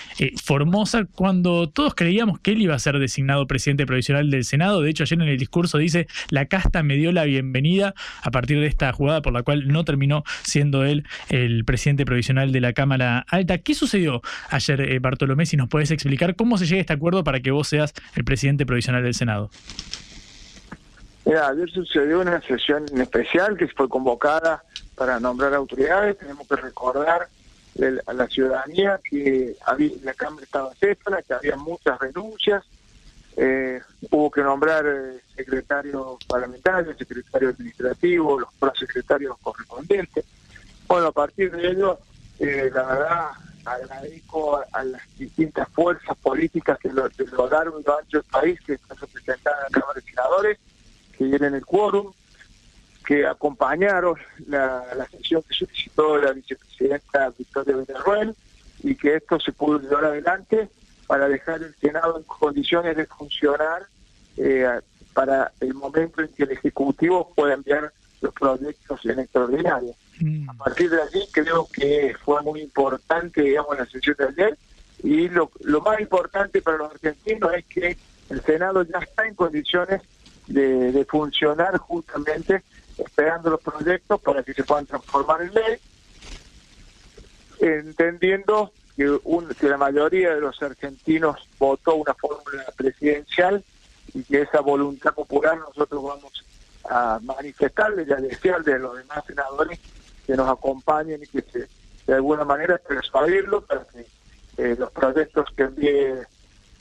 Formosa, 0.43 1.05
cuando 1.05 1.69
todos 1.69 1.95
creíamos 1.95 2.41
que 2.41 2.51
él 2.51 2.61
iba 2.61 2.75
a 2.75 2.79
ser 2.79 2.99
designado 2.99 3.47
presidente 3.47 3.85
provisional 3.85 4.29
del 4.29 4.43
Senado. 4.43 4.81
De 4.81 4.89
hecho, 4.89 5.03
ayer 5.03 5.21
en 5.21 5.29
el 5.29 5.37
discurso 5.37 5.77
dice, 5.77 6.07
la 6.31 6.47
casta 6.47 6.83
me 6.83 6.97
dio 6.97 7.13
la 7.13 7.23
bienvenida 7.23 7.93
a 8.21 8.31
partir 8.31 8.59
de 8.59 8.67
esta 8.67 8.91
jugada 8.91 9.21
por 9.21 9.31
la 9.31 9.43
cual 9.43 9.69
no 9.69 9.85
terminó 9.85 10.25
siendo 10.43 10.83
él 10.83 11.05
el 11.29 11.63
presidente 11.63 12.03
provisional 12.03 12.51
de 12.51 12.59
la 12.59 12.73
Cámara 12.73 13.25
Alta. 13.29 13.59
¿Qué 13.59 13.73
sucedió 13.73 14.21
ayer, 14.49 14.99
Bartolomé? 14.99 15.45
Si 15.45 15.55
nos 15.55 15.69
puedes 15.69 15.91
explicar 15.91 16.35
cómo 16.35 16.57
se 16.57 16.65
llega 16.65 16.79
a 16.79 16.81
este 16.81 16.93
acuerdo 16.93 17.23
para 17.23 17.39
que 17.39 17.51
vos 17.51 17.69
seas 17.69 17.93
el 18.15 18.25
presidente 18.25 18.65
provisional 18.65 19.01
del 19.01 19.13
Senado. 19.13 19.28
Mira, 21.26 21.47
ayer 21.49 21.69
sucedió 21.69 22.22
una 22.22 22.41
sesión 22.41 22.99
especial 22.99 23.57
que 23.57 23.68
fue 23.68 23.88
convocada 23.88 24.64
para 24.95 25.19
nombrar 25.19 25.53
autoridades. 25.53 26.18
Tenemos 26.18 26.47
que 26.47 26.56
recordar 26.56 27.30
a 28.06 28.14
la 28.14 28.27
ciudadanía 28.27 28.99
que 29.03 29.56
la 30.03 30.14
Cámara 30.14 30.43
estaba 30.43 30.73
céfala, 30.76 31.22
que 31.22 31.34
había 31.34 31.56
muchas 31.56 31.99
renuncias, 31.99 32.64
eh, 33.38 33.81
hubo 34.11 34.30
que 34.30 34.41
nombrar 34.41 34.85
eh, 34.85 35.22
secretario 35.35 36.18
parlamentario, 36.27 36.93
secretario 36.97 37.49
administrativo, 37.49 38.39
los 38.39 38.49
prosecretarios 38.60 39.38
correspondientes. 39.41 40.26
Bueno, 40.88 41.07
a 41.07 41.11
partir 41.14 41.51
de 41.51 41.69
ello, 41.69 41.99
eh, 42.39 42.69
la 42.73 42.84
verdad, 42.84 43.27
agradezco 43.65 44.61
a, 44.72 44.84
las 44.84 45.02
distintas 45.18 45.68
fuerzas 45.69 46.18
políticas 46.18 46.77
que 46.80 46.90
lo, 46.90 47.10
que 47.10 47.26
lo 47.26 47.49
largo 47.49 47.80
y 47.80 47.84
lo 47.84 47.98
ancho 47.98 48.18
del 48.18 48.31
país, 48.31 48.60
que 48.61 48.73
están 48.73 48.98
representadas 48.98 49.60
en 49.60 49.73
la 49.73 49.80
Cámara 49.80 49.99
de 49.99 50.02
Senadores, 50.02 50.60
que 51.18 51.23
vienen 51.26 51.56
el 51.56 51.65
quórum, 51.65 52.11
que 53.06 53.26
acompañaron 53.26 54.15
la, 54.48 55.07
sesión 55.10 55.41
que 55.44 55.56
solicitó 55.56 56.18
la 56.18 56.31
vicepresidenta 56.31 57.34
Victoria 57.38 57.77
Villarruel 57.77 58.36
y 58.84 58.95
que 58.95 59.15
esto 59.15 59.40
se 59.40 59.52
pudo 59.52 59.80
llevar 59.80 60.06
adelante 60.06 60.69
para 61.07 61.27
dejar 61.27 61.64
el 61.64 61.76
Senado 61.76 62.18
en 62.18 62.23
condiciones 62.23 62.95
de 62.95 63.07
funcionar 63.07 63.88
eh, 64.38 64.80
para 65.14 65.52
el 65.60 65.73
momento 65.73 66.22
en 66.22 66.27
que 66.30 66.44
el 66.44 66.52
Ejecutivo 66.52 67.34
pueda 67.36 67.56
enviar 67.56 67.91
los 68.21 68.33
proyectos 68.33 69.05
en 69.05 69.19
extraordinario. 69.19 69.93
Mm. 70.19 70.49
A 70.49 70.53
partir 70.53 70.89
de 70.89 71.01
allí 71.01 71.27
creo 71.31 71.67
que 71.71 72.15
fue 72.23 72.41
muy 72.41 72.61
importante, 72.61 73.41
digamos, 73.41 73.77
la 73.77 73.85
sesión 73.85 74.15
de 74.17 74.25
ayer 74.25 74.57
y 75.03 75.29
lo, 75.29 75.51
lo 75.61 75.81
más 75.81 75.99
importante 75.99 76.61
para 76.61 76.77
los 76.77 76.91
argentinos 76.91 77.53
es 77.53 77.65
que 77.65 77.97
el 78.29 78.41
Senado 78.43 78.83
ya 78.83 78.99
está 78.99 79.25
en 79.25 79.35
condiciones 79.35 80.01
de, 80.47 80.91
de 80.91 81.05
funcionar 81.05 81.77
justamente 81.77 82.63
esperando 82.97 83.51
los 83.51 83.61
proyectos 83.61 84.19
para 84.21 84.43
que 84.43 84.53
se 84.53 84.63
puedan 84.63 84.85
transformar 84.85 85.41
en 85.41 85.53
ley, 85.53 85.77
entendiendo 87.61 88.71
que, 88.95 89.09
un, 89.23 89.47
que 89.49 89.69
la 89.69 89.77
mayoría 89.77 90.35
de 90.35 90.41
los 90.41 90.61
argentinos 90.61 91.37
votó 91.57 91.95
una 91.95 92.13
fórmula 92.13 92.65
presidencial 92.75 93.63
y 94.13 94.23
que 94.23 94.41
esa 94.41 94.59
voluntad 94.59 95.13
popular 95.13 95.57
nosotros 95.57 96.03
vamos 96.03 96.45
a 96.89 97.19
manifestarle 97.21 98.05
y 98.07 98.11
a 98.11 98.17
desearle 98.17 98.73
a 98.73 98.77
los 98.79 98.97
demás 98.97 99.23
senadores 99.25 99.79
que 100.25 100.35
nos 100.35 100.49
acompañen 100.49 101.21
y 101.23 101.27
que 101.27 101.41
se, 101.41 101.67
de 102.07 102.13
alguna 102.15 102.43
manera 102.43 102.77
persuadirlo 102.77 103.61
para 103.61 103.85
que 103.85 104.05
eh, 104.57 104.75
los 104.77 104.91
proyectos 104.91 105.47
que 105.55 105.63
envíe 105.63 106.15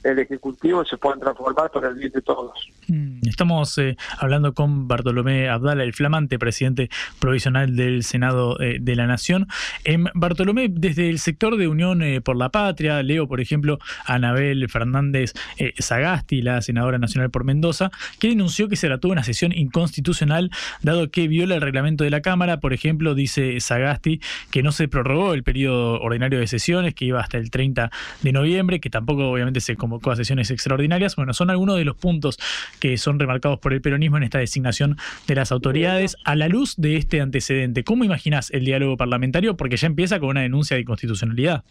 el 0.02 0.18
Ejecutivo 0.18 0.84
se 0.84 0.96
puedan 0.96 1.20
transformar 1.20 1.70
para 1.70 1.88
el 1.88 1.94
bien 1.94 2.12
de 2.12 2.22
todos. 2.22 2.68
Mm, 2.88 3.26
estamos 3.28 3.76
eh, 3.78 3.96
hablando 4.18 4.54
con 4.54 4.88
Bartolomé 4.88 5.48
Abdala, 5.48 5.82
el 5.82 5.92
flamante 5.92 6.38
presidente 6.38 6.88
provisional 7.18 7.74
del 7.76 8.04
Senado 8.04 8.60
eh, 8.60 8.78
de 8.80 8.96
la 8.96 9.06
Nación. 9.06 9.46
Em, 9.84 10.06
Bartolomé, 10.14 10.68
desde 10.70 11.08
el 11.08 11.18
sector 11.18 11.56
de 11.56 11.68
Unión 11.68 12.02
eh, 12.02 12.20
por 12.20 12.36
la 12.36 12.50
Patria, 12.50 13.02
leo, 13.02 13.26
por 13.26 13.40
ejemplo, 13.40 13.78
a 14.04 14.14
Anabel 14.14 14.68
Fernández 14.68 15.32
Sagasti, 15.78 16.42
la 16.42 16.62
senadora 16.62 16.98
nacional 16.98 17.30
por 17.30 17.44
Mendoza, 17.44 17.90
que 18.18 18.28
denunció 18.28 18.68
que 18.68 18.76
se 18.76 18.86
trató 18.86 19.08
de 19.08 19.12
una 19.12 19.24
sesión 19.24 19.52
inconstitucional, 19.52 20.50
dado 20.82 21.10
que 21.10 21.28
viola 21.28 21.54
el 21.54 21.60
reglamento 21.60 22.04
de 22.04 22.10
la 22.10 22.20
Cámara. 22.20 22.60
Por 22.60 22.72
ejemplo, 22.72 23.14
dice 23.14 23.60
Sagasti 23.60 24.20
que 24.50 24.62
no 24.62 24.72
se 24.72 24.88
prorrogó 24.88 25.34
el 25.34 25.42
periodo 25.42 26.00
ordinario 26.00 26.38
de 26.38 26.46
sesiones, 26.46 26.94
que 26.94 27.04
iba 27.04 27.20
hasta 27.20 27.38
el 27.38 27.50
30 27.50 27.90
de 28.22 28.32
noviembre, 28.32 28.80
que 28.80 28.90
tampoco 28.90 29.30
obviamente 29.30 29.60
se 29.60 29.76
convocó 29.88 30.10
a 30.10 30.16
sesiones 30.16 30.50
extraordinarias. 30.50 31.16
Bueno, 31.16 31.32
son 31.32 31.48
algunos 31.48 31.76
de 31.76 31.84
los 31.84 31.96
puntos 31.96 32.38
que 32.78 32.98
son 32.98 33.18
remarcados 33.18 33.58
por 33.58 33.72
el 33.72 33.80
peronismo 33.80 34.18
en 34.18 34.24
esta 34.24 34.38
designación 34.38 34.98
de 35.26 35.34
las 35.34 35.50
autoridades. 35.50 36.16
A 36.24 36.36
la 36.36 36.48
luz 36.48 36.74
de 36.76 36.96
este 36.96 37.22
antecedente, 37.22 37.84
¿cómo 37.84 38.04
imaginas 38.04 38.50
el 38.50 38.66
diálogo 38.66 38.98
parlamentario? 38.98 39.56
Porque 39.56 39.78
ya 39.78 39.86
empieza 39.86 40.20
con 40.20 40.28
una 40.30 40.42
denuncia 40.42 40.74
de 40.76 40.82
inconstitucionalidad. 40.82 41.64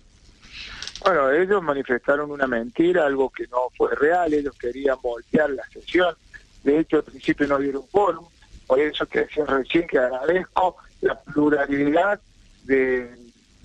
Bueno, 1.06 1.32
ellos 1.32 1.62
manifestaron 1.62 2.32
una 2.32 2.48
mentira, 2.48 3.06
algo 3.06 3.30
que 3.30 3.46
no 3.52 3.70
fue 3.78 3.94
real, 3.96 4.34
ellos 4.34 4.56
querían 4.58 4.98
voltear 5.02 5.52
la 5.52 5.64
sesión, 5.70 6.16
de 6.64 6.80
hecho 6.80 6.98
al 6.98 7.04
principio 7.04 7.48
no 7.48 7.60
dieron 7.60 7.84
quórum, 7.92 8.26
por 8.66 8.80
eso 8.80 9.06
que 9.06 9.20
decía 9.20 9.46
recién 9.46 9.86
que 9.86 10.00
agradezco 10.00 10.76
la 11.02 11.20
pluralidad 11.20 12.20
de, 12.64 13.12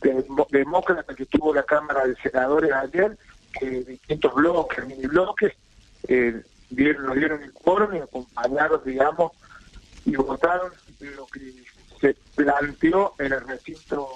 de 0.02 0.24
demócratas 0.50 1.16
que 1.16 1.24
tuvo 1.24 1.54
la 1.54 1.62
Cámara 1.62 2.06
de 2.06 2.14
Senadores 2.16 2.70
ayer, 2.70 3.16
que 3.52 3.84
distintos 3.84 4.34
bloques, 4.34 4.86
mini 4.86 5.06
bloques, 5.06 5.52
eh, 6.08 6.42
dieron, 6.70 7.06
nos 7.06 7.16
dieron 7.16 7.42
el 7.42 7.52
quórum 7.52 7.94
y 7.94 7.98
acompañaron, 7.98 8.80
digamos, 8.84 9.32
y 10.04 10.16
votaron 10.16 10.72
lo 11.00 11.26
que 11.26 11.52
se 12.00 12.16
planteó 12.34 13.14
en 13.18 13.32
el 13.32 13.40
recinto 13.46 14.08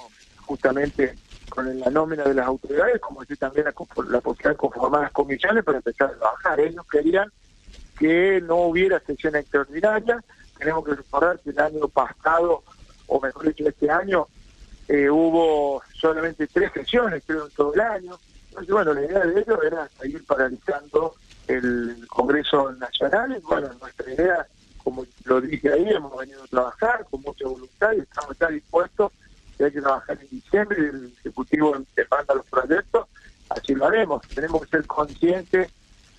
justamente 0.46 1.14
con 1.48 1.78
la 1.78 1.90
nómina 1.90 2.24
de 2.24 2.34
las 2.34 2.46
autoridades, 2.46 3.00
como 3.00 3.20
decir 3.20 3.36
también 3.36 3.66
la, 3.66 3.74
la 4.08 4.20
posibilidad 4.20 4.50
de 4.50 4.56
conformar 4.56 5.02
las 5.02 5.12
comisiones 5.12 5.64
para 5.64 5.78
empezar 5.78 6.10
a 6.10 6.18
trabajar. 6.18 6.60
Ellos 6.60 6.86
querían 6.90 7.30
que 7.98 8.40
no 8.42 8.56
hubiera 8.56 9.00
sesión 9.00 9.36
extraordinaria. 9.36 10.22
Tenemos 10.58 10.84
que 10.84 10.94
recordar 10.94 11.38
que 11.40 11.50
el 11.50 11.58
año 11.58 11.88
pasado, 11.88 12.62
o 13.06 13.20
mejor 13.20 13.46
dicho, 13.46 13.68
este 13.68 13.90
año, 13.90 14.26
eh, 14.88 15.08
hubo 15.10 15.82
solamente 15.94 16.46
tres 16.46 16.72
sesiones, 16.72 17.22
creo, 17.26 17.46
en 17.46 17.52
todo 17.52 17.74
el 17.74 17.80
año. 17.80 18.18
Bueno, 18.68 18.94
la 18.94 19.04
idea 19.04 19.20
de 19.20 19.40
ellos 19.40 19.58
era 19.64 19.88
seguir 20.00 20.24
paralizando 20.24 21.14
el 21.46 22.06
Congreso 22.08 22.72
Nacional. 22.72 23.40
bueno, 23.46 23.70
nuestra 23.80 24.12
idea, 24.12 24.46
como 24.82 25.04
lo 25.24 25.40
dije 25.40 25.72
ahí, 25.72 25.88
hemos 25.90 26.16
venido 26.16 26.42
a 26.42 26.46
trabajar 26.46 27.06
con 27.10 27.20
mucha 27.20 27.46
voluntad 27.46 27.92
y 27.92 28.00
estamos 28.00 28.36
ya 28.38 28.48
dispuestos. 28.48 29.12
Si 29.56 29.64
hay 29.64 29.72
que 29.72 29.80
trabajar 29.80 30.18
en 30.20 30.28
diciembre 30.28 30.78
y 30.80 30.84
el 30.84 31.12
Ejecutivo 31.18 31.72
manda 32.10 32.34
los 32.34 32.46
proyectos, 32.46 33.06
así 33.50 33.74
lo 33.74 33.86
haremos. 33.86 34.22
Tenemos 34.28 34.62
que 34.62 34.68
ser 34.68 34.86
conscientes, 34.86 35.70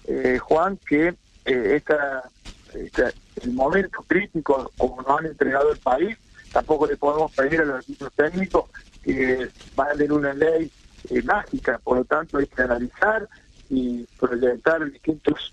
eh, 0.05 0.37
Juan, 0.39 0.77
que 0.77 1.15
eh, 1.45 1.75
esta, 1.75 2.29
el 2.73 3.51
momento 3.51 4.03
crítico, 4.07 4.71
como 4.77 5.01
nos 5.01 5.19
han 5.19 5.25
entregado 5.25 5.71
el 5.71 5.79
país, 5.79 6.17
tampoco 6.53 6.85
le 6.85 6.97
podemos 6.97 7.31
pedir 7.33 7.61
a 7.61 7.65
los 7.65 7.83
equipos 7.83 8.13
técnicos 8.13 8.65
que 9.03 9.49
manden 9.75 10.11
una 10.11 10.33
ley 10.33 10.71
eh, 11.09 11.21
mágica. 11.23 11.79
Por 11.83 11.97
lo 11.97 12.05
tanto, 12.05 12.37
hay 12.37 12.47
que 12.47 12.61
analizar, 12.61 13.27
y 13.69 14.05
proyectar 14.19 14.83
distintas 14.89 15.51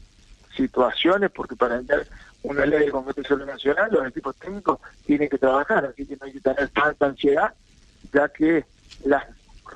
situaciones, 0.57 1.31
porque 1.31 1.57
para 1.57 1.77
enviar 1.77 2.07
una 2.43 2.66
ley 2.66 2.87
de 2.87 2.91
Congreso 2.91 3.37
Nacional, 3.39 3.91
los 3.91 4.07
equipos 4.07 4.37
técnicos 4.37 4.79
tienen 5.07 5.29
que 5.29 5.39
trabajar, 5.39 5.87
así 5.87 6.07
que 6.07 6.16
no 6.16 6.27
hay 6.27 6.33
que 6.33 6.41
tener 6.41 6.69
tanta 6.69 7.07
ansiedad, 7.07 7.55
ya 8.12 8.29
que 8.29 8.65
las 9.05 9.25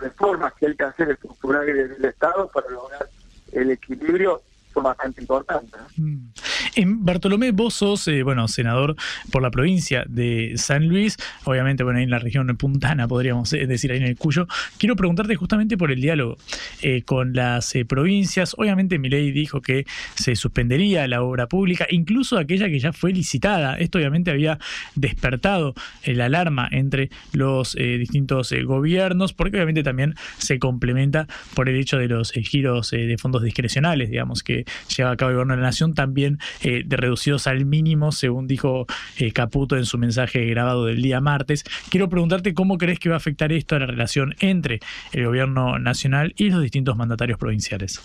reformas 0.00 0.52
que 0.54 0.66
hay 0.66 0.76
que 0.76 0.84
hacer 0.84 1.10
estructurales 1.10 1.90
del 1.90 2.04
Estado 2.04 2.48
para 2.48 2.68
lograr 2.70 3.08
el 3.52 3.70
equilibrio 3.70 4.42
son 4.72 4.84
bastante 4.84 5.22
importantes. 5.22 5.80
Mm. 5.96 6.26
En 6.74 7.04
Bartolomé, 7.04 7.52
vos 7.52 7.74
sos, 7.74 8.08
eh, 8.08 8.22
bueno, 8.22 8.48
senador 8.48 8.96
por 9.30 9.42
la 9.42 9.50
provincia 9.50 10.04
de 10.08 10.52
San 10.56 10.88
Luis, 10.88 11.16
obviamente, 11.44 11.84
bueno, 11.84 11.98
ahí 11.98 12.04
en 12.04 12.10
la 12.10 12.18
región 12.18 12.48
puntana, 12.56 13.08
podríamos 13.08 13.52
eh, 13.52 13.66
decir, 13.66 13.92
ahí 13.92 13.98
en 13.98 14.04
el 14.04 14.16
Cuyo. 14.16 14.46
Quiero 14.78 14.96
preguntarte 14.96 15.34
justamente 15.36 15.76
por 15.76 15.90
el 15.90 16.00
diálogo 16.00 16.36
eh, 16.82 17.02
con 17.02 17.32
las 17.32 17.74
provincias. 17.86 18.54
Obviamente, 18.58 18.98
mi 18.98 19.08
ley 19.08 19.30
dijo 19.32 19.60
que 19.60 19.86
se 20.14 20.36
suspendería 20.36 21.06
la 21.08 21.22
obra 21.22 21.46
pública, 21.46 21.86
incluso 21.90 22.38
aquella 22.38 22.68
que 22.68 22.78
ya 22.78 22.92
fue 22.92 23.12
licitada. 23.12 23.76
Esto, 23.78 23.98
obviamente, 23.98 24.30
había 24.30 24.58
despertado 24.94 25.74
la 26.04 26.26
alarma 26.26 26.68
entre 26.70 27.10
los 27.32 27.74
distintos 27.74 28.52
gobiernos, 28.64 29.32
porque 29.32 29.56
obviamente 29.56 29.82
también 29.82 30.14
se 30.38 30.58
complementa 30.58 31.26
por 31.54 31.68
el 31.68 31.76
hecho 31.76 31.98
de 31.98 32.08
los 32.08 32.32
giros 32.32 32.90
de 32.90 33.16
fondos 33.18 33.42
discrecionales, 33.42 34.10
digamos, 34.10 34.42
que 34.42 34.64
lleva 34.96 35.10
a 35.10 35.16
cabo 35.16 35.30
el 35.30 35.36
gobierno 35.36 35.54
de 35.54 35.60
la 35.60 35.68
Nación, 35.68 35.94
también 35.94 36.38
eh, 36.62 36.82
de 36.84 36.96
reducidos 36.96 37.46
al 37.46 37.64
mínimo, 37.64 38.12
según 38.12 38.46
dijo 38.46 38.86
eh, 39.18 39.32
Caputo 39.32 39.76
en 39.76 39.84
su 39.84 39.98
mensaje 39.98 40.44
grabado 40.46 40.86
del 40.86 41.02
día 41.02 41.20
martes. 41.20 41.64
Quiero 41.90 42.08
preguntarte 42.08 42.54
cómo 42.54 42.78
crees 42.78 42.98
que 42.98 43.08
va 43.08 43.16
a 43.16 43.18
afectar 43.18 43.52
esto 43.52 43.76
a 43.76 43.80
la 43.80 43.86
relación 43.86 44.34
entre 44.40 44.80
el 45.12 45.26
gobierno 45.26 45.78
nacional 45.78 46.34
y 46.36 46.50
los 46.50 46.62
distintos 46.62 46.96
mandatarios 46.96 47.38
provinciales. 47.38 48.00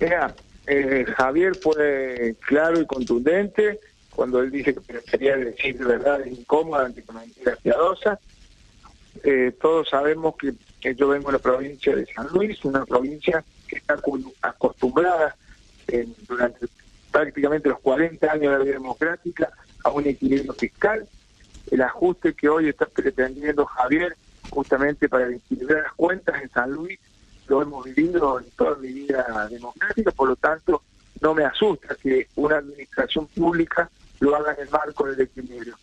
Mira, 0.00 0.34
eh, 0.66 1.04
Javier 1.16 1.54
fue 1.56 2.36
claro 2.46 2.80
y 2.80 2.86
contundente 2.86 3.80
cuando 4.10 4.40
él 4.40 4.50
dice 4.50 4.74
que 4.74 4.80
prefería 4.80 5.36
decir 5.36 5.76
verdad 5.78 6.24
incómoda 6.24 6.86
ante 6.86 7.04
mentiras 7.12 7.58
piadosas. 7.60 8.18
todos 9.60 9.88
sabemos 9.88 10.34
que, 10.36 10.54
yo 10.94 11.08
vengo 11.08 11.28
de 11.28 11.32
la 11.32 11.38
provincia 11.38 11.96
de 11.96 12.06
San 12.06 12.28
Luis, 12.28 12.64
una 12.64 12.84
provincia 12.84 13.42
que 13.66 13.76
está 13.76 13.96
acostumbrada 14.42 15.34
durante 16.28 16.66
prácticamente 17.14 17.68
los 17.68 17.78
40 17.78 18.26
años 18.26 18.42
de 18.42 18.58
la 18.58 18.64
vida 18.64 18.72
democrática 18.72 19.48
a 19.84 19.90
un 19.90 20.04
equilibrio 20.04 20.52
fiscal. 20.52 21.06
El 21.70 21.82
ajuste 21.82 22.34
que 22.34 22.48
hoy 22.48 22.68
está 22.68 22.86
pretendiendo 22.86 23.64
Javier 23.66 24.16
justamente 24.50 25.08
para 25.08 25.28
equilibrar 25.28 25.84
las 25.84 25.92
cuentas 25.92 26.42
en 26.42 26.50
San 26.50 26.72
Luis 26.72 26.98
lo 27.46 27.62
hemos 27.62 27.84
vivido 27.84 28.40
en 28.40 28.50
toda 28.56 28.74
mi 28.78 28.92
vida 28.92 29.48
democrática, 29.48 30.10
por 30.10 30.30
lo 30.30 30.36
tanto 30.36 30.82
no 31.20 31.34
me 31.34 31.44
asusta 31.44 31.94
que 31.94 32.26
una 32.34 32.56
administración 32.56 33.28
pública 33.28 33.88
lo 34.18 34.34
haga 34.34 34.54
en 34.54 34.62
el 34.62 34.70
marco 34.70 35.06
del 35.06 35.20
equilibrio. 35.20 35.76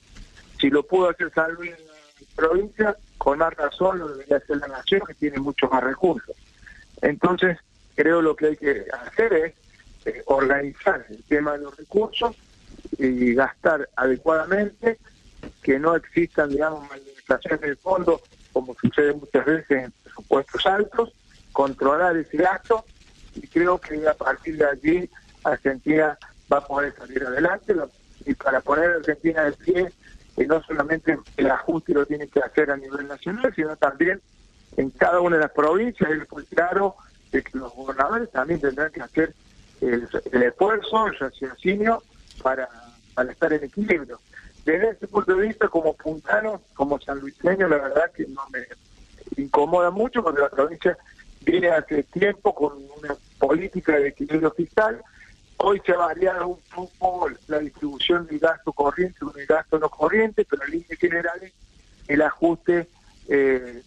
Si 0.60 0.70
lo 0.70 0.84
pudo 0.84 1.12
hacer 1.12 1.32
San 1.34 1.54
Luis 1.54 1.72
en 1.72 2.28
provincia, 2.36 2.98
con 3.18 3.38
más 3.38 3.54
razón 3.54 4.00
lo 4.00 4.10
debería 4.10 4.36
hacer 4.36 4.58
la 4.58 4.68
nación 4.68 5.02
que 5.08 5.14
tiene 5.14 5.40
muchos 5.40 5.72
más 5.72 5.82
recursos. 5.82 6.36
Entonces, 7.02 7.58
creo 7.96 8.22
lo 8.22 8.36
que 8.36 8.48
hay 8.48 8.58
que 8.58 8.86
hacer 9.06 9.34
es 9.34 9.61
eh, 10.06 10.24
organizar 10.26 11.06
el 11.10 11.24
tema 11.24 11.54
de 11.54 11.60
los 11.60 11.76
recursos 11.78 12.36
y 12.98 13.34
gastar 13.34 13.90
adecuadamente, 13.96 15.00
que 15.62 15.80
no 15.80 15.96
existan, 15.96 16.50
digamos, 16.50 16.88
malversaciones 16.90 17.62
del 17.62 17.78
fondo, 17.78 18.22
como 18.52 18.76
sucede 18.76 19.14
muchas 19.14 19.46
veces 19.46 19.72
en 19.72 19.94
presupuestos 20.04 20.66
altos, 20.66 21.14
controlar 21.52 22.18
ese 22.18 22.38
gasto 22.38 22.86
y 23.36 23.48
creo 23.48 23.80
que 23.80 24.08
a 24.08 24.14
partir 24.14 24.58
de 24.58 24.66
allí 24.66 25.10
Argentina 25.44 26.18
va 26.52 26.58
a 26.58 26.66
poder 26.66 26.94
salir 26.96 27.24
adelante 27.26 27.76
y 28.26 28.34
para 28.36 28.62
poner 28.62 28.92
a 28.92 28.96
Argentina 28.96 29.44
de 29.46 29.52
pie, 29.54 29.94
que 30.36 30.46
no 30.46 30.62
solamente 30.64 31.18
el 31.38 31.52
ajuste 31.52 31.94
lo 31.94 32.06
tiene 32.06 32.28
que 32.28 32.40
hacer 32.40 32.72
a 32.72 32.78
nivel 32.78 33.08
nacional, 33.08 33.54
sino 33.56 33.76
también 33.76 34.22
en 34.78 34.90
cada 34.92 35.20
una 35.20 35.38
de 35.38 35.44
las 35.44 35.52
provincias, 35.52 36.10
es 36.10 36.48
claro 36.50 36.96
de 37.32 37.44
que 37.44 37.58
los 37.58 37.74
gobernadores 37.74 38.30
también 38.32 38.60
tendrán 38.60 38.92
que 38.92 39.02
hacer 39.02 39.34
el, 39.82 40.44
esfuerzo, 40.44 41.08
el 41.08 41.18
raciocinio 41.18 42.04
para, 42.42 42.70
para 43.14 43.32
estar 43.32 43.52
en 43.54 43.64
equilibrio. 43.64 44.20
Desde 44.66 44.92
ese 44.92 45.08
punto 45.08 45.36
de 45.36 45.48
vista, 45.48 45.68
como 45.68 45.94
puntano, 45.94 46.62
como 46.76 47.00
sanluiseño, 47.00 47.68
la 47.68 47.78
verdad 47.78 48.12
que 48.12 48.28
no 48.28 48.42
me 48.52 48.66
incomoda 49.42 49.90
mucho 49.90 50.24
porque 50.24 50.42
la 50.42 50.50
provincia 50.50 50.98
viene 51.42 51.70
hace 51.70 52.04
tiempo 52.04 52.54
con 52.54 52.74
una 53.02 53.16
política 53.40 53.98
de 53.98 54.10
equilibrio 54.10 54.52
fiscal. 54.52 55.02
Hoy 55.58 55.82
se 55.86 55.94
ha 55.94 55.98
variado 55.98 56.48
un 56.48 56.60
poco 57.00 57.30
la 57.48 57.60
distribución 57.60 58.28
del 58.28 58.40
gasto 58.40 58.72
corriente 58.72 59.20
con 59.20 59.40
el 59.40 59.46
gasto 59.46 59.80
no 59.80 59.90
corriente, 59.90 60.46
pero 60.48 60.64
en 60.64 60.72
líneas 60.72 61.00
generales 61.00 61.54
el 62.08 62.22
ajuste 62.22 62.88
eh, 63.28 63.82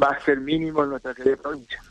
va 0.00 0.08
a 0.08 0.24
ser 0.24 0.40
mínimo 0.40 0.84
en 0.84 0.90
nuestra 0.90 1.14
provincia. 1.14 1.82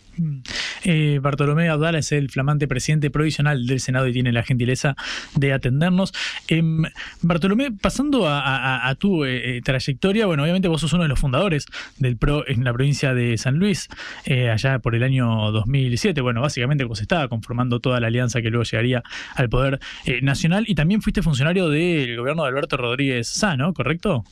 Eh, 0.84 1.20
Bartolomé 1.22 1.70
Abdala 1.70 2.00
es 2.00 2.12
el 2.12 2.30
flamante 2.30 2.68
presidente 2.68 3.10
provisional 3.10 3.66
del 3.66 3.80
Senado 3.80 4.08
y 4.08 4.14
tiene 4.14 4.32
la 4.32 4.44
gentileza 4.44 4.96
de 5.36 5.54
atendernos. 5.54 6.14
Em, 6.48 6.84
Bartolomé, 7.22 7.72
pasando 7.72 8.26
a, 8.28 8.96
tu 8.98 9.26
eh, 9.26 9.58
eh, 9.58 9.62
trayectoria, 9.62 10.26
bueno, 10.26 10.44
obviamente 10.44 10.68
vos 10.68 10.82
sos 10.82 10.94
uno 10.94 11.04
de 11.04 11.10
los 11.10 11.20
fundadores 11.20 11.66
del 11.98 12.18
PRO 12.18 12.48
en 12.48 12.64
la 12.64 12.74
provincia 12.74 13.14
de 13.14 13.38
San 13.38 13.58
Luis, 13.58 13.88
allá 14.26 14.80
por 14.80 14.96
el 14.96 15.04
año 15.04 15.52
2007. 15.52 16.22
Bueno, 16.22 16.42
básicamente 16.42 16.84
vos 16.84 17.02
estaba 17.02 17.28
conformando 17.28 17.80
toda 17.80 18.00
la 18.00 18.08
alianza 18.08 18.42
que 18.42 18.50
luego 18.50 18.64
llegaría 18.64 19.04
al 19.36 19.50
poder 19.50 19.80
nacional 20.22 20.66
y 20.68 20.76
también 20.76 21.02
fuiste 21.02 21.22
funcionario 21.22 21.70
del 21.70 22.18
gobierno 22.18 22.44
de 22.44 22.50
Alberto 22.50 22.78
Rodríguez 22.78 23.28
Sano, 23.28 23.74
¿correcto? 23.74 24.24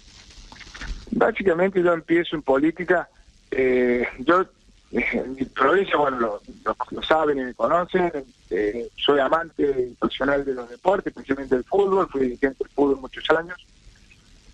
Básicamente 1.11 1.81
yo 1.81 1.93
empiezo 1.93 2.35
en 2.35 2.41
política. 2.41 3.09
yo 4.19 4.45
en 4.91 5.35
mi 5.35 5.43
provincia, 5.45 5.97
bueno, 5.97 6.39
lo, 6.63 7.03
saben 7.03 7.39
y 7.39 7.43
me 7.43 7.53
conocen, 7.53 8.11
eh, 8.49 8.89
soy 8.95 9.19
amante 9.19 9.91
profesional 9.99 10.45
de 10.45 10.53
los 10.53 10.69
deportes, 10.69 11.07
especialmente 11.07 11.55
del 11.55 11.65
fútbol, 11.65 12.07
fui 12.09 12.21
dirigente 12.21 12.63
del 12.63 12.73
fútbol 12.73 13.01
muchos 13.01 13.29
años. 13.31 13.57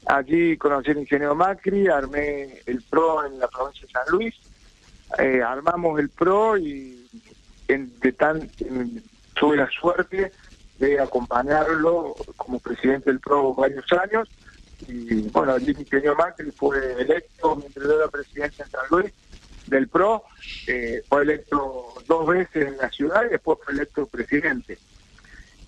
Allí 0.07 0.57
conocí 0.57 0.91
al 0.91 0.97
ingeniero 0.97 1.35
Macri, 1.35 1.87
armé 1.87 2.61
el 2.65 2.81
PRO 2.81 3.25
en 3.25 3.39
la 3.39 3.47
provincia 3.47 3.85
de 3.85 3.93
San 3.93 4.03
Luis, 4.09 4.35
eh, 5.19 5.41
armamos 5.41 5.99
el 5.99 6.09
PRO 6.09 6.57
y 6.57 6.99
de 7.67 8.11
tan, 8.13 8.49
tuve 9.33 9.57
la 9.57 9.69
suerte 9.69 10.31
de 10.79 10.99
acompañarlo 10.99 12.15
como 12.35 12.59
presidente 12.59 13.09
del 13.09 13.19
PRO 13.19 13.53
varios 13.53 13.85
años. 13.93 14.27
Y 14.87 15.21
bueno, 15.29 15.53
allí 15.53 15.71
el 15.71 15.79
ingeniero 15.79 16.15
Macri 16.15 16.51
fue 16.51 17.01
electo 17.01 17.55
mientras 17.55 17.85
yo 17.85 17.97
era 17.97 18.07
presidente 18.09 18.63
en 18.63 18.69
San 18.69 18.81
Luis 18.89 19.13
del 19.67 19.87
PRO, 19.87 20.23
eh, 20.67 21.03
fue 21.07 21.23
electo 21.23 21.93
dos 22.07 22.27
veces 22.27 22.67
en 22.67 22.77
la 22.77 22.89
ciudad 22.89 23.25
y 23.25 23.29
después 23.29 23.59
fue 23.63 23.73
electo 23.73 24.05
presidente. 24.05 24.77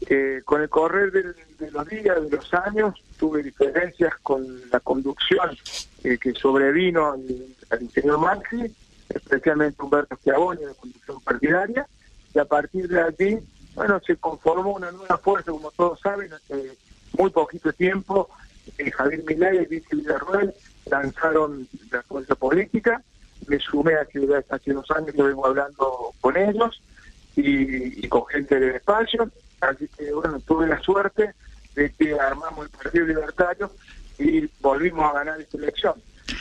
Eh, 0.08 0.42
con 0.44 0.62
el 0.62 0.70
correr 0.70 1.12
de 1.12 1.72
los 1.72 1.88
días, 1.88 2.30
de 2.30 2.38
los 2.38 2.54
años, 2.54 3.02
tuve 3.18 3.42
diferencias 3.42 4.14
con 4.22 4.46
la 4.70 4.80
conducción 4.80 5.58
eh, 6.04 6.18
que 6.18 6.34
sobrevino 6.34 7.14
al, 7.14 7.26
al 7.70 7.82
ingeniero 7.82 8.20
Maxi, 8.20 8.72
especialmente 9.10 9.82
Humberto 9.82 10.16
Schiavoni, 10.18 10.66
de 10.66 10.74
conducción 10.76 11.22
partidaria, 11.22 11.88
y 12.34 12.40
a 12.40 12.46
partir 12.46 12.88
de 12.88 13.02
allí, 13.02 13.40
bueno, 13.74 14.00
se 14.06 14.18
conformó 14.18 14.74
una 14.74 14.92
nueva 14.92 15.18
fuerza, 15.18 15.52
como 15.52 15.72
todos 15.72 16.00
saben, 16.02 16.32
hace 16.34 16.78
muy 17.18 17.30
poquito 17.30 17.72
tiempo, 17.72 18.30
Javier 18.94 19.24
Milay 19.26 19.58
y 19.58 19.66
Vicky 19.66 19.96
Villarruel 19.96 20.54
lanzaron 20.90 21.68
la 21.92 22.02
fuerza 22.04 22.36
política, 22.36 23.02
me 23.48 23.60
sumé 23.60 23.96
hace, 23.96 24.20
hace 24.50 24.72
unos 24.72 24.90
años 24.92 25.14
que 25.14 25.24
vengo 25.24 25.46
hablando 25.46 26.12
con 26.22 26.38
ellos 26.38 26.82
y, 27.36 28.08
con 28.08 28.26
gente 28.28 28.60
del 28.60 28.76
espacio, 28.76 29.30
así 29.62 29.88
que 29.98 30.12
bueno, 30.14 30.40
tuve 30.40 30.68
la 30.68 30.80
suerte 30.82 31.34
de 31.76 31.92
que 31.92 32.18
armamos 32.20 32.66
el 32.66 32.72
Partido 32.72 33.06
Libertario 33.06 33.72
y 34.18 34.50
volvimos 34.62 35.10
a 35.10 35.14
ganar 35.14 35.42
esta 35.42 35.58
elección. 35.58 35.94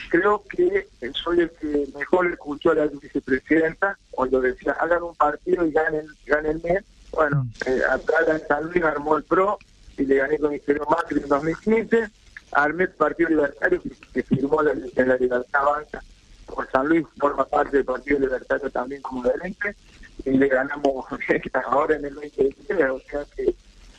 Creo 0.09 0.43
que 0.49 0.87
soy 1.13 1.41
el 1.41 1.51
que 1.51 1.87
mejor 1.95 2.27
escuchó 2.29 2.71
a 2.71 2.75
la 2.77 2.87
vicepresidenta 2.87 3.99
cuando 4.11 4.41
decía 4.41 4.73
hagan 4.81 5.03
un 5.03 5.15
partido 5.15 5.67
y 5.67 5.73
ganen, 5.73 6.07
ganen 6.27 6.61
mes. 6.63 6.85
Bueno, 7.11 7.47
eh, 7.67 7.81
acá 7.91 8.15
San 8.49 8.65
Luis 8.65 8.83
armó 8.83 9.17
el 9.17 9.25
PRO 9.25 9.59
y 9.99 10.07
le 10.07 10.17
gané 10.17 10.39
con 10.39 10.47
el 10.47 10.53
Ministerio 10.53 10.87
Macri 10.89 11.21
en 11.21 11.29
2015. 11.29 12.09
Armé 12.53 12.85
el 12.85 12.91
Partido 12.91 13.29
Libertario 13.31 13.83
que, 14.13 14.23
firmó 14.23 14.63
la, 14.63 14.73
la 14.73 15.17
Libertad 15.17 15.45
Avanza 15.53 16.03
por 16.47 16.71
San 16.71 16.89
Luis 16.89 17.07
forma 17.19 17.45
parte 17.45 17.79
del 17.79 17.85
Partido 17.85 18.21
Libertario 18.21 18.71
también 18.71 19.03
como 19.03 19.23
gerente 19.23 19.77
y 20.25 20.31
le 20.31 20.49
ganamos 20.49 21.07
ahora 21.67 21.97
en 21.97 22.05
el 22.05 22.15
2023, 22.15 22.91
o 22.91 23.01
sea 23.01 23.25
que 23.37 23.55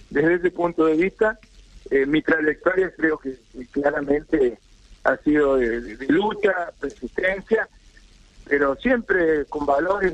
desde 0.10 0.36
ese 0.36 0.52
punto 0.52 0.86
de 0.86 0.96
vista 0.96 1.40
eh, 1.92 2.06
mi 2.06 2.22
trayectoria 2.22 2.92
creo 2.96 3.18
que 3.18 3.38
claramente 3.72 4.58
ha 5.04 5.18
sido 5.18 5.58
de, 5.58 5.98
lucha, 6.10 6.72
persistencia, 6.80 7.70
pero 8.48 8.76
siempre 8.76 9.46
con 9.46 9.66
valores 9.66 10.14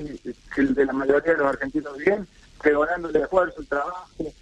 que 0.53 0.61
de 0.63 0.85
la 0.85 0.93
mayoría 0.93 1.31
de 1.33 1.37
los 1.37 1.47
argentinos 1.47 1.97
bien, 1.97 2.27
pregonando 2.61 3.09
el 3.09 3.15
esfuerzo, 3.15 3.61
el 3.61 3.67
trabajo, 3.67 4.33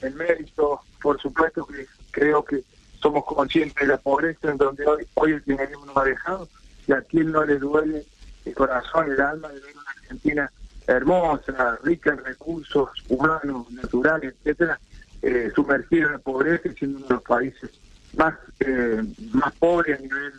el 0.00 0.14
mérito, 0.14 0.80
por 1.02 1.20
supuesto 1.20 1.66
que 1.66 1.86
creo 2.10 2.42
que 2.42 2.62
somos 3.00 3.24
conscientes 3.24 3.76
de 3.76 3.86
la 3.86 3.98
pobreza 3.98 4.50
en 4.50 4.56
donde 4.56 4.86
hoy, 4.86 5.06
hoy 5.14 5.32
el 5.32 5.44
dinero 5.44 5.84
nos 5.84 5.96
ha 5.96 6.04
dejado, 6.04 6.48
y 6.88 6.92
a 6.92 7.02
quien 7.02 7.30
no 7.30 7.44
le 7.44 7.58
duele 7.58 8.04
el 8.44 8.54
corazón, 8.54 9.12
el 9.12 9.20
alma 9.20 9.48
de 9.48 9.60
ver 9.60 9.76
una 9.76 9.90
Argentina 9.90 10.50
hermosa, 10.86 11.78
rica 11.84 12.10
en 12.10 12.24
recursos 12.24 12.88
humanos, 13.10 13.70
naturales, 13.70 14.34
etcétera, 14.38 14.80
eh, 15.20 15.52
sumergida 15.54 16.06
en 16.06 16.12
la 16.12 16.18
pobreza 16.18 16.68
y 16.68 16.74
siendo 16.74 16.98
uno 16.98 17.06
de 17.08 17.14
los 17.14 17.22
países 17.22 17.70
más, 18.16 18.34
eh, 18.60 19.02
más 19.32 19.54
pobres 19.56 19.98
a 19.98 20.02
nivel 20.02 20.32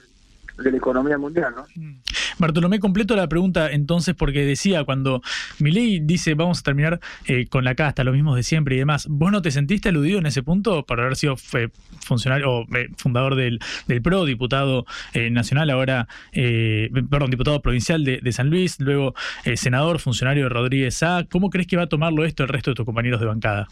de 0.63 0.71
la 0.71 0.77
economía 0.77 1.17
mundial, 1.17 1.53
¿no? 1.55 1.65
Mm. 1.75 2.01
Bartolomé, 2.39 2.79
completo 2.79 3.15
la 3.15 3.27
pregunta 3.27 3.69
entonces 3.69 4.15
porque 4.15 4.45
decía 4.45 4.85
cuando 4.85 5.21
Milei 5.59 5.99
dice 5.99 6.35
vamos 6.35 6.59
a 6.59 6.63
terminar 6.63 6.99
eh, 7.27 7.47
con 7.47 7.65
la 7.65 7.75
casta, 7.75 8.03
lo 8.03 8.13
mismo 8.13 8.35
de 8.35 8.43
siempre 8.43 8.75
y 8.75 8.79
demás, 8.79 9.07
¿vos 9.09 9.31
no 9.31 9.41
te 9.41 9.51
sentiste 9.51 9.89
aludido 9.89 10.19
en 10.19 10.25
ese 10.25 10.41
punto 10.41 10.85
por 10.85 11.01
haber 11.01 11.17
sido 11.17 11.35
funcionario 11.37 12.49
o 12.49 12.75
eh, 12.75 12.89
fundador 12.97 13.35
del, 13.35 13.59
del, 13.87 14.01
PRO, 14.01 14.23
diputado 14.25 14.85
eh, 15.13 15.29
nacional, 15.29 15.69
ahora, 15.69 16.07
perdón, 16.31 17.29
diputado 17.29 17.61
provincial 17.61 18.03
de, 18.03 18.31
San 18.31 18.49
Luis, 18.49 18.79
luego 18.79 19.15
senador, 19.55 19.99
funcionario 19.99 20.43
de 20.43 20.49
Rodríguez 20.49 21.03
A? 21.03 21.25
¿Cómo 21.29 21.49
crees 21.49 21.67
que 21.67 21.75
va 21.75 21.83
a 21.83 21.87
tomarlo 21.87 22.23
esto 22.23 22.43
el 22.43 22.49
resto 22.49 22.71
de 22.71 22.75
tus 22.75 22.85
compañeros 22.85 23.19
de 23.19 23.25
bancada? 23.25 23.67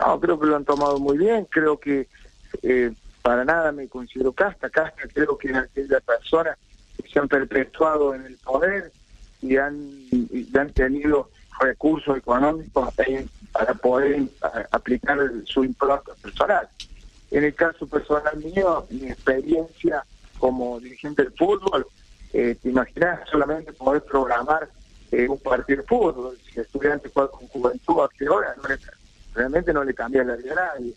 No, 0.00 0.20
creo 0.20 0.38
que 0.38 0.46
lo 0.46 0.56
han 0.56 0.64
tomado 0.64 0.98
muy 0.98 1.16
bien, 1.16 1.46
creo 1.50 1.78
que 1.78 2.08
para 3.24 3.42
nada 3.42 3.72
me 3.72 3.88
considero 3.88 4.34
casta, 4.34 4.68
casta 4.68 5.08
creo 5.10 5.38
que 5.38 5.48
es 5.48 5.56
aquella 5.56 5.98
persona 6.00 6.58
que 6.94 7.08
se 7.08 7.18
han 7.18 7.26
perpetuado 7.26 8.14
en 8.14 8.26
el 8.26 8.36
poder 8.36 8.92
y 9.40 9.56
han, 9.56 9.80
han 10.54 10.70
tenido 10.74 11.30
recursos 11.58 12.18
económicos 12.18 12.92
para 13.50 13.72
poder 13.72 14.24
aplicar 14.70 15.18
su 15.46 15.64
impronta 15.64 16.12
personal. 16.20 16.68
En 17.30 17.44
el 17.44 17.54
caso 17.54 17.86
personal 17.86 18.36
mío, 18.36 18.86
mi 18.90 19.08
experiencia 19.08 20.04
como 20.38 20.78
dirigente 20.78 21.22
del 21.22 21.32
fútbol, 21.32 21.86
eh, 22.34 22.58
te 22.62 22.68
imaginas 22.68 23.26
solamente 23.30 23.72
poder 23.72 24.02
programar 24.02 24.68
eh, 25.12 25.26
un 25.26 25.38
partido 25.38 25.80
de 25.80 25.88
fútbol, 25.88 26.38
si 26.52 26.60
estudiante 26.60 27.08
juega 27.08 27.30
con 27.30 27.48
juventud 27.48 28.00
a 28.02 28.08
qué 28.18 28.28
hora, 28.28 28.54
realmente 29.32 29.72
no 29.72 29.82
le 29.82 29.94
cambia 29.94 30.22
la 30.24 30.36
vida 30.36 30.52
a 30.52 30.76
nadie 30.76 30.94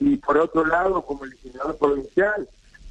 y 0.00 0.16
por 0.16 0.38
otro 0.38 0.64
lado, 0.64 1.02
como 1.02 1.24
legislador 1.24 1.76
provincial, 1.76 2.48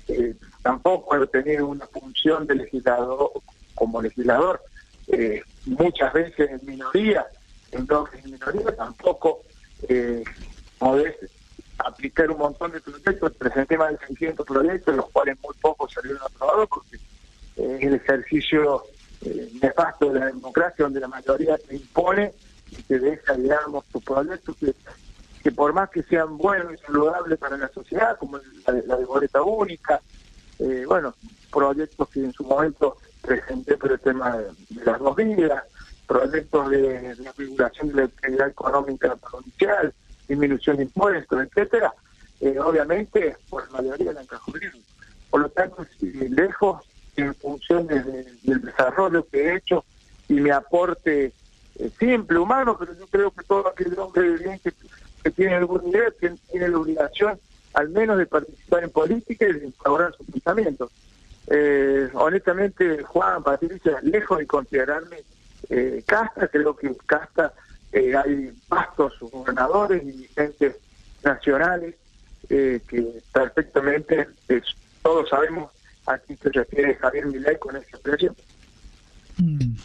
eh, 0.08 0.36
tampoco 0.62 1.16
he 1.16 1.28
tenido 1.28 1.68
una 1.68 1.88
función 1.88 2.46
de 2.48 2.56
legislador 2.56 3.32
como 3.76 4.02
legislador, 4.02 4.62
eh, 5.08 5.42
muchas 5.66 6.14
veces 6.14 6.50
en 6.52 6.66
minoría, 6.66 7.26
en 7.72 7.86
bloques 7.86 8.24
en 8.24 8.32
minoría, 8.32 8.76
tampoco 8.76 9.42
eh, 9.88 10.24
podés 10.78 11.16
aplicar 11.78 12.30
un 12.30 12.38
montón 12.38 12.72
de 12.72 12.82
proyectos, 12.82 13.34
presenté 13.36 13.78
más 13.78 13.92
de 13.92 14.08
600 14.08 14.46
proyectos, 14.46 14.96
los 14.96 15.10
cuales 15.10 15.38
muy 15.42 15.56
pocos 15.62 15.92
salieron 15.94 16.22
aprobados 16.24 16.70
porque 16.70 16.98
eh, 17.58 17.78
es 17.80 17.88
el 17.88 17.96
ejercicio 17.96 18.84
eh, 19.22 19.50
nefasto 19.62 20.12
de 20.12 20.20
la 20.20 20.26
democracia 20.28 20.86
donde 20.86 21.00
la 21.00 21.08
mayoría 21.08 21.58
te 21.58 21.76
impone 21.76 22.34
y 22.72 22.82
te 22.84 23.00
deja, 23.00 23.34
digamos, 23.36 23.86
tus 23.86 24.04
proyectos 24.04 24.56
que, 24.58 24.74
que 25.42 25.52
por 25.52 25.74
más 25.74 25.90
que 25.90 26.04
sean 26.04 26.38
buenos 26.38 26.74
y 26.74 26.78
saludables 26.78 27.38
para 27.40 27.58
la 27.58 27.68
sociedad, 27.70 28.18
como 28.18 28.38
la, 28.38 28.74
de, 28.74 28.86
la 28.86 28.96
de 28.96 29.06
única, 29.44 30.02
eh, 30.60 30.86
bueno, 30.88 31.16
proyectos 31.52 32.10
que 32.10 32.20
en 32.20 32.34
su 32.34 32.44
momento 32.44 32.98
presenté 33.22 33.78
por 33.78 33.92
el 33.92 34.00
tema 34.00 34.38
de, 34.38 34.52
las 34.86 35.00
dos 35.00 35.16
vidas, 35.16 35.64
proyectos 36.08 36.70
de, 36.70 37.16
la 37.20 37.32
regulación 37.36 37.90
de 37.90 37.96
la 37.96 38.04
actividad 38.04 38.48
económica 38.50 39.16
provincial, 39.16 39.94
disminución 40.28 40.78
de 40.78 40.84
impuestos, 40.84 41.44
etcétera, 41.44 41.94
eh, 42.40 42.58
obviamente 42.60 43.38
por 43.50 43.66
la 43.72 43.82
mayoría 43.82 44.14
la 44.14 44.22
han 44.22 44.28
Por 45.30 45.42
lo 45.42 45.50
tanto, 45.50 45.86
lejos 46.02 46.82
en 47.16 47.34
función 47.36 47.88
del 47.88 48.62
desarrollo 48.62 49.28
que 49.30 49.44
he 49.44 49.56
hecho 49.56 49.84
y 50.30 50.36
mi 50.36 50.50
aporte 50.50 51.34
eh, 51.76 51.92
simple, 52.00 52.38
humano, 52.38 52.78
pero 52.78 52.94
yo 52.94 53.08
creo 53.08 53.32
que 53.32 53.44
todo 53.44 53.68
aquel 53.68 53.98
hombre 53.98 54.22
de 54.22 54.44
bien 54.44 54.60
que, 54.60 54.72
tiene 55.30 55.56
algún 55.56 55.84
nivel 55.86 56.14
tiene, 56.50 56.70
la 56.70 56.78
obligación 56.80 57.40
al 57.74 57.90
menos 57.90 58.18
de 58.18 58.26
participar 58.26 58.84
en 58.84 58.90
política 58.90 59.46
y 59.48 59.54
de 59.54 59.66
instaurar 59.68 60.14
sus 60.16 60.26
pensamientos. 60.28 60.92
Eh, 61.48 62.10
honestamente, 62.14 63.04
Juan, 63.04 63.44
Patricia, 63.44 64.00
lejos 64.02 64.40
de 64.40 64.48
considerarme 64.48 65.18
eh, 65.70 66.04
casta, 66.06 66.48
creo 66.48 66.76
que 66.76 66.92
casta 67.06 67.54
eh, 67.92 68.16
hay 68.16 68.52
vastos 68.68 69.14
gobernadores 69.20 70.04
y 70.04 70.12
dirigentes 70.12 70.76
nacionales 71.24 71.96
que 72.50 73.22
perfectamente 73.32 74.28
todos 75.02 75.30
sabemos 75.30 75.72
a 76.06 76.18
quién 76.18 76.38
se 76.40 76.50
refiere 76.50 76.96
Javier 76.96 77.28
Milei 77.28 77.58
con 77.58 77.78
esa 77.78 77.88
expresión. 77.88 78.36
Mm. 79.38 79.76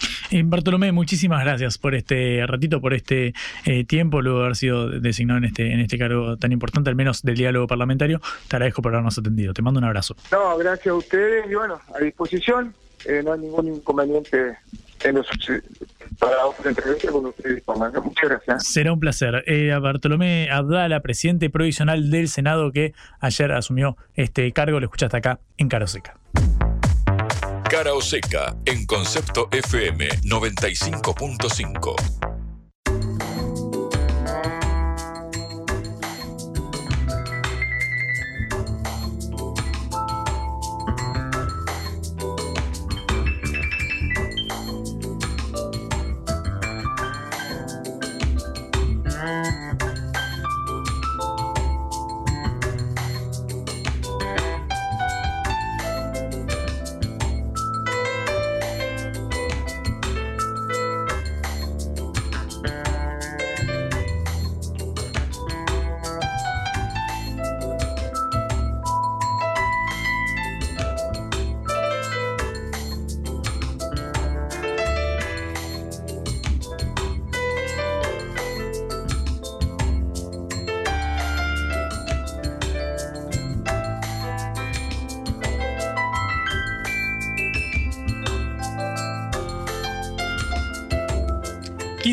Bartolomé, 0.44 0.92
muchísimas 0.92 1.44
gracias 1.44 1.78
por 1.78 1.94
este 1.94 2.44
ratito, 2.46 2.80
por 2.80 2.94
este 2.94 3.34
eh, 3.64 3.84
tiempo, 3.84 4.22
luego 4.22 4.38
de 4.40 4.44
haber 4.44 4.56
sido 4.56 4.88
designado 4.88 5.38
en 5.38 5.44
este, 5.44 5.72
en 5.72 5.80
este 5.80 5.98
cargo 5.98 6.36
tan 6.36 6.52
importante, 6.52 6.90
al 6.90 6.96
menos 6.96 7.22
del 7.22 7.36
diálogo 7.36 7.66
parlamentario. 7.66 8.20
Te 8.48 8.56
agradezco 8.56 8.82
por 8.82 8.92
habernos 8.92 9.18
atendido. 9.18 9.54
Te 9.54 9.62
mando 9.62 9.78
un 9.78 9.84
abrazo. 9.84 10.16
No, 10.32 10.56
gracias 10.58 10.88
a 10.88 10.94
ustedes 10.94 11.50
y 11.50 11.54
bueno, 11.54 11.80
a 11.94 11.98
disposición. 12.02 12.74
Eh, 13.04 13.22
no 13.24 13.32
hay 13.32 13.40
ningún 13.40 13.68
inconveniente 13.68 14.56
en 15.04 15.14
los, 15.14 15.26
para 16.18 16.46
otra 16.46 16.70
entrevista 16.70 17.10
con 17.10 17.26
ustedes. 17.26 17.62
Muchas 17.66 18.28
gracias. 18.28 18.66
Será 18.66 18.92
un 18.92 19.00
placer. 19.00 19.44
Eh, 19.46 19.72
a 19.72 19.78
Bartolomé 19.78 20.48
Abdala, 20.50 21.00
presidente 21.00 21.50
provisional 21.50 22.10
del 22.10 22.28
Senado 22.28 22.72
que 22.72 22.94
ayer 23.20 23.52
asumió 23.52 23.96
este 24.14 24.50
cargo, 24.52 24.80
lo 24.80 24.86
escuchaste 24.86 25.16
acá 25.16 25.40
en 25.56 25.68
Caroseca. 25.68 26.18
Cara 27.68 27.94
o 27.94 28.00
seca 28.00 28.56
en 28.64 28.86
Concepto 28.86 29.48
FM 29.50 30.06
95.5. 30.22 32.25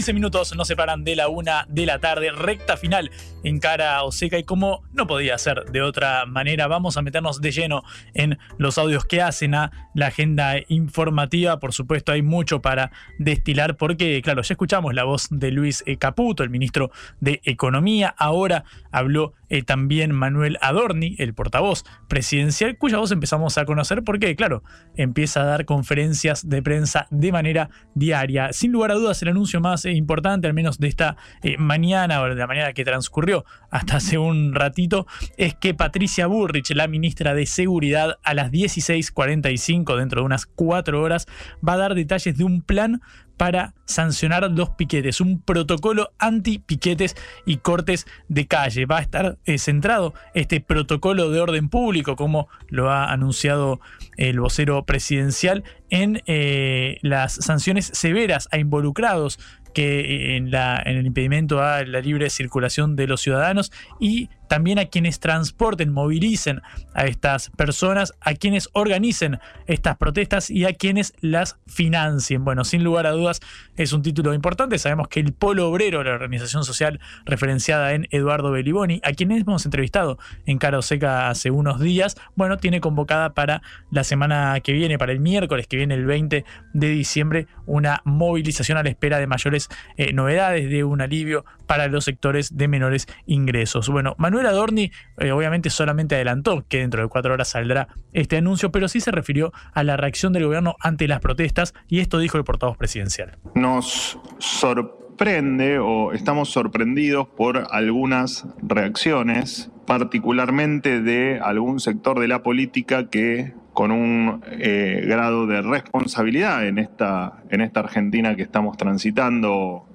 15 0.04 0.12
minutos 0.16 0.54
nos 0.54 0.68
separan 0.68 1.06
de 1.06 1.16
la 1.16 1.30
una 1.30 1.66
de 1.70 1.86
la 1.86 1.98
tarde, 1.98 2.30
recta 2.30 2.76
final 2.76 3.10
en 3.44 3.60
cara 3.60 4.04
o 4.04 4.12
seca 4.12 4.38
y 4.38 4.44
como 4.44 4.84
no 4.94 5.08
podía 5.08 5.38
ser 5.38 5.66
de 5.72 5.82
otra 5.82 6.26
manera, 6.26 6.68
vamos 6.68 6.98
a 6.98 7.02
meternos 7.02 7.42
de 7.42 7.52
lleno 7.52 7.84
en 8.14 8.38
los 8.58 8.78
audios 8.78 9.06
que 9.06 9.22
hacen 9.22 9.56
a 9.56 9.72
la 9.94 10.08
agenda 10.08 10.56
informativa. 10.68 11.60
Por 11.60 11.74
supuesto, 11.74 12.12
hay 12.12 12.22
mucho 12.22 12.62
para 12.62 12.92
destilar 13.20 13.78
porque, 13.78 14.22
claro, 14.22 14.42
ya 14.42 14.54
escuchamos 14.54 14.94
la 14.94 15.04
voz 15.04 15.28
de 15.30 15.52
Luis 15.52 15.84
eh, 15.86 15.98
Caputo, 15.98 16.44
el 16.44 16.50
ministro 16.50 16.92
de 17.20 17.42
Economía. 17.44 18.14
Ahora 18.18 18.64
habló 18.92 19.34
eh, 19.50 19.64
también 19.64 20.14
Manuel 20.14 20.58
Adorni, 20.62 21.16
el 21.20 21.34
portavoz 21.34 21.84
presidencial, 22.08 22.78
cuya 22.78 22.98
voz 22.98 23.12
empezamos 23.12 23.58
a 23.58 23.66
conocer 23.66 24.04
porque, 24.04 24.36
claro, 24.36 24.64
empieza 24.96 25.42
a 25.42 25.46
dar 25.46 25.66
conferencias 25.66 26.50
de 26.50 26.62
prensa 26.62 27.08
de 27.12 27.32
manera 27.32 27.70
diaria. 27.94 28.54
Sin 28.54 28.72
lugar 28.72 28.92
a 28.92 28.96
dudas, 28.96 29.22
el 29.22 29.30
anuncio 29.30 29.62
más 29.62 29.86
eh, 29.86 29.92
importante, 29.92 30.48
al 30.48 30.54
menos 30.54 30.80
de 30.80 30.88
esta 30.88 31.18
mañana 31.58 32.22
o 32.22 32.30
de 32.30 32.36
la 32.36 32.48
mañana 32.48 32.74
que 32.74 32.86
transcurrió, 32.86 33.33
hasta 33.72 33.98
hace 33.98 34.18
un 34.18 34.54
ratito 34.54 35.08
es 35.38 35.56
que 35.56 35.74
Patricia 35.74 36.28
Burrich, 36.28 36.72
la 36.76 36.88
ministra 36.88 37.34
de 37.34 37.46
Seguridad, 37.46 38.20
a 38.24 38.34
las 38.34 38.52
16.45, 38.52 39.98
dentro 39.98 40.22
de 40.22 40.26
unas 40.26 40.46
cuatro 40.46 41.02
horas, 41.02 41.26
va 41.68 41.74
a 41.74 41.78
dar 41.78 41.96
detalles 41.96 42.38
de 42.38 42.44
un 42.44 42.62
plan 42.62 43.02
para 43.38 43.74
sancionar 43.86 44.50
los 44.52 44.70
piquetes, 44.72 45.20
un 45.20 45.42
protocolo 45.42 46.12
anti-piquetes 46.20 47.16
y 47.46 47.58
cortes 47.58 48.06
de 48.28 48.48
calle. 48.48 48.86
Va 48.86 49.00
a 49.00 49.02
estar 49.02 49.38
eh, 49.46 49.58
centrado 49.58 50.14
este 50.34 50.62
protocolo 50.62 51.30
de 51.30 51.42
orden 51.42 51.70
público, 51.70 52.16
como 52.16 52.48
lo 52.70 52.92
ha 52.92 53.12
anunciado 53.12 53.80
el 54.18 54.40
vocero 54.40 54.86
presidencial, 54.86 55.64
en 55.90 56.22
eh, 56.26 56.98
las 57.02 57.34
sanciones 57.34 57.90
severas 57.94 58.48
a 58.52 58.58
involucrados 58.58 59.40
que 59.74 60.36
en, 60.36 60.52
la, 60.52 60.82
en 60.86 60.98
el 60.98 61.06
impedimento 61.06 61.62
a 61.62 61.84
la 61.84 62.02
libre 62.02 62.30
circulación 62.30 62.96
de 62.96 63.08
los 63.08 63.22
ciudadanos 63.22 63.72
y 64.00 64.30
también 64.48 64.80
a 64.80 64.86
quienes 64.86 65.20
transporten, 65.20 65.92
movilicen 65.92 66.62
a 66.94 67.06
estas 67.06 67.50
personas, 67.52 68.14
a 68.22 68.34
quienes 68.34 68.70
organicen 68.74 69.40
estas 69.68 69.98
protestas 69.98 70.50
y 70.50 70.66
a 70.66 70.74
quienes 70.74 71.14
las 71.22 71.58
financien. 71.68 72.44
Bueno, 72.46 72.64
sin 72.64 72.84
lugar 72.84 73.08
a 73.08 73.12
dudas 73.12 73.40
es 73.76 73.94
un 73.94 74.02
título 74.02 74.34
importante. 74.34 74.78
Sabemos 74.78 75.08
que 75.08 75.20
el 75.20 75.34
Polo 75.34 75.70
Obrero, 75.70 76.04
la 76.04 76.14
organización 76.14 76.64
social 76.64 77.00
referenciada 77.26 77.94
en 77.94 78.08
Eduardo 78.12 78.52
Beliboni, 78.52 79.02
a 79.04 79.12
quien 79.12 79.32
hemos 79.32 79.66
entrevistado 79.66 80.18
en 80.46 80.58
Caro 80.58 80.82
Seca 80.82 81.30
hace 81.30 81.52
unos 81.52 81.80
días, 81.80 82.16
bueno, 82.36 82.58
tiene 82.58 82.82
convocada 82.82 83.34
para 83.34 83.62
la 83.92 84.04
semana 84.04 84.60
que 84.62 84.74
viene, 84.74 84.98
para 84.98 85.12
el 85.12 85.20
miércoles 85.20 85.68
que 85.68 85.78
viene, 85.78 85.96
el 85.96 86.06
20 86.06 86.46
de 86.74 86.88
diciembre, 86.90 87.48
una 87.66 88.02
movilización 88.06 88.78
a 88.78 88.84
la 88.84 88.90
espera 88.90 89.20
de 89.20 89.28
mayores 89.28 89.70
eh, 89.98 90.14
novedades, 90.14 90.70
de 90.70 90.84
un 90.84 91.02
alivio 91.02 91.46
para 91.68 91.88
los 91.88 92.06
sectores 92.06 92.58
de 92.58 92.68
menores 92.68 93.08
ingresos. 93.26 93.90
Bueno, 93.90 94.16
Manuel 94.34 94.48
Adorni 94.48 94.92
eh, 95.20 95.32
obviamente 95.32 95.70
solamente 95.70 96.16
adelantó 96.16 96.66
que 96.68 96.80
dentro 96.80 97.04
de 97.04 97.08
cuatro 97.08 97.36
horas 97.36 97.50
saldrá 97.50 97.90
este 98.14 98.38
anuncio, 98.38 98.72
pero 98.72 98.88
sí 98.88 99.00
se 99.00 99.12
refirió 99.12 99.54
a 99.74 99.84
la 99.84 99.96
reacción 99.96 100.34
del 100.34 100.46
gobierno 100.46 100.76
ante 100.80 101.08
las 101.08 101.20
protestas 101.20 101.76
y 101.88 102.00
esto 102.00 102.18
dijo 102.18 102.40
el 102.40 102.44
portavoz 102.44 102.76
presidencial. 102.76 103.38
Nos 103.54 104.18
sorprende 104.40 105.78
o 105.78 106.14
estamos 106.14 106.50
sorprendidos 106.50 107.28
por 107.28 107.68
algunas 107.70 108.48
reacciones, 108.64 109.70
particularmente 109.86 111.00
de 111.00 111.40
algún 111.40 111.80
sector 111.80 112.20
de 112.20 112.28
la 112.28 112.42
política 112.42 113.12
que 113.12 113.54
con 113.74 113.92
un 113.92 114.44
eh, 114.50 115.06
grado 115.08 115.46
de 115.46 115.62
responsabilidad 115.62 116.66
en 116.66 116.80
esta, 116.80 117.44
en 117.52 117.62
esta 117.62 117.82
Argentina 117.82 118.36
que 118.36 118.42
estamos 118.42 118.78
transitando 118.78 119.93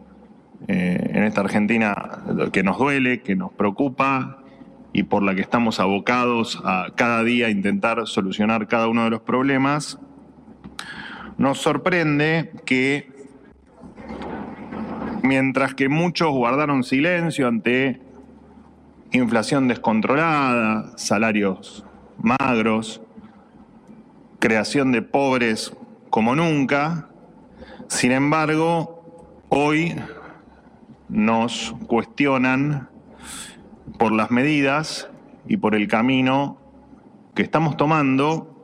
eh, 0.69 1.11
en 1.15 1.25
esta 1.25 1.41
Argentina 1.41 2.23
que 2.53 2.63
nos 2.63 2.79
duele, 2.79 3.23
que 3.23 3.35
nos 3.35 3.53
preocupa 3.53 4.45
y 4.93 5.05
por 5.05 5.23
la 5.23 5.35
que 5.35 5.41
estamos 5.41 5.81
abocados 5.81 6.61
a 6.65 6.89
cada 6.95 7.25
día 7.25 7.51
intentar 7.51 8.07
solucionar 8.07 8.69
cada 8.69 8.89
uno 8.89 9.05
de 9.05 9.11
los 9.11 9.23
problemas, 9.23 9.99
nos 11.39 11.59
sorprende 11.59 12.53
que 12.65 13.11
mientras 15.23 15.75
que 15.75 15.89
muchos 15.89 16.31
guardaron 16.33 16.85
silencio 16.85 17.49
ante 17.49 18.01
inflación 19.13 19.69
descontrolada, 19.69 20.97
salarios 20.97 21.85
magros, 22.21 23.01
creación 24.39 24.93
de 24.93 25.03
pobres 25.03 25.73
como 26.11 26.35
nunca. 26.35 27.09
Sin 27.89 28.13
embargo, 28.13 29.25
hoy 29.49 29.95
nos 31.09 31.75
cuestionan 31.87 32.89
por 33.99 34.13
las 34.13 34.31
medidas 34.31 35.11
y 35.47 35.57
por 35.57 35.75
el 35.75 35.89
camino 35.89 36.59
que 37.35 37.43
estamos 37.43 37.77
tomando 37.77 38.55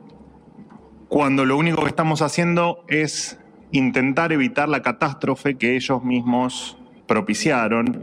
cuando 1.07 1.45
lo 1.45 1.57
único 1.57 1.81
que 1.81 1.89
estamos 1.89 2.21
haciendo 2.21 2.83
es 2.87 3.39
intentar 3.71 4.31
evitar 4.31 4.69
la 4.69 4.81
catástrofe 4.81 5.57
que 5.57 5.75
ellos 5.75 6.03
mismos 6.03 6.77
propiciaron. 7.07 8.01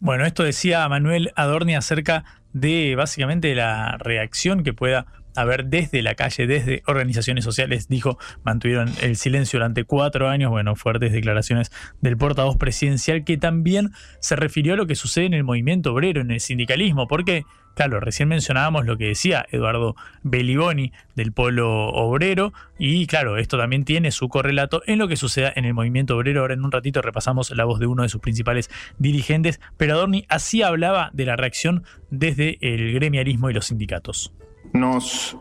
Bueno, 0.00 0.26
esto 0.26 0.42
decía 0.42 0.88
Manuel 0.88 1.32
Adorni 1.36 1.76
acerca 1.76 2.24
de 2.52 2.94
básicamente 2.96 3.54
la 3.54 3.96
reacción 3.98 4.64
que 4.64 4.72
pueda 4.72 5.06
haber 5.36 5.66
desde 5.66 6.02
la 6.02 6.14
calle, 6.14 6.46
desde 6.46 6.82
organizaciones 6.86 7.44
sociales, 7.44 7.88
dijo, 7.88 8.18
mantuvieron 8.44 8.90
el 9.00 9.16
silencio 9.16 9.58
durante 9.58 9.84
cuatro 9.84 10.28
años, 10.28 10.50
bueno, 10.50 10.76
fuertes 10.76 11.12
declaraciones 11.12 11.72
del 12.00 12.16
portavoz 12.16 12.56
presidencial 12.56 13.24
que 13.24 13.36
también 13.36 13.90
se 14.20 14.36
refirió 14.36 14.74
a 14.74 14.76
lo 14.76 14.86
que 14.86 14.94
sucede 14.94 15.26
en 15.26 15.34
el 15.34 15.44
movimiento 15.44 15.92
obrero, 15.92 16.20
en 16.20 16.30
el 16.30 16.40
sindicalismo, 16.40 17.08
porque, 17.08 17.44
claro, 17.74 18.00
recién 18.00 18.28
mencionábamos 18.28 18.86
lo 18.86 18.96
que 18.96 19.06
decía 19.06 19.46
Eduardo 19.50 19.96
Beliboni 20.22 20.92
del 21.16 21.32
polo 21.32 21.88
obrero, 21.88 22.52
y 22.78 23.06
claro, 23.06 23.38
esto 23.38 23.58
también 23.58 23.84
tiene 23.84 24.10
su 24.10 24.28
correlato 24.28 24.82
en 24.86 24.98
lo 24.98 25.08
que 25.08 25.16
suceda 25.16 25.52
en 25.54 25.64
el 25.64 25.74
movimiento 25.74 26.16
obrero. 26.16 26.40
Ahora 26.40 26.54
en 26.54 26.64
un 26.64 26.72
ratito 26.72 27.00
repasamos 27.00 27.50
la 27.52 27.64
voz 27.64 27.78
de 27.78 27.86
uno 27.86 28.02
de 28.02 28.08
sus 28.08 28.20
principales 28.20 28.70
dirigentes, 28.98 29.60
pero 29.76 29.94
Adorni 29.94 30.24
así 30.28 30.62
hablaba 30.62 31.10
de 31.12 31.26
la 31.26 31.36
reacción 31.36 31.84
desde 32.10 32.58
el 32.60 32.92
gremialismo 32.92 33.50
y 33.50 33.54
los 33.54 33.66
sindicatos. 33.66 34.32
Nos 34.72 35.36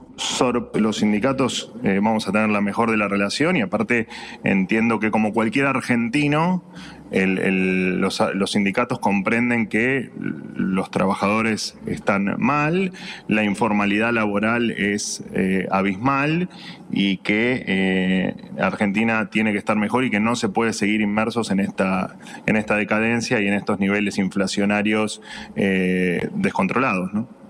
los 0.74 0.98
sindicatos 0.98 1.74
eh, 1.84 1.99
vamos 2.02 2.28
a 2.28 2.32
tener 2.32 2.49
la 2.49 2.62
mejor 2.62 2.91
de 2.91 2.98
la 2.98 3.08
relación 3.08 3.56
y 3.56 3.62
aparte 3.62 4.08
entiendo 4.44 4.99
que 4.99 5.10
como 5.10 5.34
cualquier 5.34 5.66
argentino 5.66 6.64
los, 7.12 8.22
sindicatos 8.52 8.99
comprenden 8.99 9.68
que 9.68 10.12
los 10.56 10.91
trabajadores 10.91 11.78
están 11.86 12.36
mal, 12.38 12.94
la 13.28 13.44
informalidad 13.44 14.14
laboral 14.14 14.72
es 14.72 15.24
eh, 15.34 15.68
abismal 15.72 16.48
y 16.90 17.18
que 17.18 17.64
eh, 17.68 18.36
Argentina 18.62 19.30
tiene 19.30 19.52
que 19.52 19.58
estar 19.58 19.76
mejor 19.76 20.06
y 20.06 20.10
que 20.10 20.22
no 20.22 20.36
se 20.36 20.48
puede 20.48 20.72
seguir 20.72 21.02
inmersos 21.02 21.52
en 21.52 21.60
esta, 21.60 22.18
en 22.45 22.56
esta 22.56 22.76
decadencia 22.76 23.41
y 23.41 23.48
en 23.48 23.56
estos 23.56 23.80
niveles 23.80 24.18
inflacionarios 24.18 25.22
descontrolados. 25.56 27.14
¿no? 27.14 27.40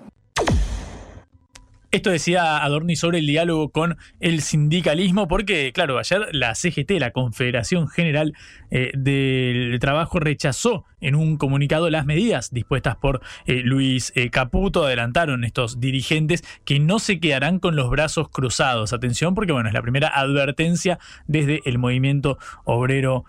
Esto 1.92 2.10
decía 2.10 2.64
Adorni 2.64 2.96
sobre 2.96 3.20
el 3.20 3.28
diálogo 3.28 3.70
con 3.70 3.98
el 4.22 4.42
sindicalismo, 4.42 5.28
porque, 5.28 5.74
claro, 5.74 6.00
ayer 6.00 6.26
la 6.32 6.56
CGT, 6.56 6.92
la 6.92 7.12
Confederación 7.12 7.90
General 7.90 8.34
eh, 8.70 8.92
del 8.94 9.78
Trabajo, 9.82 10.22
rechazó 10.22 10.86
en 11.02 11.16
un 11.16 11.36
comunicado 11.36 11.90
las 11.90 12.06
medidas 12.06 12.54
dispuestas 12.54 12.96
por 12.96 13.20
eh, 13.46 13.62
Luis 13.66 14.14
eh, 14.16 14.30
Caputo. 14.30 14.86
Adelantaron 14.86 15.44
estos 15.44 15.82
dirigentes 15.82 16.46
que 16.64 16.80
no 16.80 16.98
se 16.98 17.20
quedarán 17.20 17.60
con 17.60 17.76
los 17.76 17.90
brazos 17.90 18.30
cruzados. 18.30 18.94
Atención, 18.94 19.36
porque, 19.36 19.52
bueno, 19.52 19.68
es 19.68 19.74
la 19.74 19.82
primera 19.82 20.08
advertencia 20.08 20.98
desde 21.28 21.60
el 21.66 21.78
movimiento 21.78 22.38
obrero 22.64 23.26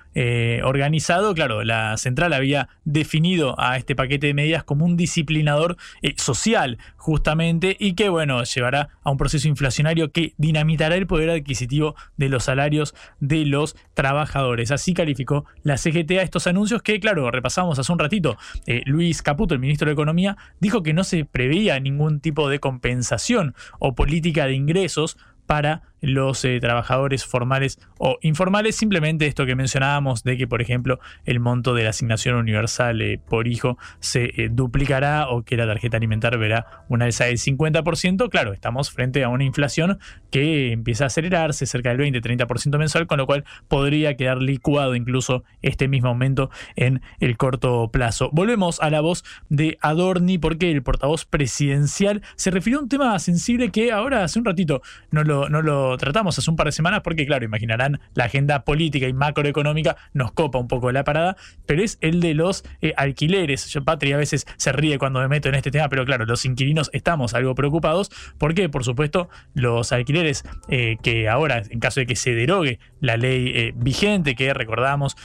organizado. 0.62 1.34
Claro, 1.34 1.64
la 1.64 1.96
central 1.96 2.34
había 2.34 2.68
definido 2.84 3.58
a 3.58 3.78
este 3.78 3.96
paquete 3.96 4.26
de 4.28 4.34
medidas 4.34 4.62
como 4.62 4.84
un 4.84 4.96
disciplinador 4.96 5.78
social, 6.16 6.78
justamente, 6.96 7.76
y 7.80 7.94
que, 7.94 8.10
bueno, 8.10 8.44
llevará 8.54 8.88
a 9.02 9.10
un 9.10 9.16
proceso 9.16 9.48
inflacionario 9.48 10.12
que 10.12 10.34
dinamitará 10.36 10.96
el 10.96 11.06
poder 11.06 11.30
adquisitivo 11.30 11.94
de 12.16 12.28
los 12.28 12.44
salarios 12.44 12.94
de 13.20 13.44
los 13.44 13.76
trabajadores. 13.94 14.70
Así 14.70 14.94
calificó 14.94 15.44
la 15.62 15.76
CGT 15.76 16.12
a 16.12 16.22
estos 16.22 16.46
anuncios 16.46 16.82
que, 16.82 17.00
claro, 17.00 17.30
repasamos 17.30 17.78
hace 17.78 17.92
un 17.92 17.98
ratito. 17.98 18.36
Eh, 18.66 18.82
Luis 18.86 19.22
Caputo, 19.22 19.54
el 19.54 19.60
ministro 19.60 19.86
de 19.86 19.92
Economía, 19.92 20.36
dijo 20.60 20.82
que 20.82 20.92
no 20.92 21.04
se 21.04 21.24
preveía 21.24 21.78
ningún 21.80 22.20
tipo 22.20 22.48
de 22.48 22.60
compensación 22.60 23.54
o 23.78 23.94
política 23.94 24.46
de 24.46 24.54
ingresos 24.54 25.16
para 25.46 25.82
los 26.02 26.44
eh, 26.44 26.58
trabajadores 26.60 27.24
formales 27.24 27.78
o 27.98 28.18
informales. 28.20 28.76
Simplemente 28.76 29.26
esto 29.26 29.46
que 29.46 29.54
mencionábamos 29.54 30.24
de 30.24 30.36
que, 30.36 30.46
por 30.46 30.60
ejemplo, 30.60 30.98
el 31.24 31.40
monto 31.40 31.74
de 31.74 31.84
la 31.84 31.90
asignación 31.90 32.36
universal 32.36 33.00
eh, 33.00 33.18
por 33.26 33.48
hijo 33.48 33.78
se 34.00 34.24
eh, 34.36 34.48
duplicará 34.50 35.28
o 35.28 35.42
que 35.42 35.56
la 35.56 35.66
tarjeta 35.66 35.96
alimentar 35.96 36.36
verá 36.36 36.84
una 36.88 37.06
alza 37.06 37.24
del 37.24 37.38
50%. 37.38 38.28
Claro, 38.28 38.52
estamos 38.52 38.90
frente 38.90 39.24
a 39.24 39.28
una 39.28 39.44
inflación 39.44 39.98
que 40.30 40.72
empieza 40.72 41.04
a 41.04 41.06
acelerarse 41.06 41.66
cerca 41.66 41.94
del 41.94 41.98
20-30% 41.98 42.78
mensual, 42.78 43.06
con 43.06 43.18
lo 43.18 43.26
cual 43.26 43.44
podría 43.68 44.16
quedar 44.16 44.42
licuado 44.42 44.96
incluso 44.96 45.44
este 45.62 45.86
mismo 45.88 46.08
aumento 46.08 46.50
en 46.74 47.00
el 47.20 47.36
corto 47.36 47.90
plazo. 47.92 48.28
Volvemos 48.32 48.80
a 48.80 48.90
la 48.90 49.00
voz 49.00 49.24
de 49.48 49.78
Adorni 49.80 50.38
porque 50.38 50.72
el 50.72 50.82
portavoz 50.82 51.24
presidencial 51.24 52.22
se 52.34 52.50
refirió 52.50 52.80
a 52.80 52.82
un 52.82 52.88
tema 52.88 53.18
sensible 53.20 53.70
que 53.70 53.92
ahora 53.92 54.24
hace 54.24 54.38
un 54.38 54.44
ratito 54.44 54.82
no 55.10 55.22
lo, 55.22 55.48
no 55.48 55.62
lo 55.62 55.91
tratamos 55.96 56.38
hace 56.38 56.50
un 56.50 56.56
par 56.56 56.66
de 56.66 56.72
semanas 56.72 57.00
porque, 57.02 57.26
claro, 57.26 57.44
imaginarán, 57.44 58.00
la 58.14 58.24
agenda 58.24 58.64
política 58.64 59.06
y 59.08 59.12
macroeconómica 59.12 59.96
nos 60.12 60.32
copa 60.32 60.58
un 60.58 60.68
poco 60.68 60.90
la 60.92 61.04
parada, 61.04 61.36
pero 61.66 61.82
es 61.82 61.98
el 62.00 62.20
de 62.20 62.34
los 62.34 62.64
eh, 62.80 62.94
alquileres. 62.96 63.68
Yo, 63.68 63.84
Patria, 63.84 64.16
a 64.16 64.18
veces 64.18 64.46
se 64.56 64.72
ríe 64.72 64.98
cuando 64.98 65.20
me 65.20 65.28
meto 65.28 65.48
en 65.48 65.54
este 65.54 65.70
tema, 65.70 65.88
pero 65.88 66.04
claro, 66.04 66.24
los 66.26 66.44
inquilinos 66.44 66.90
estamos 66.92 67.34
algo 67.34 67.54
preocupados 67.54 68.10
porque, 68.38 68.68
por 68.68 68.84
supuesto, 68.84 69.28
los 69.54 69.92
alquileres 69.92 70.44
eh, 70.68 70.96
que 71.02 71.28
ahora, 71.28 71.62
en 71.68 71.80
caso 71.80 72.00
de 72.00 72.06
que 72.06 72.16
se 72.16 72.34
derogue 72.34 72.78
la 73.02 73.18
ley 73.18 73.52
eh, 73.54 73.72
vigente, 73.76 74.34
que 74.34 74.54
recordamos, 74.54 75.16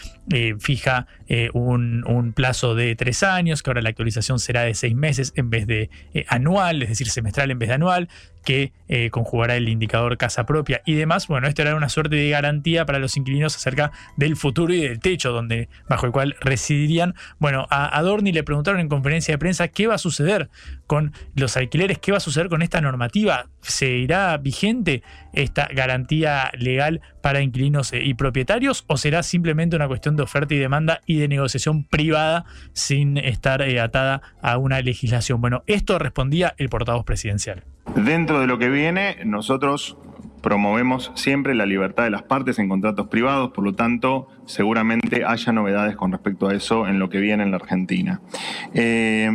fija 0.59 1.07
un, 1.53 2.03
un, 2.05 2.33
plazo 2.33 2.75
de 2.75 2.97
tres 2.97 3.23
años, 3.23 3.63
que 3.63 3.69
ahora 3.69 3.81
la 3.81 3.87
actualización 3.87 4.39
será 4.39 4.63
de 4.63 4.73
seis 4.73 4.93
meses 4.93 5.31
en 5.37 5.49
vez 5.49 5.67
de 5.67 5.89
anual, 6.27 6.83
es 6.83 6.89
decir, 6.89 7.09
semestral 7.09 7.49
en 7.49 7.59
vez 7.59 7.69
de 7.69 7.75
anual 7.75 8.09
que 8.47 8.71
eh, 8.87 9.09
conjugará 9.09 9.57
el 9.57 9.67
indicador 9.67 10.17
casa 10.17 10.45
propia 10.45 10.81
y 10.85 10.93
demás. 10.93 11.27
Bueno, 11.27 11.49
esto 11.49 11.63
era 11.63 11.75
una 11.75 11.89
suerte 11.89 12.15
de 12.15 12.29
garantía 12.29 12.85
para 12.85 12.97
los 12.97 13.17
inquilinos 13.17 13.57
acerca 13.57 13.91
del 14.15 14.37
futuro 14.37 14.73
y 14.73 14.79
del 14.79 15.01
techo 15.01 15.33
donde, 15.33 15.67
bajo 15.89 16.05
el 16.05 16.13
cual 16.13 16.37
residirían. 16.39 17.13
Bueno, 17.39 17.67
a 17.69 17.97
Adorni 17.97 18.31
le 18.31 18.43
preguntaron 18.43 18.79
en 18.79 18.87
conferencia 18.87 19.33
de 19.33 19.37
prensa 19.37 19.67
qué 19.67 19.87
va 19.87 19.95
a 19.95 19.97
suceder 19.97 20.49
con 20.87 21.11
los 21.35 21.57
alquileres, 21.57 21.99
qué 21.99 22.13
va 22.13 22.19
a 22.19 22.21
suceder 22.21 22.47
con 22.47 22.61
esta 22.61 22.79
normativa. 22.79 23.47
¿Se 23.59 23.89
irá 23.89 24.37
vigente 24.37 25.03
esta 25.33 25.67
garantía 25.73 26.49
legal 26.57 27.01
para 27.27 27.41
inquilinos 27.41 27.91
y 27.93 28.13
propietarios 28.13 28.85
o 28.87 28.95
será 28.95 29.21
simplemente 29.21 29.75
una 29.75 29.89
cuestión 29.89 30.15
de 30.15 30.23
oferta 30.23 30.53
y 30.53 30.59
demanda 30.59 31.01
y 31.05 31.17
de 31.17 31.27
negociación 31.27 31.83
privada 31.83 32.45
sin 32.71 33.17
estar 33.17 33.61
eh, 33.61 33.81
atada 33.81 34.21
a 34.41 34.57
una 34.57 34.79
legislación? 34.79 35.41
Bueno, 35.41 35.61
esto 35.67 35.99
respondía 35.99 36.55
el 36.57 36.69
portavoz 36.69 37.03
presidencial. 37.03 37.65
Dentro 37.97 38.39
de 38.39 38.47
lo 38.47 38.57
que 38.57 38.69
viene, 38.69 39.17
nosotros 39.25 39.97
promovemos 40.41 41.11
siempre 41.15 41.53
la 41.53 41.65
libertad 41.65 42.05
de 42.05 42.11
las 42.11 42.23
partes 42.23 42.59
en 42.59 42.69
contratos 42.69 43.07
privados, 43.07 43.51
por 43.51 43.65
lo 43.65 43.73
tanto, 43.73 44.29
seguramente 44.45 45.25
haya 45.25 45.51
novedades 45.51 45.97
con 45.97 46.13
respecto 46.13 46.47
a 46.47 46.53
eso 46.53 46.87
en 46.87 46.97
lo 46.97 47.09
que 47.09 47.19
viene 47.19 47.43
en 47.43 47.51
la 47.51 47.57
Argentina. 47.57 48.21
Eh, 48.73 49.29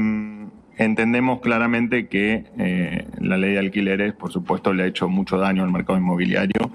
entendemos 0.77 1.41
claramente 1.41 2.07
que 2.09 2.45
eh, 2.59 3.07
la 3.21 3.37
ley 3.37 3.53
de 3.53 3.59
alquileres, 3.59 4.13
por 4.15 4.33
supuesto, 4.33 4.73
le 4.73 4.85
ha 4.85 4.87
hecho 4.87 5.09
mucho 5.09 5.39
daño 5.39 5.63
al 5.63 5.71
mercado 5.71 5.99
inmobiliario 5.99 6.71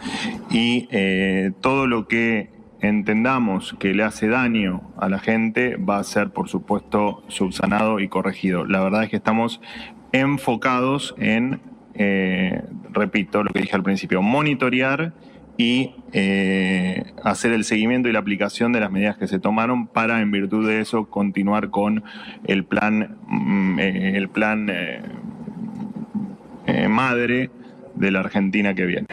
y 0.50 0.88
eh, 0.92 1.52
todo 1.62 1.88
lo 1.88 2.08
que 2.08 2.50
entendamos 2.80 3.76
que 3.80 3.94
le 3.94 4.04
hace 4.04 4.28
daño 4.28 4.82
a 4.98 5.10
la 5.10 5.20
gente 5.20 5.78
va 5.78 5.98
a 5.98 6.04
ser, 6.04 6.30
por 6.30 6.48
supuesto, 6.48 7.24
subsanado 7.28 8.00
y 8.00 8.08
corregido. 8.08 8.66
La 8.66 8.82
verdad 8.82 9.04
es 9.04 9.10
que 9.10 9.16
estamos 9.16 9.62
enfocados 10.12 11.16
en, 11.18 11.60
eh, 11.96 12.62
repito 12.92 13.44
lo 13.44 13.52
que 13.52 13.62
dije 13.62 13.76
al 13.76 13.84
principio, 13.84 14.22
monitorear 14.22 15.14
y 15.58 15.96
eh, 16.14 17.04
hacer 17.24 17.52
el 17.52 17.64
seguimiento 17.64 18.10
y 18.10 18.12
la 18.12 18.20
aplicación 18.20 18.72
de 18.72 18.80
las 18.80 18.92
medidas 18.92 19.18
que 19.18 19.28
se 19.28 19.40
tomaron 19.40 19.88
para, 19.88 20.22
en 20.22 20.32
virtud 20.32 20.68
de 20.68 20.82
eso, 20.82 21.06
continuar 21.10 21.70
con 21.70 22.04
el 22.46 22.64
plan, 22.64 23.18
mm, 23.28 23.80
eh, 23.80 24.18
el 24.18 24.30
plan 24.30 24.72
madre 26.90 27.50
de 27.96 28.12
la 28.12 28.20
Argentina 28.20 28.74
que 28.74 28.86
viene. 28.86 29.08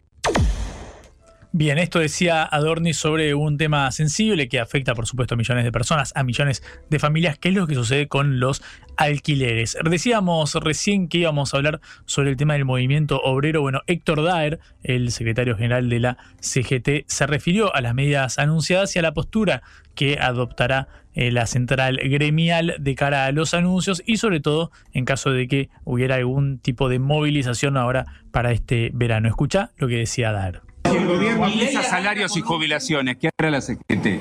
Bien, 1.56 1.78
esto 1.78 2.00
decía 2.00 2.42
Adorni 2.42 2.94
sobre 2.94 3.32
un 3.32 3.58
tema 3.58 3.88
sensible 3.92 4.48
que 4.48 4.58
afecta, 4.58 4.96
por 4.96 5.06
supuesto, 5.06 5.34
a 5.34 5.36
millones 5.36 5.62
de 5.62 5.70
personas, 5.70 6.10
a 6.16 6.24
millones 6.24 6.64
de 6.90 6.98
familias, 6.98 7.38
que 7.38 7.50
es 7.50 7.54
lo 7.54 7.68
que 7.68 7.76
sucede 7.76 8.08
con 8.08 8.40
los 8.40 8.60
alquileres. 8.96 9.78
Decíamos 9.88 10.54
recién 10.54 11.06
que 11.06 11.18
íbamos 11.18 11.54
a 11.54 11.58
hablar 11.58 11.80
sobre 12.06 12.30
el 12.30 12.36
tema 12.36 12.54
del 12.54 12.64
movimiento 12.64 13.20
obrero. 13.20 13.60
Bueno, 13.60 13.82
Héctor 13.86 14.24
Daer, 14.24 14.58
el 14.82 15.12
secretario 15.12 15.56
general 15.56 15.88
de 15.88 16.00
la 16.00 16.18
CGT, 16.40 17.04
se 17.06 17.26
refirió 17.28 17.72
a 17.72 17.80
las 17.82 17.94
medidas 17.94 18.40
anunciadas 18.40 18.96
y 18.96 18.98
a 18.98 19.02
la 19.02 19.14
postura 19.14 19.62
que 19.94 20.18
adoptará 20.20 20.88
eh, 21.14 21.30
la 21.30 21.46
central 21.46 22.00
gremial 22.02 22.74
de 22.80 22.96
cara 22.96 23.26
a 23.26 23.30
los 23.30 23.54
anuncios 23.54 24.02
y 24.04 24.16
sobre 24.16 24.40
todo 24.40 24.72
en 24.92 25.04
caso 25.04 25.30
de 25.30 25.46
que 25.46 25.68
hubiera 25.84 26.16
algún 26.16 26.58
tipo 26.58 26.88
de 26.88 26.98
movilización 26.98 27.76
ahora 27.76 28.06
para 28.32 28.50
este 28.50 28.90
verano. 28.92 29.28
Escucha 29.28 29.70
lo 29.76 29.86
que 29.86 29.98
decía 29.98 30.32
Daer. 30.32 30.63
Si 30.84 30.96
el 30.96 31.06
gobierno 31.06 31.46
pisa 31.46 31.82
salarios 31.82 32.36
y 32.36 32.40
jubilaciones, 32.40 33.16
¿qué 33.16 33.30
hará 33.38 33.50
la 33.50 33.60
CGT? 33.60 34.20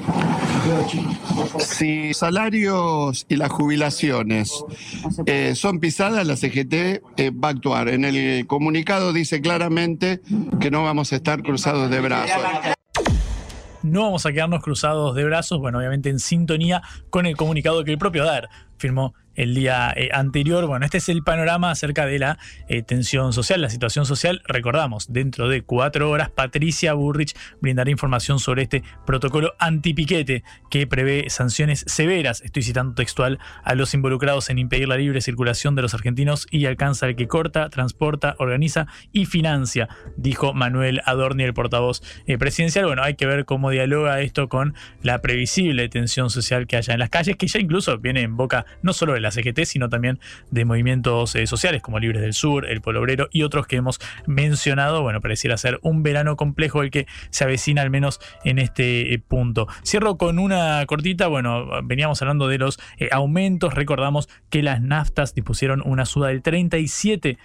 Si 1.59 2.13
salarios 2.13 3.25
y 3.27 3.35
las 3.35 3.51
jubilaciones 3.51 4.63
eh, 5.25 5.55
son 5.55 5.79
pisadas, 5.79 6.25
la 6.25 6.35
CGT 6.37 6.73
eh, 6.73 7.31
va 7.31 7.49
a 7.49 7.51
actuar. 7.51 7.89
En 7.89 8.05
el 8.05 8.47
comunicado 8.47 9.13
dice 9.13 9.41
claramente 9.41 10.21
que 10.59 10.71
no 10.71 10.83
vamos 10.83 11.11
a 11.11 11.17
estar 11.17 11.43
cruzados 11.43 11.89
de 11.89 11.99
brazos. 11.99 12.41
No 13.83 14.03
vamos 14.03 14.25
a 14.25 14.31
quedarnos 14.31 14.63
cruzados 14.63 15.13
de 15.13 15.25
brazos, 15.25 15.59
bueno, 15.59 15.79
obviamente 15.79 16.09
en 16.09 16.19
sintonía 16.19 16.81
con 17.09 17.25
el 17.25 17.35
comunicado 17.35 17.83
que 17.83 17.91
el 17.91 17.97
propio 17.97 18.23
DAR 18.23 18.49
firmó 18.77 19.13
el 19.35 19.55
día 19.55 19.93
eh, 19.95 20.09
anterior. 20.13 20.65
Bueno, 20.67 20.85
este 20.85 20.97
es 20.97 21.09
el 21.09 21.23
panorama 21.23 21.71
acerca 21.71 22.05
de 22.05 22.19
la 22.19 22.37
eh, 22.67 22.83
tensión 22.83 23.33
social, 23.33 23.61
la 23.61 23.69
situación 23.69 24.05
social. 24.05 24.41
Recordamos, 24.45 25.11
dentro 25.11 25.47
de 25.47 25.61
cuatro 25.63 26.09
horas, 26.09 26.29
Patricia 26.29 26.93
Burrich 26.93 27.35
brindará 27.61 27.89
información 27.89 28.39
sobre 28.39 28.63
este 28.63 28.83
protocolo 29.05 29.53
antipiquete 29.59 30.43
que 30.69 30.87
prevé 30.87 31.29
sanciones 31.29 31.83
severas, 31.87 32.41
estoy 32.41 32.63
citando 32.63 32.95
textual, 32.95 33.39
a 33.63 33.75
los 33.75 33.93
involucrados 33.93 34.49
en 34.49 34.59
impedir 34.59 34.87
la 34.87 34.97
libre 34.97 35.21
circulación 35.21 35.75
de 35.75 35.81
los 35.81 35.93
argentinos 35.93 36.47
y 36.51 36.65
alcanza 36.65 37.07
el 37.07 37.15
que 37.15 37.27
corta, 37.27 37.69
transporta, 37.69 38.35
organiza 38.39 38.87
y 39.11 39.25
financia, 39.25 39.89
dijo 40.17 40.53
Manuel 40.53 41.01
Adorni, 41.05 41.43
el 41.43 41.53
portavoz 41.53 42.01
eh, 42.27 42.37
presidencial. 42.37 42.85
Bueno, 42.85 43.03
hay 43.03 43.15
que 43.15 43.25
ver 43.25 43.45
cómo 43.45 43.69
dialoga 43.69 44.21
esto 44.21 44.49
con 44.49 44.75
la 45.01 45.21
previsible 45.21 45.89
tensión 45.89 46.29
social 46.29 46.67
que 46.67 46.77
haya 46.77 46.93
en 46.93 46.99
las 46.99 47.09
calles, 47.09 47.35
que 47.35 47.47
ya 47.47 47.59
incluso 47.59 47.97
viene 47.97 48.21
en 48.21 48.37
boca 48.37 48.62
no 48.81 48.93
solo 48.93 49.13
de 49.13 49.19
la 49.19 49.31
CGT, 49.31 49.65
sino 49.65 49.89
también 49.89 50.19
de 50.51 50.65
movimientos 50.65 51.35
eh, 51.35 51.47
sociales 51.47 51.81
como 51.81 51.99
Libres 51.99 52.21
del 52.21 52.33
Sur, 52.33 52.69
el 52.69 52.81
Polo 52.81 53.01
Obrero 53.01 53.29
y 53.31 53.43
otros 53.43 53.67
que 53.67 53.75
hemos 53.75 53.99
mencionado. 54.25 55.01
Bueno, 55.01 55.21
pareciera 55.21 55.57
ser 55.57 55.79
un 55.81 56.03
verano 56.03 56.35
complejo 56.35 56.81
el 56.81 56.91
que 56.91 57.07
se 57.29 57.43
avecina 57.43 57.81
al 57.81 57.89
menos 57.89 58.19
en 58.43 58.59
este 58.59 59.13
eh, 59.13 59.19
punto. 59.19 59.67
Cierro 59.85 60.17
con 60.17 60.39
una 60.39 60.85
cortita, 60.85 61.27
bueno, 61.27 61.67
veníamos 61.83 62.21
hablando 62.21 62.47
de 62.47 62.57
los 62.57 62.79
eh, 62.97 63.09
aumentos, 63.11 63.73
recordamos 63.73 64.29
que 64.49 64.63
las 64.63 64.81
naftas 64.81 65.33
dispusieron 65.33 65.81
una 65.85 66.05
suda 66.05 66.27
del 66.27 66.41
37% 66.43 67.37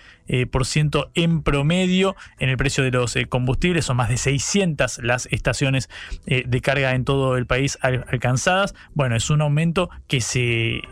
por 0.51 0.67
ciento 0.67 1.11
en 1.15 1.43
promedio 1.43 2.15
en 2.39 2.51
el 2.51 2.59
precio 2.59 2.85
de 2.85 2.91
los 2.91 3.17
combustibles, 3.31 3.87
son 3.87 3.97
más 3.97 4.11
de 4.11 4.19
600 4.19 4.99
las 5.03 5.25
estaciones 5.31 5.89
de 6.27 6.61
carga 6.61 6.95
en 6.95 7.07
todo 7.07 7.39
el 7.39 7.47
país 7.47 7.79
alcanzadas. 7.81 8.75
Bueno, 8.93 9.17
es 9.17 9.31
un 9.31 9.41
aumento 9.41 9.89
que 10.07 10.21
se 10.21 10.83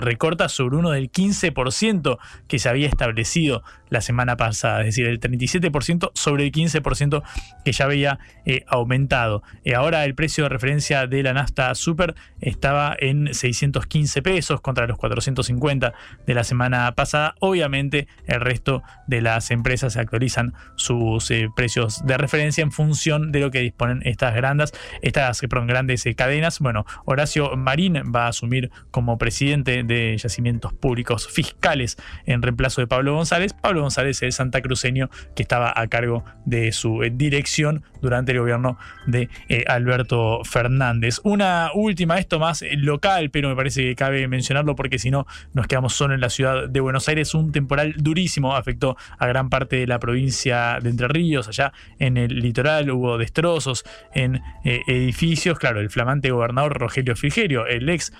recorta 0.00 0.48
sobre 0.48 0.76
uno 0.76 0.90
del 0.90 1.10
15% 1.10 2.18
que 2.48 2.58
se 2.58 2.68
había 2.68 2.88
establecido 2.88 3.62
la 3.92 4.00
semana 4.00 4.36
pasada, 4.36 4.80
es 4.80 4.86
decir, 4.86 5.06
el 5.06 5.20
37% 5.20 6.10
sobre 6.14 6.44
el 6.44 6.52
15% 6.52 7.22
que 7.64 7.72
ya 7.72 7.84
había 7.84 8.18
eh, 8.46 8.64
aumentado. 8.66 9.42
Eh, 9.64 9.74
ahora 9.74 10.04
el 10.04 10.14
precio 10.14 10.44
de 10.44 10.48
referencia 10.48 11.06
de 11.06 11.22
la 11.22 11.34
nafta 11.34 11.74
super 11.74 12.14
estaba 12.40 12.96
en 12.98 13.34
615 13.34 14.22
pesos 14.22 14.60
contra 14.62 14.86
los 14.86 14.98
450 14.98 15.92
de 16.26 16.34
la 16.34 16.42
semana 16.42 16.92
pasada. 16.94 17.34
Obviamente 17.40 18.08
el 18.26 18.40
resto 18.40 18.82
de 19.06 19.20
las 19.20 19.50
empresas 19.50 19.96
actualizan 19.96 20.54
sus 20.76 21.30
eh, 21.30 21.50
precios 21.54 22.04
de 22.06 22.16
referencia 22.16 22.62
en 22.62 22.72
función 22.72 23.30
de 23.30 23.40
lo 23.40 23.50
que 23.50 23.60
disponen 23.60 24.00
estas 24.04 24.34
grandes, 24.34 24.72
estas 25.02 25.42
grandes 25.42 26.04
cadenas. 26.16 26.60
Bueno, 26.60 26.86
Horacio 27.04 27.56
Marín 27.56 27.96
va 28.14 28.24
a 28.24 28.28
asumir 28.28 28.70
como 28.90 29.18
presidente 29.18 29.82
de 29.82 30.16
yacimientos 30.16 30.72
públicos 30.72 31.28
fiscales 31.28 31.98
en 32.24 32.40
reemplazo 32.40 32.80
de 32.80 32.86
Pablo 32.86 33.14
González. 33.14 33.52
Pablo 33.52 33.81
González, 33.82 34.22
el 34.22 34.32
santacruceño 34.32 35.10
que 35.34 35.42
estaba 35.42 35.72
a 35.74 35.86
cargo 35.86 36.24
de 36.44 36.72
su 36.72 37.02
eh, 37.02 37.10
dirección 37.14 37.84
durante 38.00 38.32
el 38.32 38.40
gobierno 38.40 38.78
de 39.06 39.28
eh, 39.48 39.64
Alberto 39.66 40.42
Fernández. 40.44 41.20
Una 41.24 41.70
última, 41.74 42.18
esto 42.18 42.38
más 42.38 42.62
eh, 42.62 42.76
local, 42.76 43.30
pero 43.30 43.48
me 43.48 43.56
parece 43.56 43.82
que 43.82 43.94
cabe 43.94 44.26
mencionarlo 44.28 44.74
porque 44.74 44.98
si 44.98 45.10
no 45.10 45.26
nos 45.52 45.66
quedamos 45.66 45.94
solo 45.94 46.14
en 46.14 46.20
la 46.20 46.30
ciudad 46.30 46.68
de 46.68 46.80
Buenos 46.80 47.08
Aires. 47.08 47.34
Un 47.34 47.52
temporal 47.52 47.94
durísimo 47.96 48.56
afectó 48.56 48.96
a 49.18 49.26
gran 49.26 49.50
parte 49.50 49.76
de 49.76 49.86
la 49.86 49.98
provincia 49.98 50.78
de 50.82 50.90
Entre 50.90 51.08
Ríos, 51.08 51.48
allá 51.48 51.72
en 51.98 52.16
el 52.16 52.40
litoral 52.40 52.90
hubo 52.90 53.18
destrozos 53.18 53.84
en 54.14 54.40
edificios. 54.64 55.58
Claro, 55.58 55.80
el 55.80 55.90
flamante 55.90 56.30
gobernador 56.30 56.78
Rogelio 56.78 57.16
Frigerio, 57.16 57.66
el 57.66 57.88
ex 57.88 58.12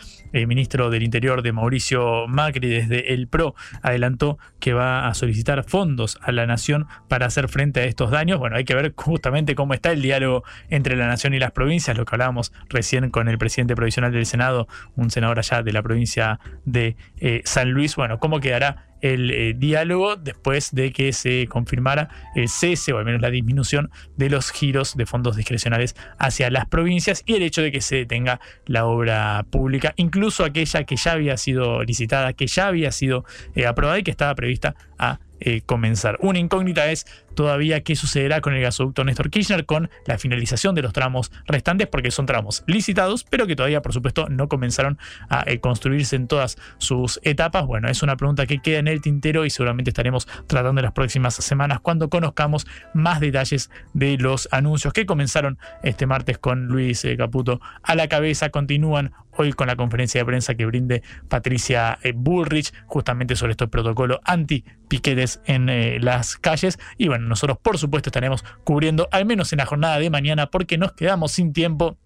ministro 0.46 0.90
del 0.90 1.02
Interior 1.02 1.42
de 1.42 1.52
Mauricio 1.52 2.26
Macri 2.28 2.68
desde 2.68 3.14
el 3.14 3.28
PRO, 3.28 3.54
adelantó 3.82 4.38
que 4.60 4.72
va 4.72 5.08
a 5.08 5.14
solicitar 5.14 5.64
fondos 5.64 6.18
a 6.22 6.32
la 6.32 6.46
nación 6.46 6.86
para 7.08 7.26
hacer 7.26 7.48
frente 7.48 7.80
a 7.80 7.84
estos 7.84 8.10
daños. 8.10 8.38
Bueno, 8.38 8.56
hay 8.56 8.64
que 8.64 8.74
ver 8.74 8.92
justamente 8.96 9.54
cómo 9.54 9.74
está 9.74 9.92
el 9.92 10.02
diálogo 10.02 10.44
entre 10.70 10.96
la 10.96 11.06
nación 11.06 11.34
y 11.34 11.38
las 11.38 11.52
provincias, 11.52 11.96
lo 11.96 12.04
que 12.04 12.14
hablábamos 12.14 12.52
recién 12.68 13.10
con 13.10 13.28
el 13.28 13.38
presidente 13.38 13.76
provisional 13.76 14.12
del 14.12 14.26
Senado, 14.26 14.68
un 14.96 15.10
senador 15.10 15.38
allá 15.38 15.62
de 15.62 15.72
la 15.72 15.82
provincia 15.82 16.40
de 16.64 16.96
eh, 17.18 17.42
San 17.44 17.70
Luis. 17.70 17.96
Bueno, 17.96 18.18
cómo 18.18 18.40
quedará 18.40 18.91
el 19.02 19.30
eh, 19.30 19.54
diálogo 19.54 20.16
después 20.16 20.70
de 20.72 20.92
que 20.92 21.12
se 21.12 21.46
confirmara 21.48 22.08
el 22.34 22.48
cese 22.48 22.92
o 22.92 22.98
al 22.98 23.04
menos 23.04 23.20
la 23.20 23.30
disminución 23.30 23.90
de 24.16 24.30
los 24.30 24.50
giros 24.50 24.96
de 24.96 25.06
fondos 25.06 25.36
discrecionales 25.36 25.94
hacia 26.18 26.50
las 26.50 26.66
provincias 26.66 27.22
y 27.26 27.34
el 27.34 27.42
hecho 27.42 27.62
de 27.62 27.72
que 27.72 27.80
se 27.80 27.96
detenga 27.96 28.40
la 28.66 28.86
obra 28.86 29.44
pública, 29.50 29.92
incluso 29.96 30.44
aquella 30.44 30.84
que 30.84 30.96
ya 30.96 31.12
había 31.12 31.36
sido 31.36 31.82
licitada, 31.82 32.32
que 32.32 32.46
ya 32.46 32.68
había 32.68 32.92
sido 32.92 33.24
eh, 33.54 33.66
aprobada 33.66 33.98
y 33.98 34.02
que 34.02 34.10
estaba 34.10 34.34
prevista 34.34 34.74
a 34.98 35.18
eh, 35.40 35.62
comenzar. 35.66 36.18
Una 36.20 36.38
incógnita 36.38 36.90
es 36.92 37.04
todavía 37.34 37.82
qué 37.82 37.96
sucederá 37.96 38.40
con 38.40 38.54
el 38.54 38.62
gasoducto 38.62 39.04
Néstor 39.04 39.30
Kirchner 39.30 39.66
con 39.66 39.90
la 40.06 40.18
finalización 40.18 40.74
de 40.74 40.82
los 40.82 40.92
tramos 40.92 41.32
restantes, 41.46 41.88
porque 41.88 42.10
son 42.10 42.26
tramos 42.26 42.64
licitados, 42.66 43.24
pero 43.24 43.46
que 43.46 43.56
todavía, 43.56 43.82
por 43.82 43.92
supuesto, 43.92 44.28
no 44.28 44.48
comenzaron 44.48 44.98
a 45.28 45.44
eh, 45.46 45.60
construirse 45.60 46.16
en 46.16 46.28
todas 46.28 46.56
sus 46.78 47.20
etapas. 47.22 47.66
Bueno, 47.66 47.88
es 47.88 48.02
una 48.02 48.16
pregunta 48.16 48.46
que 48.46 48.60
queda 48.60 48.78
en 48.78 48.88
el 48.88 49.00
tintero 49.00 49.44
y 49.44 49.50
seguramente 49.50 49.90
estaremos 49.90 50.26
tratando 50.46 50.80
en 50.80 50.84
las 50.84 50.92
próximas 50.92 51.34
semanas 51.34 51.80
cuando 51.80 52.08
conozcamos 52.08 52.66
más 52.94 53.20
detalles 53.20 53.70
de 53.92 54.16
los 54.18 54.48
anuncios 54.52 54.92
que 54.92 55.06
comenzaron 55.06 55.58
este 55.82 56.06
martes 56.06 56.38
con 56.38 56.66
Luis 56.66 57.04
eh, 57.04 57.16
Caputo 57.16 57.60
a 57.82 57.94
la 57.94 58.08
cabeza. 58.08 58.50
Continúan 58.50 59.12
hoy 59.36 59.52
con 59.52 59.66
la 59.66 59.76
conferencia 59.76 60.20
de 60.20 60.24
prensa 60.26 60.54
que 60.54 60.66
brinde 60.66 61.02
Patricia 61.28 61.98
Bullrich, 62.14 62.72
justamente 62.86 63.36
sobre 63.36 63.52
este 63.52 63.66
protocolo 63.66 64.20
anti-piquetes 64.24 65.40
en 65.46 65.68
eh, 65.68 65.98
las 66.00 66.36
calles. 66.36 66.78
Y 66.98 67.08
bueno, 67.08 67.21
nosotros 67.28 67.58
por 67.62 67.78
supuesto 67.78 68.08
estaremos 68.08 68.44
cubriendo, 68.64 69.08
al 69.10 69.26
menos 69.26 69.52
en 69.52 69.58
la 69.58 69.66
jornada 69.66 69.98
de 69.98 70.10
mañana, 70.10 70.50
porque 70.50 70.78
nos 70.78 70.92
quedamos 70.92 71.32
sin 71.32 71.52
tiempo 71.52 71.96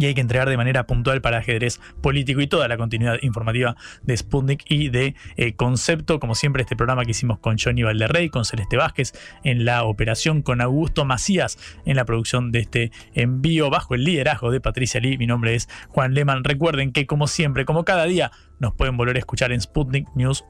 y 0.00 0.06
hay 0.06 0.14
que 0.14 0.20
entregar 0.20 0.48
de 0.48 0.56
manera 0.56 0.86
puntual 0.86 1.20
para 1.20 1.38
ajedrez 1.38 1.80
político 2.00 2.40
y 2.40 2.46
toda 2.46 2.66
la 2.68 2.76
continuidad 2.76 3.18
informativa 3.22 3.76
de 4.02 4.16
Sputnik 4.16 4.64
y 4.68 4.88
de 4.88 5.14
eh, 5.36 5.54
Concepto, 5.54 6.18
como 6.18 6.34
siempre 6.34 6.62
este 6.62 6.74
programa 6.74 7.04
que 7.04 7.10
hicimos 7.10 7.38
con 7.38 7.58
Johnny 7.58 7.82
Valderrey, 7.82 8.30
con 8.30 8.44
Celeste 8.44 8.76
Vázquez 8.76 9.12
en 9.44 9.64
la 9.64 9.84
operación, 9.84 10.42
con 10.42 10.60
Augusto 10.60 11.04
Macías 11.04 11.58
en 11.84 11.96
la 11.96 12.04
producción 12.04 12.50
de 12.50 12.60
este 12.60 12.92
envío 13.14 13.68
bajo 13.68 13.94
el 13.94 14.04
liderazgo 14.04 14.50
de 14.50 14.60
Patricia 14.60 15.00
Lee. 15.00 15.18
Mi 15.18 15.26
nombre 15.26 15.54
es 15.54 15.68
Juan 15.88 16.14
Leman. 16.14 16.44
Recuerden 16.44 16.92
que 16.92 17.06
como 17.06 17.26
siempre, 17.26 17.64
como 17.64 17.84
cada 17.84 18.04
día, 18.04 18.32
nos 18.58 18.74
pueden 18.74 18.96
volver 18.96 19.16
a 19.16 19.18
escuchar 19.18 19.52
en 19.52 19.60
Sputnik 19.60 20.08
News 20.14 20.44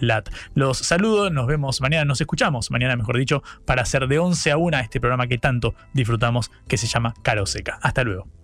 lat. 0.00 0.28
Los 0.54 0.78
saludo, 0.78 1.30
nos 1.30 1.46
vemos 1.46 1.80
mañana, 1.80 2.04
nos 2.04 2.20
escuchamos 2.20 2.70
mañana, 2.70 2.96
mejor 2.96 3.16
dicho, 3.16 3.42
para 3.64 3.82
hacer 3.82 4.08
de 4.08 4.18
11 4.18 4.50
a 4.50 4.56
1 4.56 4.78
este 4.78 5.00
programa 5.00 5.26
que 5.26 5.38
tanto 5.38 5.74
disfrutamos 5.92 6.50
que 6.66 6.76
se 6.76 6.86
llama 6.86 7.14
Caro 7.22 7.46
Seca. 7.46 7.78
Hasta 7.80 8.02
luego. 8.02 8.43